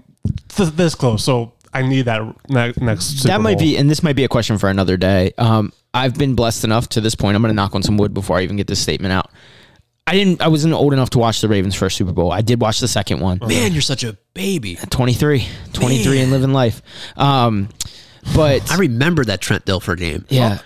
th- 0.56 0.70
this 0.72 0.96
close. 0.96 1.24
So 1.24 1.54
I 1.74 1.84
need 1.84 2.06
that 2.06 2.22
ne- 2.50 2.74
next. 2.78 3.20
Super 3.20 3.28
that 3.28 3.42
might 3.42 3.60
Bowl. 3.60 3.68
be, 3.68 3.78
and 3.78 3.90
this 3.92 4.02
might 4.02 4.16
be 4.16 4.24
a 4.24 4.28
question 4.28 4.58
for 4.58 4.68
another 4.68 4.98
day. 4.98 5.32
Um, 5.38 5.74
I've 5.94 6.16
been 6.18 6.34
blessed 6.34 6.64
enough 6.64 6.90
to 6.90 7.02
this 7.02 7.14
point. 7.14 7.36
I'm 7.36 7.42
going 7.44 7.52
to 7.52 7.56
knock 7.56 7.76
on 7.76 7.84
some 7.84 7.98
wood 7.98 8.16
before 8.16 8.40
I 8.40 8.42
even 8.42 8.56
get 8.58 8.66
this 8.66 8.80
statement 8.80 9.12
out. 9.12 9.30
I 10.08 10.14
didn't. 10.14 10.42
I 10.42 10.48
wasn't 10.48 10.74
old 10.74 10.94
enough 10.94 11.10
to 11.12 11.20
watch 11.20 11.42
the 11.42 11.50
Ravens' 11.50 11.76
first 11.76 11.98
Super 11.98 12.14
Bowl. 12.14 12.32
I 12.32 12.42
did 12.42 12.62
watch 12.62 12.80
the 12.80 12.88
second 12.88 13.20
one. 13.20 13.40
Man, 13.46 13.74
you're 13.74 13.82
such 13.82 14.06
a 14.06 14.18
baby. 14.34 14.78
23, 14.90 15.46
23 15.74 16.22
and 16.22 16.32
living 16.32 16.54
life. 16.54 16.82
Um, 17.18 17.68
but 18.34 18.72
I 18.72 18.78
remember 18.78 19.26
that 19.26 19.42
Trent 19.42 19.66
Dilfer 19.66 19.98
game. 19.98 20.26
yeah, 20.30 20.60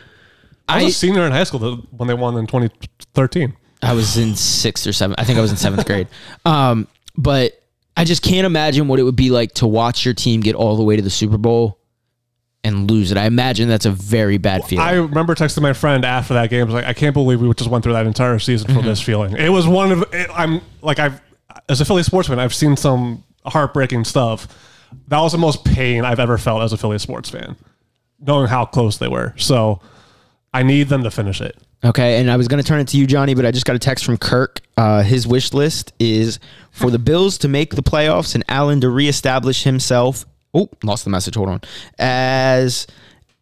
I 0.70 0.76
was 0.78 0.86
I 0.86 0.88
a 0.88 0.92
senior 0.92 1.26
in 1.26 1.32
high 1.32 1.44
school 1.44 1.60
th- 1.60 1.80
when 1.90 2.08
they 2.08 2.14
won 2.14 2.38
in 2.38 2.46
2013. 2.46 3.54
I 3.82 3.94
was 3.94 4.16
in 4.18 4.36
sixth 4.36 4.86
or 4.86 4.94
seventh. 4.94 5.20
I 5.20 5.24
think 5.24 5.40
I 5.40 5.42
was 5.42 5.50
in 5.52 5.58
seventh 5.58 5.88
grade. 5.88 6.08
Um, 6.46 6.88
but 7.18 7.60
I 7.98 8.04
just 8.04 8.22
can't 8.22 8.46
imagine 8.46 8.88
what 8.88 9.00
it 9.00 9.04
would 9.04 9.16
be 9.16 9.32
like 9.32 9.54
to 9.56 9.68
watch 9.68 10.06
your 10.06 10.14
team 10.14 10.42
get 10.42 10.56
all 10.56 10.78
the 10.78 10.84
way 10.84 10.96
to 10.96 11.02
the 11.02 11.10
Super 11.10 11.38
Bowl 11.38 11.80
and 12.64 12.90
lose 12.90 13.12
it. 13.12 13.18
I 13.18 13.26
imagine 13.26 13.68
that's 13.70 13.86
a 13.86 13.92
very 13.92 14.38
bad 14.38 14.66
feeling. 14.66 14.86
I 14.86 14.94
remember 14.94 15.34
texting 15.36 15.62
my 15.64 15.74
friend 15.74 16.06
after 16.06 16.34
that 16.36 16.50
game. 16.50 16.62
I 16.62 16.66
was 16.66 16.74
like, 16.74 16.86
I 16.86 16.94
can't 16.94 17.14
believe 17.14 17.42
we 17.42 17.52
just 17.54 17.70
went 17.70 17.84
through 17.84 17.94
that 17.94 18.06
entire 18.06 18.38
season 18.40 18.68
Mm-hmm. 18.70 18.80
for 18.80 18.86
this 18.86 19.02
feeling. 19.02 19.36
It 19.36 19.50
was 19.50 19.68
one 19.68 19.92
of. 19.92 20.04
It, 20.14 20.30
I'm 20.34 20.62
like 20.82 21.00
I've 21.00 21.20
as 21.70 21.82
a 21.82 21.86
Philly 21.86 22.04
sportsman, 22.04 22.40
I've 22.40 22.54
seen 22.54 22.78
some 22.78 23.24
heartbreaking 23.46 24.04
stuff. 24.06 24.48
That 25.08 25.20
was 25.20 25.32
the 25.32 25.38
most 25.38 25.64
pain 25.66 26.06
I've 26.06 26.20
ever 26.20 26.38
felt 26.38 26.62
as 26.62 26.74
a 26.74 26.78
Philly 26.78 27.00
sports 27.00 27.30
fan, 27.30 27.56
knowing 28.20 28.48
how 28.48 28.66
close 28.66 28.98
they 28.98 29.08
were. 29.08 29.34
So 29.38 29.80
I 30.54 30.64
need 30.64 30.90
them 30.90 31.04
to 31.04 31.12
finish 31.12 31.42
it. 31.42 31.58
Okay, 31.84 32.20
and 32.20 32.30
I 32.30 32.38
was 32.38 32.48
going 32.48 32.62
to 32.62 32.68
turn 32.68 32.80
it 32.80 32.88
to 32.90 32.98
you, 32.98 33.08
Johnny, 33.08 33.34
but 33.34 33.44
I 33.46 33.50
just 33.52 33.66
got 33.66 33.76
a 33.76 33.80
text 33.80 34.06
from 34.06 34.18
Kirk. 34.18 34.60
Uh, 34.78 35.02
his 35.02 35.26
wish 35.26 35.52
list 35.54 35.94
is 36.00 36.40
for 36.70 36.92
the 36.92 37.00
Bills 37.00 37.40
to 37.40 37.48
make 37.48 37.74
the 37.76 37.82
playoffs 37.82 38.36
and 38.36 38.44
Allen 38.48 38.82
to 38.82 38.90
reestablish 38.90 39.64
himself. 39.64 40.26
Oh, 40.54 40.70
lost 40.84 41.04
the 41.04 41.10
message. 41.10 41.36
Hold 41.36 41.50
on. 41.50 41.62
As 42.00 42.88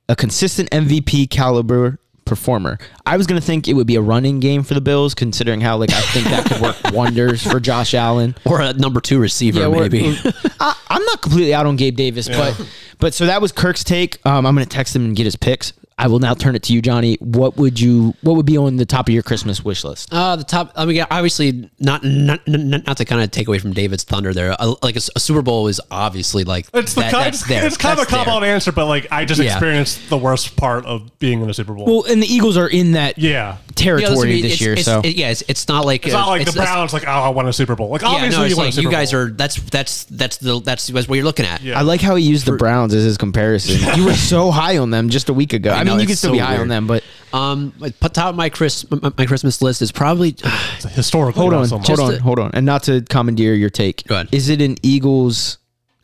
a 0.08 0.16
consistent 0.16 0.70
MVP 0.72 1.30
caliber 1.30 2.00
performer. 2.26 2.78
I 3.08 3.18
was 3.18 3.26
going 3.26 3.42
to 3.42 3.46
think 3.46 3.68
it 3.68 3.74
would 3.74 3.88
be 3.88 3.96
a 3.96 4.02
running 4.02 4.40
game 4.40 4.62
for 4.62 4.76
the 4.76 4.82
Bills, 4.82 5.16
considering 5.16 5.62
how 5.62 5.78
like 5.78 5.90
I 5.92 6.02
think 6.02 6.26
that 6.28 6.46
could 6.46 6.62
work 6.62 6.76
wonders 6.94 7.42
for 7.42 7.60
Josh 7.60 7.96
Allen. 7.96 8.36
Or 8.46 8.62
a 8.62 8.74
number 8.74 9.02
two 9.02 9.20
receiver, 9.20 9.68
we're- 9.70 9.90
maybe. 9.90 10.16
I, 10.60 10.76
I'm 10.90 11.04
not 11.06 11.22
completely 11.24 11.54
out 11.56 11.66
on 11.66 11.76
Gabe 11.76 11.96
Davis, 11.96 12.28
but 12.30 12.60
but 13.00 13.14
so 13.16 13.26
that 13.26 13.42
was 13.42 13.52
Kirk's 13.52 13.84
take. 13.84 14.24
Um, 14.28 14.46
I'm 14.46 14.54
going 14.56 14.66
to 14.66 14.70
text 14.70 14.96
him 14.96 15.06
and 15.06 15.16
get 15.16 15.24
his 15.26 15.36
picks. 15.36 15.74
I 16.00 16.08
will 16.08 16.20
now 16.20 16.34
turn 16.34 16.56
it 16.56 16.64
to 16.64 16.74
you, 16.74 16.82
Johnny. 16.82 17.18
What 17.20 17.58
would 17.58 17.80
you? 17.80 18.16
What 18.22 18.36
would 18.38 18.46
be 18.46 18.58
on 18.58 18.78
the 18.78 18.86
top 18.86 19.08
of 19.10 19.14
your 19.14 19.22
Christmas 19.22 19.64
wish 19.64 19.84
list? 19.84 20.12
Uh, 20.14 20.38
the 20.38 20.44
top. 20.46 20.72
I 20.76 20.86
mean, 20.86 21.06
obviously, 21.12 21.70
not 21.80 22.04
not 22.04 22.48
not, 22.48 22.88
not 22.88 22.98
to 22.98 23.06
kind 23.06 23.22
of 23.22 23.32
take 23.32 23.48
away 23.48 23.60
from 23.60 23.74
David's 23.74 24.04
thunder 24.06 24.34
there. 24.34 24.56
Uh, 24.60 24.76
like 24.82 24.96
a, 24.96 25.02
a 25.16 25.20
Super 25.20 25.42
Bowl 25.42 25.68
is 25.68 25.80
obviously 25.92 26.44
like 26.46 26.68
It's 26.74 26.94
the 26.94 27.02
kind, 27.02 27.14
that's 27.14 27.40
it's, 27.42 27.48
there. 27.50 27.66
it's 27.66 27.78
kind 27.78 28.00
of 28.00 28.08
a 28.08 28.10
cop 28.10 28.28
out 28.28 28.44
answer, 28.44 28.72
but 28.72 28.86
like 28.88 29.08
I 29.12 29.26
just 29.26 29.42
Yeah. 29.42 29.52
experienced 29.52 30.10
the 30.10 30.18
worst 30.18 30.56
part 30.56 30.86
of 30.86 31.20
being 31.20 31.42
in 31.42 31.50
a 31.50 31.54
Super 31.54 31.74
Bowl. 31.74 31.86
Well, 31.86 32.06
and 32.12 32.24
the 32.24 32.28
Eagles 32.34 32.56
are 32.58 32.68
in 32.70 32.94
that 32.94 33.18
yeah. 33.18 33.30
Yeah, 33.30 33.58
territory 33.76 34.10
listen, 34.10 34.28
I 34.30 34.32
mean, 34.32 34.42
this 34.42 34.54
it's- 34.54 34.62
year, 34.62 34.72
it's- 34.74 34.86
so 34.86 35.02
it- 35.04 35.16
yeah, 35.16 35.30
it's, 35.30 35.44
it's 35.48 35.68
not 35.68 35.86
like 35.86 36.06
It's 36.06 36.14
not 36.14 36.28
like 36.30 36.46
the 36.46 36.52
Browns, 36.54 36.94
like, 36.94 37.04
oh, 37.08 37.12
I 37.12 37.30
won 37.30 37.48
a 37.48 37.54
Super 37.54 37.76
Bowl. 37.76 37.90
Like, 37.90 38.02
Yeah, 38.02 38.08
obviously, 38.10 38.38
no, 38.40 38.44
it's 38.46 38.50
you 38.52 38.58
won 38.58 38.64
a 38.64 38.68
like 38.68 38.74
Super 38.74 38.88
you 38.88 38.92
guys 38.92 39.12
Bowl. 39.12 39.22
are. 39.22 39.30
That's 39.32 39.56
that's 39.70 40.04
that's 40.06 40.38
the 40.38 40.60
that's, 40.62 40.88
that's 40.88 41.08
what 41.08 41.16
you're 41.16 41.26
looking 41.26 41.46
at. 41.46 41.62
Yeah. 41.62 41.78
I 41.78 41.82
like 41.84 42.02
how 42.02 42.16
he 42.16 42.24
used 42.26 42.46
the 42.46 42.54
Browns 42.54 42.94
as 42.94 43.04
his 43.04 43.18
comparison. 43.18 43.80
you 43.96 44.06
were 44.06 44.14
so 44.14 44.50
high 44.52 44.78
on 44.78 44.90
them 44.90 45.10
just 45.10 45.30
a 45.30 45.34
week 45.34 45.54
ago. 45.54 45.72
I, 45.72 45.84
know, 45.84 45.89
mean, 45.92 46.02
you 46.02 46.08
can 46.08 46.16
still 46.16 46.30
so 46.30 46.34
be 46.34 46.40
high 46.40 46.52
weird. 46.52 46.62
on 46.62 46.68
them, 46.70 46.88
but 46.88 47.04
Um, 47.34 47.74
but 47.80 48.00
top 48.14 48.30
of 48.30 48.36
my 48.36 48.50
Chris 48.50 48.90
my, 48.90 49.12
my 49.18 49.26
Christmas 49.26 49.62
list 49.62 49.82
is 49.82 49.92
probably 49.92 50.30
It's 50.76 50.84
historically 50.96 51.42
hold 51.42 51.54
on, 51.54 51.68
so 51.68 51.78
hold 51.78 52.00
on, 52.00 52.12
to- 52.14 52.22
hold 52.22 52.40
on, 52.40 52.52
and 52.54 52.66
not 52.66 52.84
to 52.84 53.02
commandeer 53.02 53.54
your 53.54 53.70
take. 53.70 54.06
Go 54.08 54.16
ahead. 54.16 54.30
Is 54.32 54.50
it 54.50 54.62
an 54.62 54.78
Eagles 54.84 55.58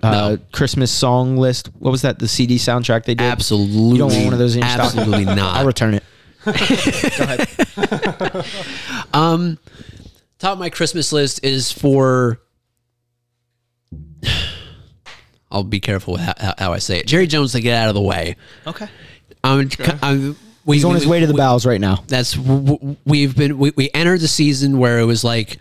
uh, 0.03 0.11
No. 0.11 0.37
Christmas 0.51 0.91
song 0.91 1.37
list? 1.37 1.69
What 1.79 1.89
was 1.91 2.01
that? 2.03 2.19
The 2.19 2.27
CD 2.27 2.57
soundtrack 2.57 3.05
they 3.05 3.15
did. 3.15 3.25
absolutely. 3.25 3.93
You 3.93 3.97
don't 3.97 4.11
want 4.11 4.23
one 4.25 4.33
of 4.33 4.39
those 4.39 4.55
in 4.55 4.61
your 4.61 4.69
stock? 4.69 4.85
Absolutely 4.95 5.25
not. 5.35 5.57
I'll 5.57 5.65
return 5.65 5.93
it. 5.95 6.03
Go 6.45 6.51
ahead. 6.51 8.45
um, 9.13 9.57
top 10.37 10.53
of 10.53 10.59
my 10.59 10.69
Christmas 10.69 11.11
list 11.11 11.43
is 11.43 11.71
for. 11.71 12.39
I'll 15.51 15.63
be 15.63 15.79
careful 15.79 16.13
with 16.13 16.21
how, 16.23 16.53
how 16.57 16.73
I 16.73 16.79
say 16.79 16.99
it. 16.99 17.07
Jerry 17.07 17.27
Jones 17.27 17.53
to 17.53 17.61
get 17.61 17.75
out 17.77 17.87
of 17.89 17.95
the 17.95 18.01
way. 18.01 18.35
Okay. 18.67 18.87
Um, 19.45 19.69
I'm, 19.79 19.99
I'm, 20.01 20.29
um, 20.29 20.37
we, 20.65 20.77
He's 20.77 20.85
on 20.85 20.95
his 20.95 21.05
way 21.05 21.19
to 21.19 21.27
the 21.27 21.33
bows 21.35 21.65
right 21.65 21.79
now. 21.79 22.03
That's 22.07 22.33
w- 22.33 22.77
w- 22.77 22.95
we've 23.05 23.35
been 23.35 23.57
we, 23.59 23.71
we 23.75 23.89
entered 23.93 24.19
the 24.19 24.27
season 24.27 24.79
where 24.79 24.99
it 24.99 25.05
was 25.05 25.23
like 25.23 25.59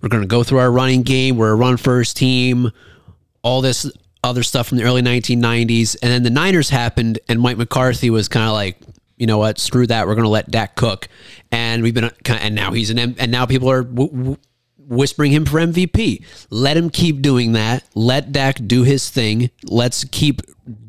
we're 0.00 0.08
going 0.08 0.22
to 0.22 0.28
go 0.28 0.44
through 0.44 0.58
our 0.58 0.70
running 0.70 1.02
game. 1.02 1.36
We're 1.36 1.50
a 1.50 1.56
run 1.56 1.76
first 1.76 2.16
team. 2.16 2.70
All 3.42 3.60
this 3.60 3.90
other 4.22 4.42
stuff 4.42 4.68
from 4.68 4.78
the 4.78 4.84
early 4.84 5.02
1990s, 5.02 5.96
and 6.02 6.10
then 6.10 6.22
the 6.22 6.30
Niners 6.30 6.70
happened, 6.70 7.18
and 7.28 7.40
Mike 7.40 7.58
McCarthy 7.58 8.08
was 8.08 8.26
kind 8.28 8.46
of 8.46 8.52
like, 8.52 8.78
you 9.18 9.26
know 9.26 9.38
what, 9.38 9.58
screw 9.58 9.86
that. 9.86 10.06
We're 10.06 10.14
going 10.14 10.24
to 10.24 10.30
let 10.30 10.50
Dak 10.50 10.76
cook, 10.76 11.08
and 11.50 11.82
we've 11.82 11.92
been 11.92 12.04
uh, 12.04 12.10
and 12.28 12.54
now 12.54 12.72
he's 12.72 12.90
an 12.90 12.98
and 12.98 13.30
now 13.32 13.46
people 13.46 13.70
are. 13.70 13.82
Whispering 14.86 15.32
him 15.32 15.46
for 15.46 15.58
MVP. 15.58 16.24
Let 16.50 16.76
him 16.76 16.90
keep 16.90 17.22
doing 17.22 17.52
that. 17.52 17.84
Let 17.94 18.32
Dak 18.32 18.58
do 18.66 18.82
his 18.82 19.08
thing. 19.10 19.50
Let's 19.64 20.04
keep 20.04 20.42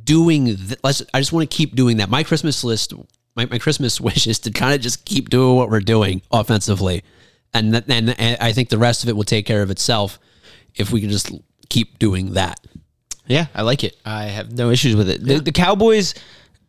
doing. 0.03 0.45
Th- 0.57 0.79
let's. 0.83 1.01
I 1.13 1.19
just 1.19 1.33
want 1.33 1.49
to 1.49 1.55
keep 1.55 1.75
doing 1.75 1.97
that. 1.97 2.09
My 2.09 2.23
Christmas 2.23 2.63
list, 2.63 2.93
my, 3.35 3.45
my 3.45 3.57
Christmas 3.57 3.99
wish 4.01 4.27
is 4.27 4.39
to 4.39 4.51
kind 4.51 4.73
of 4.73 4.81
just 4.81 5.05
keep 5.05 5.29
doing 5.29 5.55
what 5.55 5.69
we're 5.69 5.79
doing 5.79 6.21
offensively, 6.31 7.03
and 7.53 7.71
th- 7.73 7.85
and 7.87 8.19
and 8.19 8.37
I 8.41 8.51
think 8.51 8.69
the 8.69 8.77
rest 8.77 9.03
of 9.03 9.09
it 9.09 9.15
will 9.15 9.23
take 9.23 9.45
care 9.45 9.61
of 9.61 9.71
itself 9.71 10.19
if 10.75 10.91
we 10.91 11.01
can 11.01 11.09
just 11.09 11.31
keep 11.69 11.99
doing 11.99 12.33
that. 12.33 12.59
Yeah, 13.27 13.47
I 13.55 13.63
like 13.63 13.83
it. 13.83 13.97
I 14.05 14.25
have 14.25 14.51
no 14.51 14.69
issues 14.69 14.95
with 14.95 15.09
it. 15.09 15.23
The, 15.23 15.39
the 15.39 15.51
Cowboys, 15.51 16.13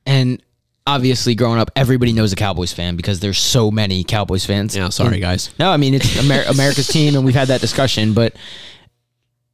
and 0.06 0.42
obviously 0.86 1.34
growing 1.34 1.58
up, 1.58 1.70
everybody 1.76 2.12
knows 2.12 2.32
a 2.32 2.36
Cowboys 2.36 2.72
fan 2.72 2.96
because 2.96 3.20
there's 3.20 3.38
so 3.38 3.70
many 3.70 4.04
Cowboys 4.04 4.44
fans. 4.44 4.76
Yeah, 4.76 4.88
sorry 4.90 5.20
guys. 5.20 5.50
No, 5.58 5.70
I 5.70 5.76
mean 5.76 5.94
it's 5.94 6.16
Amer- 6.18 6.44
America's 6.48 6.86
team, 6.88 7.14
and 7.14 7.24
we've 7.24 7.34
had 7.34 7.48
that 7.48 7.60
discussion. 7.60 8.12
But 8.12 8.34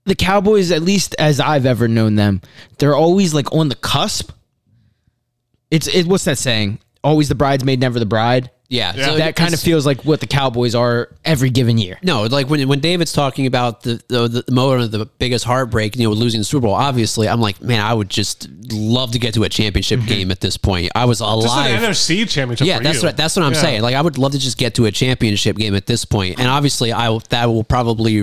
the 0.04 0.14
Cowboys, 0.14 0.70
at 0.70 0.82
least 0.82 1.14
as 1.18 1.40
I've 1.40 1.66
ever 1.66 1.88
known 1.88 2.16
them, 2.16 2.40
they're 2.78 2.96
always 2.96 3.34
like 3.34 3.52
on 3.52 3.68
the 3.68 3.76
cusp. 3.76 4.32
It's 5.70 5.86
it. 5.88 6.06
What's 6.06 6.24
that 6.24 6.38
saying? 6.38 6.78
Always 7.04 7.28
the 7.28 7.34
bridesmaid, 7.34 7.80
never 7.80 7.98
the 7.98 8.06
bride. 8.06 8.50
Yeah, 8.72 8.94
Yeah. 8.96 9.06
so 9.06 9.16
that 9.18 9.36
kind 9.36 9.52
of 9.52 9.60
feels 9.60 9.84
like 9.84 10.02
what 10.04 10.20
the 10.20 10.26
Cowboys 10.26 10.74
are 10.74 11.10
every 11.26 11.50
given 11.50 11.76
year. 11.76 11.98
No, 12.02 12.22
like 12.22 12.48
when 12.48 12.66
when 12.68 12.80
David's 12.80 13.12
talking 13.12 13.46
about 13.46 13.82
the 13.82 14.00
the, 14.08 14.42
the 14.46 14.52
moment 14.52 14.82
of 14.82 14.90
the 14.90 15.04
biggest 15.04 15.44
heartbreak, 15.44 15.94
you 15.96 16.04
know, 16.04 16.10
losing 16.10 16.40
the 16.40 16.44
Super 16.44 16.62
Bowl. 16.66 16.74
Obviously, 16.74 17.28
I'm 17.28 17.40
like, 17.40 17.60
man, 17.60 17.80
I 17.84 17.92
would 17.92 18.08
just 18.08 18.48
love 18.72 19.12
to 19.12 19.18
get 19.18 19.34
to 19.34 19.44
a 19.44 19.48
championship 19.50 20.00
mhm. 20.00 20.06
game 20.08 20.30
at 20.30 20.40
this 20.40 20.56
point. 20.56 20.90
I 20.94 21.04
was 21.04 21.18
Just 21.18 21.28
an 21.30 21.38
alive. 21.44 21.80
NFC 21.80 22.28
championship. 22.28 22.66
yeah, 22.66 22.78
for 22.78 22.84
that's 22.84 23.02
you. 23.02 23.08
what 23.08 23.16
that's 23.18 23.36
what 23.36 23.44
I'm 23.44 23.52
Yeah. 23.52 23.60
saying. 23.60 23.82
Like, 23.82 23.94
I 23.94 24.00
would 24.00 24.16
love 24.16 24.32
to 24.32 24.38
just 24.38 24.56
get 24.56 24.74
to 24.76 24.86
a 24.86 24.90
championship 24.90 25.56
game 25.56 25.74
at 25.74 25.86
this 25.86 26.04
point. 26.06 26.38
And 26.40 26.48
obviously, 26.48 26.92
I 26.92 27.10
will, 27.10 27.20
that 27.28 27.46
will 27.46 27.64
probably 27.64 28.22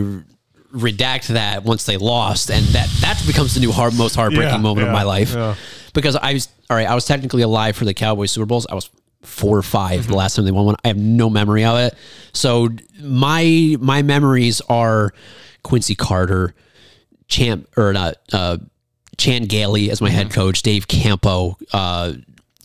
redact 0.74 1.28
that 1.28 1.64
once 1.64 1.86
they 1.86 1.98
lost, 1.98 2.50
and 2.52 2.66
that 2.68 2.88
that 3.02 3.22
becomes 3.26 3.54
the 3.54 3.60
new 3.60 3.72
hard, 3.72 3.94
most 3.96 4.16
heartbreaking 4.16 4.54
Yeah, 4.56 4.58
moment 4.58 4.88
of 4.88 4.94
my 4.94 5.04
life. 5.04 5.34
yeah. 5.34 5.56
Because 5.94 6.16
I 6.16 6.34
was 6.34 6.48
all 6.70 6.78
right. 6.78 6.88
I 6.88 6.94
was 6.96 7.06
technically 7.06 7.42
alive 7.42 7.76
for 7.76 7.86
the 7.86 7.94
Cowboys 7.94 8.32
Super 8.32 8.46
Bowls. 8.46 8.68
I 8.70 8.76
was 8.76 8.90
four 9.22 9.58
or 9.58 9.62
5 9.62 10.02
Mm-hmm. 10.02 10.10
the 10.12 10.18
last 10.18 10.36
time 10.36 10.46
they 10.46 10.52
won 10.52 10.66
one. 10.66 10.76
I 10.84 10.88
have 10.90 10.98
no 10.98 11.30
memory 11.30 11.66
of 11.66 11.78
it. 11.78 11.96
So 12.34 12.70
my 13.02 13.76
my 13.80 14.02
memories 14.02 14.62
are 14.70 15.14
Quincy 15.64 15.96
Carter, 15.96 16.54
Champ 17.28 17.68
or 17.78 17.94
not 17.94 18.16
uh, 18.34 18.58
Chan 19.18 19.44
Gailey 19.46 19.92
as 19.92 20.02
my 20.02 20.08
Mm-hmm. 20.10 20.18
head 20.18 20.32
coach, 20.32 20.62
Dave 20.62 20.88
Campo, 20.88 21.58
uh, 21.74 22.14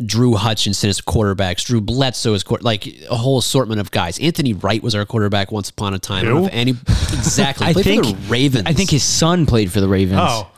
Drew 0.04 0.34
Hutchinson 0.34 0.90
as 0.90 1.00
quarterbacks, 1.00 1.64
Drew 1.64 1.80
Bledsoe 1.80 2.34
as 2.34 2.42
quar- 2.42 2.58
like 2.62 2.86
a 3.10 3.16
whole 3.16 3.38
assortment 3.38 3.80
of 3.80 3.90
guys. 3.92 4.18
Anthony 4.18 4.52
Wright 4.52 4.82
was 4.82 4.94
our 4.94 5.04
quarterback 5.04 5.52
once 5.52 5.70
upon 5.70 5.94
a 5.94 5.98
time. 6.00 6.20
I 6.20 6.22
don't 6.24 6.34
know 6.34 6.40
Who? 6.40 6.46
if 6.46 6.52
any 6.52 6.70
exactly. 6.72 7.66
I 7.68 7.72
Played 7.72 7.84
think 7.84 8.04
for 8.06 8.12
the 8.12 8.28
Ravens. 8.28 8.64
I 8.66 8.72
think 8.72 8.90
his 8.90 9.04
son 9.04 9.46
played 9.46 9.70
for 9.70 9.80
the 9.80 9.86
Ravens. 9.88 10.20
Oh, 10.22 10.50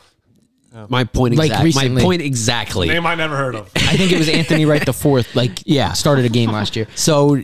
my 0.89 1.03
point 1.03 1.35
Like 1.35 1.51
exactly. 1.51 1.89
my 1.89 2.01
point 2.01 2.21
exactly. 2.21 2.87
name 2.87 3.05
I 3.05 3.15
never 3.15 3.35
heard 3.35 3.55
of. 3.55 3.71
I 3.75 3.97
think 3.97 4.11
it 4.11 4.17
was 4.17 4.29
Anthony 4.29 4.65
Wright 4.65 4.85
the 4.85 4.93
fourth. 4.93 5.35
Like 5.35 5.61
Yeah. 5.65 5.93
started 5.93 6.25
a 6.25 6.29
game 6.29 6.51
last 6.51 6.75
year. 6.75 6.87
So, 6.95 7.41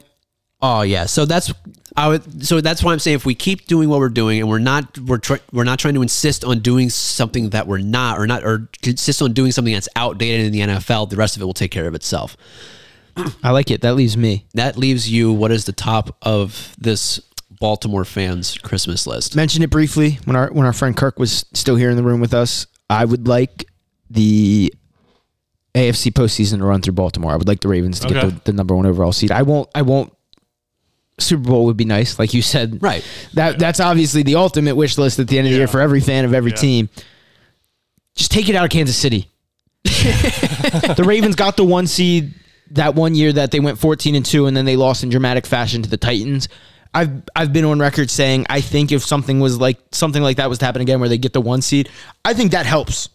oh 0.61 0.81
yeah. 0.81 1.05
So 1.05 1.25
that's 1.25 1.51
I 1.95 2.07
would. 2.07 2.45
So 2.45 2.59
that's 2.61 2.83
why 2.83 2.91
I'm 2.91 2.99
saying 2.99 3.15
if 3.15 3.25
we 3.25 3.35
keep 3.35 3.67
doing 3.67 3.87
what 3.87 3.99
we're 3.99 4.09
doing 4.09 4.39
and 4.39 4.49
we're 4.49 4.57
not 4.59 4.97
we're 4.99 5.19
try, 5.19 5.39
we're 5.51 5.63
not 5.63 5.77
trying 5.79 5.93
to 5.93 6.01
insist 6.01 6.43
on 6.43 6.59
doing 6.59 6.89
something 6.89 7.49
that 7.51 7.67
we're 7.67 7.77
not 7.77 8.17
or 8.19 8.25
not 8.25 8.43
or 8.43 8.67
insist 8.83 9.21
on 9.21 9.33
doing 9.33 9.51
something 9.51 9.73
that's 9.73 9.89
outdated 9.95 10.47
in 10.47 10.51
the 10.51 10.59
NFL, 10.61 11.09
the 11.09 11.15
rest 11.15 11.35
of 11.35 11.41
it 11.41 11.45
will 11.45 11.53
take 11.53 11.71
care 11.71 11.87
of 11.87 11.93
itself. 11.93 12.35
I 13.43 13.51
like 13.51 13.69
it. 13.69 13.81
That 13.81 13.93
leaves 13.95 14.17
me. 14.17 14.45
That 14.55 14.75
leaves 14.75 15.07
you. 15.11 15.31
What 15.31 15.51
is 15.51 15.65
the 15.65 15.71
top 15.71 16.15
of 16.23 16.75
this 16.79 17.19
Baltimore 17.59 18.05
fans' 18.05 18.57
Christmas 18.57 19.05
list? 19.05 19.35
mentioned 19.35 19.63
it 19.63 19.69
briefly 19.69 20.17
when 20.25 20.35
our 20.35 20.51
when 20.51 20.65
our 20.65 20.73
friend 20.73 20.97
Kirk 20.97 21.19
was 21.19 21.45
still 21.53 21.75
here 21.75 21.91
in 21.91 21.95
the 21.97 22.01
room 22.03 22.19
with 22.21 22.33
us. 22.33 22.65
I 22.93 23.05
would 23.05 23.27
like 23.27 23.65
the 24.09 24.73
AFC 25.75 26.11
postseason 26.11 26.59
to 26.59 26.65
run 26.65 26.81
through 26.81 26.93
Baltimore. 26.93 27.31
I 27.31 27.35
would 27.35 27.47
like 27.47 27.61
the 27.61 27.67
Ravens 27.67 27.99
to 28.01 28.07
get 28.07 28.21
the, 28.21 28.41
the 28.45 28.53
number 28.53 28.75
one 28.75 28.85
overall 28.85 29.11
seed. 29.11 29.31
I 29.31 29.41
won't. 29.41 29.69
I 29.73 29.81
won't. 29.81 30.13
Super 31.19 31.43
Bowl 31.43 31.65
would 31.65 31.77
be 31.77 31.85
nice, 31.85 32.17
like 32.19 32.33
you 32.33 32.41
said. 32.41 32.81
Right. 32.81 33.03
That 33.33 33.59
that's 33.59 33.79
obviously 33.79 34.23
the 34.23 34.35
ultimate 34.35 34.75
wish 34.75 34.97
list 34.97 35.19
at 35.19 35.27
the 35.27 35.37
end 35.37 35.47
of 35.47 35.51
the 35.53 35.57
year 35.59 35.67
for 35.67 35.79
every 35.79 35.99
fan 35.99 36.25
of 36.25 36.33
every 36.33 36.51
Yeah. 36.51 36.57
team. 36.57 36.89
Just 38.15 38.31
take 38.31 38.49
it 38.49 38.55
out 38.55 38.65
of 38.65 38.69
Kansas 38.71 38.95
City. 38.97 39.29
the 39.83 41.03
Ravens 41.05 41.35
got 41.35 41.57
the 41.57 41.63
one 41.63 41.87
seed 41.87 42.33
that 42.71 42.95
one 42.95 43.13
year 43.15 43.31
that 43.33 43.51
they 43.51 43.59
went 43.59 43.77
14 43.77 44.15
and 44.15 44.25
2 44.25 44.47
and 44.47 44.55
then 44.57 44.65
they 44.65 44.75
lost 44.75 45.03
in 45.03 45.09
dramatic 45.09 45.45
fashion 45.45 45.81
to 45.83 45.89
the 45.89 45.97
Titans. 45.97 46.47
I've 46.93 47.23
I've 47.35 47.51
been 47.53 47.65
on 47.65 47.79
record 47.79 48.09
saying 48.11 48.45
I 48.49 48.61
think 48.61 48.91
if 48.91 49.03
something 49.03 49.39
was 49.39 49.59
like 49.59 49.79
something 49.91 50.21
like 50.21 50.37
that 50.37 50.49
was 50.49 50.59
to 50.59 50.65
happen 50.65 50.81
again 50.81 50.99
where 50.99 51.09
they 51.09 51.17
get 51.17 51.33
the 51.33 51.41
one 51.41 51.61
seed, 51.61 51.89
I 52.23 52.33
think 52.33 52.51
that 52.51 52.65
helps 52.65 53.09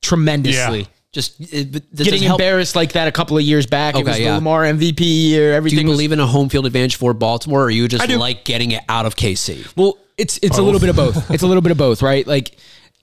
tremendously. 0.00 0.80
Yeah. 0.80 0.86
Just 1.12 1.38
it, 1.40 1.76
it- 1.76 1.94
Getting 1.96 2.22
it 2.22 2.26
help- 2.26 2.40
embarrassed 2.40 2.74
like 2.74 2.92
that 2.92 3.06
a 3.08 3.12
couple 3.12 3.36
of 3.36 3.42
years 3.42 3.66
back. 3.66 3.94
it 3.94 3.98
Okay, 3.98 4.08
was 4.08 4.16
the 4.16 4.22
yeah. 4.24 4.34
Lamar 4.36 4.62
MVP 4.64 5.00
year. 5.00 5.52
Everything. 5.52 5.52
Do 5.52 5.56
Everything 5.56 5.78
you 5.86 5.90
was- 5.90 5.96
believe 5.98 6.12
in 6.12 6.20
a 6.20 6.26
home 6.26 6.48
field 6.48 6.66
advantage 6.66 6.96
for 6.96 7.12
Baltimore, 7.14 7.64
or 7.64 7.70
you 7.70 7.86
just 7.88 8.08
like 8.08 8.44
getting 8.44 8.70
it 8.72 8.82
out 8.88 9.04
of 9.06 9.14
KC? 9.16 9.76
Well, 9.76 9.98
it's 10.16 10.38
it's 10.42 10.58
a 10.58 10.62
little 10.62 10.80
bit 10.80 10.88
of 10.88 10.96
both. 10.96 11.30
It's 11.34 11.42
a 11.42 11.46
little 11.46 11.62
bit 11.62 11.72
of 11.72 11.78
both, 11.78 12.02
right? 12.02 12.26
Like 12.26 12.56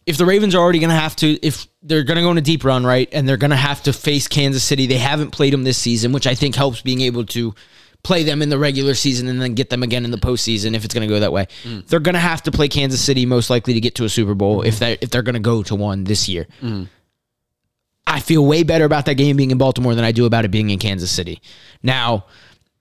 if 0.05 0.17
the 0.17 0.25
Ravens 0.25 0.55
are 0.55 0.59
already 0.59 0.79
going 0.79 0.89
to 0.89 0.95
have 0.95 1.15
to 1.17 1.37
if 1.45 1.67
they're 1.83 2.03
going 2.03 2.15
to 2.15 2.21
go 2.23 2.31
in 2.31 2.37
a 2.37 2.41
deep 2.41 2.63
run, 2.63 2.83
right? 2.85 3.07
And 3.11 3.29
they're 3.29 3.37
going 3.37 3.51
to 3.51 3.55
have 3.57 3.83
to 3.83 3.93
face 3.93 4.27
Kansas 4.27 4.63
City. 4.63 4.87
They 4.87 4.97
haven't 4.97 5.29
played 5.31 5.53
them 5.53 5.63
this 5.63 5.77
season, 5.77 6.11
which 6.11 6.25
I 6.27 6.33
think 6.35 6.55
helps 6.55 6.81
being 6.81 7.01
able 7.01 7.25
to 7.27 7.53
play 8.03 8.23
them 8.23 8.41
in 8.41 8.49
the 8.49 8.57
regular 8.57 8.93
season 8.93 9.27
and 9.27 9.41
then 9.41 9.53
get 9.53 9.69
them 9.69 9.83
again 9.83 10.05
in 10.05 10.11
the 10.11 10.17
postseason 10.17 10.75
if 10.75 10.85
it's 10.85 10.93
going 10.93 11.07
to 11.07 11.13
go 11.13 11.19
that 11.19 11.33
way. 11.33 11.47
Mm. 11.63 11.85
They're 11.87 11.99
going 11.99 12.13
to 12.13 12.19
have 12.19 12.43
to 12.43 12.51
play 12.51 12.67
Kansas 12.67 13.01
City 13.01 13.25
most 13.25 13.49
likely 13.49 13.73
to 13.73 13.81
get 13.81 13.95
to 13.95 14.05
a 14.05 14.09
Super 14.09 14.35
Bowl 14.35 14.61
if 14.61 14.75
mm-hmm. 14.75 14.79
they 14.85 14.97
if 15.01 15.09
they're 15.09 15.21
going 15.21 15.33
to 15.33 15.39
go 15.39 15.63
to 15.63 15.75
one 15.75 16.03
this 16.05 16.29
year. 16.29 16.47
Mm. 16.61 16.87
I 18.07 18.21
feel 18.21 18.43
way 18.43 18.63
better 18.63 18.85
about 18.85 19.05
that 19.05 19.15
game 19.15 19.37
being 19.37 19.51
in 19.51 19.59
Baltimore 19.59 19.93
than 19.93 20.03
I 20.03 20.11
do 20.11 20.25
about 20.25 20.43
it 20.43 20.49
being 20.49 20.71
in 20.71 20.79
Kansas 20.79 21.11
City. 21.11 21.41
Now, 21.83 22.25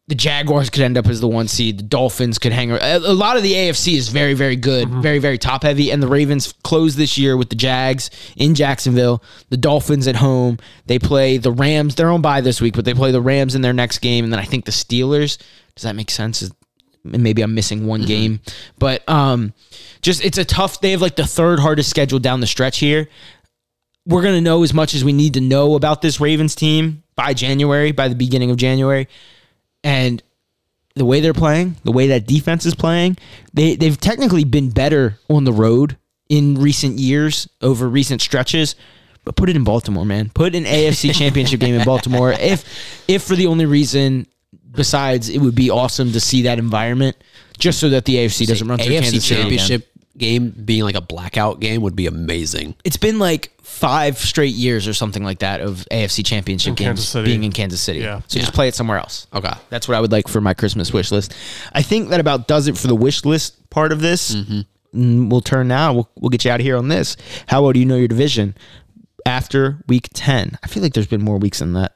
the 0.09 0.15
Jaguars 0.15 0.71
could 0.71 0.83
end 0.83 0.97
up 0.99 1.07
as 1.07 1.21
the 1.21 1.29
one 1.29 1.49
seed. 1.49 1.79
The 1.79 1.83
Dolphins 1.85 2.39
could 2.39 2.53
hang. 2.53 2.71
A 2.73 2.79
a 2.81 3.13
lot 3.13 3.37
of 3.37 3.43
the 3.43 3.53
AFC 3.53 3.95
is 3.95 4.09
very, 4.09 4.35
very 4.35 4.57
good, 4.57 4.89
very, 4.89 5.19
very 5.19 5.37
top 5.39 5.63
heavy. 5.63 5.91
And 5.93 6.03
the 6.03 6.09
Ravens 6.09 6.55
close 6.65 6.97
this 6.97 7.19
year 7.19 7.37
with 7.37 7.51
the 7.51 7.57
Jags 7.57 8.11
in 8.35 8.55
Jacksonville. 8.55 9.23
The 9.51 9.59
Dolphins 9.59 10.09
at 10.09 10.17
home. 10.17 10.59
They 10.87 10.99
play 10.99 11.37
the 11.37 11.53
Rams. 11.53 11.95
They're 11.95 12.11
on 12.11 12.23
bye 12.23 12.41
this 12.41 12.61
week, 12.61 12.75
but 12.75 12.87
they 12.87 12.95
play 12.95 13.13
the 13.13 13.21
Rams 13.21 13.55
in 13.55 13.61
their 13.61 13.75
next 13.75 13.99
game, 13.99 14.25
and 14.25 14.33
then 14.33 14.41
I 14.41 14.45
think 14.45 14.65
the 14.65 14.73
Steelers. 14.73 15.37
Does 15.77 15.83
that 15.85 15.95
make 15.95 16.11
sense? 16.11 16.43
Is- 16.43 16.53
Maybe 17.05 17.43
I'm 17.43 17.55
missing 17.55 17.87
one 17.87 18.03
game, 18.03 18.41
but 18.79 19.09
um, 19.09 19.55
just 20.03 20.23
it's 20.23 20.37
a 20.37 20.45
tough. 20.45 20.81
They 20.81 20.91
have 20.91 21.01
like 21.01 21.17
the 21.17 21.25
third 21.27 21.59
hardest 21.61 21.89
schedule 21.89 22.19
down 22.19 22.41
the 22.41 22.47
stretch 22.47 22.79
here 22.79 23.09
we're 24.07 24.23
going 24.23 24.35
to 24.35 24.41
know 24.41 24.63
as 24.63 24.73
much 24.73 24.95
as 24.95 25.05
we 25.05 25.13
need 25.13 25.35
to 25.35 25.41
know 25.41 25.75
about 25.75 26.01
this 26.01 26.19
Ravens 26.19 26.55
team 26.55 27.03
by 27.15 27.35
January, 27.35 27.93
by 27.93 28.09
the 28.09 28.15
beginning 28.15 28.51
of 28.51 28.57
January. 28.57 29.07
And 29.85 30.23
the 30.95 31.05
way 31.05 31.21
they're 31.21 31.33
playing, 31.33 31.77
the 31.85 31.93
way 31.93 32.09
that 32.09 32.27
defense 32.27 32.67
is 32.67 32.75
playing, 32.75 33.17
they, 33.53 33.77
they've 33.77 33.99
technically 33.99 34.45
been 34.45 34.71
better 34.71 35.19
on 35.29 35.45
the 35.45 35.53
road 35.53 35.97
in 36.29 36.57
recent 36.57 36.99
years 36.99 37.49
over 37.63 37.89
recent 37.89 38.21
stretches. 38.21 38.75
But 39.25 39.37
put 39.37 39.49
it 39.49 39.57
in 39.57 39.65
Baltimore, 39.65 40.07
man. 40.07 40.31
Put 40.31 40.55
an 40.55 40.65
AFC 40.65 41.15
championship 41.19 41.61
game 41.61 41.75
in 41.75 41.85
Baltimore. 41.85 42.33
If 42.33 42.65
if 43.09 43.23
for 43.23 43.37
the 43.37 43.47
only 43.47 43.67
reason 43.67 44.27
besides 44.71 45.29
it 45.29 45.39
would 45.39 45.55
be 45.55 45.71
awesome 45.71 46.13
to 46.13 46.21
see 46.21 46.43
that 46.43 46.59
environment, 46.59 47.17
just 47.59 47.79
so 47.79 47.91
that 47.91 48.05
the 48.05 48.17
AFC 48.17 48.47
doesn't 48.47 48.67
run 48.67 48.79
through 48.79 48.93
AFC 48.95 49.03
Kansas 49.03 49.25
City. 49.25 49.41
Championship 49.41 49.89
game 50.19 50.51
being 50.51 50.83
like 50.83 50.95
a 50.97 51.01
blackout 51.01 51.61
game 51.61 51.83
would 51.83 51.97
be 51.97 52.07
amazing. 52.07 52.75
it's 52.85 52.97
been 52.97 53.19
like 53.19 53.53
five 53.63 54.19
straight 54.19 54.55
years 54.55 54.89
or 54.89 54.93
something 54.95 55.23
like 55.23 55.39
that 55.41 55.61
of 55.61 55.87
AFC 55.91 56.25
championship 56.27 56.71
In 56.71 56.75
games 56.75 57.13
being 57.15 57.45
in 57.45 57.53
Kansas 57.53 57.81
City. 57.81 58.01
Yeah. 58.01 58.23
So 58.27 58.41
just 58.41 58.53
play 58.55 58.67
it 58.69 58.75
somewhere 58.75 58.99
else. 58.99 59.27
Okay. 59.33 59.53
That's 59.71 59.87
what 59.87 59.97
I 59.97 60.01
would 60.01 60.11
like 60.11 60.27
for 60.27 60.41
my 60.41 60.55
Christmas 60.55 60.93
wish 60.93 61.13
list. 61.13 61.35
I 61.73 61.83
think 61.83 62.09
that 62.09 62.19
about 62.21 62.49
does 62.49 62.67
it 62.67 62.77
for 62.77 62.87
the 62.89 62.95
wish 62.97 63.25
list 63.25 63.69
part 63.71 63.93
of 63.93 64.01
this. 64.01 64.35
Mm, 64.35 64.65
We'll 65.31 65.43
turn 65.43 65.69
now. 65.69 65.93
We'll, 65.93 66.11
we'll 66.19 66.31
get 66.31 66.45
you 66.47 66.51
out 66.51 66.61
of 66.61 66.65
here 66.65 66.77
on 66.77 66.89
this. 66.89 67.17
How 67.47 67.63
well 67.63 67.73
do 67.73 67.79
you 67.79 67.85
know 67.87 67.97
your 67.97 68.09
division 68.09 68.57
after 69.27 69.79
week 69.87 70.09
10? 70.15 70.59
I 70.63 70.67
feel 70.67 70.83
like 70.83 70.95
there's 70.95 71.07
been 71.07 71.23
more 71.23 71.39
weeks 71.39 71.59
than 71.59 71.75
that. 71.75 71.95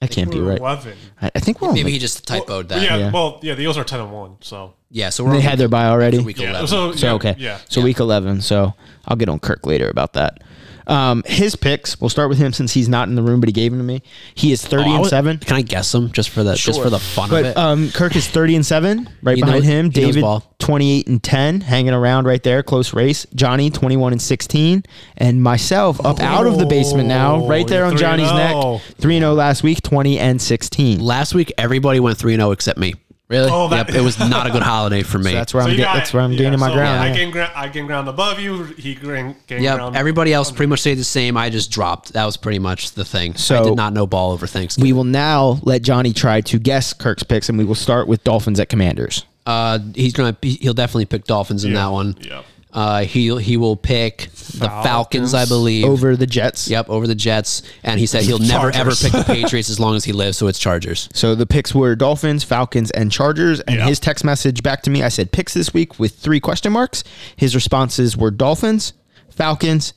That 0.00 0.10
can't 0.12 0.30
be 0.30 0.40
We're 0.40 0.50
right. 0.50 0.58
11. 0.60 0.96
I, 1.20 1.30
I 1.34 1.40
think 1.40 1.60
we're 1.60 1.72
Maybe 1.72 1.84
like- 1.84 1.92
he 1.94 1.98
just 1.98 2.24
typoed 2.26 2.68
that. 2.68 2.82
Yeah, 2.82 2.96
Yeah. 2.96 3.10
well, 3.10 3.40
yeah, 3.42 3.54
the 3.54 3.62
Eagles 3.62 3.78
are 3.78 3.84
10 3.84 3.98
and 4.00 4.12
1, 4.12 4.36
so. 4.40 4.74
Yeah, 4.90 5.10
so 5.10 5.24
we're 5.24 5.32
they 5.32 5.36
on 5.38 5.42
had 5.42 5.58
their 5.58 5.68
bye 5.68 5.86
already. 5.88 6.18
week 6.20 6.38
Yeah, 6.38 6.50
11. 6.50 6.68
so, 6.68 6.92
So 6.92 7.06
yeah, 7.06 7.12
okay, 7.14 7.34
Yeah. 7.36 7.58
so 7.68 7.82
week 7.82 7.98
eleven. 8.00 8.40
So 8.40 8.72
I'll 9.06 9.16
get 9.16 9.28
on 9.28 9.38
Kirk 9.38 9.66
later 9.66 9.90
about 9.90 10.14
that. 10.14 10.42
Um, 10.86 11.22
his 11.26 11.54
picks. 11.56 12.00
We'll 12.00 12.08
start 12.08 12.30
with 12.30 12.38
him 12.38 12.54
since 12.54 12.72
he's 12.72 12.88
not 12.88 13.06
in 13.08 13.14
the 13.14 13.22
room, 13.22 13.40
but 13.40 13.50
he 13.50 13.52
gave 13.52 13.70
them 13.72 13.80
to 13.80 13.84
me. 13.84 14.02
He 14.34 14.50
is 14.50 14.64
thirty 14.64 14.88
Oh, 14.88 14.94
I 14.94 14.96
and 15.00 15.06
seven. 15.06 15.36
Can 15.36 15.56
I 15.56 15.60
guess 15.60 15.92
them 15.92 16.10
just 16.12 16.30
for 16.30 16.42
the 16.42 16.54
just 16.54 16.80
for 16.80 16.88
the 16.88 16.98
fun 16.98 17.24
of 17.26 17.30
But 17.32 17.44
it? 17.44 17.56
um, 17.58 17.90
Kirk 17.90 18.16
is 18.16 18.26
thirty 18.26 18.56
and 18.56 18.64
seven. 18.64 19.10
Right 19.22 19.36
He 19.36 19.42
behind 19.42 19.64
knows- 19.64 19.68
him, 19.70 19.90
he 19.90 20.00
knows 20.00 20.06
David 20.14 20.20
ball. 20.22 20.44
Twenty 20.68 20.98
eight 20.98 21.06
and 21.06 21.22
ten, 21.22 21.62
hanging 21.62 21.94
around 21.94 22.26
right 22.26 22.42
there, 22.42 22.62
close 22.62 22.92
race. 22.92 23.26
Johnny 23.34 23.70
twenty 23.70 23.96
one 23.96 24.12
and 24.12 24.20
sixteen, 24.20 24.82
and 25.16 25.42
myself 25.42 26.04
up 26.04 26.20
out 26.20 26.46
of 26.46 26.58
the 26.58 26.66
basement 26.66 27.08
now, 27.08 27.36
oh, 27.36 27.48
right 27.48 27.66
there 27.66 27.86
on 27.86 27.96
Johnny's 27.96 28.30
neck. 28.30 28.82
Three 28.98 29.16
and 29.16 29.24
oh. 29.24 29.28
zero 29.28 29.32
oh 29.32 29.34
last 29.34 29.62
week, 29.62 29.80
twenty 29.80 30.18
and 30.18 30.42
sixteen. 30.42 31.00
Last 31.00 31.34
week 31.34 31.50
everybody 31.56 32.00
went 32.00 32.18
three 32.18 32.34
and 32.34 32.42
zero 32.42 32.50
except 32.50 32.78
me. 32.78 32.92
Really? 33.28 33.50
Oh, 33.50 33.68
that, 33.68 33.88
Yep, 33.88 33.96
it 33.96 34.00
was 34.02 34.18
not 34.30 34.46
a 34.46 34.50
good 34.50 34.62
holiday 34.62 35.02
for 35.02 35.18
me. 35.18 35.30
So 35.30 35.36
that's 35.36 35.54
where 35.54 35.62
so 35.62 35.66
I'm. 35.66 35.70
you 35.72 35.76
Get, 35.78 35.84
got- 35.84 35.94
that's 35.96 36.12
where 36.12 36.22
I'm 36.22 36.32
yeah, 36.32 36.38
gaining 36.38 36.58
my 36.60 36.72
ground. 36.72 37.00
I 37.00 37.08
yeah. 37.08 37.14
gained, 37.14 37.32
gra- 37.32 37.52
I 37.54 37.68
gained 37.68 37.86
ground 37.86 38.08
above 38.08 38.38
you. 38.38 38.64
He 38.64 38.94
gained, 38.94 39.36
gained 39.46 39.64
Yep, 39.64 39.76
ground. 39.76 39.96
everybody 39.96 40.32
else 40.32 40.50
pretty 40.50 40.68
much 40.68 40.80
stayed 40.80 40.98
the 40.98 41.04
same. 41.04 41.36
I 41.36 41.50
just 41.50 41.70
dropped. 41.70 42.14
That 42.14 42.24
was 42.24 42.36
pretty 42.36 42.58
much 42.58 42.92
the 42.92 43.04
thing. 43.04 43.34
So- 43.36 43.60
I 43.60 43.62
did 43.64 43.76
not 43.76 43.92
know 43.94 44.06
ball 44.06 44.32
over 44.32 44.46
Thanksgiving. 44.46 44.88
We 44.88 44.92
will 44.94 45.04
now 45.04 45.60
let 45.62 45.82
Johnny 45.82 46.12
try 46.12 46.40
to 46.42 46.58
guess 46.58 46.92
Kirk's 46.92 47.22
picks, 47.22 47.48
and 47.48 47.58
we 47.58 47.64
will 47.64 47.74
start 47.74 48.06
with 48.08 48.24
Dolphins 48.24 48.60
at 48.60 48.68
Commanders. 48.68 49.24
Uh, 49.48 49.78
he's 49.94 50.12
gonna 50.12 50.36
he'll 50.42 50.74
definitely 50.74 51.06
pick 51.06 51.24
Dolphins 51.24 51.64
in 51.64 51.72
Yeah, 51.72 51.84
that 51.84 51.92
one. 51.92 52.16
yeah. 52.20 52.42
Uh, 52.70 53.00
he 53.02 53.34
he 53.40 53.56
will 53.56 53.76
pick 53.76 54.28
the 54.58 54.68
Falcons, 54.68 55.32
I 55.32 55.46
believe. 55.46 55.86
Over 55.86 56.16
the 56.16 56.26
Jets. 56.26 56.68
Yep, 56.68 56.90
over 56.90 57.06
the 57.06 57.14
Jets, 57.14 57.62
and 57.82 57.98
he 57.98 58.04
said 58.06 58.24
he'll 58.24 58.38
never 58.38 58.66
ever 58.68 58.90
Chargers. 58.90 59.02
pick 59.02 59.12
the 59.12 59.24
Patriots 59.26 59.70
as 59.70 59.80
long 59.80 59.96
as 59.96 60.04
he 60.04 60.12
lives. 60.12 60.36
So 60.36 60.48
it's 60.48 60.58
Chargers. 60.58 61.08
So 61.14 61.34
the 61.34 61.46
picks 61.46 61.74
were 61.74 61.96
Dolphins, 61.96 62.44
Falcons, 62.44 62.90
and 62.90 63.10
Chargers. 63.10 63.60
And 63.60 63.76
Yeah. 63.76 63.86
his 63.86 63.98
text 63.98 64.22
message 64.22 64.62
back 64.62 64.82
to 64.82 64.90
me, 64.90 65.02
I 65.02 65.08
said 65.08 65.32
picks 65.32 65.54
this 65.54 65.72
week 65.72 65.98
with 65.98 66.16
three 66.16 66.40
question 66.40 66.70
marks. 66.72 67.04
His 67.36 67.54
responses 67.54 68.18
were 68.18 68.30
Dolphins, 68.30 68.92
Falcons, 69.38 69.94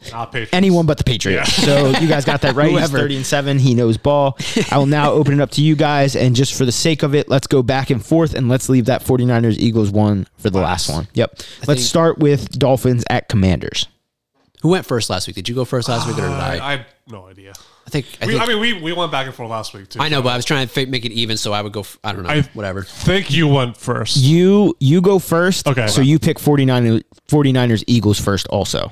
anyone 0.54 0.86
but 0.86 0.98
the 0.98 1.04
Patriots. 1.04 1.52
So 1.54 1.90
you 2.00 2.08
guys 2.08 2.24
got 2.24 2.42
that 2.42 2.56
right. 2.56 2.72
He's 2.80 2.90
30 2.90 3.18
and 3.18 3.26
7. 3.26 3.60
He 3.60 3.76
knows 3.76 3.98
ball. 3.98 4.38
I 4.72 4.78
will 4.78 4.86
now 4.86 5.12
open 5.12 5.34
it 5.34 5.42
up 5.42 5.52
to 5.52 5.62
you 5.62 5.76
guys. 5.76 6.16
And 6.16 6.36
just 6.36 6.54
for 6.54 6.64
the 6.64 6.72
sake 6.72 7.04
of 7.04 7.14
it, 7.16 7.28
let's 7.28 7.48
go 7.48 7.62
back 7.64 7.90
and 7.90 8.06
forth 8.06 8.34
and 8.34 8.48
let's 8.48 8.70
leave 8.70 8.86
that 8.86 9.02
49ers 9.04 9.58
Eagles 9.58 9.90
one 9.92 10.28
for 10.38 10.50
the 10.50 10.60
last 10.60 10.90
one. 10.90 11.08
Yep. 11.14 11.32
let's 11.38 11.66
think- 11.66 11.80
start 11.80 12.20
with 12.20 12.50
Dolphins 12.58 13.04
at 13.10 13.28
Commanders. 13.28 13.88
Who 14.62 14.70
went 14.70 14.86
first 14.86 15.10
last 15.10 15.26
week? 15.26 15.36
Did 15.36 15.50
you 15.50 15.56
go 15.56 15.66
first 15.66 15.90
last 15.90 16.06
week 16.08 16.18
or 16.20 16.22
did 16.22 16.30
I? 16.30 16.58
I, 16.58 16.68
I 16.68 16.72
have 16.78 16.86
no 17.10 17.26
idea. 17.26 17.54
I 17.88 17.90
think. 17.90 18.06
I, 18.22 18.28
We, 18.28 18.34
think 18.34 18.44
I 18.44 18.48
mean, 18.48 18.60
we, 18.60 18.74
we 18.74 18.94
went 18.94 19.12
back 19.12 19.26
and 19.26 19.34
forth 19.34 19.50
last 19.50 19.74
week, 19.74 19.90
too. 19.90 20.00
I 20.00 20.08
know, 20.08 20.22
but 20.22 20.30
I 20.30 20.36
was 20.36 20.46
trying 20.46 20.68
to 20.68 20.72
fi- 20.72 20.86
make 20.86 21.04
it 21.04 21.12
even, 21.14 21.36
so 21.36 21.52
I 21.52 21.64
would 21.64 21.74
go. 21.74 21.80
f- 21.80 21.98
I 22.04 22.14
don't 22.14 22.22
know. 22.22 22.30
I 22.30 22.44
whatever. 22.54 22.84
think 22.84 23.32
you 23.32 23.48
went 23.48 23.76
first. 23.76 24.18
You 24.18 24.76
you 24.80 25.02
go 25.02 25.18
first. 25.18 25.68
Okay. 25.68 25.88
So 25.88 26.02
you 26.02 26.20
pick 26.20 26.38
49, 26.38 27.02
49ers 27.28 27.84
Eagles 27.88 28.20
first 28.20 28.46
also. 28.50 28.92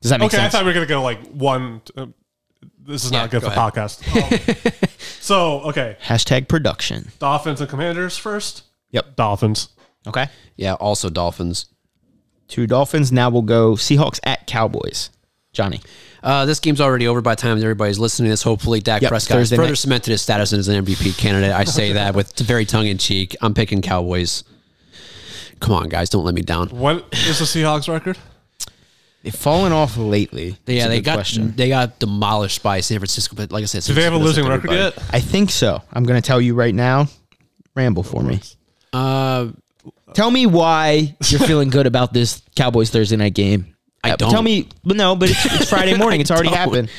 Does 0.00 0.10
that 0.10 0.20
make 0.20 0.28
Okay, 0.28 0.36
sense? 0.36 0.54
I 0.54 0.58
thought 0.58 0.64
we 0.64 0.70
were 0.70 0.74
gonna 0.74 0.86
go 0.86 1.02
like 1.02 1.20
one. 1.28 1.80
Uh, 1.96 2.06
this 2.86 3.04
is 3.04 3.10
Yeah, 3.12 3.20
not 3.22 3.30
good 3.30 3.42
go 3.42 3.50
for 3.50 3.54
ahead. 3.56 3.72
podcast. 3.74 4.72
Um, 4.72 4.88
so 5.20 5.60
okay, 5.62 5.96
Hashtag 6.02 6.48
production. 6.48 7.10
Dolphins 7.18 7.60
and 7.60 7.68
Commanders 7.68 8.16
first. 8.16 8.62
Yep. 8.90 9.16
Dolphins. 9.16 9.68
Okay. 10.06 10.28
Yeah. 10.56 10.74
Also 10.74 11.10
Dolphins. 11.10 11.66
Two 12.46 12.66
Dolphins. 12.66 13.12
Now 13.12 13.28
we'll 13.28 13.42
go 13.42 13.72
Seahawks 13.72 14.20
at 14.24 14.46
Cowboys. 14.46 15.10
Johnny. 15.52 15.80
Uh, 16.22 16.46
this 16.46 16.60
game's 16.60 16.80
already 16.80 17.06
over 17.06 17.20
by 17.20 17.34
the 17.34 17.40
time 17.40 17.58
everybody's 17.58 17.98
listening 17.98 18.26
to 18.26 18.30
this. 18.30 18.42
Hopefully, 18.42 18.80
Dak 18.80 19.02
Yep, 19.02 19.10
Prescott 19.10 19.38
has 19.38 19.42
Thursday 19.50 19.56
further 19.56 19.68
night. 19.70 19.78
cemented 19.78 20.10
his 20.12 20.22
status 20.22 20.52
as 20.52 20.68
an 20.68 20.84
MVP 20.84 21.16
candidate. 21.18 21.52
I 21.52 21.64
say 21.64 21.92
that 21.92 22.14
with 22.14 22.36
very 22.38 22.64
tongue 22.64 22.86
in 22.86 22.96
cheek. 22.98 23.36
I'm 23.42 23.54
picking 23.54 23.82
Cowboys. 23.82 24.44
Come 25.60 25.74
on, 25.74 25.88
guys, 25.88 26.08
don't 26.10 26.24
let 26.24 26.34
me 26.34 26.42
down. 26.42 26.68
What 26.68 27.06
is 27.12 27.38
the 27.38 27.44
Seahawks 27.44 27.88
record? 27.92 28.16
They've 29.22 29.34
fallen 29.34 29.72
off 29.72 29.96
lately. 29.96 30.56
Yeah, 30.66 30.86
a 30.86 30.88
they 30.88 30.96
good 30.98 31.04
got 31.06 31.14
question. 31.14 31.52
they 31.56 31.68
got 31.68 31.98
demolished 31.98 32.62
by 32.62 32.80
San 32.80 32.98
Francisco. 32.98 33.34
But 33.36 33.50
like 33.52 33.62
I 33.62 33.66
said, 33.66 33.82
Do 33.82 33.94
they 33.94 34.04
have 34.04 34.12
a 34.12 34.18
losing 34.18 34.46
record 34.46 34.70
yet? 34.70 34.96
I 35.10 35.20
think 35.20 35.50
so. 35.50 35.82
I'm 35.92 36.04
going 36.04 36.20
to 36.20 36.26
tell 36.26 36.40
you 36.40 36.54
right 36.54 36.74
now. 36.74 37.08
Ramble 37.74 38.02
for 38.04 38.22
me. 38.22 38.40
Uh, 38.92 39.48
Tell 40.14 40.30
me 40.30 40.46
why 40.46 41.16
you're 41.26 41.40
feeling 41.46 41.68
good 41.68 41.86
about 41.86 42.12
this 42.12 42.42
Cowboys 42.56 42.90
Thursday 42.90 43.16
night 43.16 43.34
game 43.34 43.74
I 44.04 44.10
Uh, 44.12 44.16
don't. 44.16 44.30
Tell 44.30 44.42
me, 44.42 44.68
but 44.84 44.96
no, 44.96 45.16
but 45.16 45.30
it's, 45.30 45.44
it's 45.46 45.68
Friday 45.70 45.94
morning. 45.98 46.20
It's 46.20 46.30
already 46.30 46.48
don't. 46.50 46.58
happened. 46.58 46.90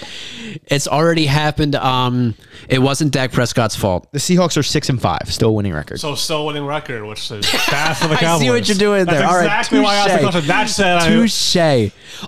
It's 0.67 0.87
already 0.87 1.25
happened. 1.27 1.75
Um, 1.75 2.35
it 2.67 2.79
wasn't 2.79 3.11
Dak 3.13 3.31
Prescott's 3.31 3.75
fault. 3.75 4.11
The 4.11 4.19
Seahawks 4.19 4.57
are 4.57 4.63
six 4.63 4.89
and 4.89 4.99
five, 5.01 5.21
still 5.27 5.49
a 5.49 5.51
winning 5.53 5.73
record. 5.73 5.99
So 5.99 6.15
still 6.15 6.45
winning 6.47 6.65
record, 6.65 7.05
which 7.05 7.29
is 7.31 7.49
bad 7.69 7.93
for 7.95 8.07
the 8.07 8.15
Cowboys. 8.15 8.41
I 8.41 8.45
see 8.45 8.49
what 8.49 8.67
you're 8.67 8.77
doing 8.77 9.05
That's 9.05 9.17
there. 9.19 9.27
All 9.27 9.35
right, 9.35 9.45
exactly 9.45 9.79
why 9.79 9.93
I 9.93 9.97
asked 9.97 10.07
the 10.09 10.17
touche. 10.17 10.31
question. 10.31 10.47
That 10.47 10.69
said, 10.69 10.97
I, 10.97 11.07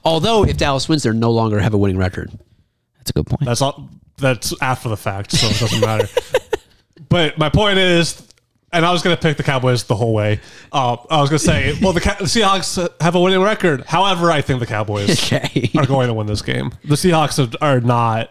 Although 0.05 0.45
if 0.45 0.57
Dallas 0.57 0.87
wins, 0.87 1.03
they 1.03 1.11
no 1.11 1.31
longer 1.31 1.59
have 1.59 1.73
a 1.73 1.77
winning 1.77 1.97
record. 1.97 2.31
That's 2.97 3.09
a 3.09 3.13
good 3.13 3.25
point. 3.25 3.43
that's 3.43 3.61
all. 3.61 3.89
That's 4.17 4.53
after 4.61 4.87
the 4.89 4.97
fact, 4.97 5.31
so 5.31 5.47
it 5.47 5.59
doesn't 5.59 5.81
matter. 5.81 6.07
but 7.09 7.39
my 7.39 7.49
point 7.49 7.79
is, 7.79 8.21
and 8.73 8.85
I 8.85 8.91
was 8.91 9.01
going 9.01 9.15
to 9.15 9.21
pick 9.21 9.37
the 9.37 9.43
Cowboys 9.43 9.83
the 9.83 9.95
whole 9.95 10.13
way. 10.13 10.39
Uh, 10.71 10.97
I 11.09 11.19
was 11.21 11.29
going 11.29 11.39
to 11.39 11.45
say, 11.45 11.77
well, 11.81 11.93
the, 11.93 12.01
Ca- 12.01 12.17
the 12.19 12.25
Seahawks 12.25 12.87
have 13.01 13.15
a 13.15 13.19
winning 13.19 13.41
record. 13.41 13.83
However, 13.85 14.31
I 14.31 14.41
think 14.41 14.59
the 14.59 14.65
Cowboys 14.65 15.09
Okay. 15.33 15.69
are 15.77 15.85
going 15.85 16.07
to 16.07 16.13
win 16.13 16.27
this 16.27 16.41
game. 16.41 16.71
The 16.85 16.95
Seahawks 16.95 17.53
are, 17.61 17.63
are 17.63 17.79
not 17.81 18.29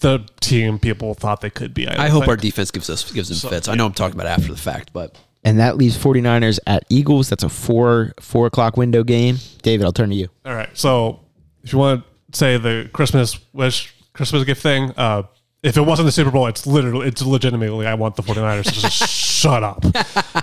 the 0.00 0.26
team 0.40 0.78
people 0.78 1.14
thought 1.14 1.40
they 1.40 1.50
could 1.50 1.72
be. 1.72 1.86
I 1.88 1.94
don't 1.94 2.10
hope 2.10 2.22
think. 2.22 2.28
our 2.30 2.36
defense 2.36 2.70
gives 2.70 2.90
us 2.90 3.10
gives 3.12 3.28
them 3.40 3.50
fits. 3.50 3.68
I 3.68 3.74
know 3.74 3.86
I'm 3.86 3.92
talking 3.94 4.14
about 4.18 4.26
after 4.26 4.48
the 4.52 4.58
fact, 4.58 4.92
but 4.92 5.16
And 5.44 5.58
that 5.58 5.76
leaves 5.78 5.96
49ers 5.96 6.58
at 6.66 6.84
Eagles. 6.90 7.30
That's 7.30 7.44
a 7.44 7.48
four 7.48 8.12
four 8.20 8.46
o'clock 8.46 8.76
window 8.76 9.02
game. 9.04 9.38
David, 9.62 9.84
I'll 9.86 9.92
turn 9.92 10.10
to 10.10 10.14
you. 10.16 10.28
All 10.44 10.54
right. 10.54 10.68
So 10.76 11.20
if 11.62 11.72
you 11.72 11.78
want 11.78 12.04
to 12.32 12.36
say 12.38 12.58
the 12.58 12.90
Christmas 12.92 13.38
wish, 13.54 13.94
Christmas 14.12 14.44
gift 14.44 14.60
thing, 14.62 14.92
uh, 14.98 15.22
if 15.62 15.76
it 15.78 15.80
wasn't 15.82 16.06
the 16.06 16.12
Super 16.12 16.30
Bowl, 16.30 16.46
it's 16.46 16.66
literally, 16.66 17.08
it's 17.08 17.22
legitimately, 17.22 17.86
I 17.86 17.94
want 17.94 18.16
the 18.16 18.22
49ers 18.22 18.64
to 18.64 18.72
just 18.72 19.00
shut 19.36 19.62
up. 19.62 19.84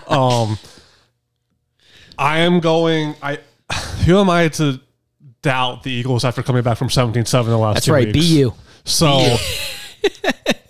Um, 0.10 0.60
I 2.18 2.39
am 2.39 2.60
going, 2.60 3.16
I, 3.22 3.39
who 4.06 4.20
am 4.20 4.30
I 4.30 4.48
to 4.50 4.80
doubt 5.41 5.84
the 5.84 5.91
Eagles 5.91 6.24
after 6.24 6.44
coming 6.44 6.62
back 6.62 6.78
from 6.78 6.89
17 6.89 7.26
7 7.26 7.50
the 7.52 7.58
last 7.58 7.76
That's 7.76 7.86
two 7.88 7.94
right. 7.94 8.06
weeks? 8.06 8.20
Be 8.20 8.26
you. 8.26 8.54
So 8.86 9.08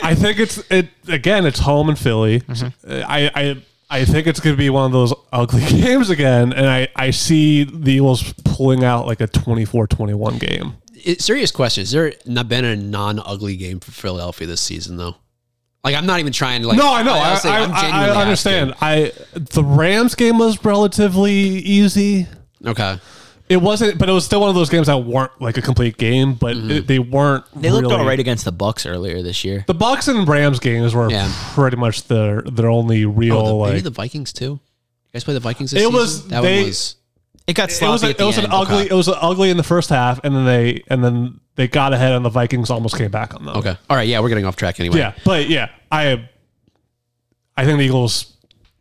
I 0.01 0.15
think 0.15 0.39
it's 0.39 0.59
it 0.71 0.89
again. 1.07 1.45
It's 1.45 1.59
home 1.59 1.89
in 1.89 1.95
Philly. 1.95 2.41
Mm-hmm. 2.41 3.01
I 3.07 3.31
I 3.33 3.63
I 3.89 4.05
think 4.05 4.27
it's 4.27 4.39
going 4.39 4.55
to 4.55 4.57
be 4.57 4.69
one 4.69 4.85
of 4.85 4.91
those 4.91 5.13
ugly 5.31 5.65
games 5.81 6.09
again, 6.09 6.53
and 6.53 6.67
I 6.67 6.87
I 6.95 7.11
see 7.11 7.63
the 7.63 7.93
Eagles 7.93 8.33
pulling 8.45 8.83
out 8.83 9.07
like 9.07 9.21
a 9.21 9.27
24-21 9.27 10.39
game. 10.39 10.73
it, 10.93 11.21
serious 11.21 11.51
question: 11.51 11.83
Is 11.83 11.91
there 11.91 12.13
not 12.25 12.47
been 12.47 12.65
a 12.65 12.75
non-ugly 12.75 13.57
game 13.57 13.79
for 13.79 13.91
Philadelphia 13.91 14.47
this 14.47 14.61
season 14.61 14.97
though? 14.97 15.15
Like 15.83 15.95
I'm 15.95 16.05
not 16.05 16.19
even 16.19 16.31
trying 16.31 16.61
to 16.61 16.67
like. 16.69 16.77
no, 16.77 16.93
I 16.93 17.03
know. 17.03 17.13
I, 17.13 17.27
honestly, 17.29 17.49
I, 17.51 17.63
I'm 17.63 17.71
I, 17.73 17.81
genuinely 17.81 18.15
I 18.17 18.21
understand. 18.21 18.73
asking. 18.79 19.33
I 19.35 19.39
the 19.51 19.63
Rams 19.63 20.15
game 20.15 20.37
was 20.37 20.63
relatively 20.63 21.33
easy. 21.33 22.27
Okay. 22.65 22.99
It 23.49 23.57
wasn't, 23.57 23.99
but 23.99 24.07
it 24.07 24.13
was 24.13 24.23
still 24.23 24.39
one 24.39 24.47
of 24.49 24.55
those 24.55 24.69
games 24.69 24.87
that 24.87 24.97
weren't 24.99 25.31
like 25.41 25.57
a 25.57 25.61
complete 25.61 25.97
game. 25.97 26.35
But 26.35 26.55
Mm-hmm. 26.55 26.71
it, 26.71 26.87
they 26.87 26.99
weren't. 26.99 27.43
They 27.53 27.69
looked 27.69 27.83
really- 27.87 27.95
all 27.97 28.05
right 28.05 28.19
against 28.19 28.45
the 28.45 28.53
Bucs 28.53 28.89
earlier 28.89 29.21
this 29.21 29.43
year. 29.43 29.65
The 29.67 29.75
Bucs 29.75 30.07
and 30.07 30.25
Rams 30.27 30.59
games 30.59 30.95
were 30.95 31.11
Yeah. 31.11 31.29
pretty 31.53 31.75
much 31.75 32.07
their 32.07 32.41
their 32.43 32.69
only 32.69 33.05
real 33.05 33.37
Oh, 33.37 33.57
the, 33.59 33.63
maybe 33.65 33.75
like 33.75 33.83
the 33.83 33.89
Vikings 33.89 34.31
too. 34.31 34.45
You 34.45 34.59
guys 35.13 35.25
play 35.25 35.33
the 35.33 35.41
Vikings 35.41 35.71
this 35.71 35.81
It 35.81 35.85
season? 35.85 35.93
was- 35.99 36.27
that 36.29 36.41
they- 36.43 36.57
one 36.59 36.67
was. 36.67 36.95
It 37.45 37.53
got 37.57 37.69
it 37.69 37.73
sloppy 37.73 37.91
was, 37.91 38.03
a, 38.03 38.07
at 38.07 38.17
the 38.17 38.23
it 38.23 38.27
was 38.27 38.37
an 38.37 38.43
end. 38.45 38.53
ugly 38.53 38.75
Okay. 38.77 38.87
it 38.89 38.93
was 38.93 39.09
ugly 39.09 39.49
in 39.49 39.57
the 39.57 39.63
first 39.63 39.89
half 39.89 40.23
and 40.23 40.33
then 40.33 40.45
they 40.45 40.81
and 40.87 41.03
then 41.03 41.41
they 41.55 41.67
got 41.67 41.93
ahead 41.93 42.13
and 42.13 42.25
the 42.25 42.29
Vikings 42.29 42.69
almost 42.69 42.97
came 42.97 43.11
back 43.11 43.35
on 43.35 43.45
them. 43.45 43.55
Okay. 43.57 43.77
All 43.89 43.95
right. 43.97 44.07
Yeah, 44.07 44.19
we're 44.19 44.29
getting 44.29 44.45
off 44.45 44.55
track 44.55 44.79
anyway. 44.79 44.97
Yeah, 44.97 45.13
but 45.23 45.47
yeah, 45.47 45.69
I 45.91 46.29
I 47.55 47.65
think 47.65 47.77
the 47.77 47.85
Eagles 47.85 48.33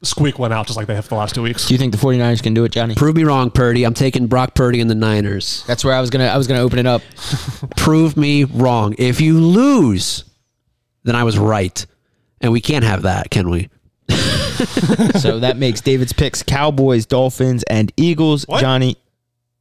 squeak 0.02 0.38
one 0.38 0.52
out 0.52 0.66
just 0.66 0.76
like 0.76 0.86
they 0.86 0.94
have 0.94 1.08
the 1.08 1.14
last 1.14 1.34
two 1.34 1.42
weeks. 1.42 1.66
Do 1.66 1.74
you 1.74 1.78
think 1.78 1.92
the 1.92 1.98
49ers 1.98 2.42
can 2.42 2.54
do 2.54 2.64
it, 2.64 2.72
Johnny? 2.72 2.94
Prove 2.94 3.14
me 3.14 3.24
wrong, 3.24 3.50
Purdy. 3.50 3.84
I'm 3.84 3.94
taking 3.94 4.26
Brock 4.26 4.54
Purdy 4.54 4.80
and 4.80 4.90
the 4.90 4.94
Niners. 4.94 5.64
That's 5.66 5.84
where 5.84 5.94
I 5.94 6.00
was 6.00 6.10
gonna 6.10 6.26
I 6.26 6.36
was 6.36 6.46
gonna 6.46 6.60
open 6.60 6.78
it 6.78 6.86
up. 6.86 7.02
Prove 7.76 8.16
me 8.16 8.44
wrong. 8.44 8.94
If 8.98 9.20
you 9.20 9.38
lose, 9.38 10.24
then 11.04 11.14
I 11.14 11.24
was 11.24 11.38
right, 11.38 11.84
and 12.40 12.52
we 12.52 12.60
can't 12.60 12.84
have 12.84 13.02
that, 13.02 13.30
can 13.30 13.50
we? 13.50 13.68
so 15.18 15.40
that 15.40 15.56
makes 15.56 15.80
David's 15.80 16.12
picks 16.12 16.42
Cowboys, 16.42 17.06
Dolphins, 17.06 17.62
and 17.64 17.92
Eagles. 17.96 18.46
What? 18.46 18.60
Johnny, 18.60 18.96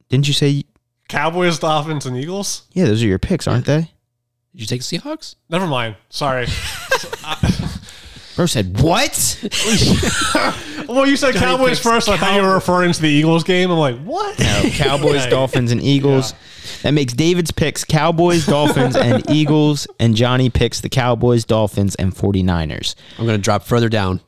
didn't 0.08 0.28
you 0.28 0.34
say 0.34 0.64
Cowboys, 1.12 1.58
Dolphins, 1.58 2.06
and 2.06 2.16
Eagles? 2.16 2.62
yeah, 2.72 2.86
those 2.86 3.02
are 3.02 3.06
your 3.06 3.18
picks, 3.18 3.46
aren't 3.46 3.66
they? 3.66 3.90
Did 4.52 4.60
you 4.62 4.66
take 4.66 4.80
the 4.82 4.98
Seahawks? 4.98 5.36
Never 5.50 5.66
mind. 5.66 5.96
Sorry. 6.08 6.46
Bro 8.36 8.46
said 8.46 8.80
what? 8.80 9.38
well, 10.88 11.06
you 11.06 11.16
said 11.18 11.34
Cowboys 11.34 11.68
picks 11.68 11.80
first. 11.80 12.08
I 12.08 12.16
thought 12.16 12.34
you 12.34 12.40
were 12.40 12.54
referring 12.54 12.94
to 12.94 13.02
the 13.02 13.10
Eagles 13.10 13.44
game. 13.44 13.70
I'm 13.70 13.78
like, 13.78 13.98
what? 14.02 14.38
No, 14.38 14.62
Cowboys, 14.70 15.26
Dolphins, 15.26 15.70
and 15.70 15.82
Eagles. 15.82 16.32
That 16.82 16.92
makes 16.92 17.12
David's 17.12 17.50
picks 17.50 17.84
Cowboys, 17.84 18.46
Dolphins, 18.46 18.96
and 18.96 19.28
Eagles, 19.30 19.86
and 20.00 20.16
Johnny 20.16 20.48
picks 20.48 20.80
the 20.80 20.88
Cowboys, 20.88 21.44
Dolphins, 21.44 21.94
and 21.96 22.14
49ers. 22.14 22.94
I'm 23.18 23.26
going 23.26 23.38
to 23.38 23.42
drop 23.42 23.64
further 23.64 23.90
down. 23.90 24.22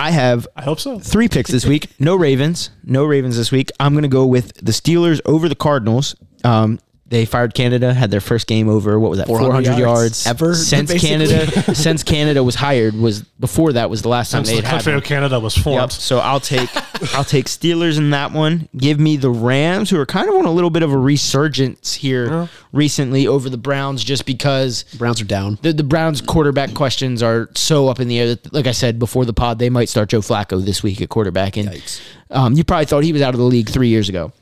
I 0.00 0.12
have 0.12 0.48
I 0.56 0.62
hope 0.62 0.80
so. 0.80 0.98
three 0.98 1.28
picks 1.28 1.50
this 1.50 1.66
week. 1.66 1.88
No 1.98 2.16
Ravens. 2.16 2.70
No 2.84 3.04
Ravens 3.04 3.36
this 3.36 3.52
week. 3.52 3.70
I'm 3.78 3.92
going 3.92 4.02
to 4.02 4.08
go 4.08 4.24
with 4.24 4.54
the 4.54 4.72
Steelers 4.72 5.20
over 5.26 5.46
the 5.46 5.54
Cardinals. 5.54 6.16
Um, 6.42 6.78
they 7.10 7.24
fired 7.24 7.54
Canada, 7.54 7.92
had 7.92 8.12
their 8.12 8.20
first 8.20 8.46
game 8.46 8.68
over. 8.68 8.98
What 8.98 9.10
was 9.10 9.18
that? 9.18 9.26
400 9.26 9.66
400, 9.66 9.66
yards. 9.66 9.80
yards 9.80 10.26
Ever, 10.28 10.54
since 10.54 10.92
basically. 10.92 11.26
Canada 11.26 11.74
since 11.74 12.04
Canada 12.04 12.42
was 12.44 12.54
hired. 12.54 12.94
Was 12.94 13.22
before 13.22 13.72
that 13.72 13.90
was 13.90 14.02
the 14.02 14.08
last 14.08 14.30
time 14.30 14.44
Since 14.44 14.56
they 14.56 14.60
the 14.62 14.68
had 14.68 14.76
country 14.76 14.94
of 14.94 15.02
Canada 15.02 15.40
was 15.40 15.56
formed. 15.56 15.80
Yep. 15.80 15.92
So 15.92 16.20
I'll 16.20 16.38
take 16.38 16.70
I'll 17.14 17.24
take 17.24 17.46
Steelers 17.46 17.98
in 17.98 18.10
that 18.10 18.30
one. 18.30 18.68
Give 18.76 19.00
me 19.00 19.16
the 19.16 19.30
Rams, 19.30 19.90
who 19.90 19.98
are 19.98 20.06
kind 20.06 20.28
of 20.28 20.36
on 20.36 20.44
a 20.44 20.52
little 20.52 20.70
bit 20.70 20.84
of 20.84 20.92
a 20.92 20.96
resurgence 20.98 21.94
here 21.94 22.48
recently 22.72 23.26
over 23.26 23.50
the 23.50 23.58
Browns, 23.58 24.04
just 24.04 24.24
because 24.24 24.84
Browns 24.96 25.20
are 25.20 25.24
down. 25.24 25.58
the, 25.62 25.72
the 25.72 25.82
Browns 25.82 26.20
quarterback 26.20 26.74
questions 26.74 27.24
are 27.24 27.48
so 27.56 27.88
up 27.88 27.98
in 27.98 28.06
the 28.06 28.20
air. 28.20 28.28
That, 28.36 28.52
like 28.52 28.68
I 28.68 28.72
said 28.72 29.00
before 29.00 29.24
the 29.24 29.32
pod, 29.32 29.58
they 29.58 29.68
might 29.68 29.88
start 29.88 30.10
Joe 30.10 30.20
Flacco 30.20 30.64
this 30.64 30.84
week 30.84 31.02
at 31.02 31.08
quarterback, 31.08 31.56
and 31.56 31.82
um, 32.30 32.52
you 32.54 32.62
probably 32.62 32.86
thought 32.86 33.02
he 33.02 33.12
was 33.12 33.22
out 33.22 33.34
of 33.34 33.38
the 33.40 33.46
league 33.46 33.68
three 33.68 33.88
years 33.88 34.08
ago. 34.08 34.32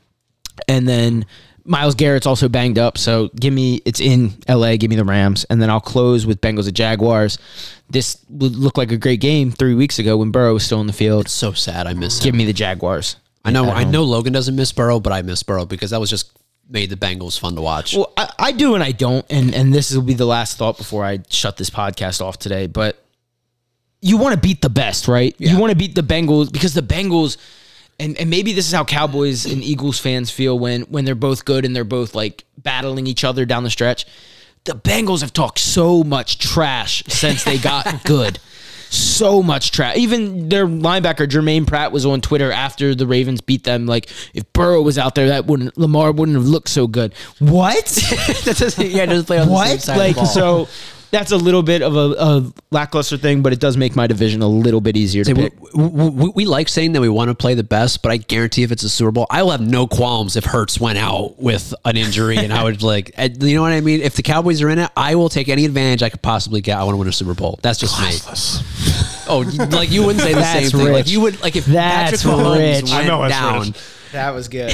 And 0.67 0.87
then 0.87 1.25
Myles 1.69 1.93
Garrett's 1.93 2.25
also 2.25 2.49
banged 2.49 2.79
up, 2.79 2.97
so 2.97 3.29
give 3.39 3.53
me 3.53 3.79
it's 3.85 3.99
in 3.99 4.33
LA. 4.49 4.75
Give 4.75 4.89
me 4.89 4.95
the 4.95 5.05
Rams, 5.05 5.45
and 5.51 5.61
then 5.61 5.69
I'll 5.69 5.79
close 5.79 6.25
with 6.25 6.41
Bengals 6.41 6.67
at 6.67 6.73
Jaguars. 6.73 7.37
This 7.91 8.17
would 8.27 8.55
look 8.55 8.75
like 8.75 8.91
a 8.91 8.97
great 8.97 9.21
game 9.21 9.51
three 9.51 9.75
weeks 9.75 9.99
ago 9.99 10.17
when 10.17 10.31
Burrow 10.31 10.53
was 10.53 10.63
still 10.63 10.81
in 10.81 10.87
the 10.87 10.93
field. 10.93 11.29
So 11.29 11.53
sad. 11.53 11.85
I 11.85 11.93
miss 11.93 12.19
Give 12.19 12.33
him. 12.33 12.39
me 12.39 12.45
the 12.45 12.53
Jaguars. 12.53 13.17
I 13.45 13.51
know. 13.51 13.65
at 13.69 13.75
I 13.77 13.83
know 13.83 14.03
Logan 14.03 14.33
doesn't 14.33 14.55
miss 14.55 14.71
Burrow, 14.71 14.99
but 14.99 15.13
I 15.13 15.21
miss 15.21 15.43
Burrow 15.43 15.65
because 15.65 15.91
that 15.91 15.99
was 15.99 16.09
just 16.09 16.31
made 16.67 16.89
the 16.89 16.95
Bengals 16.95 17.39
fun 17.39 17.55
to 17.55 17.61
watch. 17.61 17.95
Well, 17.95 18.11
I, 18.17 18.31
I 18.39 18.51
do 18.51 18.73
and 18.73 18.83
I 18.83 18.91
don't, 18.91 19.25
and 19.29 19.53
and 19.53 19.71
this 19.71 19.93
will 19.93 20.01
be 20.01 20.15
the 20.15 20.25
last 20.25 20.57
thought 20.57 20.77
before 20.77 21.05
I 21.05 21.19
shut 21.29 21.57
this 21.57 21.69
podcast 21.69 22.19
off 22.19 22.39
today. 22.39 22.65
But 22.65 22.97
you 24.01 24.17
want 24.17 24.33
to 24.33 24.39
beat 24.41 24.61
the 24.61 24.69
best, 24.69 25.07
right? 25.07 25.35
Yeah. 25.37 25.51
You 25.51 25.59
want 25.59 25.71
to 25.71 25.77
beat 25.77 25.93
the 25.93 26.01
Bengals 26.01 26.51
because 26.51 26.73
the 26.73 26.81
Bengals, 26.81 27.37
and 27.99 28.17
and 28.17 28.29
maybe 28.29 28.53
this 28.53 28.65
is 28.67 28.73
how 28.73 28.83
Cowboys 28.83 29.45
and 29.45 29.63
Eagles 29.63 29.99
fans 29.99 30.31
feel 30.31 30.57
when 30.57 30.81
when 30.83 31.05
they're 31.05 31.15
both 31.15 31.45
good 31.45 31.65
and 31.65 31.75
they're 31.75 31.83
both 31.83 32.15
like 32.15 32.45
battling 32.57 33.07
each 33.07 33.23
other 33.23 33.45
down 33.45 33.63
the 33.63 33.69
stretch. 33.69 34.05
The 34.65 34.73
Bengals 34.73 35.21
have 35.21 35.33
talked 35.33 35.59
so 35.59 36.03
much 36.03 36.37
trash 36.37 37.03
since 37.07 37.43
they 37.43 37.57
got 37.57 38.03
good. 38.03 38.39
So 38.91 39.43
much 39.43 39.71
trash. 39.71 39.97
Even 39.97 40.49
their 40.49 40.65
linebacker 40.65 41.29
Germaine 41.29 41.65
Pratt 41.65 41.91
was 41.91 42.05
on 42.07 42.21
Twitter 42.21 42.51
after 42.51 42.95
the 42.95 43.05
Ravens 43.05 43.39
beat 43.39 43.63
them. 43.63 43.85
Like, 43.85 44.09
if 44.33 44.51
Burrow 44.51 44.81
was 44.81 44.97
out 44.97 45.13
there, 45.13 45.27
that 45.27 45.45
wouldn't 45.45 45.77
Lamar 45.77 46.11
wouldn't 46.11 46.35
have 46.35 46.47
looked 46.47 46.69
so 46.69 46.87
good. 46.87 47.13
What? 47.37 47.85
that 48.45 48.55
doesn't. 48.57 48.89
Yeah, 48.89 49.03
it 49.03 49.07
doesn't 49.07 49.25
play 49.25 49.37
on 49.37 49.47
the 49.47 49.55
same 49.55 49.71
what? 49.71 49.81
side 49.81 49.97
Like 49.97 50.09
of 50.09 50.15
the 50.15 50.21
ball. 50.21 50.67
so 50.67 50.67
that's 51.11 51.31
a 51.31 51.37
little 51.37 51.63
bit 51.63 51.81
of 51.81 51.95
a, 51.95 51.99
a 52.17 52.53
lackluster 52.71 53.17
thing, 53.17 53.41
but 53.41 53.51
it 53.53 53.59
does 53.59 53.75
make 53.77 53.95
my 53.95 54.07
division 54.07 54.41
a 54.41 54.47
little 54.47 54.81
bit 54.81 54.95
easier 54.95 55.23
to 55.23 55.35
Say, 55.35 55.49
pick. 55.49 55.73
we, 55.73 55.83
we, 55.87 56.09
we- 56.09 56.29
we 56.35 56.45
like 56.45 56.69
saying 56.69 56.91
that 56.93 57.01
we 57.01 57.09
want 57.09 57.29
to 57.29 57.35
play 57.35 57.53
the 57.55 57.63
best, 57.63 58.01
but 58.03 58.11
I 58.11 58.17
guarantee 58.17 58.63
if 58.63 58.71
it's 58.71 58.83
a 58.83 58.89
Super 58.89 59.11
Bowl, 59.11 59.27
I 59.29 59.43
will 59.43 59.51
have 59.51 59.61
no 59.61 59.87
qualms 59.87 60.35
if 60.35 60.45
Hurts 60.45 60.79
went 60.79 60.97
out 60.99 61.39
with 61.41 61.73
an 61.85 61.97
injury, 61.97 62.37
and 62.37 62.53
I 62.53 62.63
would 62.63 62.81
like, 62.83 63.11
you 63.17 63.55
know 63.55 63.61
what 63.61 63.71
I 63.71 63.81
mean. 63.81 64.01
If 64.01 64.15
the 64.15 64.23
Cowboys 64.23 64.61
are 64.61 64.69
in 64.69 64.79
it, 64.79 64.89
I 64.95 65.15
will 65.15 65.29
take 65.29 65.49
any 65.49 65.65
advantage 65.65 66.03
I 66.03 66.09
could 66.09 66.21
possibly 66.21 66.61
get. 66.61 66.77
I 66.77 66.83
want 66.83 66.93
to 66.93 66.97
win 66.97 67.07
a 67.07 67.11
Super 67.11 67.33
Bowl. 67.33 67.59
That's 67.63 67.79
just 67.79 67.99
me. 67.99 68.11
Oh, 69.31 69.39
like 69.71 69.91
you 69.91 70.03
wouldn't 70.05 70.23
say 70.23 70.33
the 70.33 70.39
That's 70.41 70.69
same 70.71 70.79
thing. 70.79 70.93
Like 70.93 71.07
you 71.07 71.21
would, 71.21 71.41
like 71.41 71.55
if 71.55 71.65
That's 71.65 72.23
Patrick 72.23 72.33
Mahomes 72.39 72.57
rich. 72.59 72.83
went 72.83 72.93
I 72.93 73.07
know 73.07 73.23
it's 73.23 73.33
down. 73.35 73.61
rich. 73.67 73.77
That 74.11 74.31
was 74.33 74.47
good. 74.47 74.71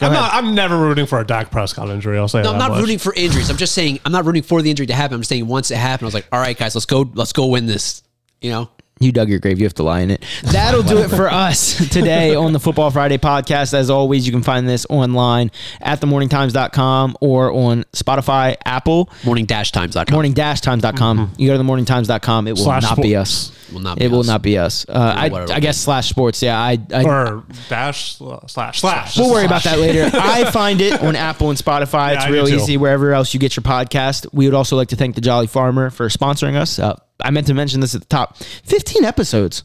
I'm 0.00 0.12
not. 0.12 0.32
I'm 0.32 0.54
never 0.54 0.78
rooting 0.78 1.06
for 1.06 1.20
a 1.20 1.26
Dak 1.26 1.50
Prescott 1.50 1.88
injury. 1.88 2.18
I'll 2.18 2.28
say. 2.28 2.42
No, 2.42 2.52
I'm 2.52 2.58
not 2.58 2.70
much. 2.70 2.80
rooting 2.80 2.98
for 2.98 3.12
injuries. 3.14 3.50
I'm 3.50 3.56
just 3.56 3.74
saying 3.74 4.00
I'm 4.04 4.12
not 4.12 4.24
rooting 4.24 4.42
for 4.42 4.62
the 4.62 4.70
injury 4.70 4.86
to 4.86 4.94
happen. 4.94 5.14
I'm 5.14 5.20
just 5.20 5.28
saying 5.28 5.46
once 5.46 5.70
it 5.70 5.76
happened, 5.76 6.06
I 6.06 6.08
was 6.08 6.14
like, 6.14 6.28
all 6.32 6.40
right, 6.40 6.56
guys, 6.56 6.74
let's 6.74 6.86
go, 6.86 7.10
let's 7.14 7.32
go 7.32 7.46
win 7.46 7.66
this. 7.66 8.02
You 8.40 8.50
know, 8.50 8.70
You 9.00 9.12
dug 9.12 9.28
your 9.28 9.38
grave. 9.38 9.58
You 9.58 9.64
have 9.64 9.74
to 9.74 9.82
lie 9.82 10.00
in 10.00 10.10
it. 10.10 10.24
That'll 10.44 10.82
do 10.82 10.98
it 10.98 11.08
for 11.08 11.28
us 11.32 11.76
today 11.90 12.34
on 12.34 12.52
the 12.52 12.60
Football 12.60 12.90
Friday 12.90 13.18
podcast. 13.18 13.74
As 13.74 13.90
always, 13.90 14.26
you 14.26 14.32
can 14.32 14.42
find 14.42 14.68
this 14.68 14.86
online 14.90 15.50
at 15.80 16.00
themorningtimes.com 16.00 17.16
or 17.20 17.52
on 17.52 17.84
Spotify, 17.92 18.56
Apple, 18.64 19.10
Morning-times.com. 19.24 20.12
morning-times.com. 20.12 21.32
You 21.36 21.48
go 21.48 21.56
to 21.56 21.62
themorningtimes.com. 21.62 22.48
It 22.48 22.52
will 22.52 22.64
Slash 22.64 22.82
not 22.82 22.96
be 23.00 23.16
us. 23.16 23.52
Will 23.72 23.80
not 23.80 23.98
be 23.98 24.04
it 24.04 24.10
will 24.10 24.24
not 24.24 24.42
be 24.42 24.56
us. 24.58 24.86
Uh, 24.88 24.92
I, 25.16 25.24
I 25.26 25.60
guess 25.60 25.76
slash 25.76 26.08
sports. 26.08 26.42
Yeah, 26.42 26.58
I, 26.58 26.78
I 26.92 27.04
or 27.04 27.44
dash 27.68 28.16
slash 28.46 28.80
slash. 28.80 29.18
We'll 29.18 29.30
worry 29.30 29.44
about 29.44 29.62
that 29.64 29.78
later. 29.78 30.10
I 30.14 30.50
find 30.50 30.80
it 30.80 31.02
on 31.02 31.14
Apple 31.16 31.50
and 31.50 31.58
Spotify. 31.58 32.12
Yeah, 32.12 32.14
it's 32.14 32.24
I 32.24 32.30
real 32.30 32.48
easy 32.48 32.76
wherever 32.78 33.12
else 33.12 33.34
you 33.34 33.40
get 33.40 33.56
your 33.56 33.62
podcast. 33.62 34.26
We 34.32 34.46
would 34.46 34.54
also 34.54 34.76
like 34.76 34.88
to 34.88 34.96
thank 34.96 35.14
the 35.16 35.20
Jolly 35.20 35.46
Farmer 35.46 35.90
for 35.90 36.08
sponsoring 36.08 36.54
us. 36.54 36.78
Uh, 36.78 36.96
I 37.22 37.30
meant 37.30 37.46
to 37.48 37.54
mention 37.54 37.80
this 37.80 37.94
at 37.94 38.00
the 38.00 38.06
top. 38.06 38.36
15 38.36 39.04
episodes. 39.04 39.64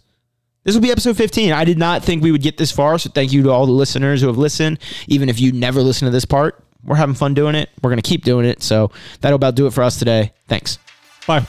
This 0.64 0.76
will 0.76 0.82
be 0.82 0.92
episode 0.92 1.18
15. 1.18 1.52
I 1.52 1.66
did 1.66 1.78
not 1.78 2.04
think 2.04 2.24
we 2.24 2.32
would 2.32 2.42
get 2.42 2.58
this 2.58 2.72
far, 2.72 2.98
so 2.98 3.10
thank 3.10 3.34
you 3.34 3.44
to 3.44 3.52
all 3.52 3.66
the 3.66 3.74
listeners 3.74 4.22
who 4.22 4.28
have 4.28 4.38
listened. 4.38 4.80
Even 5.08 5.28
if 5.28 5.40
you 5.40 5.52
never 5.52 5.82
listen 5.82 6.06
to 6.06 6.12
this 6.12 6.26
part, 6.26 6.64
we're 6.86 6.96
having 6.96 7.16
fun 7.16 7.34
doing 7.34 7.56
it. 7.56 7.70
We're 7.82 7.90
going 7.90 8.02
to 8.02 8.10
keep 8.10 8.24
doing 8.24 8.46
it. 8.46 8.64
So 8.64 8.92
that'll 9.22 9.36
about 9.36 9.56
do 9.56 9.68
it 9.68 9.74
for 9.74 9.84
us 9.84 10.00
today. 10.00 10.32
Thanks. 10.48 10.80
Bye. 11.28 11.46